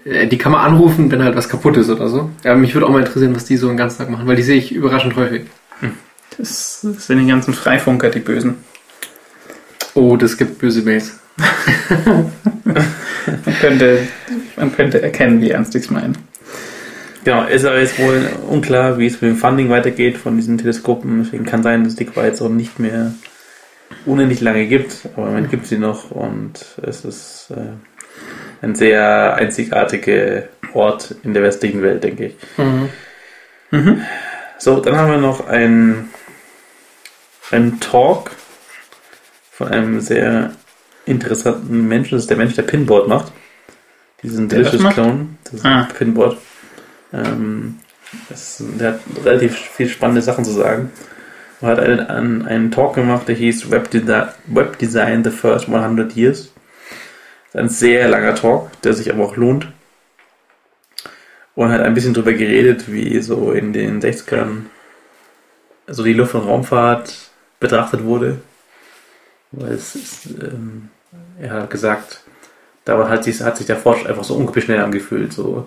äh, 0.07 0.27
die 0.27 0.39
kann 0.39 0.53
man 0.53 0.63
anrufen, 0.63 1.11
wenn 1.11 1.23
halt 1.23 1.37
was 1.37 1.51
kaputt 1.51 1.77
ist 1.77 1.91
oder 1.91 2.09
so. 2.09 2.31
Ja, 2.45 2.55
mich 2.55 2.73
würde 2.73 2.87
auch 2.87 2.93
mal 2.93 3.01
interessieren, 3.01 3.37
was 3.37 3.45
die 3.45 3.59
so 3.59 3.69
den 3.69 3.77
ganzen 3.77 3.99
Tag 3.99 4.09
machen, 4.09 4.27
weil 4.27 4.37
die 4.37 4.43
sehe 4.43 4.57
ich 4.57 4.73
überraschend 4.73 5.17
häufig. 5.17 5.43
Das, 6.39 6.81
das 6.83 7.07
sind 7.07 7.19
die 7.19 7.27
ganzen 7.27 7.53
Freifunker, 7.53 8.09
die 8.09 8.21
Bösen. 8.21 8.65
Oh, 9.93 10.17
das 10.17 10.39
gibt 10.39 10.59
böse 10.61 10.81
Mails. 10.81 11.19
Man 13.27 13.59
könnte, 13.61 14.07
man 14.57 14.75
könnte 14.75 15.03
erkennen, 15.03 15.41
wie 15.41 15.51
ernst 15.51 15.75
ich 15.75 15.85
es 15.85 15.91
meine. 15.91 16.15
Genau, 17.25 17.45
ist 17.45 17.65
aber 17.65 17.79
jetzt 17.79 17.99
wohl 17.99 18.29
unklar, 18.49 18.99
wie 18.99 19.07
es 19.07 19.21
mit 19.21 19.31
dem 19.31 19.37
Funding 19.37 19.71
weitergeht 19.71 20.19
von 20.19 20.37
diesen 20.37 20.59
Teleskopen. 20.59 21.23
Deswegen 21.25 21.47
kann 21.47 21.63
sein, 21.63 21.83
dass 21.83 21.95
es 21.95 21.99
die 21.99 22.05
Quite 22.05 22.45
auch 22.45 22.51
nicht 22.51 22.79
mehr 22.79 23.15
unendlich 24.05 24.41
lange 24.43 24.67
gibt. 24.67 25.09
Aber 25.17 25.31
man 25.31 25.49
gibt 25.49 25.67
sie 25.67 25.79
noch 25.79 26.11
und 26.11 26.65
es 26.83 27.05
ist 27.05 27.51
äh, 27.51 28.63
ein 28.63 28.75
sehr 28.75 29.35
einzigartiger 29.37 30.45
Ort 30.75 31.15
in 31.23 31.33
der 31.33 31.43
westlichen 31.43 31.83
Welt, 31.83 32.05
denke 32.05 32.27
ich. 32.27 32.37
Mhm. 32.59 34.03
So, 34.59 34.81
dann 34.81 34.97
haben 34.97 35.11
wir 35.11 35.19
noch 35.19 35.49
einen, 35.49 36.11
einen 37.51 37.81
Talk 37.81 38.31
von 39.51 39.69
einem 39.69 40.01
sehr 40.01 40.53
interessanten 41.07 41.87
Menschen. 41.89 42.17
Das 42.17 42.25
ist 42.25 42.31
der 42.31 42.37
Mensch, 42.37 42.55
der 42.55 42.63
Pinboard 42.63 43.09
macht. 43.09 43.33
Diesen 44.23 44.49
Der 44.49 44.59
Delicious 44.61 44.83
macht? 44.83 44.95
Clone. 44.95 45.27
Das 45.45 45.55
ist 45.55 45.65
Ah. 45.67 45.83
ein 45.83 45.89
Pinboard. 45.89 46.39
Ähm, 47.13 47.79
das, 48.29 48.63
der 48.79 48.93
hat 48.95 49.01
relativ 49.25 49.57
viel 49.57 49.89
spannende 49.89 50.23
Sachen 50.23 50.45
zu 50.45 50.53
sagen. 50.53 50.91
Er 51.61 51.69
hat 51.69 51.79
einen, 51.81 52.01
einen, 52.01 52.47
einen 52.47 52.71
Talk 52.71 52.95
gemacht, 52.95 53.29
der 53.29 53.35
hieß 53.37 53.71
Web, 53.71 53.89
Desi- 53.93 54.29
Web 54.47 54.79
Design 54.79 55.25
The 55.25 55.31
First 55.31 55.69
100 55.69 56.15
Years. 56.17 56.53
Das 57.53 57.55
ist 57.55 57.61
ein 57.61 57.69
sehr 57.69 58.09
langer 58.09 58.35
Talk, 58.35 58.71
der 58.83 58.93
sich 58.95 59.13
aber 59.13 59.25
auch 59.25 59.37
lohnt. 59.37 59.69
Und 61.55 61.71
hat 61.71 61.81
ein 61.83 61.95
bisschen 61.95 62.15
drüber 62.15 62.33
geredet, 62.33 62.91
wie 62.93 63.21
so 63.23 63.53
in 63.53 63.73
den 63.73 64.01
60ern 64.01 64.67
so 65.87 66.03
die 66.03 66.13
Luft- 66.15 66.35
und 66.35 66.43
Raumfahrt 66.47 67.15
betrachtet 67.61 68.03
wurde. 68.05 68.41
Weil 69.53 69.73
es 69.75 69.95
ist, 69.95 70.27
ähm, 70.43 70.89
er 71.41 71.51
hat 71.51 71.71
gesagt, 71.71 72.21
da 72.85 73.09
hat 73.09 73.25
sich, 73.25 73.41
hat 73.41 73.57
sich 73.57 73.67
der 73.67 73.77
Fortschritt 73.77 74.09
einfach 74.09 74.25
so 74.25 74.35
unglaublich 74.35 74.65
schnell 74.65 74.81
angefühlt. 74.81 75.33
So, 75.33 75.67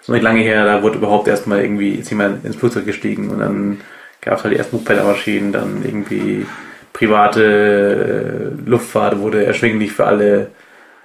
so 0.00 0.12
nicht 0.12 0.22
lange 0.22 0.40
her, 0.40 0.64
da 0.64 0.82
wurde 0.82 0.98
überhaupt 0.98 1.28
erstmal 1.28 1.62
irgendwie, 1.62 1.94
ist 1.94 2.10
jemand 2.10 2.44
ins 2.44 2.56
Flugzeug 2.56 2.86
gestiegen 2.86 3.30
und 3.30 3.40
dann 3.40 3.80
gab 4.20 4.38
es 4.38 4.44
halt 4.44 4.54
die 4.54 4.58
ersten 4.58 4.76
Hochpellermaschinen, 4.76 5.52
dann 5.52 5.82
irgendwie 5.84 6.46
private 6.92 8.52
äh, 8.64 8.68
Luftfahrt 8.68 9.18
wurde 9.18 9.44
erschwinglich 9.44 9.92
für 9.92 10.06
alle, 10.06 10.48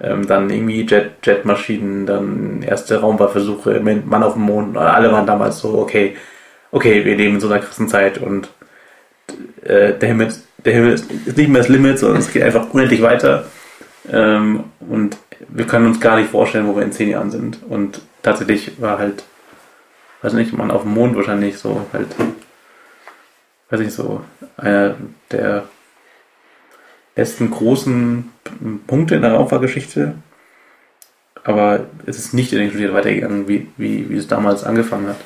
ähm, 0.00 0.26
dann 0.26 0.50
irgendwie 0.50 0.86
Jet, 0.86 1.10
Jetmaschinen, 1.24 2.06
dann 2.06 2.62
erste 2.62 3.00
Raumfahrtversuche, 3.00 3.80
Mann 3.80 4.22
auf 4.22 4.34
dem 4.34 4.42
Mond, 4.42 4.76
alle 4.76 5.10
waren 5.10 5.26
damals 5.26 5.58
so, 5.58 5.78
okay, 5.78 6.16
okay, 6.70 7.04
wir 7.04 7.16
leben 7.16 7.34
in 7.34 7.40
so 7.40 7.48
einer 7.48 7.58
krassen 7.58 7.88
Zeit 7.88 8.18
und 8.18 8.48
äh, 9.64 9.94
der 9.94 10.08
Himmel, 10.08 10.32
der 10.64 10.72
Himmel 10.72 10.92
ist 10.92 11.10
ist 11.26 11.36
nicht 11.36 11.48
mehr 11.48 11.62
das 11.62 11.68
Limit, 11.68 11.98
sondern 11.98 12.18
es 12.18 12.32
geht 12.32 12.42
einfach 12.42 12.72
unendlich 12.72 13.02
weiter. 13.02 13.46
Ähm, 14.10 14.64
und 14.80 15.16
wir 15.48 15.66
können 15.66 15.86
uns 15.86 16.00
gar 16.00 16.16
nicht 16.16 16.30
vorstellen, 16.30 16.66
wo 16.66 16.76
wir 16.76 16.82
in 16.82 16.92
zehn 16.92 17.10
Jahren 17.10 17.30
sind. 17.30 17.60
Und 17.68 18.00
tatsächlich 18.22 18.80
war 18.80 18.98
halt, 18.98 19.24
weiß 20.22 20.32
nicht, 20.32 20.52
man 20.52 20.70
auf 20.70 20.82
dem 20.82 20.94
Mond 20.94 21.16
wahrscheinlich 21.16 21.58
so 21.58 21.86
halt, 21.92 22.08
weiß 23.70 23.80
nicht, 23.80 23.92
so 23.92 24.22
einer 24.56 24.96
der 25.30 25.64
letzten 27.16 27.50
großen 27.50 28.30
Punkte 28.86 29.16
in 29.16 29.22
der 29.22 29.32
Raumfahrtgeschichte. 29.32 30.14
Aber 31.44 31.86
es 32.06 32.18
ist 32.18 32.34
nicht 32.34 32.52
in 32.52 32.58
den 32.58 32.70
Studien 32.70 32.94
weitergegangen, 32.94 33.48
wie, 33.48 33.68
wie, 33.76 34.08
wie 34.10 34.16
es 34.16 34.28
damals 34.28 34.64
angefangen 34.64 35.08
hat. 35.08 35.20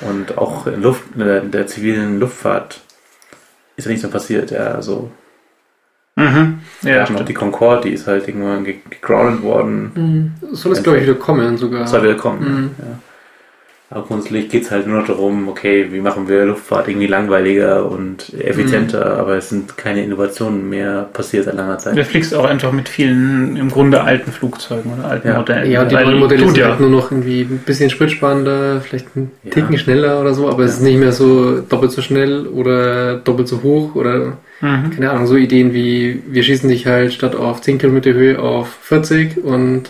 Und 0.00 0.38
auch 0.38 0.66
in, 0.66 0.82
Luft, 0.82 1.04
in 1.14 1.20
der, 1.20 1.40
der 1.40 1.66
zivilen 1.66 2.20
Luftfahrt 2.20 2.80
ist 3.76 3.86
ja 3.86 3.90
nichts 3.90 4.04
mehr 4.04 4.12
passiert. 4.12 4.50
Ja, 4.50 4.74
also 4.74 5.10
Mhm. 6.18 6.58
Ja, 6.82 7.04
stimmt. 7.06 7.28
die 7.28 7.34
Concorde, 7.34 7.82
die 7.88 7.94
ist 7.94 8.06
halt 8.06 8.26
irgendwann 8.28 8.64
ge- 8.64 8.76
gegroundet 8.90 9.42
worden. 9.42 10.32
Soll 10.52 10.72
es, 10.72 10.82
glaube 10.82 10.98
ich, 10.98 11.04
wieder 11.04 11.14
kommen 11.14 11.56
sogar. 11.56 11.86
Soll 11.86 12.02
wieder 12.02 12.14
kommen. 12.14 12.40
Mhm. 12.40 12.70
Ja. 12.78 12.98
Aber 13.90 14.04
grundsätzlich 14.04 14.50
geht 14.50 14.64
es 14.64 14.70
halt 14.70 14.86
nur 14.86 14.98
noch 15.00 15.06
darum, 15.06 15.48
okay, 15.48 15.86
wie 15.90 16.00
machen 16.00 16.28
wir 16.28 16.44
Luftfahrt 16.44 16.88
irgendwie 16.88 17.06
langweiliger 17.06 17.90
und 17.90 18.34
effizienter, 18.38 19.14
Mhm. 19.14 19.20
aber 19.20 19.36
es 19.36 19.48
sind 19.48 19.78
keine 19.78 20.04
Innovationen 20.04 20.68
mehr 20.68 21.08
passiert 21.10 21.46
seit 21.46 21.54
langer 21.54 21.78
Zeit. 21.78 21.96
Du 21.96 22.04
fliegst 22.04 22.34
auch 22.34 22.44
einfach 22.44 22.70
mit 22.72 22.86
vielen 22.86 23.56
im 23.56 23.70
Grunde 23.70 24.02
alten 24.02 24.30
Flugzeugen 24.30 24.92
oder 24.92 25.08
alten 25.08 25.28
Ja. 25.28 25.38
Modellen. 25.38 25.70
Ja, 25.70 25.82
und 25.82 25.90
die 25.90 25.94
neuen 25.94 26.18
Modelle 26.18 26.44
sind 26.44 26.58
ja. 26.58 26.68
halt 26.68 26.80
nur 26.80 26.90
noch 26.90 27.10
irgendwie 27.10 27.40
ein 27.42 27.62
bisschen 27.64 27.88
spritsparender, 27.88 28.82
vielleicht 28.82 29.06
einen 29.16 29.30
Ja. 29.44 29.50
Ticken 29.52 29.78
schneller 29.78 30.20
oder 30.20 30.34
so, 30.34 30.50
aber 30.50 30.64
es 30.64 30.74
ist 30.74 30.82
nicht 30.82 30.98
mehr 30.98 31.12
so 31.12 31.60
doppelt 31.60 31.92
so 31.92 32.02
schnell 32.02 32.46
oder 32.46 33.16
doppelt 33.16 33.48
so 33.48 33.62
hoch 33.62 33.94
oder 33.94 34.36
Mhm. 34.60 34.90
keine 34.90 35.10
Ahnung, 35.12 35.26
so 35.28 35.36
Ideen 35.36 35.72
wie 35.72 36.20
wir 36.26 36.42
schießen 36.42 36.68
dich 36.68 36.86
halt 36.86 37.12
statt 37.14 37.36
auf 37.36 37.60
10 37.62 37.78
Kilometer 37.78 38.12
Höhe 38.12 38.38
auf 38.40 38.68
40 38.82 39.42
und 39.44 39.84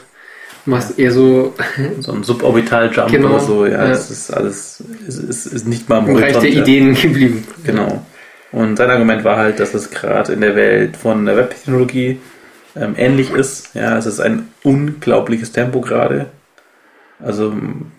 machst 0.69 0.99
eher 0.99 1.11
so 1.11 1.55
So 2.01 2.13
ein 2.13 2.23
Suborbital-Jump 2.23 3.11
Genau, 3.11 3.31
oder 3.31 3.41
so, 3.41 3.67
ja, 3.67 3.85
ja. 3.85 3.91
es 3.91 4.11
ist 4.11 4.31
alles, 4.31 4.83
es 5.07 5.17
ist, 5.19 5.47
ist 5.47 5.67
nicht 5.67 5.89
mal 5.89 5.99
im 5.99 6.15
Bereich 6.15 6.39
der 6.39 6.51
ja. 6.51 6.63
Ideen 6.63 6.95
geblieben. 6.95 7.45
Genau. 7.65 8.05
Und 8.53 8.77
sein 8.77 8.91
Argument 8.91 9.25
war 9.25 9.37
halt, 9.37 9.61
dass 9.61 9.75
es 9.75 9.91
gerade 9.91 10.33
in 10.33 10.41
der 10.41 10.57
Welt 10.57 10.97
von 10.97 11.27
der 11.27 11.37
Webtechnologie 11.37 12.19
ähm, 12.77 12.95
ähnlich 12.97 13.31
ist. 13.31 13.75
Ja, 13.75 13.99
es 13.99 14.07
ist 14.07 14.21
ein 14.21 14.49
unglaubliches 14.63 15.53
Tempo 15.53 15.81
gerade. 15.81 16.27
Also 17.21 17.53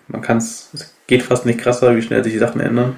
man 0.07 0.21
kann 0.21 0.37
es, 0.37 0.69
es 0.73 0.95
geht 1.07 1.23
fast 1.23 1.45
nicht 1.45 1.59
krasser, 1.59 1.95
wie 1.95 2.01
schnell 2.01 2.23
sich 2.23 2.33
die 2.33 2.39
Sachen 2.39 2.61
ändern. 2.61 2.97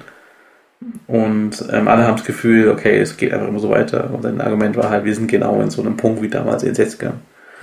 Und 1.06 1.64
ähm, 1.70 1.88
alle 1.88 2.06
haben 2.06 2.16
das 2.16 2.24
Gefühl, 2.26 2.68
okay, 2.68 2.98
es 2.98 3.16
geht 3.16 3.32
einfach 3.32 3.48
immer 3.48 3.60
so 3.60 3.70
weiter. 3.70 4.10
Und 4.12 4.22
sein 4.22 4.40
Argument 4.40 4.76
war 4.76 4.90
halt, 4.90 5.04
wir 5.04 5.14
sind 5.14 5.28
genau 5.28 5.60
in 5.60 5.70
so 5.70 5.82
einem 5.82 5.96
Punkt 5.96 6.22
wie 6.22 6.28
damals 6.28 6.62
in 6.62 6.72
den 6.72 6.86
60ern, 6.86 7.12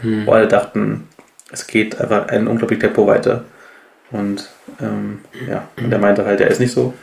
Hm. 0.02 0.26
wo 0.26 0.32
alle 0.32 0.48
dachten, 0.48 1.08
es 1.52 1.68
geht 1.68 2.00
einfach 2.00 2.28
ein 2.28 2.48
unglaubliches 2.48 2.84
Tempo 2.84 3.08
weiter. 3.08 3.44
Und 4.12 4.50
ähm, 4.82 5.20
ja, 5.48 5.68
und 5.78 5.92
er 5.92 6.00
meinte 6.00 6.26
halt, 6.26 6.40
der 6.40 6.48
ist 6.50 6.60
nicht 6.60 6.72
so, 6.74 6.94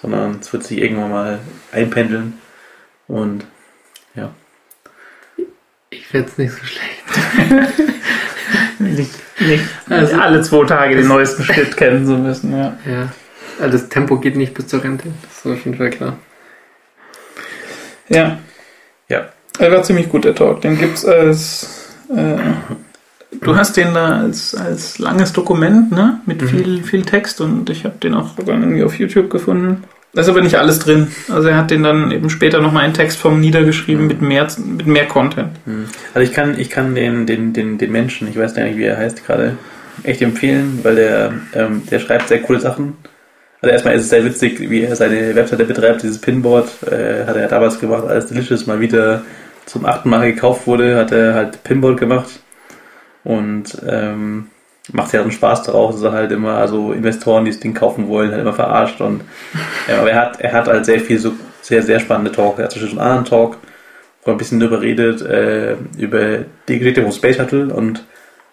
sondern 0.00 0.38
es 0.40 0.52
wird 0.52 0.64
sich 0.64 0.78
irgendwann 0.78 1.10
mal 1.10 1.38
einpendeln. 1.72 2.38
Und 3.08 3.44
ja, 4.14 4.32
Ich 5.90 6.06
fände 6.08 6.28
es 6.28 6.38
nicht 6.38 6.52
so 6.52 6.64
schlecht. 6.64 7.72
Nicht, 8.78 9.10
nicht 9.40 9.64
Also- 9.88 10.16
alle 10.20 10.42
zwei 10.42 10.64
Tage 10.66 10.96
den 10.96 11.08
neuesten 11.08 11.42
Schritt 11.44 11.76
kennen 11.76 12.04
zu 12.06 12.12
müssen. 12.12 12.52
Ja. 12.56 12.76
Ja. 12.84 13.08
Also 13.58 13.78
das 13.78 13.88
Tempo 13.88 14.18
geht 14.18 14.36
nicht 14.36 14.52
bis 14.52 14.66
zur 14.68 14.84
Rente. 14.84 15.08
Das 15.22 15.38
ist 15.38 15.46
auf 15.46 15.64
jeden 15.64 15.78
Fall 15.78 15.90
klar. 15.90 16.18
ja. 18.08 18.38
Ja. 19.08 19.30
Er 19.58 19.72
war 19.72 19.82
ziemlich 19.82 20.08
gut, 20.10 20.24
der 20.26 20.34
Talk. 20.34 20.60
Den 20.60 20.78
gibt's 20.78 21.04
als. 21.06 21.88
Äh, 22.14 22.36
du 23.40 23.56
hast 23.56 23.76
den 23.76 23.94
da 23.94 24.20
als, 24.20 24.54
als 24.54 24.98
langes 24.98 25.32
Dokument, 25.32 25.92
ne? 25.92 26.20
Mit 26.26 26.42
Mhm. 26.42 26.48
viel, 26.48 26.82
viel 26.82 27.02
Text 27.02 27.40
und 27.40 27.68
ich 27.70 27.84
habe 27.84 27.96
den 28.02 28.14
auch 28.14 28.36
sogar 28.36 28.58
irgendwie 28.58 28.82
auf 28.84 28.98
YouTube 28.98 29.30
gefunden. 29.30 29.84
Da 30.14 30.22
ist 30.22 30.28
aber 30.30 30.40
nicht 30.40 30.56
alles 30.56 30.78
drin. 30.78 31.08
Also 31.28 31.48
er 31.48 31.58
hat 31.58 31.70
den 31.70 31.82
dann 31.82 32.10
eben 32.10 32.30
später 32.30 32.60
nochmal 32.62 32.86
in 32.86 32.94
Textform 32.94 33.38
niedergeschrieben 33.40 34.02
Mhm. 34.04 34.08
mit 34.08 34.22
mehr, 34.22 34.46
mit 34.64 34.86
mehr 34.86 35.04
Content. 35.06 35.50
Also 36.14 36.28
ich 36.28 36.32
kann, 36.34 36.58
ich 36.58 36.70
kann 36.70 36.94
den, 36.94 37.26
den, 37.26 37.52
den, 37.52 37.76
den 37.76 37.92
Menschen, 37.92 38.26
ich 38.28 38.38
weiß 38.38 38.54
gar 38.54 38.64
nicht, 38.64 38.78
wie 38.78 38.84
er 38.84 38.96
heißt 38.96 39.26
gerade, 39.26 39.58
echt 40.04 40.22
empfehlen, 40.22 40.80
weil 40.82 40.94
der, 40.96 41.32
ähm, 41.54 41.82
der 41.90 41.98
schreibt 41.98 42.28
sehr 42.28 42.40
coole 42.42 42.60
Sachen. 42.60 42.94
Also 43.60 43.72
erstmal 43.72 43.94
ist 43.96 44.02
es 44.02 44.10
sehr 44.10 44.24
witzig, 44.24 44.58
wie 44.70 44.82
er 44.82 44.94
seine 44.96 45.34
Webseite 45.34 45.64
betreibt, 45.64 46.02
dieses 46.02 46.18
Pinboard, 46.18 46.68
äh, 46.90 47.26
hat 47.26 47.36
er 47.36 47.48
damals 47.48 47.78
gemacht, 47.80 48.04
als 48.06 48.26
Delicious 48.26 48.66
mal 48.66 48.80
wieder 48.80 49.22
zum 49.64 49.84
achten 49.84 50.08
Mal 50.10 50.32
gekauft 50.32 50.66
wurde, 50.66 50.96
hat 50.96 51.12
er 51.12 51.34
halt 51.34 51.62
Pinboard 51.64 51.98
gemacht 51.98 52.40
und 53.26 53.82
ähm, 53.86 54.46
macht 54.92 55.12
ja 55.12 55.20
einen 55.20 55.32
Spaß 55.32 55.64
darauf, 55.64 55.92
dass 55.92 56.02
er 56.02 56.12
halt 56.12 56.30
immer, 56.30 56.54
also 56.54 56.92
Investoren, 56.92 57.44
die 57.44 57.50
das 57.50 57.60
Ding 57.60 57.74
kaufen 57.74 58.06
wollen, 58.08 58.30
halt 58.30 58.40
immer 58.40 58.52
verarscht 58.52 59.00
und 59.00 59.22
ja, 59.88 59.98
aber 60.00 60.10
er 60.10 60.20
hat, 60.20 60.40
er 60.40 60.52
hat 60.52 60.68
halt 60.68 60.86
sehr 60.86 61.00
viel 61.00 61.18
so 61.18 61.32
sehr, 61.66 61.82
sehr 61.82 61.98
spannende 61.98 62.30
Talk. 62.30 62.58
Er 62.58 62.64
hat 62.64 62.72
zum 62.72 62.82
Beispiel 62.82 63.00
einen 63.00 63.08
anderen 63.08 63.24
Talk, 63.24 63.58
wo 64.22 64.30
er 64.30 64.34
ein 64.34 64.38
bisschen 64.38 64.60
darüber 64.60 64.80
redet, 64.80 65.20
äh, 65.22 65.76
über 65.98 66.44
die 66.68 66.78
Geschichte 66.78 67.02
vom 67.02 67.10
Space 67.10 67.36
Shuttle 67.36 67.74
und 67.74 68.04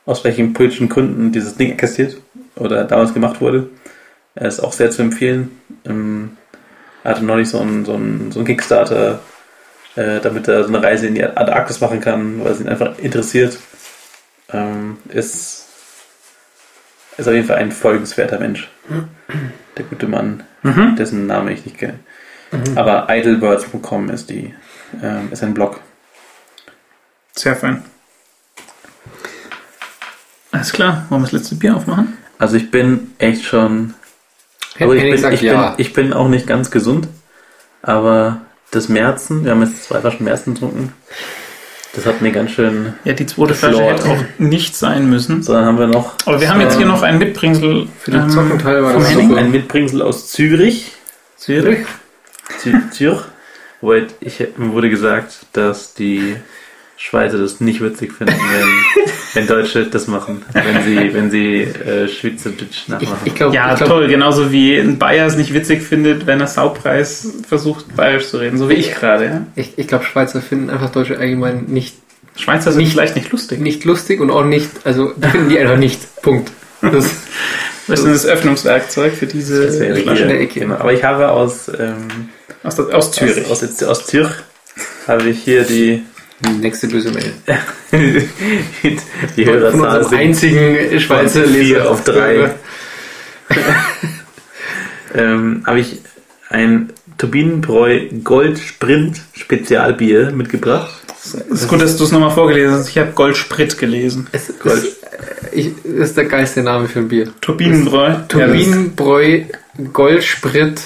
aus 0.05 0.23
welchen 0.23 0.53
politischen 0.53 0.89
Gründen 0.89 1.31
dieses 1.31 1.55
Ding 1.55 1.71
existiert 1.71 2.17
oder 2.55 2.83
damals 2.85 3.13
gemacht 3.13 3.39
wurde. 3.39 3.69
Er 4.35 4.47
ist 4.47 4.59
auch 4.59 4.73
sehr 4.73 4.89
zu 4.89 5.03
empfehlen. 5.03 5.51
Ähm, 5.85 6.37
er 7.03 7.11
hatte 7.11 7.23
neulich 7.23 7.49
so 7.49 7.59
einen, 7.59 7.85
so 7.85 7.93
einen, 7.93 8.31
so 8.31 8.39
einen 8.39 8.47
Kickstarter, 8.47 9.19
äh, 9.95 10.19
damit 10.19 10.47
er 10.47 10.63
so 10.63 10.69
eine 10.69 10.81
Reise 10.81 11.05
in 11.05 11.13
die 11.13 11.23
Antarktis 11.23 11.81
machen 11.81 12.01
kann, 12.01 12.43
weil 12.43 12.53
es 12.53 12.61
ihn 12.61 12.67
einfach 12.67 12.97
interessiert. 12.97 13.59
Ähm, 14.53 14.97
ist 15.09 15.67
ist 17.17 17.27
auf 17.27 17.33
jeden 17.33 17.45
Fall 17.47 17.57
ein 17.57 17.71
folgenswerter 17.71 18.39
Mensch. 18.39 18.69
Der 19.77 19.85
gute 19.85 20.07
Mann, 20.07 20.43
Mhm. 20.63 20.95
dessen 20.95 21.27
Name 21.27 21.53
ich 21.53 21.65
nicht 21.65 21.77
kenne. 21.77 21.99
Aber 22.75 23.07
idlebirds.com 23.09 24.09
ist 24.09 24.29
die, 24.29 24.53
ähm, 25.01 25.29
ist 25.31 25.43
ein 25.43 25.53
Blog. 25.53 25.79
Sehr 27.35 27.55
fein. 27.55 27.83
Alles 30.51 30.71
klar, 30.71 31.05
wollen 31.09 31.21
wir 31.21 31.25
das 31.25 31.31
letzte 31.31 31.55
Bier 31.55 31.75
aufmachen? 31.75 32.17
Also 32.37 32.57
ich 32.57 32.69
bin 32.71 33.13
echt 33.17 33.43
schon. 33.43 33.93
Aber 34.79 34.95
ich 34.95 35.01
bin, 35.21 35.33
ich, 35.33 35.41
ja. 35.41 35.69
bin, 35.71 35.79
ich 35.79 35.93
bin 35.93 36.13
auch 36.13 36.27
nicht 36.27 36.47
ganz 36.47 36.71
gesund. 36.71 37.07
Aber 37.81 38.41
das 38.71 38.89
Märzen, 38.89 39.43
wir 39.45 39.51
haben 39.51 39.61
jetzt 39.61 39.83
zwei 39.83 39.99
Flaschen 40.01 40.25
Märzen 40.25 40.53
getrunken. 40.53 40.93
Das 41.95 42.05
hat 42.07 42.21
mir 42.21 42.31
ganz 42.31 42.51
schön. 42.51 42.93
Ja, 43.03 43.13
die 43.13 43.25
zweite 43.25 43.53
Flasche 43.53 43.77
Lord. 43.77 43.99
hätte 43.99 44.09
auch 44.09 44.23
nicht 44.39 44.75
sein 44.75 45.09
müssen. 45.09 45.43
So, 45.43 45.53
dann 45.53 45.65
haben 45.65 45.77
wir 45.77 45.87
noch. 45.87 46.15
Aber 46.25 46.41
wir 46.41 46.49
haben 46.49 46.59
jetzt 46.61 46.73
hier 46.73 46.83
ähm, 46.83 46.87
noch 46.91 47.03
ein 47.03 47.19
Mitbringsel 47.19 47.87
Für 47.99 48.11
den 48.11 48.29
Zockenteil 48.31 48.81
war 48.83 48.93
das 48.93 49.11
Henning. 49.11 49.37
ein 49.37 49.51
Mitbringsel 49.51 50.01
aus 50.01 50.27
Zürich. 50.31 50.91
Zürich. 51.37 51.85
Zü- 52.63 52.89
Zürich. 52.91 53.19
Wobei 53.81 54.07
ich, 54.21 54.39
mir 54.57 54.71
wurde 54.71 54.89
gesagt, 54.89 55.45
dass 55.53 55.93
die 55.93 56.35
Schweizer 56.95 57.37
das 57.37 57.59
nicht 57.59 57.81
witzig 57.81 58.13
finden, 58.13 58.33
wenn, 58.33 59.03
wenn 59.33 59.47
Deutsche 59.47 59.85
das 59.87 60.07
machen, 60.07 60.43
wenn 60.53 60.83
sie, 60.83 61.13
wenn 61.13 61.31
sie 61.31 61.61
äh, 61.63 62.07
Schweizerdeutsch 62.07 62.83
Ich, 62.83 62.87
nachmachen. 62.87 63.17
ich 63.25 63.35
glaube, 63.35 63.55
Ja, 63.55 63.71
ich 63.71 63.77
glaub, 63.77 63.89
toll. 63.89 64.07
Genauso 64.07 64.51
wie 64.51 64.77
ein 64.77 64.99
Bayer 64.99 65.25
es 65.27 65.35
nicht 65.35 65.53
witzig 65.53 65.81
findet, 65.81 66.27
wenn 66.27 66.39
er 66.39 66.47
Saupreis 66.47 67.27
versucht, 67.47 67.95
bayerisch 67.95 68.27
zu 68.29 68.37
reden. 68.37 68.57
So 68.57 68.69
wie 68.69 68.73
ich 68.75 68.93
gerade. 68.93 69.25
Ja? 69.25 69.47
ich, 69.55 69.73
ich 69.77 69.87
glaub, 69.87 70.03
Schweizer 70.05 70.41
finden 70.41 70.69
einfach 70.69 70.91
Deutsche 70.91 71.17
allgemein 71.17 71.65
nicht, 71.65 71.95
Schweizer 72.35 72.71
sind 72.71 72.87
vielleicht 72.87 73.15
nicht 73.15 73.31
lustig. 73.31 73.59
nicht 73.59 73.83
lustig 73.85 74.19
und 74.21 74.31
auch 74.31 74.45
nicht, 74.45 74.69
also 74.85 75.11
die 75.15 75.27
finden 75.27 75.49
die 75.49 75.59
einfach 75.59 75.77
nicht. 75.77 75.99
Punkt. 76.21 76.51
Das, 76.81 77.09
Das 77.85 77.99
ist 77.99 78.23
das 78.23 78.25
Öffnungswerkzeug 78.25 79.13
für 79.13 79.25
diese 79.27 79.65
Das 79.65 79.75
Flasche. 79.75 79.89
in 79.97 80.05
der 80.05 80.37
hier, 80.37 80.39
Ecke. 80.39 80.59
genau. 80.61 80.75
Aber 80.75 80.93
ich 80.93 81.03
habe 81.03 81.29
aus, 81.31 81.67
ähm, 81.67 82.29
Aus, 82.63 82.77
der- 82.77 82.95
aus 82.95 83.11
Zürich. 83.11 83.45
Aus, 83.51 83.61
aus, 83.61 83.83
aus 83.83 84.05
Zürich 84.07 84.31
habe 85.05 85.27
ich 85.29 85.39
hier 85.43 85.63
die, 85.65 86.01
nächste 86.59 86.87
böse 86.87 87.11
Mail. 87.11 87.33
die 89.37 89.45
Hörerzahl 89.45 90.03
sind 90.03 90.17
einzigen 90.17 90.99
Schweizer 90.99 91.45
Leser 91.45 91.89
auf 91.89 92.03
drei. 92.03 92.55
ähm, 95.15 95.63
habe 95.65 95.79
ich 95.79 95.99
ein 96.49 96.93
Turbinenbräu 97.17 98.09
Gold 98.23 98.59
Sprint 98.59 99.21
Spezialbier 99.33 100.31
mitgebracht. 100.31 101.03
Es 101.23 101.61
ist 101.61 101.67
gut, 101.69 101.81
dass 101.81 101.97
du 101.97 102.03
es 102.03 102.11
nochmal 102.11 102.31
vorgelesen 102.31 102.73
hast. 102.73 102.89
Ich 102.89 102.97
habe 102.97 103.11
Goldsprit 103.11 103.77
gelesen. 103.77 104.27
Es 104.33 104.49
ist, 104.49 104.65
äh, 104.65 104.71
ich, 105.53 105.71
das 105.83 106.09
ist 106.09 106.17
der 106.17 106.25
geilste 106.25 106.61
Name 106.61 106.89
für 106.89 106.99
ein 106.99 107.07
Bier. 107.07 107.29
Turbinenbräu. 107.39 108.15
Turbinenbräu 108.27 109.43
Goldsprit 109.93 110.81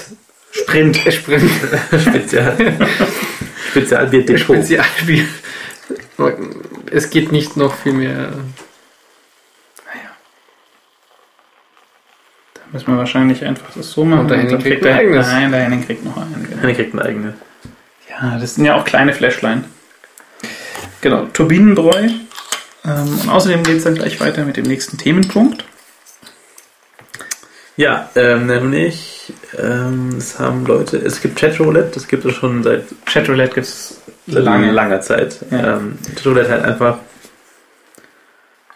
Sprint. 0.52 0.96
Sprint 0.96 1.50
Spezial, 2.00 2.56
Spezialbier 3.68 4.24
Depot. 4.24 4.56
Spezialbier. 4.56 5.24
Es 6.90 7.10
geht 7.10 7.32
nicht 7.32 7.56
noch 7.56 7.74
viel 7.74 7.92
mehr. 7.92 8.32
Da 12.54 12.60
müssen 12.72 12.88
wir 12.88 12.98
wahrscheinlich 12.98 13.44
einfach 13.44 13.70
das 13.74 13.92
so 13.92 14.04
machen. 14.04 14.20
Und 14.20 14.28
der 14.28 14.38
Henning 14.38 14.58
kriegt 14.58 14.84
der, 14.84 14.94
ein 14.94 15.00
eigenes. 15.00 15.26
Nein, 15.28 15.52
der 15.52 15.60
Henning 15.62 15.86
kriegt 15.86 16.04
noch 16.04 16.16
einen. 16.16 16.46
Genau. 16.48 16.62
Eine 16.62 16.74
kriegt 16.74 16.92
eine 16.92 17.02
eigene. 17.02 17.34
Ja, 18.10 18.38
das 18.38 18.56
sind 18.56 18.64
ja 18.64 18.74
auch 18.74 18.84
kleine 18.84 19.12
Fläschlein. 19.12 19.64
Genau, 21.00 21.26
Turbinenbräu. 21.26 22.08
Ähm, 22.84 23.20
und 23.22 23.28
außerdem 23.28 23.62
geht 23.62 23.76
es 23.78 23.84
dann 23.84 23.94
gleich 23.94 24.20
weiter 24.20 24.44
mit 24.44 24.56
dem 24.56 24.66
nächsten 24.66 24.98
Themenpunkt. 24.98 25.64
Ja, 27.76 28.10
ähm, 28.16 28.46
nämlich, 28.46 29.32
ähm, 29.56 30.14
es 30.18 30.38
haben 30.38 30.66
Leute, 30.66 30.98
es 30.98 31.20
gibt 31.20 31.38
Chatroulette, 31.38 31.90
das 31.94 32.08
gibt 32.08 32.24
es 32.24 32.34
schon 32.34 32.62
seit 32.62 32.84
Chatroulette 33.06 33.54
gibt 33.54 33.66
es 33.66 34.00
langer, 34.26 34.72
langer 34.72 35.00
Zeit. 35.00 35.38
Ja. 35.50 35.76
Ähm, 35.76 35.98
Chatroulette 36.14 36.50
halt 36.50 36.64
einfach, 36.64 36.98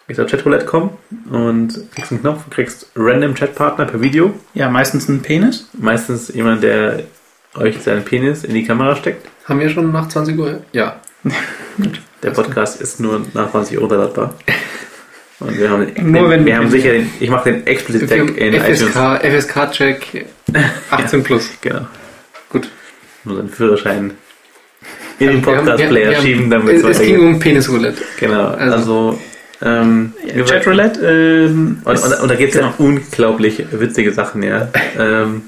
ich 0.09 0.21
auf 0.21 0.31
Chatroulette.com 0.31 0.91
und 1.31 1.91
kriegst 1.95 2.13
einen 2.13 2.21
Knopf, 2.21 2.49
kriegst 2.51 2.91
random 2.97 3.35
Chatpartner 3.35 3.85
per 3.85 4.01
Video. 4.01 4.35
Ja, 4.55 4.71
meistens 4.71 5.09
ein 5.09 5.23
Penis. 5.23 5.69
Meistens 5.75 6.29
jemand, 6.29 6.63
der 6.63 7.05
euch 7.55 7.81
seinen 7.83 8.05
Penis 8.05 8.45
in 8.45 8.55
die 8.55 8.65
Kamera 8.65 8.97
steckt. 8.97 9.29
Haben 9.45 9.61
wir 9.61 9.69
schon 9.69 9.93
nach 9.93 10.09
20 10.09 10.39
Uhr? 10.39 10.63
Ja. 10.73 11.01
Der 12.23 12.31
Podcast 12.31 12.81
ist 12.81 13.01
nur 13.01 13.27
nach 13.35 13.51
20 13.51 13.77
Uhr 13.77 13.83
runterladbar. 13.83 14.35
Und 15.43 15.59
wir 15.59 15.71
haben, 15.71 15.93
Nur 16.13 16.31
wenn 16.31 16.45
wir 16.47 16.57
haben 16.57 16.71
sicher 16.71 16.93
den, 16.93 17.11
ich 17.21 17.29
mache 17.31 17.53
den 17.53 17.67
explicit 17.67 18.09
Tag 18.09 18.37
in 18.37 18.55
iTunes. 18.55 18.83
FSK, 18.83 19.21
FSK-Check 19.25 20.27
18 20.91 21.23
plus. 21.25 21.49
Genau. 21.61 21.87
Gut. 22.49 22.69
Nur 23.25 23.37
seinen 23.37 23.49
Führerschein 23.51 24.11
in 25.19 25.29
den 25.29 25.43
Podcast-Player 25.43 26.21
schieben, 26.21 26.51
damit 26.51 26.77
Es, 26.77 26.85
es 26.85 26.99
ging 27.01 27.21
um 27.21 27.39
Penisroulette. 27.39 28.03
Genau, 28.19 28.49
Also- 28.49 28.75
also, 28.77 29.21
ähm, 29.63 30.13
Ja, 30.35 30.45
Chatroulette. 30.45 31.01
Ähm, 31.49 31.81
und, 31.85 32.03
und, 32.05 32.21
und 32.21 32.29
da 32.29 32.35
gibt 32.35 32.53
es 32.55 32.59
genau. 32.59 32.71
ja 32.71 32.75
unglaublich 32.79 33.65
witzige 33.71 34.13
Sachen, 34.13 34.43
ja. 34.43 34.69
ähm, 34.99 35.43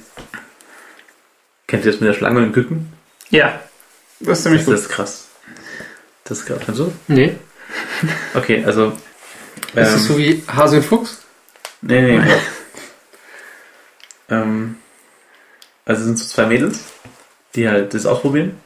kennt 1.66 1.84
ihr 1.84 1.90
das 1.92 2.00
mit 2.00 2.08
der 2.08 2.14
Schlange 2.14 2.40
und 2.40 2.52
Küken? 2.52 2.92
Ja, 3.30 3.58
das 4.20 4.38
ist 4.38 4.42
ziemlich 4.44 4.62
Das 4.64 4.66
gut. 4.66 4.74
ist 4.76 4.88
krass. 4.88 5.28
Das 6.24 6.38
ist 6.38 6.46
gerade 6.46 6.64
schon 6.64 6.74
so. 6.74 6.92
Nee. 7.08 7.34
Okay, 8.34 8.62
also. 8.64 8.92
Das 9.74 9.90
ähm, 9.90 9.96
ist 9.96 10.04
so 10.06 10.18
wie 10.18 10.42
Hase 10.48 10.76
und 10.76 10.82
Fuchs. 10.84 11.22
Nee, 11.82 12.18
nee. 12.18 12.20
ähm, 14.30 14.76
also 15.84 16.00
es 16.00 16.06
sind 16.06 16.18
so 16.18 16.24
zwei 16.26 16.46
Mädels, 16.46 16.84
die 17.54 17.68
halt 17.68 17.94
das 17.94 18.06
ausprobieren. 18.06 18.56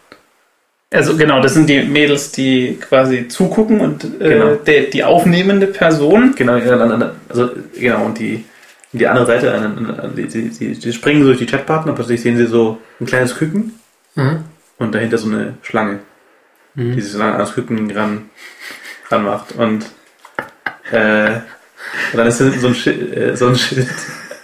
Also 0.90 1.16
genau, 1.16 1.42
das 1.42 1.52
sind 1.54 1.68
die 1.68 1.82
Mädels, 1.82 2.32
die 2.32 2.78
quasi 2.80 3.28
zugucken 3.28 3.80
und 3.80 4.04
äh, 4.04 4.28
Genau. 4.30 4.54
der, 4.54 4.82
die 4.84 5.04
aufnehmende 5.04 5.66
Person. 5.66 6.34
Genau, 6.34 6.54
an- 6.54 7.12
also 7.28 7.50
genau, 7.78 8.06
und 8.06 8.18
die, 8.18 8.44
die 8.92 9.06
andere 9.06 9.26
Seite, 9.26 9.70
die, 10.16 10.26
die, 10.28 10.48
die, 10.48 10.72
die 10.78 10.92
springen 10.94 11.20
so 11.22 11.26
durch 11.28 11.38
die 11.40 11.46
Chatpartner, 11.46 11.92
plötzlich 11.92 12.22
sehen 12.22 12.38
sie 12.38 12.46
so 12.46 12.78
ein 13.00 13.06
kleines 13.06 13.36
Küken 13.36 13.74
Mhm. 14.14 14.44
und 14.78 14.94
dahinter 14.94 15.18
so 15.18 15.28
eine 15.28 15.54
Schlange, 15.62 16.00
Mhm. 16.74 16.94
die 16.94 17.00
sich 17.02 17.12
so 17.12 17.20
an 17.22 17.36
das 17.38 17.52
Küken 17.54 17.90
ran, 17.90 18.30
ran 19.10 19.24
macht. 19.24 19.52
Und, 19.52 19.84
äh, 20.92 21.30
und 22.12 22.18
dann 22.18 22.26
ist 22.26 22.38
hinten 22.38 22.60
so 22.60 22.68
ein, 22.68 22.74
Schild, 22.74 23.16
äh, 23.16 23.36
so 23.36 23.48
ein 23.48 23.56
Schild, 23.56 23.88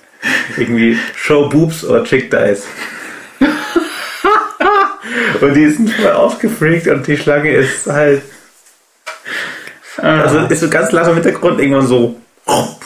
irgendwie 0.56 0.98
Show 1.16 1.48
Boobs 1.48 1.84
oder 1.84 2.04
Chick 2.04 2.30
Dies. 2.30 2.66
und 5.40 5.54
die 5.54 5.70
sind 5.70 5.90
voll 5.90 6.12
aufgefreakt 6.12 6.88
und 6.88 7.06
die 7.06 7.16
Schlange 7.16 7.50
ist 7.50 7.86
halt, 7.86 8.22
also 9.96 10.40
ist 10.40 10.60
so 10.60 10.68
ganz 10.68 10.92
langsam 10.92 11.16
im 11.16 11.22
Hintergrund 11.22 11.60
irgendwann 11.60 11.86
so, 11.86 12.20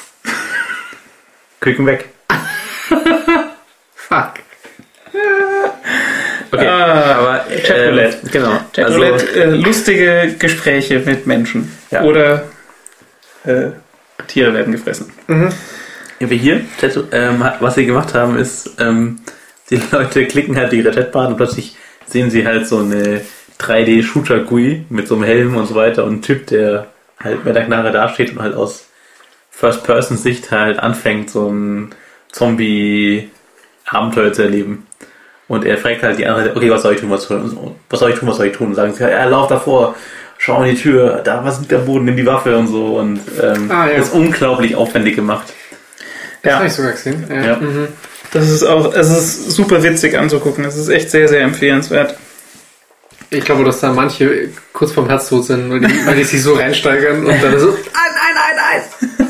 Küken 1.60 1.86
weg. 1.86 2.08
Fuck. 3.94 4.34
Okay, 6.50 6.66
Ah, 6.66 7.16
aber 7.16 7.44
Chatroulette. 7.66 8.26
Äh, 8.26 8.30
genau. 8.30 8.60
Chatroulette, 8.74 9.26
Also, 9.26 9.38
äh, 9.38 9.44
lustige 9.56 10.34
Gespräche 10.38 11.00
mit 11.00 11.26
Menschen. 11.26 11.76
Ja. 11.90 12.02
Oder 12.04 12.44
äh, 13.44 13.70
Tiere 14.26 14.54
werden 14.54 14.72
gefressen. 14.72 15.12
wir 16.30 16.36
hier, 16.36 16.62
ähm, 17.12 17.44
was 17.60 17.76
sie 17.76 17.86
gemacht 17.86 18.14
haben, 18.14 18.36
ist, 18.36 18.70
ähm, 18.78 19.20
die 19.70 19.80
Leute 19.92 20.26
klicken 20.26 20.56
halt 20.56 20.72
ihre 20.72 20.90
Chatbahn 20.90 21.28
und 21.28 21.36
plötzlich 21.36 21.76
sehen 22.06 22.30
sie 22.30 22.46
halt 22.46 22.66
so 22.66 22.78
eine 22.78 23.20
3D-Shooter-GUI 23.60 24.86
mit 24.88 25.08
so 25.08 25.14
einem 25.14 25.24
Helm 25.24 25.56
und 25.56 25.66
so 25.66 25.74
weiter 25.74 26.04
und 26.04 26.14
ein 26.14 26.22
Typ, 26.22 26.46
der 26.46 26.86
halt 27.20 27.44
mit 27.44 27.54
der 27.54 27.64
Knarre 27.64 27.92
dasteht 27.92 28.32
und 28.32 28.40
halt 28.40 28.54
aus 28.54 28.86
First-Person-Sicht 29.50 30.50
halt 30.50 30.78
anfängt, 30.78 31.30
so 31.30 31.50
ein 31.50 31.90
Zombie-Abenteuer 32.30 34.32
zu 34.32 34.42
erleben. 34.42 34.86
Und 35.48 35.64
er 35.64 35.78
fragt 35.78 36.02
halt 36.02 36.18
die 36.18 36.26
andere 36.26 36.44
Seite, 36.44 36.56
okay, 36.56 36.70
was 36.70 36.82
soll 36.82 36.94
ich 36.94 37.00
tun, 37.00 37.10
was 37.10 37.24
soll, 37.24 37.42
was 37.88 38.00
soll 38.00 38.10
ich 38.10 38.18
tun, 38.18 38.28
was 38.28 38.36
soll 38.36 38.46
ich 38.46 38.56
tun? 38.56 38.68
Und 38.68 38.74
sagen 38.74 38.92
sie, 38.92 39.02
ja, 39.02 39.24
lauf 39.24 39.48
davor, 39.48 39.96
schau 40.38 40.62
in 40.62 40.74
die 40.74 40.80
Tür, 40.80 41.20
da 41.24 41.44
was 41.44 41.60
liegt 41.60 41.72
am 41.74 41.84
Boden, 41.84 42.04
nimm 42.06 42.16
die 42.16 42.26
Waffe 42.26 42.56
und 42.56 42.68
so. 42.68 42.96
Und 42.98 43.20
ähm, 43.42 43.70
Ah, 43.70 43.88
ja. 43.88 43.98
das 43.98 44.08
ist 44.08 44.14
unglaublich 44.14 44.74
aufwendig 44.74 45.16
gemacht. 45.16 45.46
Das 46.42 46.50
Ja. 46.52 46.56
habe 46.58 46.66
ich 46.68 46.72
sogar 46.72 46.92
gesehen. 46.92 47.24
Ja. 47.28 47.42
Ja. 47.44 47.56
Mhm. 47.56 47.88
Das 48.32 48.48
ist 48.48 48.62
auch, 48.62 48.92
es 48.94 49.10
ist 49.10 49.50
super 49.52 49.82
witzig 49.82 50.16
anzugucken. 50.16 50.64
Es 50.64 50.76
ist 50.76 50.88
echt 50.88 51.10
sehr, 51.10 51.28
sehr 51.28 51.40
empfehlenswert. 51.42 52.14
Ich 53.30 53.44
glaube, 53.44 53.64
dass 53.64 53.80
da 53.80 53.92
manche 53.92 54.48
kurz 54.72 54.92
vorm 54.92 55.08
Herztod 55.08 55.44
sind, 55.44 55.70
weil 55.70 55.80
die, 55.80 56.06
weil 56.06 56.14
die 56.16 56.24
sich 56.24 56.42
so 56.42 56.54
reinsteigern 56.54 57.26
und 57.26 57.42
dann 57.42 57.58
so, 57.58 57.66
nein, 57.94 58.12
nein, 58.14 58.82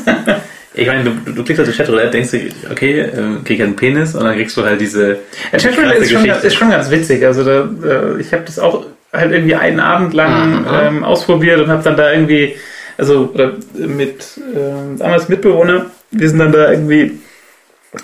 nein, 0.05 0.23
nein. 0.25 0.41
Ich 0.73 0.87
meine, 0.87 1.03
du, 1.03 1.11
du, 1.25 1.31
du 1.33 1.43
klickst 1.43 1.61
auf 1.61 1.67
die 1.69 1.75
Chatroulette, 1.75 2.11
denkst 2.11 2.31
du, 2.31 2.37
okay, 2.71 2.99
äh, 3.01 3.11
krieg 3.43 3.57
ich 3.57 3.63
einen 3.63 3.75
Penis 3.75 4.15
und 4.15 4.23
dann 4.23 4.35
kriegst 4.35 4.55
du 4.55 4.63
halt 4.63 4.79
diese 4.79 5.19
Ja, 5.51 5.59
Chatroulette 5.59 6.03
ist 6.05 6.43
ist 6.45 6.55
schon 6.55 6.69
ganz 6.69 6.89
witzig. 6.89 7.25
Also 7.25 7.43
da, 7.43 7.67
äh, 7.85 8.21
ich 8.21 8.31
habe 8.31 8.43
das 8.45 8.59
auch 8.59 8.85
halt 9.11 9.31
irgendwie 9.31 9.55
einen 9.55 9.79
Abend 9.79 10.13
lang 10.13 10.65
ähm, 10.71 11.03
ausprobiert 11.03 11.59
und 11.59 11.69
habe 11.69 11.83
dann 11.83 11.97
da 11.97 12.11
irgendwie 12.11 12.55
also 12.99 13.31
oder 13.33 13.53
mit 13.73 14.37
äh, 14.37 14.97
damals 14.97 15.29
Mitbewohner, 15.29 15.85
wir 16.11 16.29
sind 16.29 16.39
dann 16.39 16.51
da 16.51 16.71
irgendwie 16.71 17.19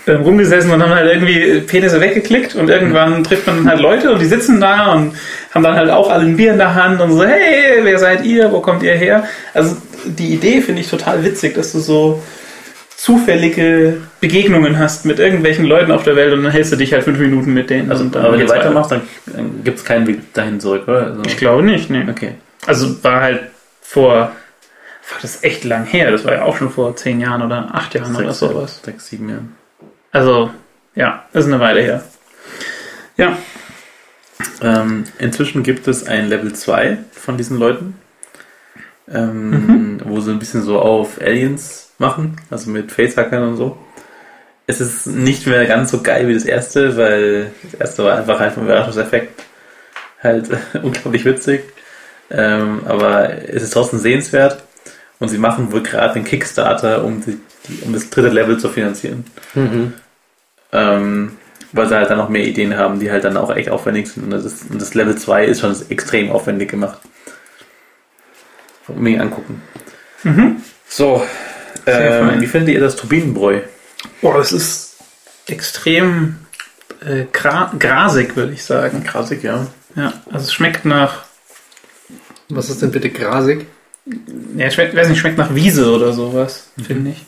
ähm, 0.07 0.21
rumgesessen 0.21 0.71
und 0.71 0.81
haben 0.81 0.95
halt 0.95 1.11
irgendwie 1.11 1.59
Penisse 1.61 1.99
weggeklickt 1.99 2.55
und 2.55 2.69
irgendwann 2.69 3.23
trifft 3.23 3.45
man 3.45 3.67
halt 3.67 3.81
Leute 3.81 4.11
und 4.11 4.19
die 4.19 4.25
sitzen 4.25 4.61
da 4.61 4.93
und 4.93 5.13
haben 5.53 5.63
dann 5.63 5.75
halt 5.75 5.89
auch 5.89 6.09
alle 6.09 6.23
ein 6.23 6.37
Bier 6.37 6.53
in 6.53 6.57
der 6.57 6.73
Hand 6.73 7.01
und 7.01 7.11
so, 7.11 7.23
hey, 7.25 7.81
wer 7.83 7.99
seid 7.99 8.23
ihr, 8.25 8.51
wo 8.51 8.61
kommt 8.61 8.83
ihr 8.83 8.93
her? 8.93 9.25
Also 9.53 9.75
die 10.05 10.33
Idee 10.33 10.61
finde 10.61 10.81
ich 10.81 10.89
total 10.89 11.23
witzig, 11.23 11.55
dass 11.55 11.73
du 11.73 11.79
so 11.79 12.23
zufällige 12.95 13.97
Begegnungen 14.21 14.79
hast 14.79 15.05
mit 15.05 15.19
irgendwelchen 15.19 15.65
Leuten 15.65 15.91
auf 15.91 16.03
der 16.03 16.15
Welt 16.15 16.33
und 16.33 16.43
dann 16.43 16.51
hältst 16.51 16.71
du 16.71 16.75
dich 16.77 16.93
halt 16.93 17.03
fünf 17.03 17.19
Minuten 17.19 17.53
mit 17.53 17.69
denen. 17.69 17.91
Also, 17.91 18.05
aber 18.05 18.31
wenn 18.33 18.39
du 18.39 18.45
weiter. 18.49 18.59
weitermachst, 18.61 18.91
dann, 18.91 19.01
gibt 19.63 19.79
es 19.79 19.85
keinen 19.85 20.07
Weg 20.07 20.33
dahin 20.33 20.59
zurück, 20.59 20.87
oder? 20.87 21.07
Also, 21.07 21.21
Ich 21.25 21.37
glaube 21.37 21.63
nicht, 21.63 21.89
nee. 21.89 22.05
okay. 22.09 22.35
Also 22.65 23.03
war 23.03 23.21
halt 23.21 23.41
vor, 23.81 24.31
das 25.21 25.35
ist 25.35 25.43
echt 25.43 25.63
lang 25.65 25.85
her, 25.85 26.09
das 26.11 26.25
war 26.25 26.33
ja 26.33 26.43
auch 26.43 26.57
schon 26.57 26.71
vor 26.71 26.95
zehn 26.95 27.19
Jahren 27.19 27.41
oder 27.43 27.69
acht 27.73 27.93
Jahren 27.93 28.15
oder 28.15 28.33
Sechs, 28.33 28.39
sowas. 28.39 28.81
sechs, 28.83 29.07
sieben 29.07 29.29
Jahre. 29.29 29.41
Also, 30.11 30.49
ja, 30.95 31.25
das 31.33 31.45
ist 31.45 31.51
eine 31.51 31.61
Weile 31.61 31.81
her. 31.81 32.03
Ja, 33.17 33.37
Ähm, 34.61 35.05
inzwischen 35.17 35.63
gibt 35.63 35.87
es 35.87 36.07
ein 36.07 36.27
Level 36.27 36.53
2 36.53 36.97
von 37.11 37.37
diesen 37.37 37.57
Leuten, 37.57 37.95
ähm, 39.09 39.99
wo 40.03 40.19
sie 40.19 40.31
ein 40.31 40.39
bisschen 40.39 40.61
so 40.63 40.79
auf 40.79 41.21
Aliens 41.21 41.84
machen, 41.97 42.37
also 42.49 42.69
mit 42.69 42.91
Facehackern 42.91 43.43
und 43.43 43.57
so. 43.57 43.77
Es 44.67 44.81
ist 44.81 45.05
nicht 45.05 45.45
mehr 45.45 45.65
ganz 45.65 45.91
so 45.91 46.01
geil 46.01 46.27
wie 46.27 46.33
das 46.33 46.45
erste, 46.45 46.97
weil 46.97 47.51
das 47.63 47.79
erste 47.79 48.03
war 48.03 48.17
einfach 48.17 48.39
halt 48.39 48.53
vom 48.53 48.63
Überraschungseffekt 48.63 49.43
halt 50.21 50.49
unglaublich 50.83 51.25
witzig. 51.25 51.63
Ähm, 52.31 52.81
aber 52.85 53.29
es 53.47 53.61
ist 53.61 53.73
trotzdem 53.73 53.99
sehenswert 53.99 54.63
und 55.19 55.29
sie 55.29 55.37
machen 55.37 55.71
wohl 55.71 55.83
gerade 55.83 56.15
den 56.15 56.23
Kickstarter, 56.23 57.03
um, 57.03 57.23
die, 57.23 57.37
die, 57.67 57.83
um 57.83 57.93
das 57.93 58.09
dritte 58.09 58.29
Level 58.29 58.57
zu 58.57 58.69
finanzieren. 58.69 59.25
Mhm. 59.53 59.93
Ähm, 60.71 61.37
weil 61.71 61.87
sie 61.87 61.95
halt 61.95 62.09
dann 62.09 62.17
noch 62.17 62.29
mehr 62.29 62.45
Ideen 62.45 62.77
haben, 62.77 62.99
die 62.99 63.11
halt 63.11 63.23
dann 63.23 63.37
auch 63.37 63.53
echt 63.55 63.69
aufwendig 63.69 64.07
sind. 64.07 64.23
Und 64.23 64.31
das, 64.31 64.45
ist, 64.45 64.71
und 64.71 64.81
das 64.81 64.93
Level 64.93 65.15
2 65.15 65.45
ist 65.45 65.59
schon 65.59 65.75
extrem 65.89 66.31
aufwendig 66.31 66.71
gemacht. 66.71 66.99
Unbedingt 68.87 69.21
angucken. 69.21 69.61
So, 70.87 71.23
Sehr 71.23 71.54
ähm, 71.85 72.41
wie 72.41 72.47
findet 72.47 72.73
ihr 72.73 72.79
das 72.79 72.95
Turbinenbräu? 72.95 73.61
boah, 74.21 74.37
das 74.37 74.51
ist 74.51 74.97
extrem 75.47 76.37
äh, 77.05 77.25
gra 77.31 77.71
grasig, 77.77 78.35
würde 78.35 78.53
ich 78.53 78.63
sagen. 78.63 79.03
Krassig, 79.03 79.43
ja. 79.43 79.67
Ja, 79.95 80.13
also 80.25 80.45
es 80.45 80.53
schmeckt 80.53 80.85
nach, 80.85 81.23
Was 82.49 82.69
ist 82.69 82.81
denn 82.81 82.91
bitte 82.91 83.09
grasig? 83.09 83.65
ja, 84.55 84.65
es 84.67 84.73
schmeckt, 84.75 84.95
weiß 84.95 85.09
nicht, 85.09 85.19
schmeckt 85.19 85.37
nach 85.37 85.55
Wiese 85.55 85.91
oder 85.91 86.13
sowas, 86.13 86.69
finde 86.85 87.11
ich. 87.11 87.25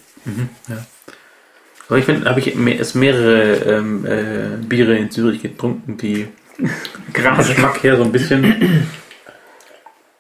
Aber 1.88 1.98
ich 1.98 2.06
finde, 2.06 2.30
habe 2.30 2.40
ich 2.40 2.56
es 2.80 2.94
mehrere 2.96 3.56
ähm, 3.78 4.06
äh, 4.06 4.58
Biere 4.66 4.98
in 4.98 5.10
Zürich 5.10 5.42
getrunken, 5.42 5.98
die 5.98 6.28
vom 6.58 6.70
Grasig. 7.14 7.56
Geschmack 7.56 7.82
her 7.84 7.96
so 7.98 8.04
ein 8.04 8.12
bisschen. 8.12 8.88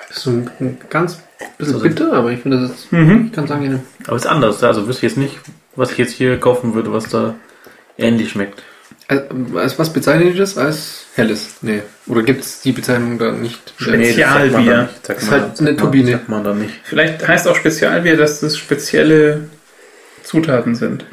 Das 0.07 0.17
ist 0.17 0.23
so 0.23 0.29
ein 0.31 0.77
ganz 0.89 1.19
bisschen 1.57 1.75
Also- 1.75 1.79
bitter, 1.87 2.13
aber 2.13 2.31
ich 2.31 2.41
finde, 2.41 2.61
das 2.61 2.71
ist, 2.71 2.91
Mhm. 2.91 3.25
ich 3.27 3.33
kann 3.33 3.47
sagen, 3.47 3.83
Aber 4.07 4.15
es 4.15 4.23
ist 4.25 4.29
anders. 4.29 4.63
Also 4.63 4.87
wüsste 4.87 5.05
ich 5.05 5.11
jetzt 5.13 5.17
nicht, 5.17 5.37
was 5.75 5.91
ich 5.91 5.97
jetzt 5.97 6.13
hier 6.13 6.39
kaufen 6.39 6.73
würde, 6.73 6.91
was 6.93 7.09
da 7.09 7.35
ähnlich 7.97 8.31
schmeckt. 8.31 8.63
als, 9.09 9.23
als 9.55 9.79
was 9.79 9.93
bezeichnet 9.93 10.33
ihr 10.33 10.39
das? 10.41 10.57
Als 10.57 11.05
helles? 11.15 11.57
Nee. 11.61 11.81
Oder 12.07 12.23
gibt 12.23 12.43
es 12.43 12.59
die 12.61 12.73
Bezeichnung 12.73 13.17
da 13.17 13.31
nicht? 13.31 13.73
Speziell. 13.77 14.01
das 14.01 14.15
sagt 14.15 14.27
man 14.51 14.63
Spezialbier. 14.63 14.71
da 14.75 14.81
nicht. 14.83 15.05
Sagt 15.07 15.19
Ist 15.21 15.31
man- 15.31 15.41
halt 15.41 15.59
eine 15.61 15.75
Turbine. 15.77 16.11
Sagt 16.11 16.29
man 16.29 16.43
da 16.43 16.53
nicht. 16.53 16.73
Vielleicht 16.83 17.27
heißt 17.27 17.47
auch 17.47 17.55
Spezialbier, 17.55 18.17
dass 18.17 18.39
das 18.41 18.57
spezielle 18.57 19.47
Zutaten 20.23 20.75
sind. 20.75 21.05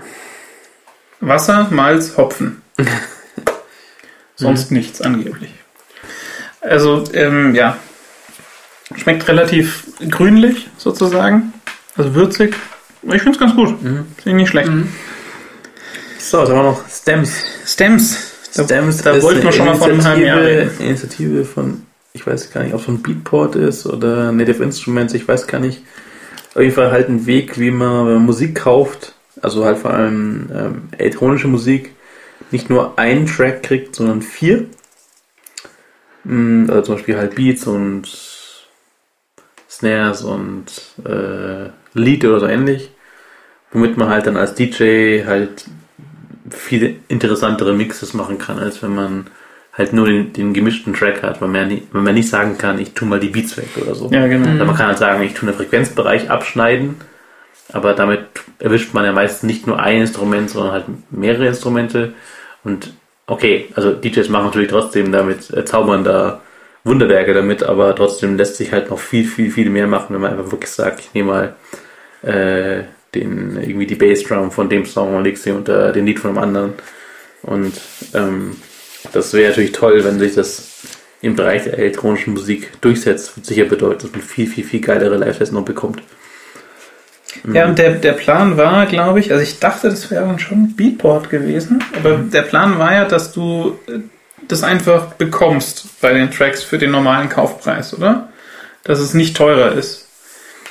Wasser, 1.20 1.68
Malz, 1.70 2.16
Hopfen. 2.16 2.62
Sonst 4.36 4.70
nichts 4.72 5.00
angeblich. 5.00 5.52
Also, 6.60 7.04
ähm, 7.12 7.54
ja. 7.54 7.76
Schmeckt 8.96 9.26
relativ 9.28 9.86
grünlich 10.10 10.68
sozusagen. 10.78 11.52
Also 11.96 12.14
würzig. 12.14 12.54
Ich 13.02 13.22
finde 13.22 13.30
es 13.32 13.38
ganz 13.38 13.54
gut. 13.54 13.82
Mhm. 13.82 14.06
Finde 14.16 14.30
ich 14.30 14.34
nicht 14.34 14.48
schlecht. 14.48 14.70
So, 16.18 16.38
da 16.44 16.48
haben 16.48 16.56
wir 16.56 16.62
noch 16.62 16.88
Stems. 16.88 17.32
Stems. 17.66 18.32
Da, 18.54 18.64
Stems 18.64 19.02
da 19.02 19.12
ist 19.12 19.22
wollten 19.22 19.42
wir 19.42 19.52
schon 19.52 19.66
mal 19.66 19.74
vor 19.76 19.88
einem 19.88 20.02
halben 20.04 20.22
Jahr 20.22 20.38
Initiative- 20.40 20.70
reden. 20.78 20.88
Initiative 20.88 21.44
von, 21.44 21.82
ich 22.12 22.26
weiß 22.26 22.50
gar 22.52 22.62
nicht, 22.62 22.72
ob 22.72 22.80
es 22.80 22.86
von 22.86 23.02
Beatport 23.02 23.56
ist 23.56 23.84
oder 23.86 24.32
Native 24.32 24.62
Instruments, 24.62 25.12
ich 25.14 25.26
weiß 25.26 25.46
gar 25.46 25.58
nicht. 25.58 25.82
Auf 26.54 26.62
jeden 26.62 26.74
Fall 26.74 26.92
halt 26.92 27.08
ein 27.08 27.26
Weg, 27.26 27.58
wie 27.58 27.70
man, 27.72 28.06
wenn 28.06 28.14
man 28.14 28.24
Musik 28.24 28.54
kauft, 28.54 29.12
also 29.42 29.64
halt 29.64 29.78
vor 29.78 29.92
allem 29.92 30.48
ähm, 30.54 30.82
elektronische 30.96 31.48
Musik, 31.48 31.90
nicht 32.52 32.70
nur 32.70 32.96
einen 32.98 33.26
Track 33.26 33.64
kriegt, 33.64 33.96
sondern 33.96 34.22
vier. 34.22 34.66
Mm, 36.22 36.70
Also 36.70 36.82
zum 36.82 36.94
Beispiel 36.94 37.16
halt 37.16 37.34
Beats 37.34 37.66
und 37.66 38.06
Snares 39.78 40.22
und 40.22 40.66
äh, 41.04 41.70
Lied 41.94 42.24
oder 42.24 42.40
so 42.40 42.46
ähnlich. 42.46 42.90
Womit 43.72 43.96
man 43.96 44.08
halt 44.08 44.26
dann 44.26 44.36
als 44.36 44.54
DJ 44.54 45.24
halt 45.26 45.64
viel 46.50 47.00
interessantere 47.08 47.72
Mixes 47.72 48.14
machen 48.14 48.38
kann, 48.38 48.58
als 48.58 48.82
wenn 48.82 48.94
man 48.94 49.26
halt 49.76 49.92
nur 49.92 50.06
den, 50.06 50.32
den 50.32 50.54
gemischten 50.54 50.94
Track 50.94 51.22
hat, 51.22 51.40
weil 51.40 51.48
man, 51.48 51.62
ja 51.62 51.66
nie, 51.66 51.82
weil 51.90 52.02
man 52.02 52.14
nicht 52.14 52.28
sagen 52.28 52.56
kann, 52.56 52.78
ich 52.78 52.94
tue 52.94 53.08
mal 53.08 53.18
die 53.18 53.28
Beats 53.28 53.56
weg 53.56 53.70
oder 53.80 53.94
so. 53.94 54.08
Ja, 54.10 54.26
genau. 54.28 54.48
Also 54.48 54.64
man 54.64 54.76
kann 54.76 54.86
halt 54.86 54.98
sagen, 54.98 55.22
ich 55.22 55.34
tue 55.34 55.48
einen 55.48 55.56
Frequenzbereich 55.56 56.30
abschneiden, 56.30 56.96
aber 57.72 57.94
damit 57.94 58.20
erwischt 58.60 58.94
man 58.94 59.04
ja 59.04 59.12
meistens 59.12 59.42
nicht 59.42 59.66
nur 59.66 59.80
ein 59.80 60.02
Instrument, 60.02 60.50
sondern 60.50 60.72
halt 60.72 60.84
mehrere 61.10 61.48
Instrumente. 61.48 62.12
Und 62.62 62.94
okay, 63.26 63.68
also 63.74 63.92
DJs 63.92 64.28
machen 64.28 64.46
natürlich 64.46 64.70
trotzdem 64.70 65.10
damit, 65.10 65.50
äh, 65.52 65.64
zaubern 65.64 66.04
da 66.04 66.40
Wunderwerke 66.84 67.32
damit, 67.32 67.62
aber 67.62 67.94
trotzdem 67.96 68.36
lässt 68.36 68.56
sich 68.56 68.72
halt 68.72 68.90
noch 68.90 68.98
viel, 68.98 69.24
viel, 69.24 69.50
viel 69.50 69.70
mehr 69.70 69.86
machen, 69.86 70.14
wenn 70.14 70.20
man 70.20 70.32
einfach 70.32 70.52
wirklich 70.52 70.70
sagt, 70.70 71.00
ich 71.00 71.14
nehme 71.14 71.54
mal 72.22 72.30
äh, 72.30 72.84
den, 73.14 73.58
irgendwie 73.60 73.86
die 73.86 73.94
Bassdrum 73.94 74.50
von 74.50 74.68
dem 74.68 74.84
Song 74.84 75.14
und 75.14 75.24
leg 75.24 75.38
sie 75.38 75.52
unter 75.52 75.92
den 75.92 76.06
Lied 76.06 76.18
von 76.18 76.30
einem 76.30 76.38
anderen. 76.38 76.72
Und 77.42 77.72
ähm, 78.14 78.56
das 79.12 79.32
wäre 79.32 79.50
natürlich 79.50 79.72
toll, 79.72 80.04
wenn 80.04 80.18
sich 80.18 80.34
das 80.34 80.70
im 81.20 81.36
Bereich 81.36 81.64
der 81.64 81.78
elektronischen 81.78 82.34
Musik 82.34 82.80
durchsetzt. 82.82 83.36
Wird 83.36 83.46
sicher 83.46 83.64
bedeutet, 83.64 84.04
dass 84.04 84.12
man 84.12 84.20
viel, 84.20 84.46
viel, 84.46 84.64
viel 84.64 84.80
geilere 84.80 85.16
Live-Sets 85.16 85.52
noch 85.52 85.64
bekommt. 85.64 86.02
Ja, 87.52 87.66
und 87.66 87.78
der, 87.78 87.94
der 87.94 88.12
Plan 88.12 88.56
war, 88.56 88.86
glaube 88.86 89.20
ich, 89.20 89.32
also 89.32 89.42
ich 89.42 89.58
dachte, 89.58 89.88
das 89.88 90.10
wäre 90.10 90.24
dann 90.24 90.38
schon 90.38 90.76
Beatport 90.76 91.30
gewesen, 91.30 91.82
aber 91.96 92.18
der 92.18 92.42
Plan 92.42 92.78
war 92.78 92.94
ja, 92.94 93.04
dass 93.06 93.32
du 93.32 93.76
äh, 93.88 93.98
das 94.48 94.62
einfach 94.62 95.14
bekommst 95.14 96.00
bei 96.00 96.12
den 96.12 96.30
Tracks 96.30 96.62
für 96.62 96.78
den 96.78 96.90
normalen 96.90 97.28
Kaufpreis, 97.28 97.94
oder? 97.94 98.28
Dass 98.82 98.98
es 98.98 99.14
nicht 99.14 99.36
teurer 99.36 99.72
ist. 99.72 100.06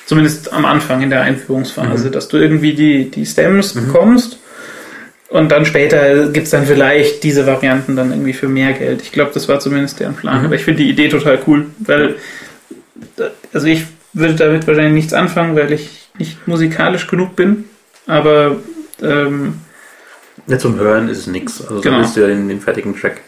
Zumindest 0.05 0.51
am 0.51 0.65
Anfang 0.65 1.01
in 1.01 1.09
der 1.09 1.21
Einführungsphase, 1.21 2.11
dass 2.11 2.27
du 2.27 2.37
irgendwie 2.37 2.73
die, 2.73 3.09
die 3.09 3.25
Stems 3.25 3.73
bekommst 3.73 4.37
und 5.29 5.51
dann 5.51 5.65
später 5.65 6.27
gibt's 6.27 6.51
dann 6.51 6.67
vielleicht 6.67 7.23
diese 7.23 7.47
Varianten 7.47 7.95
dann 7.95 8.11
irgendwie 8.11 8.33
für 8.33 8.47
mehr 8.47 8.73
Geld. 8.73 9.01
Ich 9.01 9.11
glaube, 9.11 9.31
das 9.33 9.47
war 9.49 9.59
zumindest 9.59 9.99
deren 9.99 10.15
Plan. 10.15 10.39
Mhm. 10.39 10.45
Aber 10.45 10.55
ich 10.55 10.63
finde 10.63 10.83
die 10.83 10.89
Idee 10.91 11.09
total 11.09 11.39
cool, 11.47 11.67
weil 11.79 12.17
also 13.51 13.65
ich 13.65 13.85
würde 14.13 14.35
damit 14.35 14.67
wahrscheinlich 14.67 14.93
nichts 14.93 15.13
anfangen, 15.13 15.55
weil 15.55 15.71
ich 15.71 16.09
nicht 16.19 16.47
musikalisch 16.47 17.07
genug 17.07 17.35
bin. 17.35 17.65
Aber 18.05 18.57
ähm, 19.01 19.55
Ja, 20.45 20.59
zum 20.59 20.77
Hören 20.77 21.09
ist 21.09 21.19
es 21.19 21.27
nichts. 21.27 21.61
Also 21.65 21.81
Genau. 21.81 22.05
du 22.05 22.21
ja 22.21 22.27
den, 22.27 22.47
den 22.47 22.61
fertigen 22.61 22.95
Track. 22.95 23.21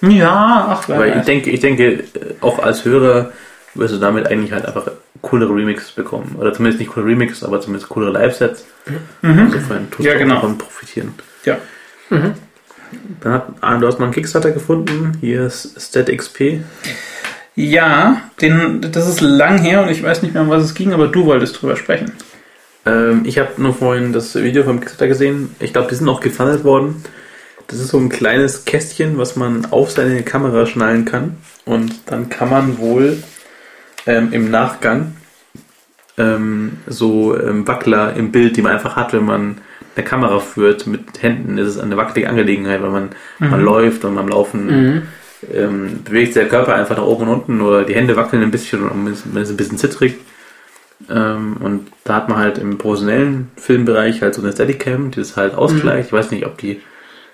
Ja, 0.00 0.66
ach, 0.70 0.88
Weil 0.88 1.18
ich 1.18 1.24
denke, 1.24 1.50
ich 1.50 1.60
denke, 1.60 1.84
äh, 1.92 2.04
auch 2.40 2.58
als 2.58 2.84
Hörer 2.84 3.32
wirst 3.74 3.94
du 3.94 3.98
damit 3.98 4.26
eigentlich 4.26 4.52
halt 4.52 4.64
einfach 4.66 4.90
coolere 5.22 5.54
Remixes 5.54 5.92
bekommen. 5.92 6.36
Oder 6.38 6.52
zumindest 6.52 6.80
nicht 6.80 6.92
coole 6.92 7.06
Remixes, 7.06 7.44
aber 7.44 7.60
zumindest 7.60 7.88
coolere 7.90 8.10
Live-Sets. 8.12 8.64
Insofern 9.22 9.90
tust 9.90 10.06
Ja, 10.06 10.14
du 10.14 10.20
genau. 10.20 10.34
davon 10.36 10.58
profitieren. 10.58 11.14
Ja. 11.44 11.58
Dann 12.10 13.32
hat, 13.32 13.46
ah, 13.60 13.76
du 13.78 13.86
hast 13.86 13.98
mal 13.98 14.06
einen 14.06 14.14
Kickstarter 14.14 14.52
gefunden. 14.52 15.18
Hier 15.20 15.46
ist 15.46 15.78
StatXP. 15.80 16.60
ja, 17.54 18.20
den, 18.40 18.80
das 18.92 19.08
ist 19.08 19.20
lang 19.20 19.58
her 19.58 19.82
und 19.82 19.88
ich 19.90 20.02
weiß 20.02 20.22
nicht 20.22 20.34
mehr, 20.34 20.42
um 20.42 20.50
was 20.50 20.62
es 20.64 20.74
ging, 20.74 20.92
aber 20.92 21.08
du 21.08 21.24
wolltest 21.26 21.60
drüber 21.60 21.76
sprechen. 21.76 22.12
Ähm, 22.84 23.22
ich 23.24 23.38
habe 23.38 23.50
nur 23.60 23.74
vorhin 23.74 24.12
das 24.12 24.34
Video 24.36 24.62
vom 24.62 24.78
Kickstarter 24.80 25.08
gesehen. 25.08 25.54
Ich 25.58 25.72
glaube, 25.72 25.88
die 25.88 25.96
sind 25.96 26.08
auch 26.08 26.20
gefundet 26.20 26.64
worden. 26.64 27.02
Das 27.68 27.80
ist 27.80 27.88
so 27.88 27.98
ein 27.98 28.08
kleines 28.08 28.64
Kästchen, 28.64 29.18
was 29.18 29.36
man 29.36 29.66
auf 29.66 29.90
seine 29.90 30.22
Kamera 30.22 30.66
schnallen 30.66 31.04
kann. 31.04 31.36
Und 31.64 31.92
dann 32.06 32.28
kann 32.28 32.50
man 32.50 32.78
wohl 32.78 33.22
ähm, 34.06 34.32
im 34.32 34.50
Nachgang 34.50 35.16
ähm, 36.16 36.78
so 36.86 37.38
ähm, 37.38 37.66
Wackler 37.66 38.14
im 38.14 38.30
Bild, 38.30 38.56
die 38.56 38.62
man 38.62 38.72
einfach 38.72 38.96
hat, 38.96 39.12
wenn 39.12 39.24
man 39.24 39.58
eine 39.96 40.04
Kamera 40.04 40.40
führt 40.40 40.86
mit 40.86 41.22
Händen, 41.22 41.58
ist 41.58 41.68
es 41.68 41.78
eine 41.78 41.96
wackelige 41.96 42.28
Angelegenheit, 42.28 42.82
weil 42.82 42.90
man, 42.90 43.10
man 43.38 43.62
läuft 43.62 44.04
und 44.04 44.14
beim 44.14 44.28
Laufen 44.28 44.68
ähm, 45.52 46.00
bewegt 46.04 46.34
sich 46.34 46.42
der 46.42 46.48
Körper 46.48 46.74
einfach 46.74 46.96
nach 46.96 47.04
oben 47.04 47.28
und 47.28 47.34
unten 47.34 47.60
oder 47.60 47.84
die 47.84 47.94
Hände 47.94 48.16
wackeln 48.16 48.42
ein 48.42 48.50
bisschen 48.50 48.82
und 48.88 49.04
man 49.04 49.12
ist, 49.12 49.32
man 49.32 49.42
ist 49.42 49.50
ein 49.50 49.56
bisschen 49.56 49.78
zittrig. 49.78 50.16
Ähm, 51.10 51.56
und 51.60 51.88
da 52.04 52.14
hat 52.16 52.28
man 52.28 52.38
halt 52.38 52.58
im 52.58 52.78
professionellen 52.78 53.50
Filmbereich 53.56 54.22
halt 54.22 54.34
so 54.34 54.42
eine 54.42 54.52
Steadicam, 54.52 55.10
die 55.10 55.20
das 55.20 55.36
halt 55.36 55.54
ausgleicht. 55.54 56.08
Ich 56.08 56.12
weiß 56.12 56.30
nicht, 56.30 56.46
ob 56.46 56.58
die 56.58 56.80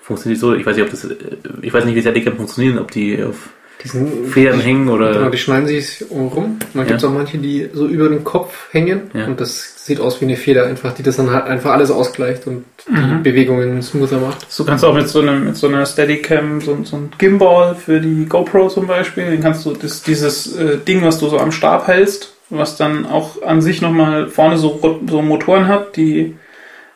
funktioniert 0.03 0.39
so, 0.39 0.53
ich 0.53 0.65
weiß 0.65 0.75
nicht, 0.75 0.85
ob 0.85 0.91
das, 0.91 1.05
äh, 1.05 1.15
ich 1.61 1.73
weiß 1.73 1.85
nicht, 1.85 1.95
wie 1.95 2.01
Steadicam 2.01 2.35
funktionieren, 2.35 2.77
ob 2.77 2.91
die 2.91 3.23
auf 3.23 3.49
Diesen 3.83 4.27
Federn 4.27 4.61
hängen 4.61 4.87
oder. 4.87 5.11
Genau, 5.13 5.29
die 5.29 5.37
schneiden 5.37 5.67
sich 5.67 6.05
rum. 6.09 6.57
Dann 6.73 6.83
Ja. 6.83 6.87
gibt 6.87 6.99
es 6.99 7.03
auch 7.03 7.11
manche, 7.11 7.37
die 7.37 7.69
so 7.73 7.85
über 7.87 8.07
den 8.07 8.23
Kopf 8.23 8.71
hängen. 8.71 9.01
Ja. 9.13 9.25
Und 9.25 9.41
das 9.41 9.85
sieht 9.85 9.99
aus 9.99 10.21
wie 10.21 10.25
eine 10.25 10.37
Feder 10.37 10.65
einfach, 10.67 10.93
die 10.93 11.03
das 11.03 11.17
dann 11.17 11.31
halt 11.31 11.47
einfach 11.47 11.71
alles 11.71 11.91
ausgleicht 11.91 12.47
und 12.47 12.63
die 12.87 13.23
Bewegungen 13.23 13.81
smoother 13.81 14.19
macht. 14.19 14.49
So 14.49 14.63
kannst 14.63 14.83
du 14.83 14.87
auch 14.87 14.93
mit 14.95 15.09
so, 15.09 15.19
einem, 15.21 15.45
mit 15.45 15.57
so 15.57 15.67
einer 15.67 15.85
Steadicam, 15.85 16.61
so, 16.61 16.77
so 16.83 16.95
ein 16.95 17.11
Gimbal 17.17 17.75
für 17.75 17.99
die 17.99 18.25
GoPro 18.25 18.69
zum 18.69 18.87
Beispiel, 18.87 19.25
den 19.25 19.41
kannst 19.41 19.65
du 19.65 19.73
das, 19.73 20.01
dieses 20.03 20.55
äh, 20.55 20.77
Ding, 20.77 21.03
was 21.03 21.19
du 21.19 21.27
so 21.27 21.39
am 21.39 21.51
Stab 21.51 21.87
hältst, 21.87 22.33
was 22.49 22.77
dann 22.77 23.05
auch 23.05 23.41
an 23.41 23.61
sich 23.61 23.81
nochmal 23.81 24.27
vorne 24.27 24.57
so, 24.57 24.99
so 25.09 25.21
Motoren 25.21 25.67
hat, 25.67 25.97
die 25.97 26.35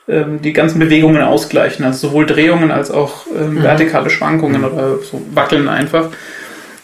ähm, 0.08 0.42
die 0.42 0.54
ganzen 0.54 0.80
Bewegungen 0.80 1.22
ausgleichen, 1.22 1.86
also 1.86 2.08
sowohl 2.08 2.26
Drehungen 2.26 2.72
als 2.72 2.92
auch 2.92 3.26
ähm, 3.36 3.62
vertikale 3.62 4.10
Schwankungen 4.10 4.64
oder 4.64 5.00
so 5.00 5.22
Wackeln 5.34 5.68
einfach. 5.68 6.10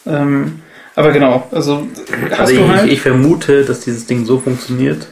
Ähm, 0.06 0.60
aber 0.96 1.12
genau, 1.12 1.48
also 1.52 1.88
hast 2.32 2.40
Also 2.40 2.56
du 2.56 2.68
halt. 2.68 2.86
ich, 2.88 2.94
ich 2.94 3.02
vermute, 3.02 3.64
dass 3.64 3.80
dieses 3.80 4.06
Ding 4.06 4.26
so 4.26 4.40
funktioniert, 4.40 5.08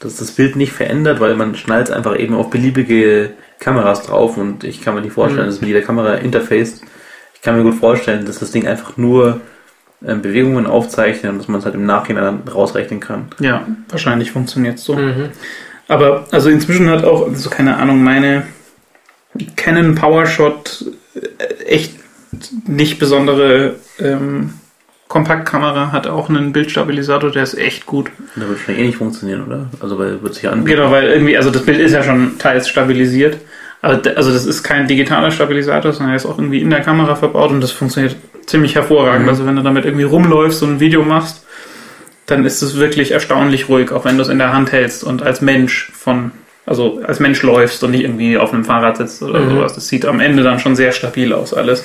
dass 0.00 0.16
das 0.16 0.30
Bild 0.32 0.56
nicht 0.56 0.72
verändert, 0.72 1.20
weil 1.20 1.34
man 1.34 1.56
schnallt 1.56 1.90
einfach 1.90 2.18
eben 2.18 2.34
auf 2.34 2.50
beliebige 2.50 3.30
Kameras 3.58 4.02
drauf 4.02 4.36
und 4.36 4.62
ich 4.62 4.82
kann 4.82 4.94
mir 4.94 5.00
nicht 5.00 5.14
vorstellen, 5.14 5.46
dass 5.46 5.60
mit 5.60 5.68
jeder 5.68 5.80
Kamera 5.80 6.14
interfaced. 6.14 6.82
Ich 7.34 7.40
kann 7.42 7.56
mir 7.56 7.62
gut 7.62 7.74
vorstellen, 7.74 8.26
dass 8.26 8.38
das 8.38 8.50
Ding 8.50 8.66
einfach 8.66 8.96
nur 8.98 9.40
ähm, 10.06 10.20
Bewegungen 10.20 10.66
aufzeichnet 10.66 11.32
und 11.32 11.38
dass 11.38 11.48
man 11.48 11.60
es 11.60 11.64
halt 11.64 11.74
im 11.74 11.86
Nachhinein 11.86 12.24
dann 12.44 12.48
rausrechnen 12.52 13.00
kann. 13.00 13.28
ja, 13.40 13.66
wahrscheinlich 13.88 14.30
funktioniert 14.30 14.78
so. 14.78 14.94
Mhm. 14.94 15.30
Aber 15.88 16.26
also 16.30 16.50
inzwischen 16.50 16.90
hat 16.90 17.04
auch, 17.04 17.28
also 17.28 17.50
keine 17.50 17.76
Ahnung, 17.76 18.02
meine 18.02 18.44
Canon 19.56 19.94
PowerShot 19.94 20.84
äh, 21.14 21.64
echt 21.64 21.94
nicht 22.66 22.98
besondere 22.98 23.76
ähm, 23.98 24.54
Kompaktkamera, 25.08 25.92
hat 25.92 26.08
auch 26.08 26.28
einen 26.28 26.52
Bildstabilisator, 26.52 27.30
der 27.30 27.44
ist 27.44 27.56
echt 27.56 27.86
gut. 27.86 28.10
Da 28.34 28.42
wird 28.42 28.58
wahrscheinlich 28.58 28.84
eh 28.84 28.86
nicht 28.88 28.98
funktionieren, 28.98 29.46
oder? 29.46 29.66
Also 29.80 29.98
weil 29.98 30.22
wird 30.22 30.34
sich 30.34 30.42
ja 30.42 30.50
anbieten. 30.50 30.78
Genau, 30.78 30.90
weil 30.90 31.04
irgendwie, 31.04 31.36
also 31.36 31.50
das 31.50 31.64
Bild 31.64 31.78
ist 31.78 31.92
ja 31.92 32.02
schon 32.02 32.38
teils 32.38 32.68
stabilisiert. 32.68 33.38
Aber 33.82 34.00
also 34.16 34.32
das 34.32 34.46
ist 34.46 34.64
kein 34.64 34.88
digitaler 34.88 35.30
Stabilisator, 35.30 35.92
sondern 35.92 36.14
er 36.14 36.16
ist 36.16 36.26
auch 36.26 36.38
irgendwie 36.38 36.60
in 36.60 36.70
der 36.70 36.80
Kamera 36.80 37.14
verbaut 37.14 37.50
und 37.50 37.60
das 37.60 37.70
funktioniert 37.70 38.16
ziemlich 38.46 38.74
hervorragend. 38.74 39.24
Mhm. 39.24 39.28
Also 39.28 39.46
wenn 39.46 39.54
du 39.54 39.62
damit 39.62 39.84
irgendwie 39.84 40.04
rumläufst 40.04 40.62
und 40.64 40.74
ein 40.74 40.80
Video 40.80 41.04
machst, 41.04 41.45
dann 42.26 42.44
ist 42.44 42.62
es 42.62 42.76
wirklich 42.76 43.12
erstaunlich 43.12 43.68
ruhig, 43.68 43.92
auch 43.92 44.04
wenn 44.04 44.16
du 44.16 44.22
es 44.22 44.28
in 44.28 44.38
der 44.38 44.52
Hand 44.52 44.72
hältst 44.72 45.04
und 45.04 45.22
als 45.22 45.40
Mensch 45.40 45.90
von, 45.92 46.32
also 46.66 47.00
als 47.06 47.20
Mensch 47.20 47.42
läufst 47.42 47.82
und 47.84 47.92
nicht 47.92 48.02
irgendwie 48.02 48.36
auf 48.36 48.52
einem 48.52 48.64
Fahrrad 48.64 48.96
sitzt 48.96 49.22
oder 49.22 49.40
Mhm. 49.40 49.50
sowas. 49.50 49.74
Das 49.74 49.88
sieht 49.88 50.04
am 50.04 50.20
Ende 50.20 50.42
dann 50.42 50.58
schon 50.58 50.74
sehr 50.76 50.92
stabil 50.92 51.32
aus 51.32 51.54
alles. 51.54 51.84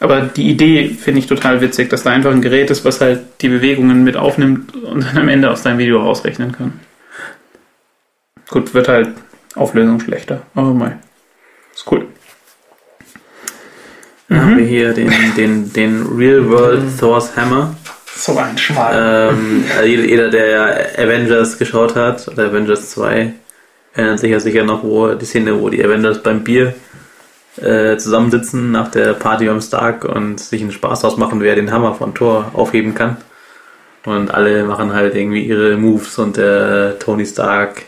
Aber 0.00 0.20
die 0.20 0.48
Idee 0.48 0.88
finde 0.90 1.18
ich 1.18 1.26
total 1.26 1.60
witzig, 1.60 1.90
dass 1.90 2.04
da 2.04 2.10
einfach 2.10 2.30
ein 2.30 2.40
Gerät 2.40 2.70
ist, 2.70 2.84
was 2.84 3.00
halt 3.00 3.20
die 3.40 3.48
Bewegungen 3.48 4.04
mit 4.04 4.16
aufnimmt 4.16 4.76
und 4.76 5.04
dann 5.04 5.18
am 5.18 5.28
Ende 5.28 5.50
aus 5.50 5.62
deinem 5.62 5.78
Video 5.78 6.00
rausrechnen 6.00 6.52
kann. 6.52 6.74
Gut, 8.48 8.74
wird 8.74 8.86
halt 8.86 9.08
Auflösung 9.56 9.98
schlechter, 10.00 10.42
aber 10.54 10.72
mal. 10.72 10.98
Ist 11.74 11.90
cool. 11.90 12.06
Dann 14.28 14.40
haben 14.40 14.58
wir 14.58 14.66
hier 14.66 14.92
den, 14.92 15.10
den, 15.36 15.72
den 15.72 16.06
Real 16.16 16.48
World 16.48 16.82
Thor's 17.00 17.36
Hammer. 17.36 17.74
So 18.18 18.36
ein 18.36 18.58
Schmal. 18.58 19.30
Ähm, 19.32 19.64
also 19.76 19.86
jeder, 19.88 20.28
der 20.28 20.88
Avengers 20.98 21.56
geschaut 21.58 21.94
hat, 21.94 22.26
oder 22.28 22.46
Avengers 22.46 22.90
2, 22.90 23.32
erinnert 23.94 24.18
sich 24.18 24.30
ja 24.32 24.40
sicher 24.40 24.64
noch, 24.64 24.82
wo 24.82 25.14
die 25.14 25.24
Szene, 25.24 25.60
wo 25.60 25.68
die 25.68 25.84
Avengers 25.84 26.22
beim 26.22 26.42
Bier 26.42 26.74
äh, 27.60 27.96
zusammensitzen 27.96 28.70
nach 28.72 28.90
der 28.90 29.14
Party 29.14 29.46
beim 29.46 29.60
Stark 29.60 30.04
und 30.04 30.40
sich 30.40 30.60
einen 30.62 30.72
Spaß 30.72 31.04
ausmachen, 31.04 31.40
wer 31.40 31.54
den 31.54 31.70
Hammer 31.72 31.94
von 31.94 32.14
Thor 32.14 32.50
aufheben 32.54 32.94
kann. 32.94 33.16
Und 34.04 34.32
alle 34.32 34.64
machen 34.64 34.92
halt 34.94 35.14
irgendwie 35.14 35.42
ihre 35.44 35.76
Moves 35.76 36.18
und 36.18 36.36
der 36.36 36.98
Tony 36.98 37.26
Stark 37.26 37.82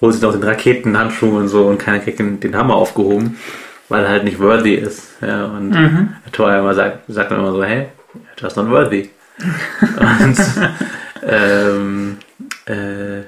holt 0.00 0.14
sich 0.14 0.22
noch 0.22 0.32
den 0.32 0.44
Raketenhandschuh 0.44 1.36
und 1.36 1.48
so 1.48 1.66
und 1.66 1.78
keiner 1.78 1.98
kriegt 1.98 2.18
den, 2.18 2.40
den 2.40 2.56
Hammer 2.56 2.74
aufgehoben, 2.74 3.36
weil 3.88 4.04
er 4.04 4.10
halt 4.10 4.24
nicht 4.24 4.40
worthy 4.40 4.74
ist. 4.74 5.08
Ja, 5.20 5.44
und 5.46 5.70
Mhm. 5.70 6.08
Thor 6.32 6.52
immer 6.54 6.74
sagt, 6.74 7.00
sagt 7.08 7.30
dann 7.30 7.40
immer 7.40 7.52
so, 7.52 7.62
hey, 7.64 7.88
just 8.40 8.56
not 8.56 8.70
worthy. 8.70 9.10
Und 9.40 10.38
ähm, 11.26 12.16
äh, 12.66 13.22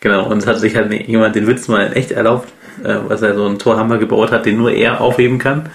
genau, 0.00 0.26
und 0.28 0.38
es 0.38 0.46
hat 0.46 0.58
sich 0.58 0.76
halt 0.76 0.92
jemand 0.92 1.34
den 1.36 1.46
Witz 1.46 1.68
mal 1.68 1.86
in 1.86 1.92
echt 1.92 2.12
erlaubt, 2.12 2.48
äh, 2.82 2.96
was 3.06 3.22
er 3.22 3.34
so 3.34 3.46
einen 3.46 3.58
Torhammer 3.58 3.98
gebaut 3.98 4.32
hat, 4.32 4.46
den 4.46 4.58
nur 4.58 4.72
er 4.72 5.00
aufheben 5.00 5.38
kann. 5.38 5.70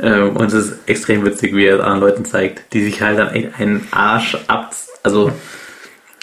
Ähm, 0.00 0.36
und 0.36 0.46
es 0.46 0.54
ist 0.54 0.78
extrem 0.86 1.24
witzig, 1.24 1.54
wie 1.54 1.66
er 1.66 1.76
es 1.76 1.80
anderen 1.80 2.00
Leuten 2.00 2.24
zeigt, 2.24 2.72
die 2.72 2.82
sich 2.82 3.00
halt 3.00 3.18
dann 3.18 3.28
echt 3.28 3.58
einen 3.58 3.86
Arsch 3.92 4.36
ab, 4.48 4.74
also 5.02 5.30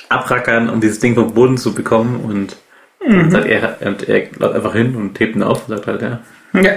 abrackern, 0.09 0.69
um 0.69 0.81
dieses 0.81 0.99
Ding 0.99 1.15
vom 1.15 1.33
Boden 1.33 1.57
zu 1.57 1.73
bekommen 1.73 2.19
und 2.21 2.57
dann 3.03 3.31
sagt 3.31 3.47
er, 3.47 3.77
und 3.81 4.07
er 4.07 4.27
läuft 4.38 4.55
einfach 4.55 4.73
hin 4.73 4.95
und 4.95 5.19
hebt 5.19 5.35
ihn 5.35 5.41
auf 5.41 5.67
und 5.67 5.75
sagt 5.75 5.88
halt, 5.88 6.01
ja, 6.03 6.19
Ja. 6.53 6.73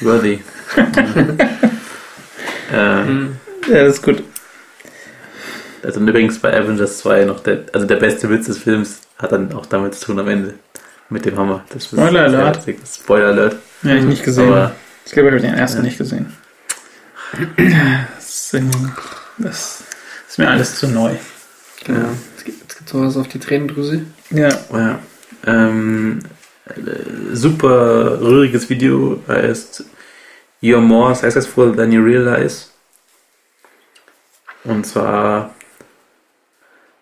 worthy. 0.00 0.40
ähm, 2.72 3.36
ja, 3.68 3.84
das 3.84 3.96
ist 3.96 4.02
gut. 4.02 4.22
Also 5.82 6.00
übrigens 6.00 6.38
bei 6.38 6.52
Avengers 6.58 6.98
2 6.98 7.24
noch 7.24 7.40
der, 7.40 7.64
also 7.72 7.86
der 7.86 7.96
beste 7.96 8.28
Witz 8.28 8.46
des 8.46 8.58
Films 8.58 9.00
hat 9.18 9.32
dann 9.32 9.52
auch 9.52 9.66
damit 9.66 9.94
zu 9.94 10.06
tun 10.06 10.18
am 10.18 10.28
Ende. 10.28 10.54
Mit 11.08 11.24
dem 11.24 11.36
Hammer. 11.36 11.64
Das 11.70 11.84
ist 11.84 11.88
Spoiler 11.92 12.22
Alert. 12.24 12.58
witzig. 12.66 12.78
Spoiler 12.86 13.26
Alert. 13.28 13.56
Ja, 13.82 13.94
ich 13.96 14.04
nicht 14.04 14.22
gesehen. 14.22 14.48
Aber 14.52 14.74
ich 15.04 15.12
glaube, 15.12 15.28
ich 15.30 15.34
habe 15.34 15.42
den 15.46 15.54
ersten 15.54 15.78
Ja. 15.78 15.82
nicht 15.84 15.98
gesehen. 15.98 16.36
Das 18.16 18.28
ist, 18.28 18.54
irgendwie- 18.54 18.88
das 19.38 19.82
ist 20.28 20.38
mir 20.38 20.48
alles 20.48 20.76
zu 20.76 20.86
neu. 20.88 21.14
Genau. 21.84 22.08
Jetzt 22.34 22.44
gibt 22.44 22.60
jetzt 22.62 22.78
gibt's 22.78 22.92
noch 22.94 23.02
was 23.06 23.16
auf 23.16 23.28
die 23.28 23.38
Tränendrüse. 23.40 24.02
Ja. 24.30 24.48
ja. 24.72 24.98
Ähm, 25.46 26.20
äh, 26.66 27.34
super 27.34 28.20
rühriges 28.20 28.68
Video 28.68 29.20
heißt 29.26 29.84
You're 30.62 30.80
more 30.80 31.14
successful 31.14 31.74
than 31.74 31.90
you 31.90 32.02
realize. 32.02 32.66
Und 34.64 34.86
zwar 34.86 35.54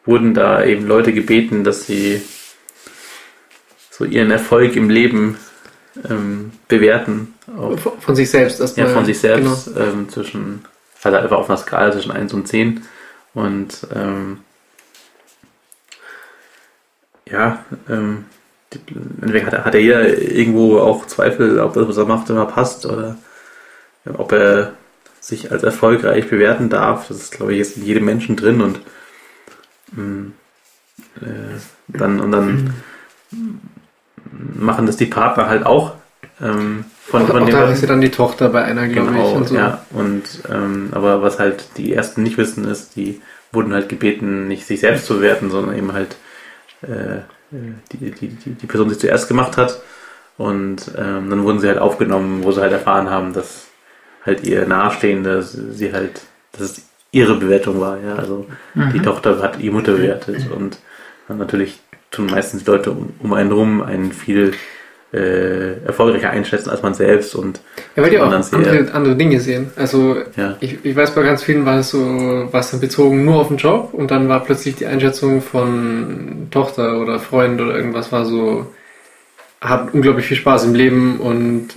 wurden 0.09 0.33
da 0.35 0.65
eben 0.65 0.87
Leute 0.87 1.13
gebeten, 1.13 1.65
dass 1.65 1.87
sie 1.87 2.23
so 3.91 4.05
ihren 4.05 4.31
Erfolg 4.31 4.75
im 4.77 4.89
Leben 4.91 5.37
ähm, 6.09 6.53
bewerten. 6.69 7.35
Auf, 7.57 7.81
Von 7.81 8.01
von 8.01 8.17
sich 8.17 8.31
selbst 8.31 8.59
ja, 8.59 8.65
erstmal. 8.65 8.89
von 8.89 9.05
sich 9.05 9.21
Genau. 9.21 9.55
selbst 9.55 9.71
ähm, 9.77 10.09
zwischen, 10.09 10.65
also 11.03 11.19
einfach 11.19 11.37
auf 11.39 11.49
einer 11.51 11.59
Skala 11.59 11.93
zwischen 11.93 12.13
1 12.13 12.33
und 12.33 12.49
10. 12.49 12.83
Und 13.35 13.87
ähm, 13.95 14.39
ja, 17.31 17.65
ähm, 17.89 18.25
hat, 19.45 19.53
er- 19.53 19.65
hat 19.65 19.75
er 19.75 19.81
hier 19.81 20.19
irgendwo 20.33 20.79
auch 20.79 21.07
Zweifel, 21.07 21.59
ob 21.61 21.75
das, 21.75 21.89
was 21.89 21.97
er 21.97 22.07
macht, 22.07 22.31
immer 22.31 22.47
passt 22.47 22.87
oder 22.87 23.17
ja, 24.05 24.13
ob 24.19 24.33
er 24.33 24.73
sich 25.21 25.51
als 25.53 25.63
erfolgreich 25.63 26.29
bewerten 26.31 26.71
darf. 26.71 27.09
Das 27.09 27.19
ist, 27.19 27.33
glaube 27.33 27.53
ich, 27.53 27.59
jetzt 27.59 27.77
in 27.77 27.85
jedem 27.85 28.05
Menschen 28.05 28.37
drin 28.37 28.61
und 28.63 28.81
äh, 29.97 31.59
dann 31.89 32.21
und 32.21 32.33
dann 32.33 32.75
machen 34.55 34.87
das 34.87 34.97
die 34.97 35.07
Partner 35.07 35.49
halt 35.49 35.67
auch. 35.67 35.95
Ähm, 36.41 36.85
von, 37.07 37.27
von 37.27 37.43
auch 37.43 37.47
dem 37.47 37.55
da 37.55 37.71
ist 37.71 37.81
ja 37.81 37.89
dann 37.89 38.01
die 38.01 38.11
Tochter 38.11 38.49
bei 38.51 38.63
einer, 38.63 38.87
glaube 38.89 39.13
Genau, 39.13 39.31
ich. 39.31 39.37
Und 39.37 39.49
so. 39.49 39.55
ja. 39.57 39.85
Und 39.91 40.23
ähm, 40.51 40.91
aber 40.93 41.23
was 41.23 41.39
halt 41.39 41.69
die 41.77 41.93
ersten 41.95 42.23
nicht 42.23 42.39
wissen, 42.39 42.65
ist, 42.67 42.97
die 42.97 43.21
wurden 43.53 43.73
halt 43.73 43.89
gebeten, 43.89 44.47
nicht 44.47 44.67
sich 44.67 44.81
selbst 44.81 45.07
zu 45.07 45.17
bewerten, 45.17 45.51
sondern 45.51 45.77
eben 45.77 45.93
halt 45.93 46.17
äh, 46.83 47.23
die, 47.51 48.11
die, 48.11 48.29
die, 48.29 48.51
die 48.51 48.67
Person, 48.67 48.89
die 48.89 48.93
es 48.95 49.01
zuerst 49.01 49.29
gemacht 49.29 49.57
hat. 49.57 49.81
Und 50.37 50.93
ähm, 50.97 51.31
dann 51.31 51.43
wurden 51.43 51.59
sie 51.59 51.69
halt 51.69 51.79
aufgenommen, 51.79 52.45
wo 52.45 52.53
sie 52.53 52.61
halt 52.61 52.73
erfahren 52.73 53.11
haben, 53.11 53.33
dass 53.33 53.67
halt 54.25 54.45
ihr 54.45 54.67
Nahestehende 54.67 55.43
sie 55.43 55.93
halt, 55.93 56.21
dass 56.53 56.61
es 56.63 56.88
ihre 57.11 57.37
Bewertung 57.37 57.81
war, 57.81 57.99
ja. 58.01 58.17
Also 58.17 58.47
die 58.75 59.01
Tochter 59.01 59.41
hat 59.43 59.61
die 59.61 59.71
Mutter 59.71 59.93
bewertet 59.93 60.51
und 60.55 60.79
natürlich 61.29 61.81
tun 62.11 62.27
meistens 62.27 62.65
die 62.65 62.71
Leute 62.71 62.91
um, 62.91 63.13
um 63.21 63.33
einen 63.33 63.53
rum 63.53 63.83
einen 63.83 64.13
viel 64.13 64.53
äh, 65.13 65.85
erfolgreicher 65.87 66.31
einschätzen 66.31 66.69
als 66.69 66.83
man 66.83 66.93
selbst 66.93 67.35
und 67.35 67.61
Ja, 67.97 68.03
weil 68.03 68.11
die 68.11 68.19
auch 68.19 68.31
andere, 68.31 68.93
andere 68.93 69.17
Dinge 69.17 69.41
sehen. 69.41 69.71
Also 69.77 70.17
ja. 70.37 70.57
ich, 70.61 70.85
ich 70.85 70.95
weiß 70.95 71.15
bei 71.15 71.23
ganz 71.23 71.43
vielen 71.43 71.65
war 71.65 71.79
es 71.79 71.91
so, 71.91 71.99
war 71.99 72.61
es 72.61 72.71
dann 72.71 72.81
bezogen 72.81 73.25
nur 73.25 73.37
auf 73.37 73.49
den 73.49 73.57
Job 73.57 73.91
und 73.93 74.11
dann 74.11 74.29
war 74.29 74.45
plötzlich 74.45 74.77
die 74.77 74.87
Einschätzung 74.87 75.41
von 75.41 76.49
Tochter 76.51 77.01
oder 77.01 77.19
Freund 77.21 77.61
oder 77.61 77.75
irgendwas 77.75 78.13
war 78.13 78.27
so, 78.27 78.67
hat 79.63 79.95
unglaublich 79.95 80.27
viel 80.27 80.37
Spaß 80.37 80.65
im 80.65 80.75
Leben 80.75 81.21
und 81.21 81.71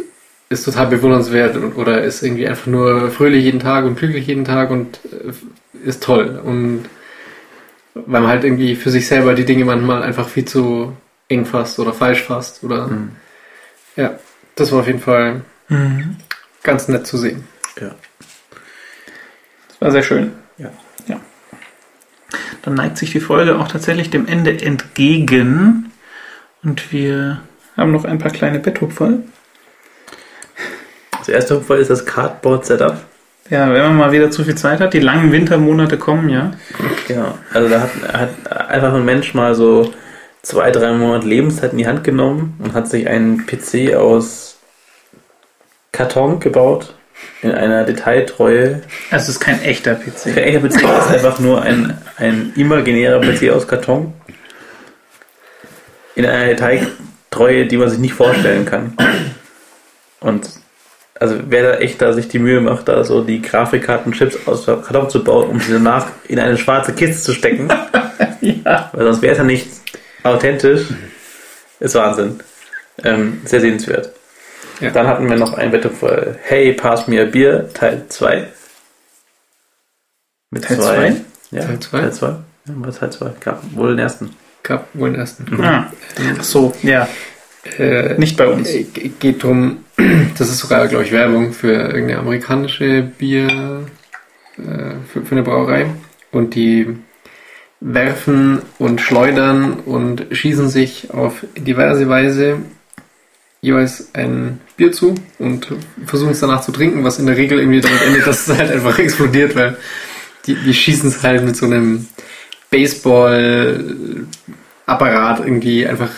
ist 0.51 0.63
total 0.65 0.87
bewundernswert 0.87 1.55
und- 1.55 1.73
oder 1.77 2.03
ist 2.03 2.21
irgendwie 2.21 2.47
einfach 2.47 2.67
nur 2.67 3.09
fröhlich 3.11 3.43
jeden 3.43 3.59
Tag 3.59 3.85
und 3.85 3.97
glücklich 3.97 4.27
jeden 4.27 4.45
Tag 4.45 4.69
und 4.69 4.99
äh, 5.05 5.33
ist 5.87 6.03
toll. 6.03 6.41
Und 6.43 6.85
weil 7.95 8.21
man 8.21 8.27
halt 8.29 8.43
irgendwie 8.43 8.75
für 8.75 8.89
sich 8.91 9.07
selber 9.07 9.33
die 9.33 9.45
Dinge 9.45 9.65
manchmal 9.65 10.03
einfach 10.03 10.27
viel 10.29 10.45
zu 10.45 10.95
eng 11.29 11.45
fasst 11.45 11.79
oder 11.79 11.93
falsch 11.93 12.21
fasst 12.23 12.63
oder 12.63 12.87
Mhm. 12.87 13.11
ja, 13.95 14.19
das 14.55 14.71
war 14.71 14.79
auf 14.81 14.87
jeden 14.87 14.99
Fall 14.99 15.41
ganz 16.63 16.89
nett 16.89 17.07
zu 17.07 17.17
sehen. 17.17 17.45
Ja. 17.79 17.95
Das 19.69 19.79
war 19.81 19.91
sehr 19.91 20.03
schön. 20.03 20.33
Ja. 20.57 20.69
ja. 21.07 21.19
Dann 22.63 22.73
neigt 22.73 22.97
sich 22.97 23.11
die 23.11 23.21
Folge 23.21 23.57
auch 23.57 23.69
tatsächlich 23.69 24.09
dem 24.09 24.27
Ende 24.27 24.51
entgegen. 24.61 25.91
Und 26.61 26.91
wir 26.91 27.41
haben 27.77 27.91
noch 27.93 28.03
ein 28.03 28.19
paar 28.19 28.31
kleine 28.31 28.59
Betthupferl. 28.59 29.23
Das 31.21 31.29
erste 31.29 31.61
Fall 31.61 31.77
ist 31.77 31.89
das 31.89 32.05
Cardboard-Setup. 32.05 32.97
Ja, 33.49 33.71
wenn 33.73 33.81
man 33.81 33.97
mal 33.97 34.11
wieder 34.11 34.31
zu 34.31 34.43
viel 34.43 34.55
Zeit 34.55 34.79
hat, 34.79 34.93
die 34.93 34.99
langen 34.99 35.31
Wintermonate 35.31 35.97
kommen, 35.97 36.29
ja. 36.29 36.51
Genau. 37.07 37.37
Also 37.53 37.69
da 37.69 37.81
hat, 37.81 37.89
hat 38.11 38.69
einfach 38.69 38.93
ein 38.93 39.05
Mensch 39.05 39.33
mal 39.33 39.55
so 39.55 39.93
zwei, 40.41 40.71
drei 40.71 40.93
Monate 40.93 41.27
Lebenszeit 41.27 41.73
in 41.73 41.77
die 41.77 41.87
Hand 41.87 42.03
genommen 42.03 42.57
und 42.59 42.73
hat 42.73 42.89
sich 42.89 43.07
einen 43.07 43.45
PC 43.45 43.95
aus 43.95 44.57
Karton 45.91 46.39
gebaut. 46.39 46.95
In 47.43 47.51
einer 47.51 47.83
Detailtreue. 47.83 48.81
Also 49.11 49.23
es 49.23 49.29
ist 49.29 49.39
kein 49.39 49.61
echter 49.61 49.93
PC. 49.93 50.33
Der 50.33 50.47
echte 50.47 50.61
PC 50.61 50.75
ist 50.77 51.13
einfach 51.13 51.39
nur 51.39 51.61
ein, 51.61 51.95
ein 52.17 52.51
imaginärer 52.55 53.19
PC 53.19 53.51
aus 53.51 53.67
Karton. 53.67 54.13
In 56.15 56.25
einer 56.25 56.47
Detailtreue, 56.47 57.67
die 57.67 57.77
man 57.77 57.89
sich 57.89 57.99
nicht 57.99 58.13
vorstellen 58.13 58.65
kann. 58.65 58.97
Und 60.19 60.49
also 61.21 61.39
wer 61.47 61.63
da 61.73 61.77
echt 61.79 62.01
da 62.01 62.11
sich 62.13 62.27
die 62.27 62.39
Mühe 62.39 62.59
macht, 62.61 62.87
da 62.87 63.03
so 63.03 63.21
die 63.23 63.41
Grafikkarten-Chips 63.41 64.47
aus 64.47 64.65
Karton 64.65 65.09
zu 65.09 65.23
bauen, 65.23 65.49
um 65.49 65.59
sie 65.59 65.71
danach 65.73 66.07
in 66.27 66.39
eine 66.39 66.57
schwarze 66.57 66.93
Kiste 66.93 67.21
zu 67.23 67.33
stecken, 67.33 67.67
Ja. 68.41 68.89
weil 68.93 69.05
sonst 69.05 69.21
wäre 69.21 69.33
es 69.33 69.37
ja 69.37 69.43
nicht 69.43 69.67
authentisch, 70.23 70.87
ist 71.79 71.95
Wahnsinn. 71.95 72.39
Ähm, 73.03 73.41
sehr 73.45 73.61
sehenswert. 73.61 74.11
Ja. 74.79 74.89
Dann 74.89 75.07
hatten 75.07 75.29
wir 75.29 75.37
noch 75.37 75.53
ein 75.53 75.71
Wettbewerb 75.71 76.37
Hey, 76.43 76.73
pass 76.73 77.07
mir 77.07 77.25
Bier, 77.25 77.69
Teil 77.73 78.03
2. 78.09 78.47
Mit 80.49 80.63
Teil 80.65 80.77
zwei- 80.77 80.95
zwei? 81.11 81.15
Ja, 81.51 81.65
Teil 81.65 81.79
zwei? 81.79 81.99
Teil 82.01 82.13
2. 82.13 82.27
Ja, 82.27 82.35
war 82.75 82.91
Teil 82.91 83.11
2. 83.11 83.31
Gab 83.39 83.63
wohl 83.75 83.89
den 83.89 83.99
ersten. 83.99 84.35
Gab 84.63 84.87
wohl 84.93 85.11
den 85.11 85.19
ersten. 85.19 85.63
Ah. 85.63 85.91
Ach 86.39 86.43
so, 86.43 86.73
ja. 86.83 87.07
Äh, 87.77 88.15
Nicht 88.17 88.37
bei 88.37 88.47
uns. 88.47 88.69
äh, 88.69 88.83
geht 89.19 89.43
drum, 89.43 89.85
das 90.37 90.49
ist 90.49 90.59
sogar, 90.59 90.87
glaube 90.87 91.03
ich, 91.03 91.11
Werbung 91.11 91.53
für 91.53 91.73
irgendeine 91.73 92.19
amerikanische 92.19 93.03
Bier, 93.03 93.85
äh, 94.57 94.95
für, 95.11 95.23
für 95.23 95.31
eine 95.31 95.43
Brauerei. 95.43 95.87
Und 96.31 96.55
die 96.55 96.87
werfen 97.79 98.61
und 98.79 99.01
schleudern 99.01 99.73
und 99.85 100.25
schießen 100.31 100.69
sich 100.69 101.11
auf 101.11 101.45
diverse 101.57 102.07
Weise 102.07 102.59
jeweils 103.61 104.09
ein 104.13 104.59
Bier 104.77 104.91
zu 104.91 105.13
und 105.37 105.67
versuchen 106.05 106.31
es 106.31 106.39
danach 106.39 106.61
zu 106.61 106.71
trinken, 106.71 107.03
was 107.03 107.19
in 107.19 107.27
der 107.27 107.37
Regel 107.37 107.59
irgendwie 107.59 107.81
damit 107.81 108.01
endet, 108.01 108.25
dass 108.25 108.47
es 108.47 108.57
halt 108.57 108.71
einfach 108.71 108.97
explodiert, 108.99 109.55
weil 109.55 109.77
die, 110.47 110.55
die 110.55 110.73
schießen 110.73 111.09
es 111.09 111.21
halt 111.21 111.43
mit 111.43 111.55
so 111.55 111.67
einem 111.67 112.07
Baseball-Apparat 112.71 115.39
irgendwie 115.41 115.85
einfach 115.87 116.09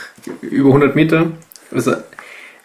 über 0.41 0.70
100 0.70 0.95
Meter. 0.95 1.32
Also 1.72 1.95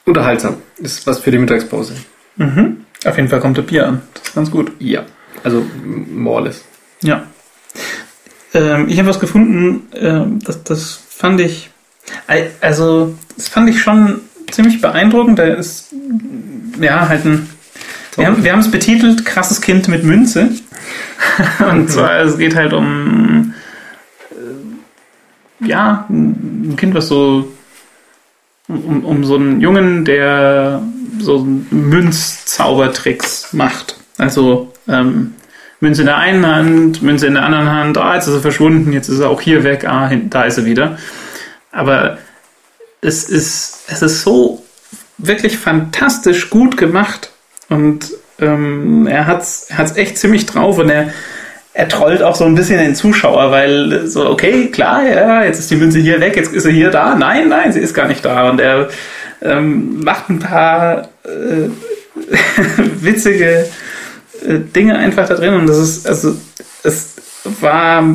unterhaltsam. 0.04 0.56
Ist 0.78 1.06
was 1.06 1.18
für 1.20 1.30
die 1.30 1.38
Mittagspause. 1.38 1.94
Mhm. 2.36 2.84
Auf 3.04 3.16
jeden 3.16 3.28
Fall 3.28 3.40
kommt 3.40 3.58
das 3.58 3.66
Bier 3.66 3.86
an. 3.86 4.02
Das 4.14 4.28
ist 4.28 4.34
ganz 4.34 4.50
gut. 4.50 4.72
Ja. 4.78 5.04
Also 5.44 5.64
Morles. 5.84 6.64
Ja. 7.02 7.24
Ähm, 8.54 8.88
ich 8.88 8.98
habe 8.98 9.08
was 9.08 9.20
gefunden, 9.20 9.88
ähm, 9.94 10.40
das, 10.44 10.64
das 10.64 11.00
fand 11.08 11.40
ich, 11.40 11.70
also, 12.60 13.14
das 13.36 13.48
fand 13.48 13.68
ich 13.68 13.80
schon 13.80 14.20
ziemlich 14.50 14.80
beeindruckend. 14.80 15.38
Da 15.38 15.44
ist, 15.44 15.94
ja, 16.80 17.08
halt 17.08 17.24
ein, 17.24 17.48
wir 18.16 18.26
haben, 18.26 18.42
wir 18.42 18.52
haben 18.52 18.60
es 18.60 18.70
betitelt, 18.70 19.24
krasses 19.24 19.60
Kind 19.60 19.88
mit 19.88 20.04
Münze. 20.04 20.50
Und 21.70 21.90
zwar, 21.90 22.20
es 22.20 22.38
geht 22.38 22.56
halt 22.56 22.72
um, 22.72 23.27
ja, 25.60 26.06
ein 26.08 26.74
Kind, 26.76 26.94
was 26.94 27.08
so, 27.08 27.52
um, 28.68 29.04
um 29.04 29.24
so 29.24 29.36
einen 29.36 29.60
Jungen, 29.60 30.04
der 30.04 30.82
so 31.18 31.46
Münzzaubertricks 31.70 33.52
macht. 33.52 33.96
Also, 34.18 34.72
ähm, 34.88 35.34
Münze 35.80 36.02
in 36.02 36.06
der 36.06 36.18
einen 36.18 36.44
Hand, 36.44 37.02
Münze 37.02 37.26
in 37.26 37.34
der 37.34 37.44
anderen 37.44 37.70
Hand, 37.70 37.98
ah, 37.98 38.14
jetzt 38.14 38.26
ist 38.26 38.34
er 38.34 38.40
verschwunden, 38.40 38.92
jetzt 38.92 39.08
ist 39.08 39.20
er 39.20 39.30
auch 39.30 39.40
hier 39.40 39.62
weg, 39.62 39.84
ah, 39.86 40.10
da 40.28 40.42
ist 40.42 40.58
er 40.58 40.64
wieder. 40.64 40.98
Aber 41.70 42.18
es 43.00 43.24
ist, 43.24 43.84
es 43.86 44.02
ist 44.02 44.22
so 44.22 44.64
wirklich 45.18 45.56
fantastisch 45.56 46.50
gut 46.50 46.76
gemacht 46.76 47.30
und 47.68 48.10
ähm, 48.40 49.06
er 49.06 49.26
hat's, 49.26 49.66
er 49.68 49.78
hat's 49.78 49.96
echt 49.96 50.18
ziemlich 50.18 50.46
drauf 50.46 50.78
und 50.78 50.90
er, 50.90 51.12
er 51.78 51.88
trollt 51.88 52.24
auch 52.24 52.34
so 52.34 52.44
ein 52.44 52.56
bisschen 52.56 52.78
den 52.78 52.96
Zuschauer, 52.96 53.52
weil 53.52 54.08
so, 54.08 54.28
okay, 54.28 54.66
klar, 54.66 55.08
ja, 55.08 55.44
jetzt 55.44 55.60
ist 55.60 55.70
die 55.70 55.76
Münze 55.76 56.00
hier 56.00 56.20
weg, 56.20 56.34
jetzt 56.34 56.52
ist 56.52 56.64
er 56.64 56.72
hier 56.72 56.90
da. 56.90 57.14
Nein, 57.14 57.48
nein, 57.48 57.72
sie 57.72 57.78
ist 57.78 57.94
gar 57.94 58.08
nicht 58.08 58.24
da. 58.24 58.50
Und 58.50 58.60
er 58.60 58.88
ähm, 59.42 60.02
macht 60.02 60.28
ein 60.28 60.40
paar 60.40 61.08
äh, 61.22 61.68
witzige 63.00 63.68
äh, 64.44 64.58
Dinge 64.74 64.98
einfach 64.98 65.28
da 65.28 65.34
drin 65.34 65.54
und 65.54 65.68
das 65.68 65.78
ist, 65.78 66.08
also, 66.08 66.34
es 66.82 67.14
war 67.60 68.12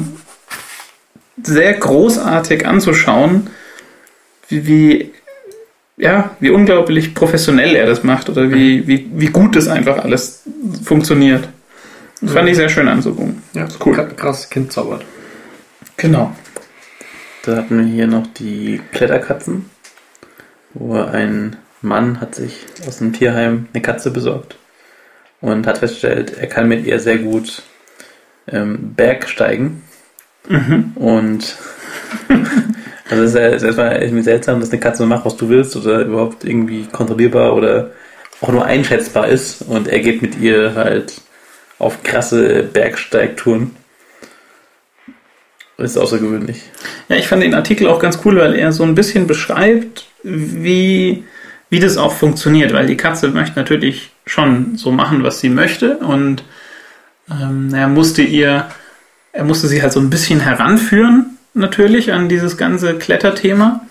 sehr 1.41 1.73
großartig 1.75 2.67
anzuschauen, 2.67 3.49
wie, 4.49 4.67
wie, 4.67 5.11
ja, 5.95 6.31
wie 6.41 6.49
unglaublich 6.49 7.15
professionell 7.15 7.77
er 7.77 7.85
das 7.85 8.03
macht 8.03 8.27
oder 8.27 8.51
wie, 8.51 8.85
wie, 8.89 9.09
wie 9.13 9.27
gut 9.27 9.55
das 9.55 9.69
einfach 9.69 10.03
alles 10.03 10.41
funktioniert. 10.83 11.47
Das 12.23 12.33
fand 12.33 12.49
ich 12.49 12.55
sehr 12.55 12.69
schön 12.69 12.87
anzugucken. 12.87 13.43
Ja, 13.53 13.65
ist 13.65 13.85
cool. 13.85 13.93
Kra- 13.95 14.13
Krass, 14.13 14.49
Kind 14.49 14.71
zaubert. 14.71 15.03
Genau. 15.97 16.33
Da 17.45 17.57
hatten 17.57 17.77
wir 17.77 17.85
hier 17.85 18.07
noch 18.07 18.25
die 18.27 18.81
Kletterkatzen, 18.93 19.69
wo 20.73 20.95
ein 20.95 21.57
Mann 21.81 22.21
hat 22.21 22.35
sich 22.35 22.65
aus 22.87 22.99
dem 22.99 23.11
Tierheim 23.13 23.67
eine 23.73 23.81
Katze 23.81 24.11
besorgt 24.11 24.55
und 25.41 25.67
hat 25.67 25.79
festgestellt, 25.79 26.37
er 26.39 26.47
kann 26.47 26.69
mit 26.69 26.85
ihr 26.85 26.99
sehr 26.99 27.17
gut 27.17 27.61
ähm, 28.47 28.93
Bergsteigen. 28.95 29.83
Und 30.95 31.57
also 33.09 33.23
es 33.23 33.29
ist, 33.31 33.35
ja- 33.35 33.47
ist 33.49 33.63
erstmal 33.63 34.01
irgendwie 34.01 34.23
seltsam, 34.23 34.59
dass 34.61 34.71
eine 34.71 34.79
Katze 34.79 35.05
macht, 35.05 35.25
was 35.25 35.35
du 35.35 35.49
willst 35.49 35.75
oder 35.75 36.05
überhaupt 36.05 36.45
irgendwie 36.45 36.85
kontrollierbar 36.85 37.53
oder 37.55 37.91
auch 38.41 38.49
nur 38.51 38.65
einschätzbar 38.65 39.27
ist. 39.27 39.61
Und 39.63 39.87
er 39.89 39.99
geht 39.99 40.21
mit 40.21 40.39
ihr 40.39 40.73
halt 40.75 41.21
auf 41.83 42.03
krasse 42.03 42.63
Bergsteigtouren. 42.63 43.75
Das 45.77 45.91
ist 45.91 45.97
außergewöhnlich. 45.97 46.61
Ja, 47.09 47.15
ich 47.15 47.27
fand 47.27 47.43
den 47.43 47.55
Artikel 47.55 47.87
auch 47.87 47.99
ganz 47.99 48.19
cool, 48.25 48.37
weil 48.37 48.55
er 48.55 48.71
so 48.71 48.83
ein 48.83 48.95
bisschen 48.95 49.27
beschreibt, 49.27 50.05
wie, 50.23 51.23
wie 51.69 51.79
das 51.79 51.97
auch 51.97 52.13
funktioniert, 52.13 52.73
weil 52.73 52.87
die 52.87 52.97
Katze 52.97 53.29
möchte 53.29 53.59
natürlich 53.59 54.11
schon 54.25 54.77
so 54.77 54.91
machen, 54.91 55.23
was 55.23 55.39
sie 55.39 55.49
möchte 55.49 55.97
und 55.97 56.43
ähm, 57.29 57.73
er 57.73 57.87
musste 57.87 58.21
ihr, 58.21 58.69
er 59.31 59.43
musste 59.43 59.67
sie 59.67 59.81
halt 59.81 59.93
so 59.93 59.99
ein 59.99 60.09
bisschen 60.09 60.39
heranführen, 60.39 61.37
natürlich, 61.53 62.11
an 62.11 62.29
dieses 62.29 62.57
ganze 62.57 62.97
Kletterthema. 62.97 63.85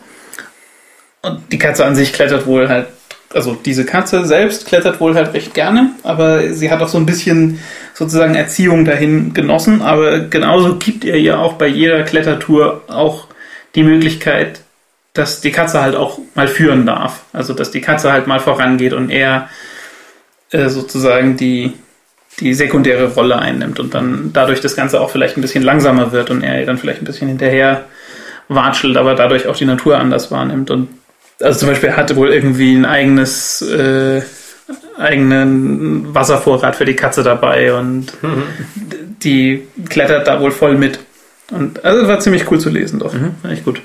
Und 1.23 1.41
die 1.53 1.59
Katze 1.59 1.85
an 1.85 1.95
sich 1.95 2.13
klettert 2.13 2.47
wohl 2.47 2.69
halt, 2.69 2.89
also 3.35 3.55
diese 3.55 3.85
Katze 3.85 4.25
selbst 4.25 4.67
klettert 4.67 5.01
wohl 5.01 5.15
halt 5.15 5.35
recht 5.35 5.55
gerne, 5.55 5.91
aber 6.03 6.53
sie 6.53 6.71
hat 6.71 6.81
auch 6.81 6.89
so 6.89 6.99
ein 6.99 7.07
bisschen 7.07 7.59
sozusagen 7.95 8.35
Erziehung 8.35 8.85
dahin 8.85 9.35
genossen, 9.35 9.83
aber 9.83 10.21
genauso 10.21 10.77
gibt 10.77 11.05
ihr 11.05 11.21
ja 11.21 11.39
auch 11.39 11.55
bei 11.55 11.67
jeder 11.67 12.03
Klettertour 12.03 12.83
auch 12.89 13.29
die 13.75 13.83
Möglichkeit, 13.83 14.61
dass 15.15 15.41
die 15.41 15.53
Katze 15.53 15.83
halt 15.83 15.95
auch 15.95 16.19
mal 16.35 16.49
führen 16.49 16.87
darf. 16.87 17.23
Also 17.33 17.55
dass 17.55 17.71
die 17.71 17.81
Katze 17.81 18.13
halt 18.13 18.27
mal 18.27 18.41
vorangeht 18.41 18.93
und 18.93 19.11
er 19.11 19.49
äh, 20.51 20.69
sozusagen 20.69 21.37
die, 21.37 21.73
die 22.41 22.55
sekundäre 22.55 23.15
Rolle 23.15 23.39
einnimmt 23.39 23.79
und 23.79 23.95
dann 23.95 24.31
dadurch 24.33 24.61
das 24.61 24.77
Ganze 24.77 25.01
auch 25.01 25.11
vielleicht 25.11 25.37
ein 25.37 25.43
bisschen 25.43 25.63
langsamer 25.63 26.13
wird 26.13 26.31
und 26.31 26.43
er 26.43 26.65
dann 26.65 26.79
vielleicht 26.79 27.03
ein 27.03 27.07
bisschen 27.07 27.29
hinterher 27.29 27.85
watschelt, 28.49 28.97
aber 28.97 29.15
dadurch 29.15 29.47
auch 29.47 29.57
die 29.57 29.65
Natur 29.65 29.99
anders 29.99 30.31
wahrnimmt. 30.31 30.71
Und 30.71 30.89
also 31.43 31.61
zum 31.61 31.69
Beispiel 31.69 31.91
er 31.91 31.97
hatte 31.97 32.17
wohl 32.17 32.33
irgendwie 32.33 32.75
ein 32.75 32.85
eigenes 32.85 33.63
äh, 33.63 34.23
eigenen 34.97 36.15
Wasservorrat 36.15 36.77
für 36.77 36.85
die 36.85 36.97
Katze 36.97 37.23
dabei 37.23 37.75
und 37.75 38.13
die 39.23 39.67
klettert 39.89 40.27
da 40.27 40.41
wohl 40.41 40.51
voll 40.51 40.77
mit. 40.77 40.99
Und 41.51 41.85
also 41.85 42.07
war 42.09 42.21
ziemlich 42.21 42.51
cool 42.51 42.61
zu 42.61 42.71
lesen 42.71 42.99
doch. 42.99 43.15
War 43.43 43.51
echt 43.51 43.65
gut. 43.65 43.83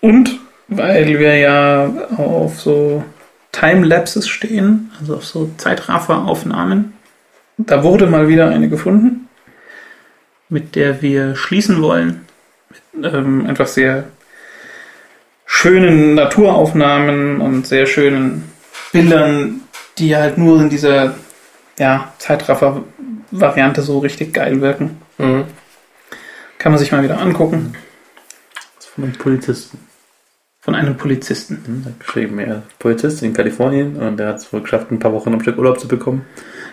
Und 0.00 0.38
weil 0.68 1.18
wir 1.18 1.36
ja 1.36 2.08
auf 2.16 2.60
so 2.60 3.04
Timelapses 3.52 4.28
stehen, 4.28 4.90
also 5.00 5.16
auf 5.16 5.24
so 5.24 5.50
Zeitrafferaufnahmen, 5.56 6.92
da 7.56 7.82
wurde 7.82 8.06
mal 8.06 8.28
wieder 8.28 8.48
eine 8.48 8.68
gefunden. 8.68 9.28
mit 10.50 10.76
der 10.76 11.02
wir 11.02 11.36
schließen 11.36 11.82
wollen. 11.82 12.22
Mit, 12.70 13.12
ähm, 13.12 13.46
einfach 13.46 13.66
sehr 13.66 14.04
schönen 15.48 16.14
Naturaufnahmen 16.14 17.40
und 17.40 17.66
sehr 17.66 17.86
schönen 17.86 18.52
Bildern, 18.92 19.62
die 19.96 20.14
halt 20.14 20.38
nur 20.38 20.60
in 20.60 20.68
dieser 20.68 21.14
ja, 21.78 22.12
Zeitraffer-Variante 22.18 23.82
so 23.82 23.98
richtig 23.98 24.34
geil 24.34 24.60
wirken. 24.60 24.98
Mhm. 25.16 25.44
Kann 26.58 26.72
man 26.72 26.78
sich 26.78 26.92
mal 26.92 27.02
wieder 27.02 27.18
angucken. 27.18 27.74
Von 28.94 29.04
einem 29.04 29.14
Polizisten. 29.14 29.78
Von 30.60 30.74
einem 30.74 30.96
Polizisten. 30.96 31.62
Hm, 31.64 31.84
hat 31.86 32.00
geschrieben, 32.00 32.38
er 32.38 32.56
ist 32.58 32.78
Polizist 32.78 33.22
in 33.22 33.32
Kalifornien 33.32 33.96
und 33.96 34.20
er 34.20 34.28
hat 34.28 34.36
es 34.36 34.52
wohl 34.52 34.60
geschafft, 34.60 34.90
ein 34.90 34.98
paar 34.98 35.12
Wochen 35.12 35.32
am 35.32 35.40
Stück 35.40 35.56
Urlaub 35.56 35.80
zu 35.80 35.88
bekommen. 35.88 36.26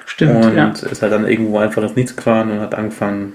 Stimmt, 0.06 0.44
und 0.44 0.56
ja. 0.56 0.70
ist 0.70 1.02
halt 1.02 1.14
dann 1.14 1.28
irgendwo 1.28 1.60
einfach 1.60 1.82
ins 1.82 1.96
Nichts 1.96 2.16
gefahren 2.16 2.52
und 2.52 2.60
hat 2.60 2.76
angefangen, 2.76 3.34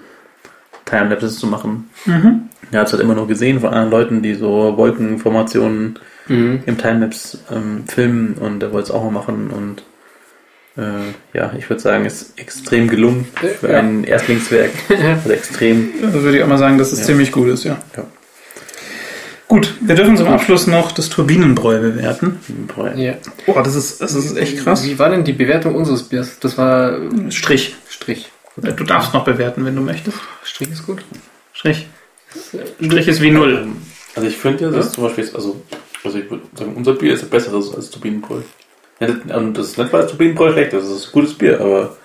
Timelapses 0.90 1.38
zu 1.38 1.46
machen. 1.46 1.88
Mhm. 2.04 2.42
Er 2.72 2.80
hat 2.80 2.86
es 2.88 2.92
halt 2.92 3.02
immer 3.02 3.14
nur 3.14 3.26
gesehen 3.28 3.60
von 3.60 3.70
anderen 3.70 3.90
Leuten, 3.90 4.22
die 4.22 4.34
so 4.34 4.76
Wolkenformationen 4.76 5.98
Mhm. 6.28 6.62
im 6.66 6.78
Timelapse 6.78 7.38
ähm, 7.50 7.84
filmen 7.88 8.34
und 8.34 8.62
er 8.62 8.72
wollte 8.72 8.84
es 8.88 8.90
auch 8.92 9.02
mal 9.02 9.10
machen 9.10 9.50
und 9.50 9.82
äh, 10.80 11.12
ja, 11.36 11.52
ich 11.58 11.68
würde 11.68 11.82
sagen, 11.82 12.04
ist 12.04 12.38
extrem 12.38 12.86
gelungen 12.88 13.26
für 13.58 13.68
Ja. 13.72 13.78
ein 13.80 14.04
Erstlingswerk. 14.04 14.70
Also 14.90 15.30
extrem. 15.30 15.88
Also 16.04 16.22
würde 16.22 16.36
ich 16.38 16.44
auch 16.44 16.48
mal 16.48 16.58
sagen, 16.58 16.78
dass 16.78 16.92
es 16.92 17.00
Ja. 17.00 17.06
ziemlich 17.06 17.32
gut 17.32 17.48
ist, 17.48 17.64
ja. 17.64 17.78
Ja. 17.96 18.04
Gut, 19.48 19.74
wir 19.80 19.96
dürfen 19.96 20.16
zum 20.16 20.28
Abschluss 20.28 20.68
noch 20.68 20.92
das 20.92 21.08
Turbinenbräu 21.08 21.80
bewerten. 21.80 22.38
Ja. 22.94 23.14
Boah, 23.46 23.64
das 23.64 23.74
ist, 23.74 24.00
das 24.00 24.14
ist 24.14 24.36
echt 24.36 24.58
krass. 24.62 24.84
Wie 24.84 24.96
war 25.00 25.10
denn 25.10 25.24
die 25.24 25.32
Bewertung 25.32 25.74
unseres 25.74 26.04
Biers? 26.04 26.38
Das 26.38 26.56
war 26.56 26.96
Strich. 27.30 27.74
Strich. 27.88 28.30
Du 28.56 28.84
darfst 28.84 29.12
noch 29.14 29.24
bewerten, 29.24 29.64
wenn 29.64 29.74
du 29.74 29.82
möchtest. 29.82 30.18
Strich 30.60 30.72
ist 30.72 30.86
gut. 30.86 31.02
Strich. 31.54 31.86
Strich 32.84 33.08
ist 33.08 33.22
wie 33.22 33.30
null. 33.30 33.66
Also 34.14 34.28
ich 34.28 34.36
finde, 34.36 34.64
Ja? 34.64 34.70
das 34.70 34.86
ist 34.88 34.92
zum 34.92 35.04
Beispiel, 35.04 35.24
also, 35.34 35.62
also 36.04 36.18
ich 36.18 36.30
würde 36.30 36.42
sagen, 36.54 36.74
unser 36.76 36.92
Bier 36.92 37.14
ist 37.14 37.30
besseres 37.30 37.74
als 37.74 37.88
Turbinenbräu. 37.88 38.40
Ja, 39.00 39.06
das- 39.06 39.36
Und 39.38 39.56
das 39.56 39.68
ist 39.68 39.78
nicht, 39.78 39.90
weil 39.90 40.02
das 40.02 40.10
Turbinenbräu 40.10 40.52
schlecht 40.52 40.74
ist, 40.74 40.84
das 40.86 40.96
ist 40.96 41.06
ein 41.08 41.12
gutes 41.12 41.32
Bier, 41.32 41.58
aber 41.62 41.96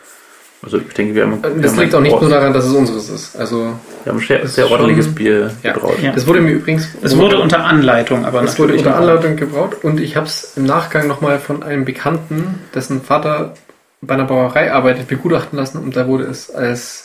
also 0.64 0.78
ich 0.78 0.94
denke, 0.94 1.16
wir 1.16 1.24
haben, 1.24 1.44
wir 1.44 1.62
Das 1.62 1.74
haben 1.74 1.80
liegt 1.82 1.96
auch 1.96 2.00
nicht 2.00 2.22
nur 2.22 2.30
daran, 2.30 2.54
dass 2.54 2.64
es 2.66 2.74
unseres 2.74 3.10
ist. 3.10 3.36
Also, 3.36 3.74
wir 4.06 4.14
haben 4.14 4.20
ein 4.22 4.26
sehr, 4.26 4.48
sehr 4.48 4.72
ordentliches 4.72 5.06
schon- 5.08 5.16
Bier 5.16 5.52
Ja. 5.62 5.74
gebraut. 5.74 5.98
Ja. 6.02 6.14
das 6.14 6.26
wurde 6.26 6.40
mir 6.40 6.52
übrigens. 6.54 6.88
Es 7.02 7.18
wurde 7.18 7.38
unter 7.42 7.66
Anleitung, 7.66 8.24
aber 8.24 8.42
Es 8.44 8.58
wurde 8.58 8.76
unter 8.76 8.96
Anleitung 8.96 9.36
gebraut 9.36 9.84
und 9.84 10.00
ich 10.00 10.16
habe 10.16 10.28
es 10.28 10.54
im 10.56 10.64
Nachgang 10.64 11.08
nochmal 11.10 11.40
von 11.40 11.62
einem 11.62 11.84
Bekannten, 11.84 12.62
dessen 12.74 13.02
Vater 13.02 13.54
bei 14.02 14.14
einer 14.14 14.24
Brauerei 14.26 14.72
arbeitet, 14.72 15.08
begutachten 15.10 15.60
lassen 15.60 15.80
und 15.80 15.98
da 15.98 16.08
wurde 16.08 16.24
es 16.24 16.50
als 16.50 17.05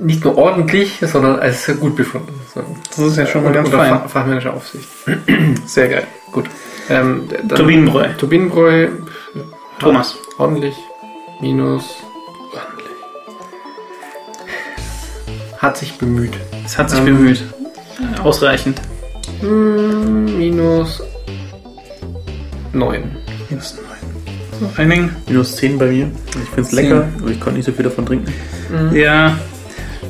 nicht 0.00 0.24
nur 0.24 0.38
ordentlich, 0.38 0.98
sondern 1.02 1.38
als 1.38 1.70
gut 1.80 1.96
befunden. 1.96 2.32
So. 2.54 2.62
Das 2.90 2.98
ist 2.98 3.16
ja 3.16 3.26
schon 3.26 3.42
mal 3.42 3.48
Unter- 3.48 3.62
ganz 3.62 3.68
unter 3.74 3.78
fein. 3.84 3.90
Fach- 4.00 4.08
fachmännischer 4.10 4.54
Aufsicht. 4.54 4.88
Sehr 5.66 5.88
geil. 5.88 6.06
Gut. 6.32 6.46
Ähm, 6.88 7.28
Turbinenbräu. 7.48 8.08
Turbinenbräu. 8.18 8.88
Thomas. 9.78 10.16
Ordentlich. 10.38 10.74
Minus. 11.40 11.84
Hat 15.58 15.76
sich 15.76 15.96
bemüht. 15.98 16.32
Es 16.64 16.76
hat 16.78 16.90
sich 16.90 16.98
Ähm, 17.00 17.04
bemüht. 17.06 17.42
Ausreichend. 18.22 18.80
Hm, 19.40 20.38
minus 20.38 21.02
9. 22.72 23.16
Minus 23.48 23.76
neun. 23.76 23.84
So, 24.60 24.80
einigen. 24.82 25.16
Minus 25.26 25.56
10 25.56 25.78
bei 25.78 25.86
mir. 25.86 26.10
Ich 26.28 26.48
finde 26.50 26.60
es 26.62 26.72
lecker, 26.72 27.08
aber 27.20 27.30
ich 27.30 27.40
konnte 27.40 27.56
nicht 27.58 27.66
so 27.66 27.72
viel 27.72 27.84
davon 27.84 28.04
trinken. 28.06 28.32
Ja. 28.92 29.38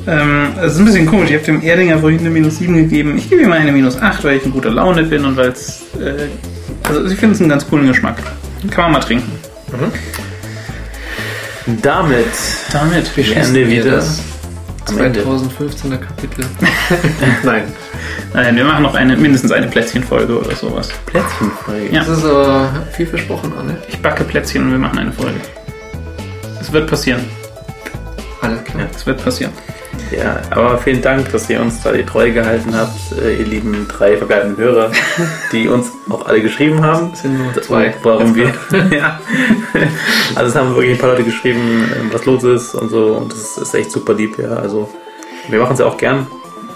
Ähm, 0.07 0.53
es 0.61 0.73
ist 0.73 0.79
ein 0.79 0.85
bisschen 0.85 1.05
komisch. 1.07 1.29
Ich 1.29 1.35
habe 1.35 1.45
dem 1.45 1.61
Erdinger 1.61 1.97
vorhin 1.99 2.19
eine 2.19 2.29
minus 2.29 2.57
7 2.57 2.75
gegeben. 2.75 3.17
Ich 3.17 3.29
gebe 3.29 3.41
ihm 3.41 3.51
eine 3.51 3.71
minus 3.71 3.99
8, 3.99 4.23
weil 4.23 4.37
ich 4.37 4.45
in 4.45 4.51
guter 4.51 4.69
Laune 4.69 5.03
bin 5.03 5.25
und 5.25 5.35
weil 5.35 5.49
es. 5.49 5.81
Äh, 5.99 6.27
also 6.87 7.05
ich 7.05 7.17
finde 7.17 7.35
es 7.35 7.41
einen 7.41 7.49
ganz 7.49 7.67
coolen 7.67 7.87
Geschmack. 7.87 8.17
Kann 8.69 8.85
man 8.85 8.93
mal 8.93 8.99
trinken. 8.99 9.31
Damit 11.81 12.25
Damit 12.71 13.17
wären 13.17 13.53
wir 13.53 13.67
wieder 13.67 13.91
das 13.91 14.21
Ende. 14.89 15.21
2015er 15.21 15.97
Kapitel. 15.97 16.45
Nein. 17.43 17.63
Nein, 18.33 18.55
wir 18.55 18.65
machen 18.65 18.83
noch 18.83 18.93
eine, 18.93 19.17
mindestens 19.17 19.51
eine 19.51 19.67
Plätzchenfolge 19.67 20.39
oder 20.39 20.55
sowas. 20.55 20.89
Plätzchenfolge. 21.07 21.91
Ja. 21.91 22.03
Das 22.03 22.19
ist 22.19 22.25
aber 22.25 22.69
viel 22.91 23.07
versprochen, 23.07 23.51
Anne. 23.59 23.77
Ich 23.87 23.97
backe 23.99 24.23
Plätzchen 24.23 24.63
und 24.63 24.71
wir 24.71 24.77
machen 24.77 24.99
eine 24.99 25.11
Folge. 25.11 25.39
Es 26.61 26.71
wird 26.71 26.87
passieren. 26.87 27.21
Alles 28.41 28.63
klar. 28.63 28.87
Es 28.95 29.05
wird 29.07 29.23
passieren. 29.23 29.51
Ja, 30.11 30.41
aber 30.51 30.77
vielen 30.77 31.01
Dank, 31.01 31.31
dass 31.31 31.49
ihr 31.49 31.59
uns 31.61 31.81
da 31.81 31.91
die 31.91 32.05
Treue 32.05 32.31
gehalten 32.31 32.75
habt, 32.75 33.11
äh, 33.13 33.37
ihr 33.37 33.45
lieben 33.45 33.87
drei 33.87 34.17
verbleibenden 34.17 34.57
Hörer, 34.63 34.91
die 35.51 35.67
uns 35.67 35.91
auch 36.09 36.25
alle 36.27 36.41
geschrieben 36.41 36.81
haben. 36.83 37.11
Es 37.13 37.21
sind 37.21 37.37
nur 37.37 37.53
zwei. 37.61 37.93
Warum 38.03 38.35
wir. 38.35 38.53
ja. 38.91 39.19
Also 40.35 40.49
es 40.49 40.55
haben 40.55 40.75
wirklich 40.75 40.93
ein 40.93 40.99
paar 40.99 41.11
Leute 41.11 41.23
geschrieben, 41.23 41.89
ähm, 41.99 42.09
was 42.11 42.25
los 42.25 42.43
ist 42.43 42.75
und 42.75 42.89
so. 42.89 43.13
Und 43.13 43.31
das 43.31 43.57
ist 43.57 43.73
echt 43.73 43.91
super 43.91 44.13
lieb, 44.13 44.37
ja. 44.37 44.49
Also 44.55 44.89
wir 45.49 45.59
machen 45.59 45.73
es 45.73 45.79
ja 45.79 45.85
auch 45.85 45.97
gern. 45.97 46.27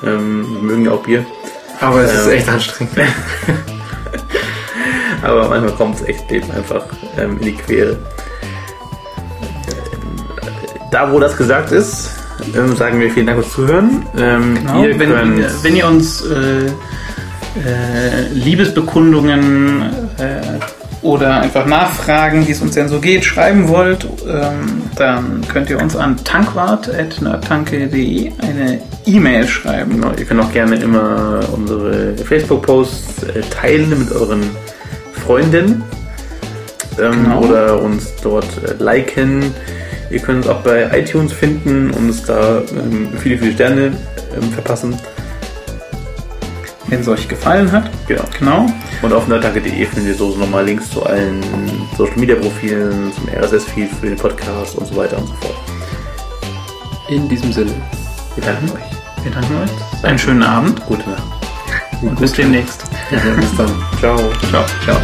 Ähm, 0.03 0.45
wir 0.49 0.61
mögen 0.61 0.85
ja 0.85 0.91
auch 0.91 1.03
Bier. 1.03 1.26
Aber 1.80 2.01
es 2.01 2.14
ist 2.14 2.26
Ähm. 2.27 2.31
echt 2.34 2.49
anstrengend. 2.49 2.93
Aber 5.22 5.49
manchmal 5.49 5.73
kommt 5.73 5.95
es 5.95 6.07
echt 6.07 6.31
eben 6.31 6.49
einfach 6.51 6.85
ähm, 7.18 7.38
in 7.39 7.45
die 7.45 7.56
Quere. 7.56 7.97
Da, 10.91 11.11
wo 11.11 11.19
das 11.19 11.38
gesagt 11.38 11.72
ist, 11.72 12.18
ähm, 12.56 12.76
sagen 12.76 12.99
wir 12.99 13.10
vielen 13.11 13.28
Dank 13.28 13.40
fürs 13.40 13.53
Zuhören. 13.53 14.06
Ähm, 14.18 14.56
Genau, 14.56 14.84
ihr 14.84 14.99
wenn, 14.99 15.10
könnt, 15.10 15.64
wenn 15.64 15.76
ihr 15.76 15.88
uns 15.88 16.24
äh, 16.26 16.66
äh, 16.66 16.70
Liebesbekundungen 18.34 19.82
äh, 20.18 20.41
oder 21.02 21.40
einfach 21.41 21.66
Nachfragen, 21.66 22.45
wie 22.48 22.52
es 22.52 22.61
uns 22.61 22.76
denn 22.76 22.88
so 22.90 22.99
geht, 22.99 23.24
schreiben 23.26 23.68
wollt, 23.70 24.06
ähm, 24.28 24.84
dann 24.95 25.41
könnt 25.52 25.70
ihr 25.70 25.80
uns 25.82 25.95
an 25.95 26.18
tankwart.nerdtanke.de 26.24 28.32
eine 28.41 28.80
E-Mail 29.06 29.48
schreiben. 29.48 30.02
Genau, 30.02 30.11
ihr 30.18 30.26
könnt 30.26 30.41
auch 30.41 30.52
gerne 30.52 30.76
immer 30.76 31.40
unsere 31.53 32.16
Facebook-Posts 32.18 33.24
äh, 33.24 33.41
teilen 33.49 33.98
mit 33.98 34.11
euren 34.11 34.41
Freunden 35.26 35.84
ähm, 37.02 37.24
Genau. 37.24 37.41
oder 37.44 37.82
uns 37.82 38.14
dort 38.22 38.48
äh, 38.68 38.74
liken. 38.84 39.53
Ihr 40.10 40.19
könnt 40.19 40.40
uns 40.40 40.48
auch 40.48 40.61
bei 40.61 40.90
iTunes 40.98 41.31
finden 41.34 41.91
und 41.91 42.10
uns 42.10 42.23
da 42.23 42.61
ähm, 42.72 43.10
viele, 43.19 43.38
viele 43.38 43.53
Sterne 43.53 43.91
ähm, 44.36 44.52
verpassen. 44.52 44.98
Wenn 46.88 47.02
es 47.02 47.07
euch 47.07 47.27
gefallen 47.27 47.72
hat. 47.72 47.90
Genau. 48.07 48.23
Genau. 48.40 48.65
Und 49.03 49.14
auf 49.14 49.27
nerdtanke.de 49.27 49.86
finden 49.86 50.07
wir 50.07 50.15
so 50.15 50.36
nochmal 50.36 50.65
Links 50.65 50.90
zu 50.90 51.03
allen 51.06 51.40
Social 51.95 52.18
Media 52.18 52.36
Profilen, 52.36 53.11
zum 53.14 53.30
RSS-Feed 53.30 53.90
für 54.02 54.07
den 54.07 54.18
Podcast 54.18 54.76
und 54.76 54.88
so 54.88 54.95
weiter 54.95 55.19
und 55.19 55.27
so 55.27 55.34
fort. 55.36 55.56
In 57.10 57.30
diesem 57.30 57.53
Sinne. 57.53 57.72
Wir 58.36 58.44
danken 58.44 58.72
euch. 58.72 59.23
Wir 59.23 59.31
danken 59.31 59.53
euch. 59.64 60.03
Einen 60.03 60.18
schönen 60.18 60.41
Abend 60.44 60.84
Gute 60.88 61.07
Nacht. 61.10 61.23
und 62.02 62.19
bis 62.19 62.34
demnächst. 62.34 62.84
Bis 63.11 63.57
dann. 63.57 63.69
Ciao. 63.99 64.18
Ciao. 64.49 64.65
Ciao. 64.84 64.98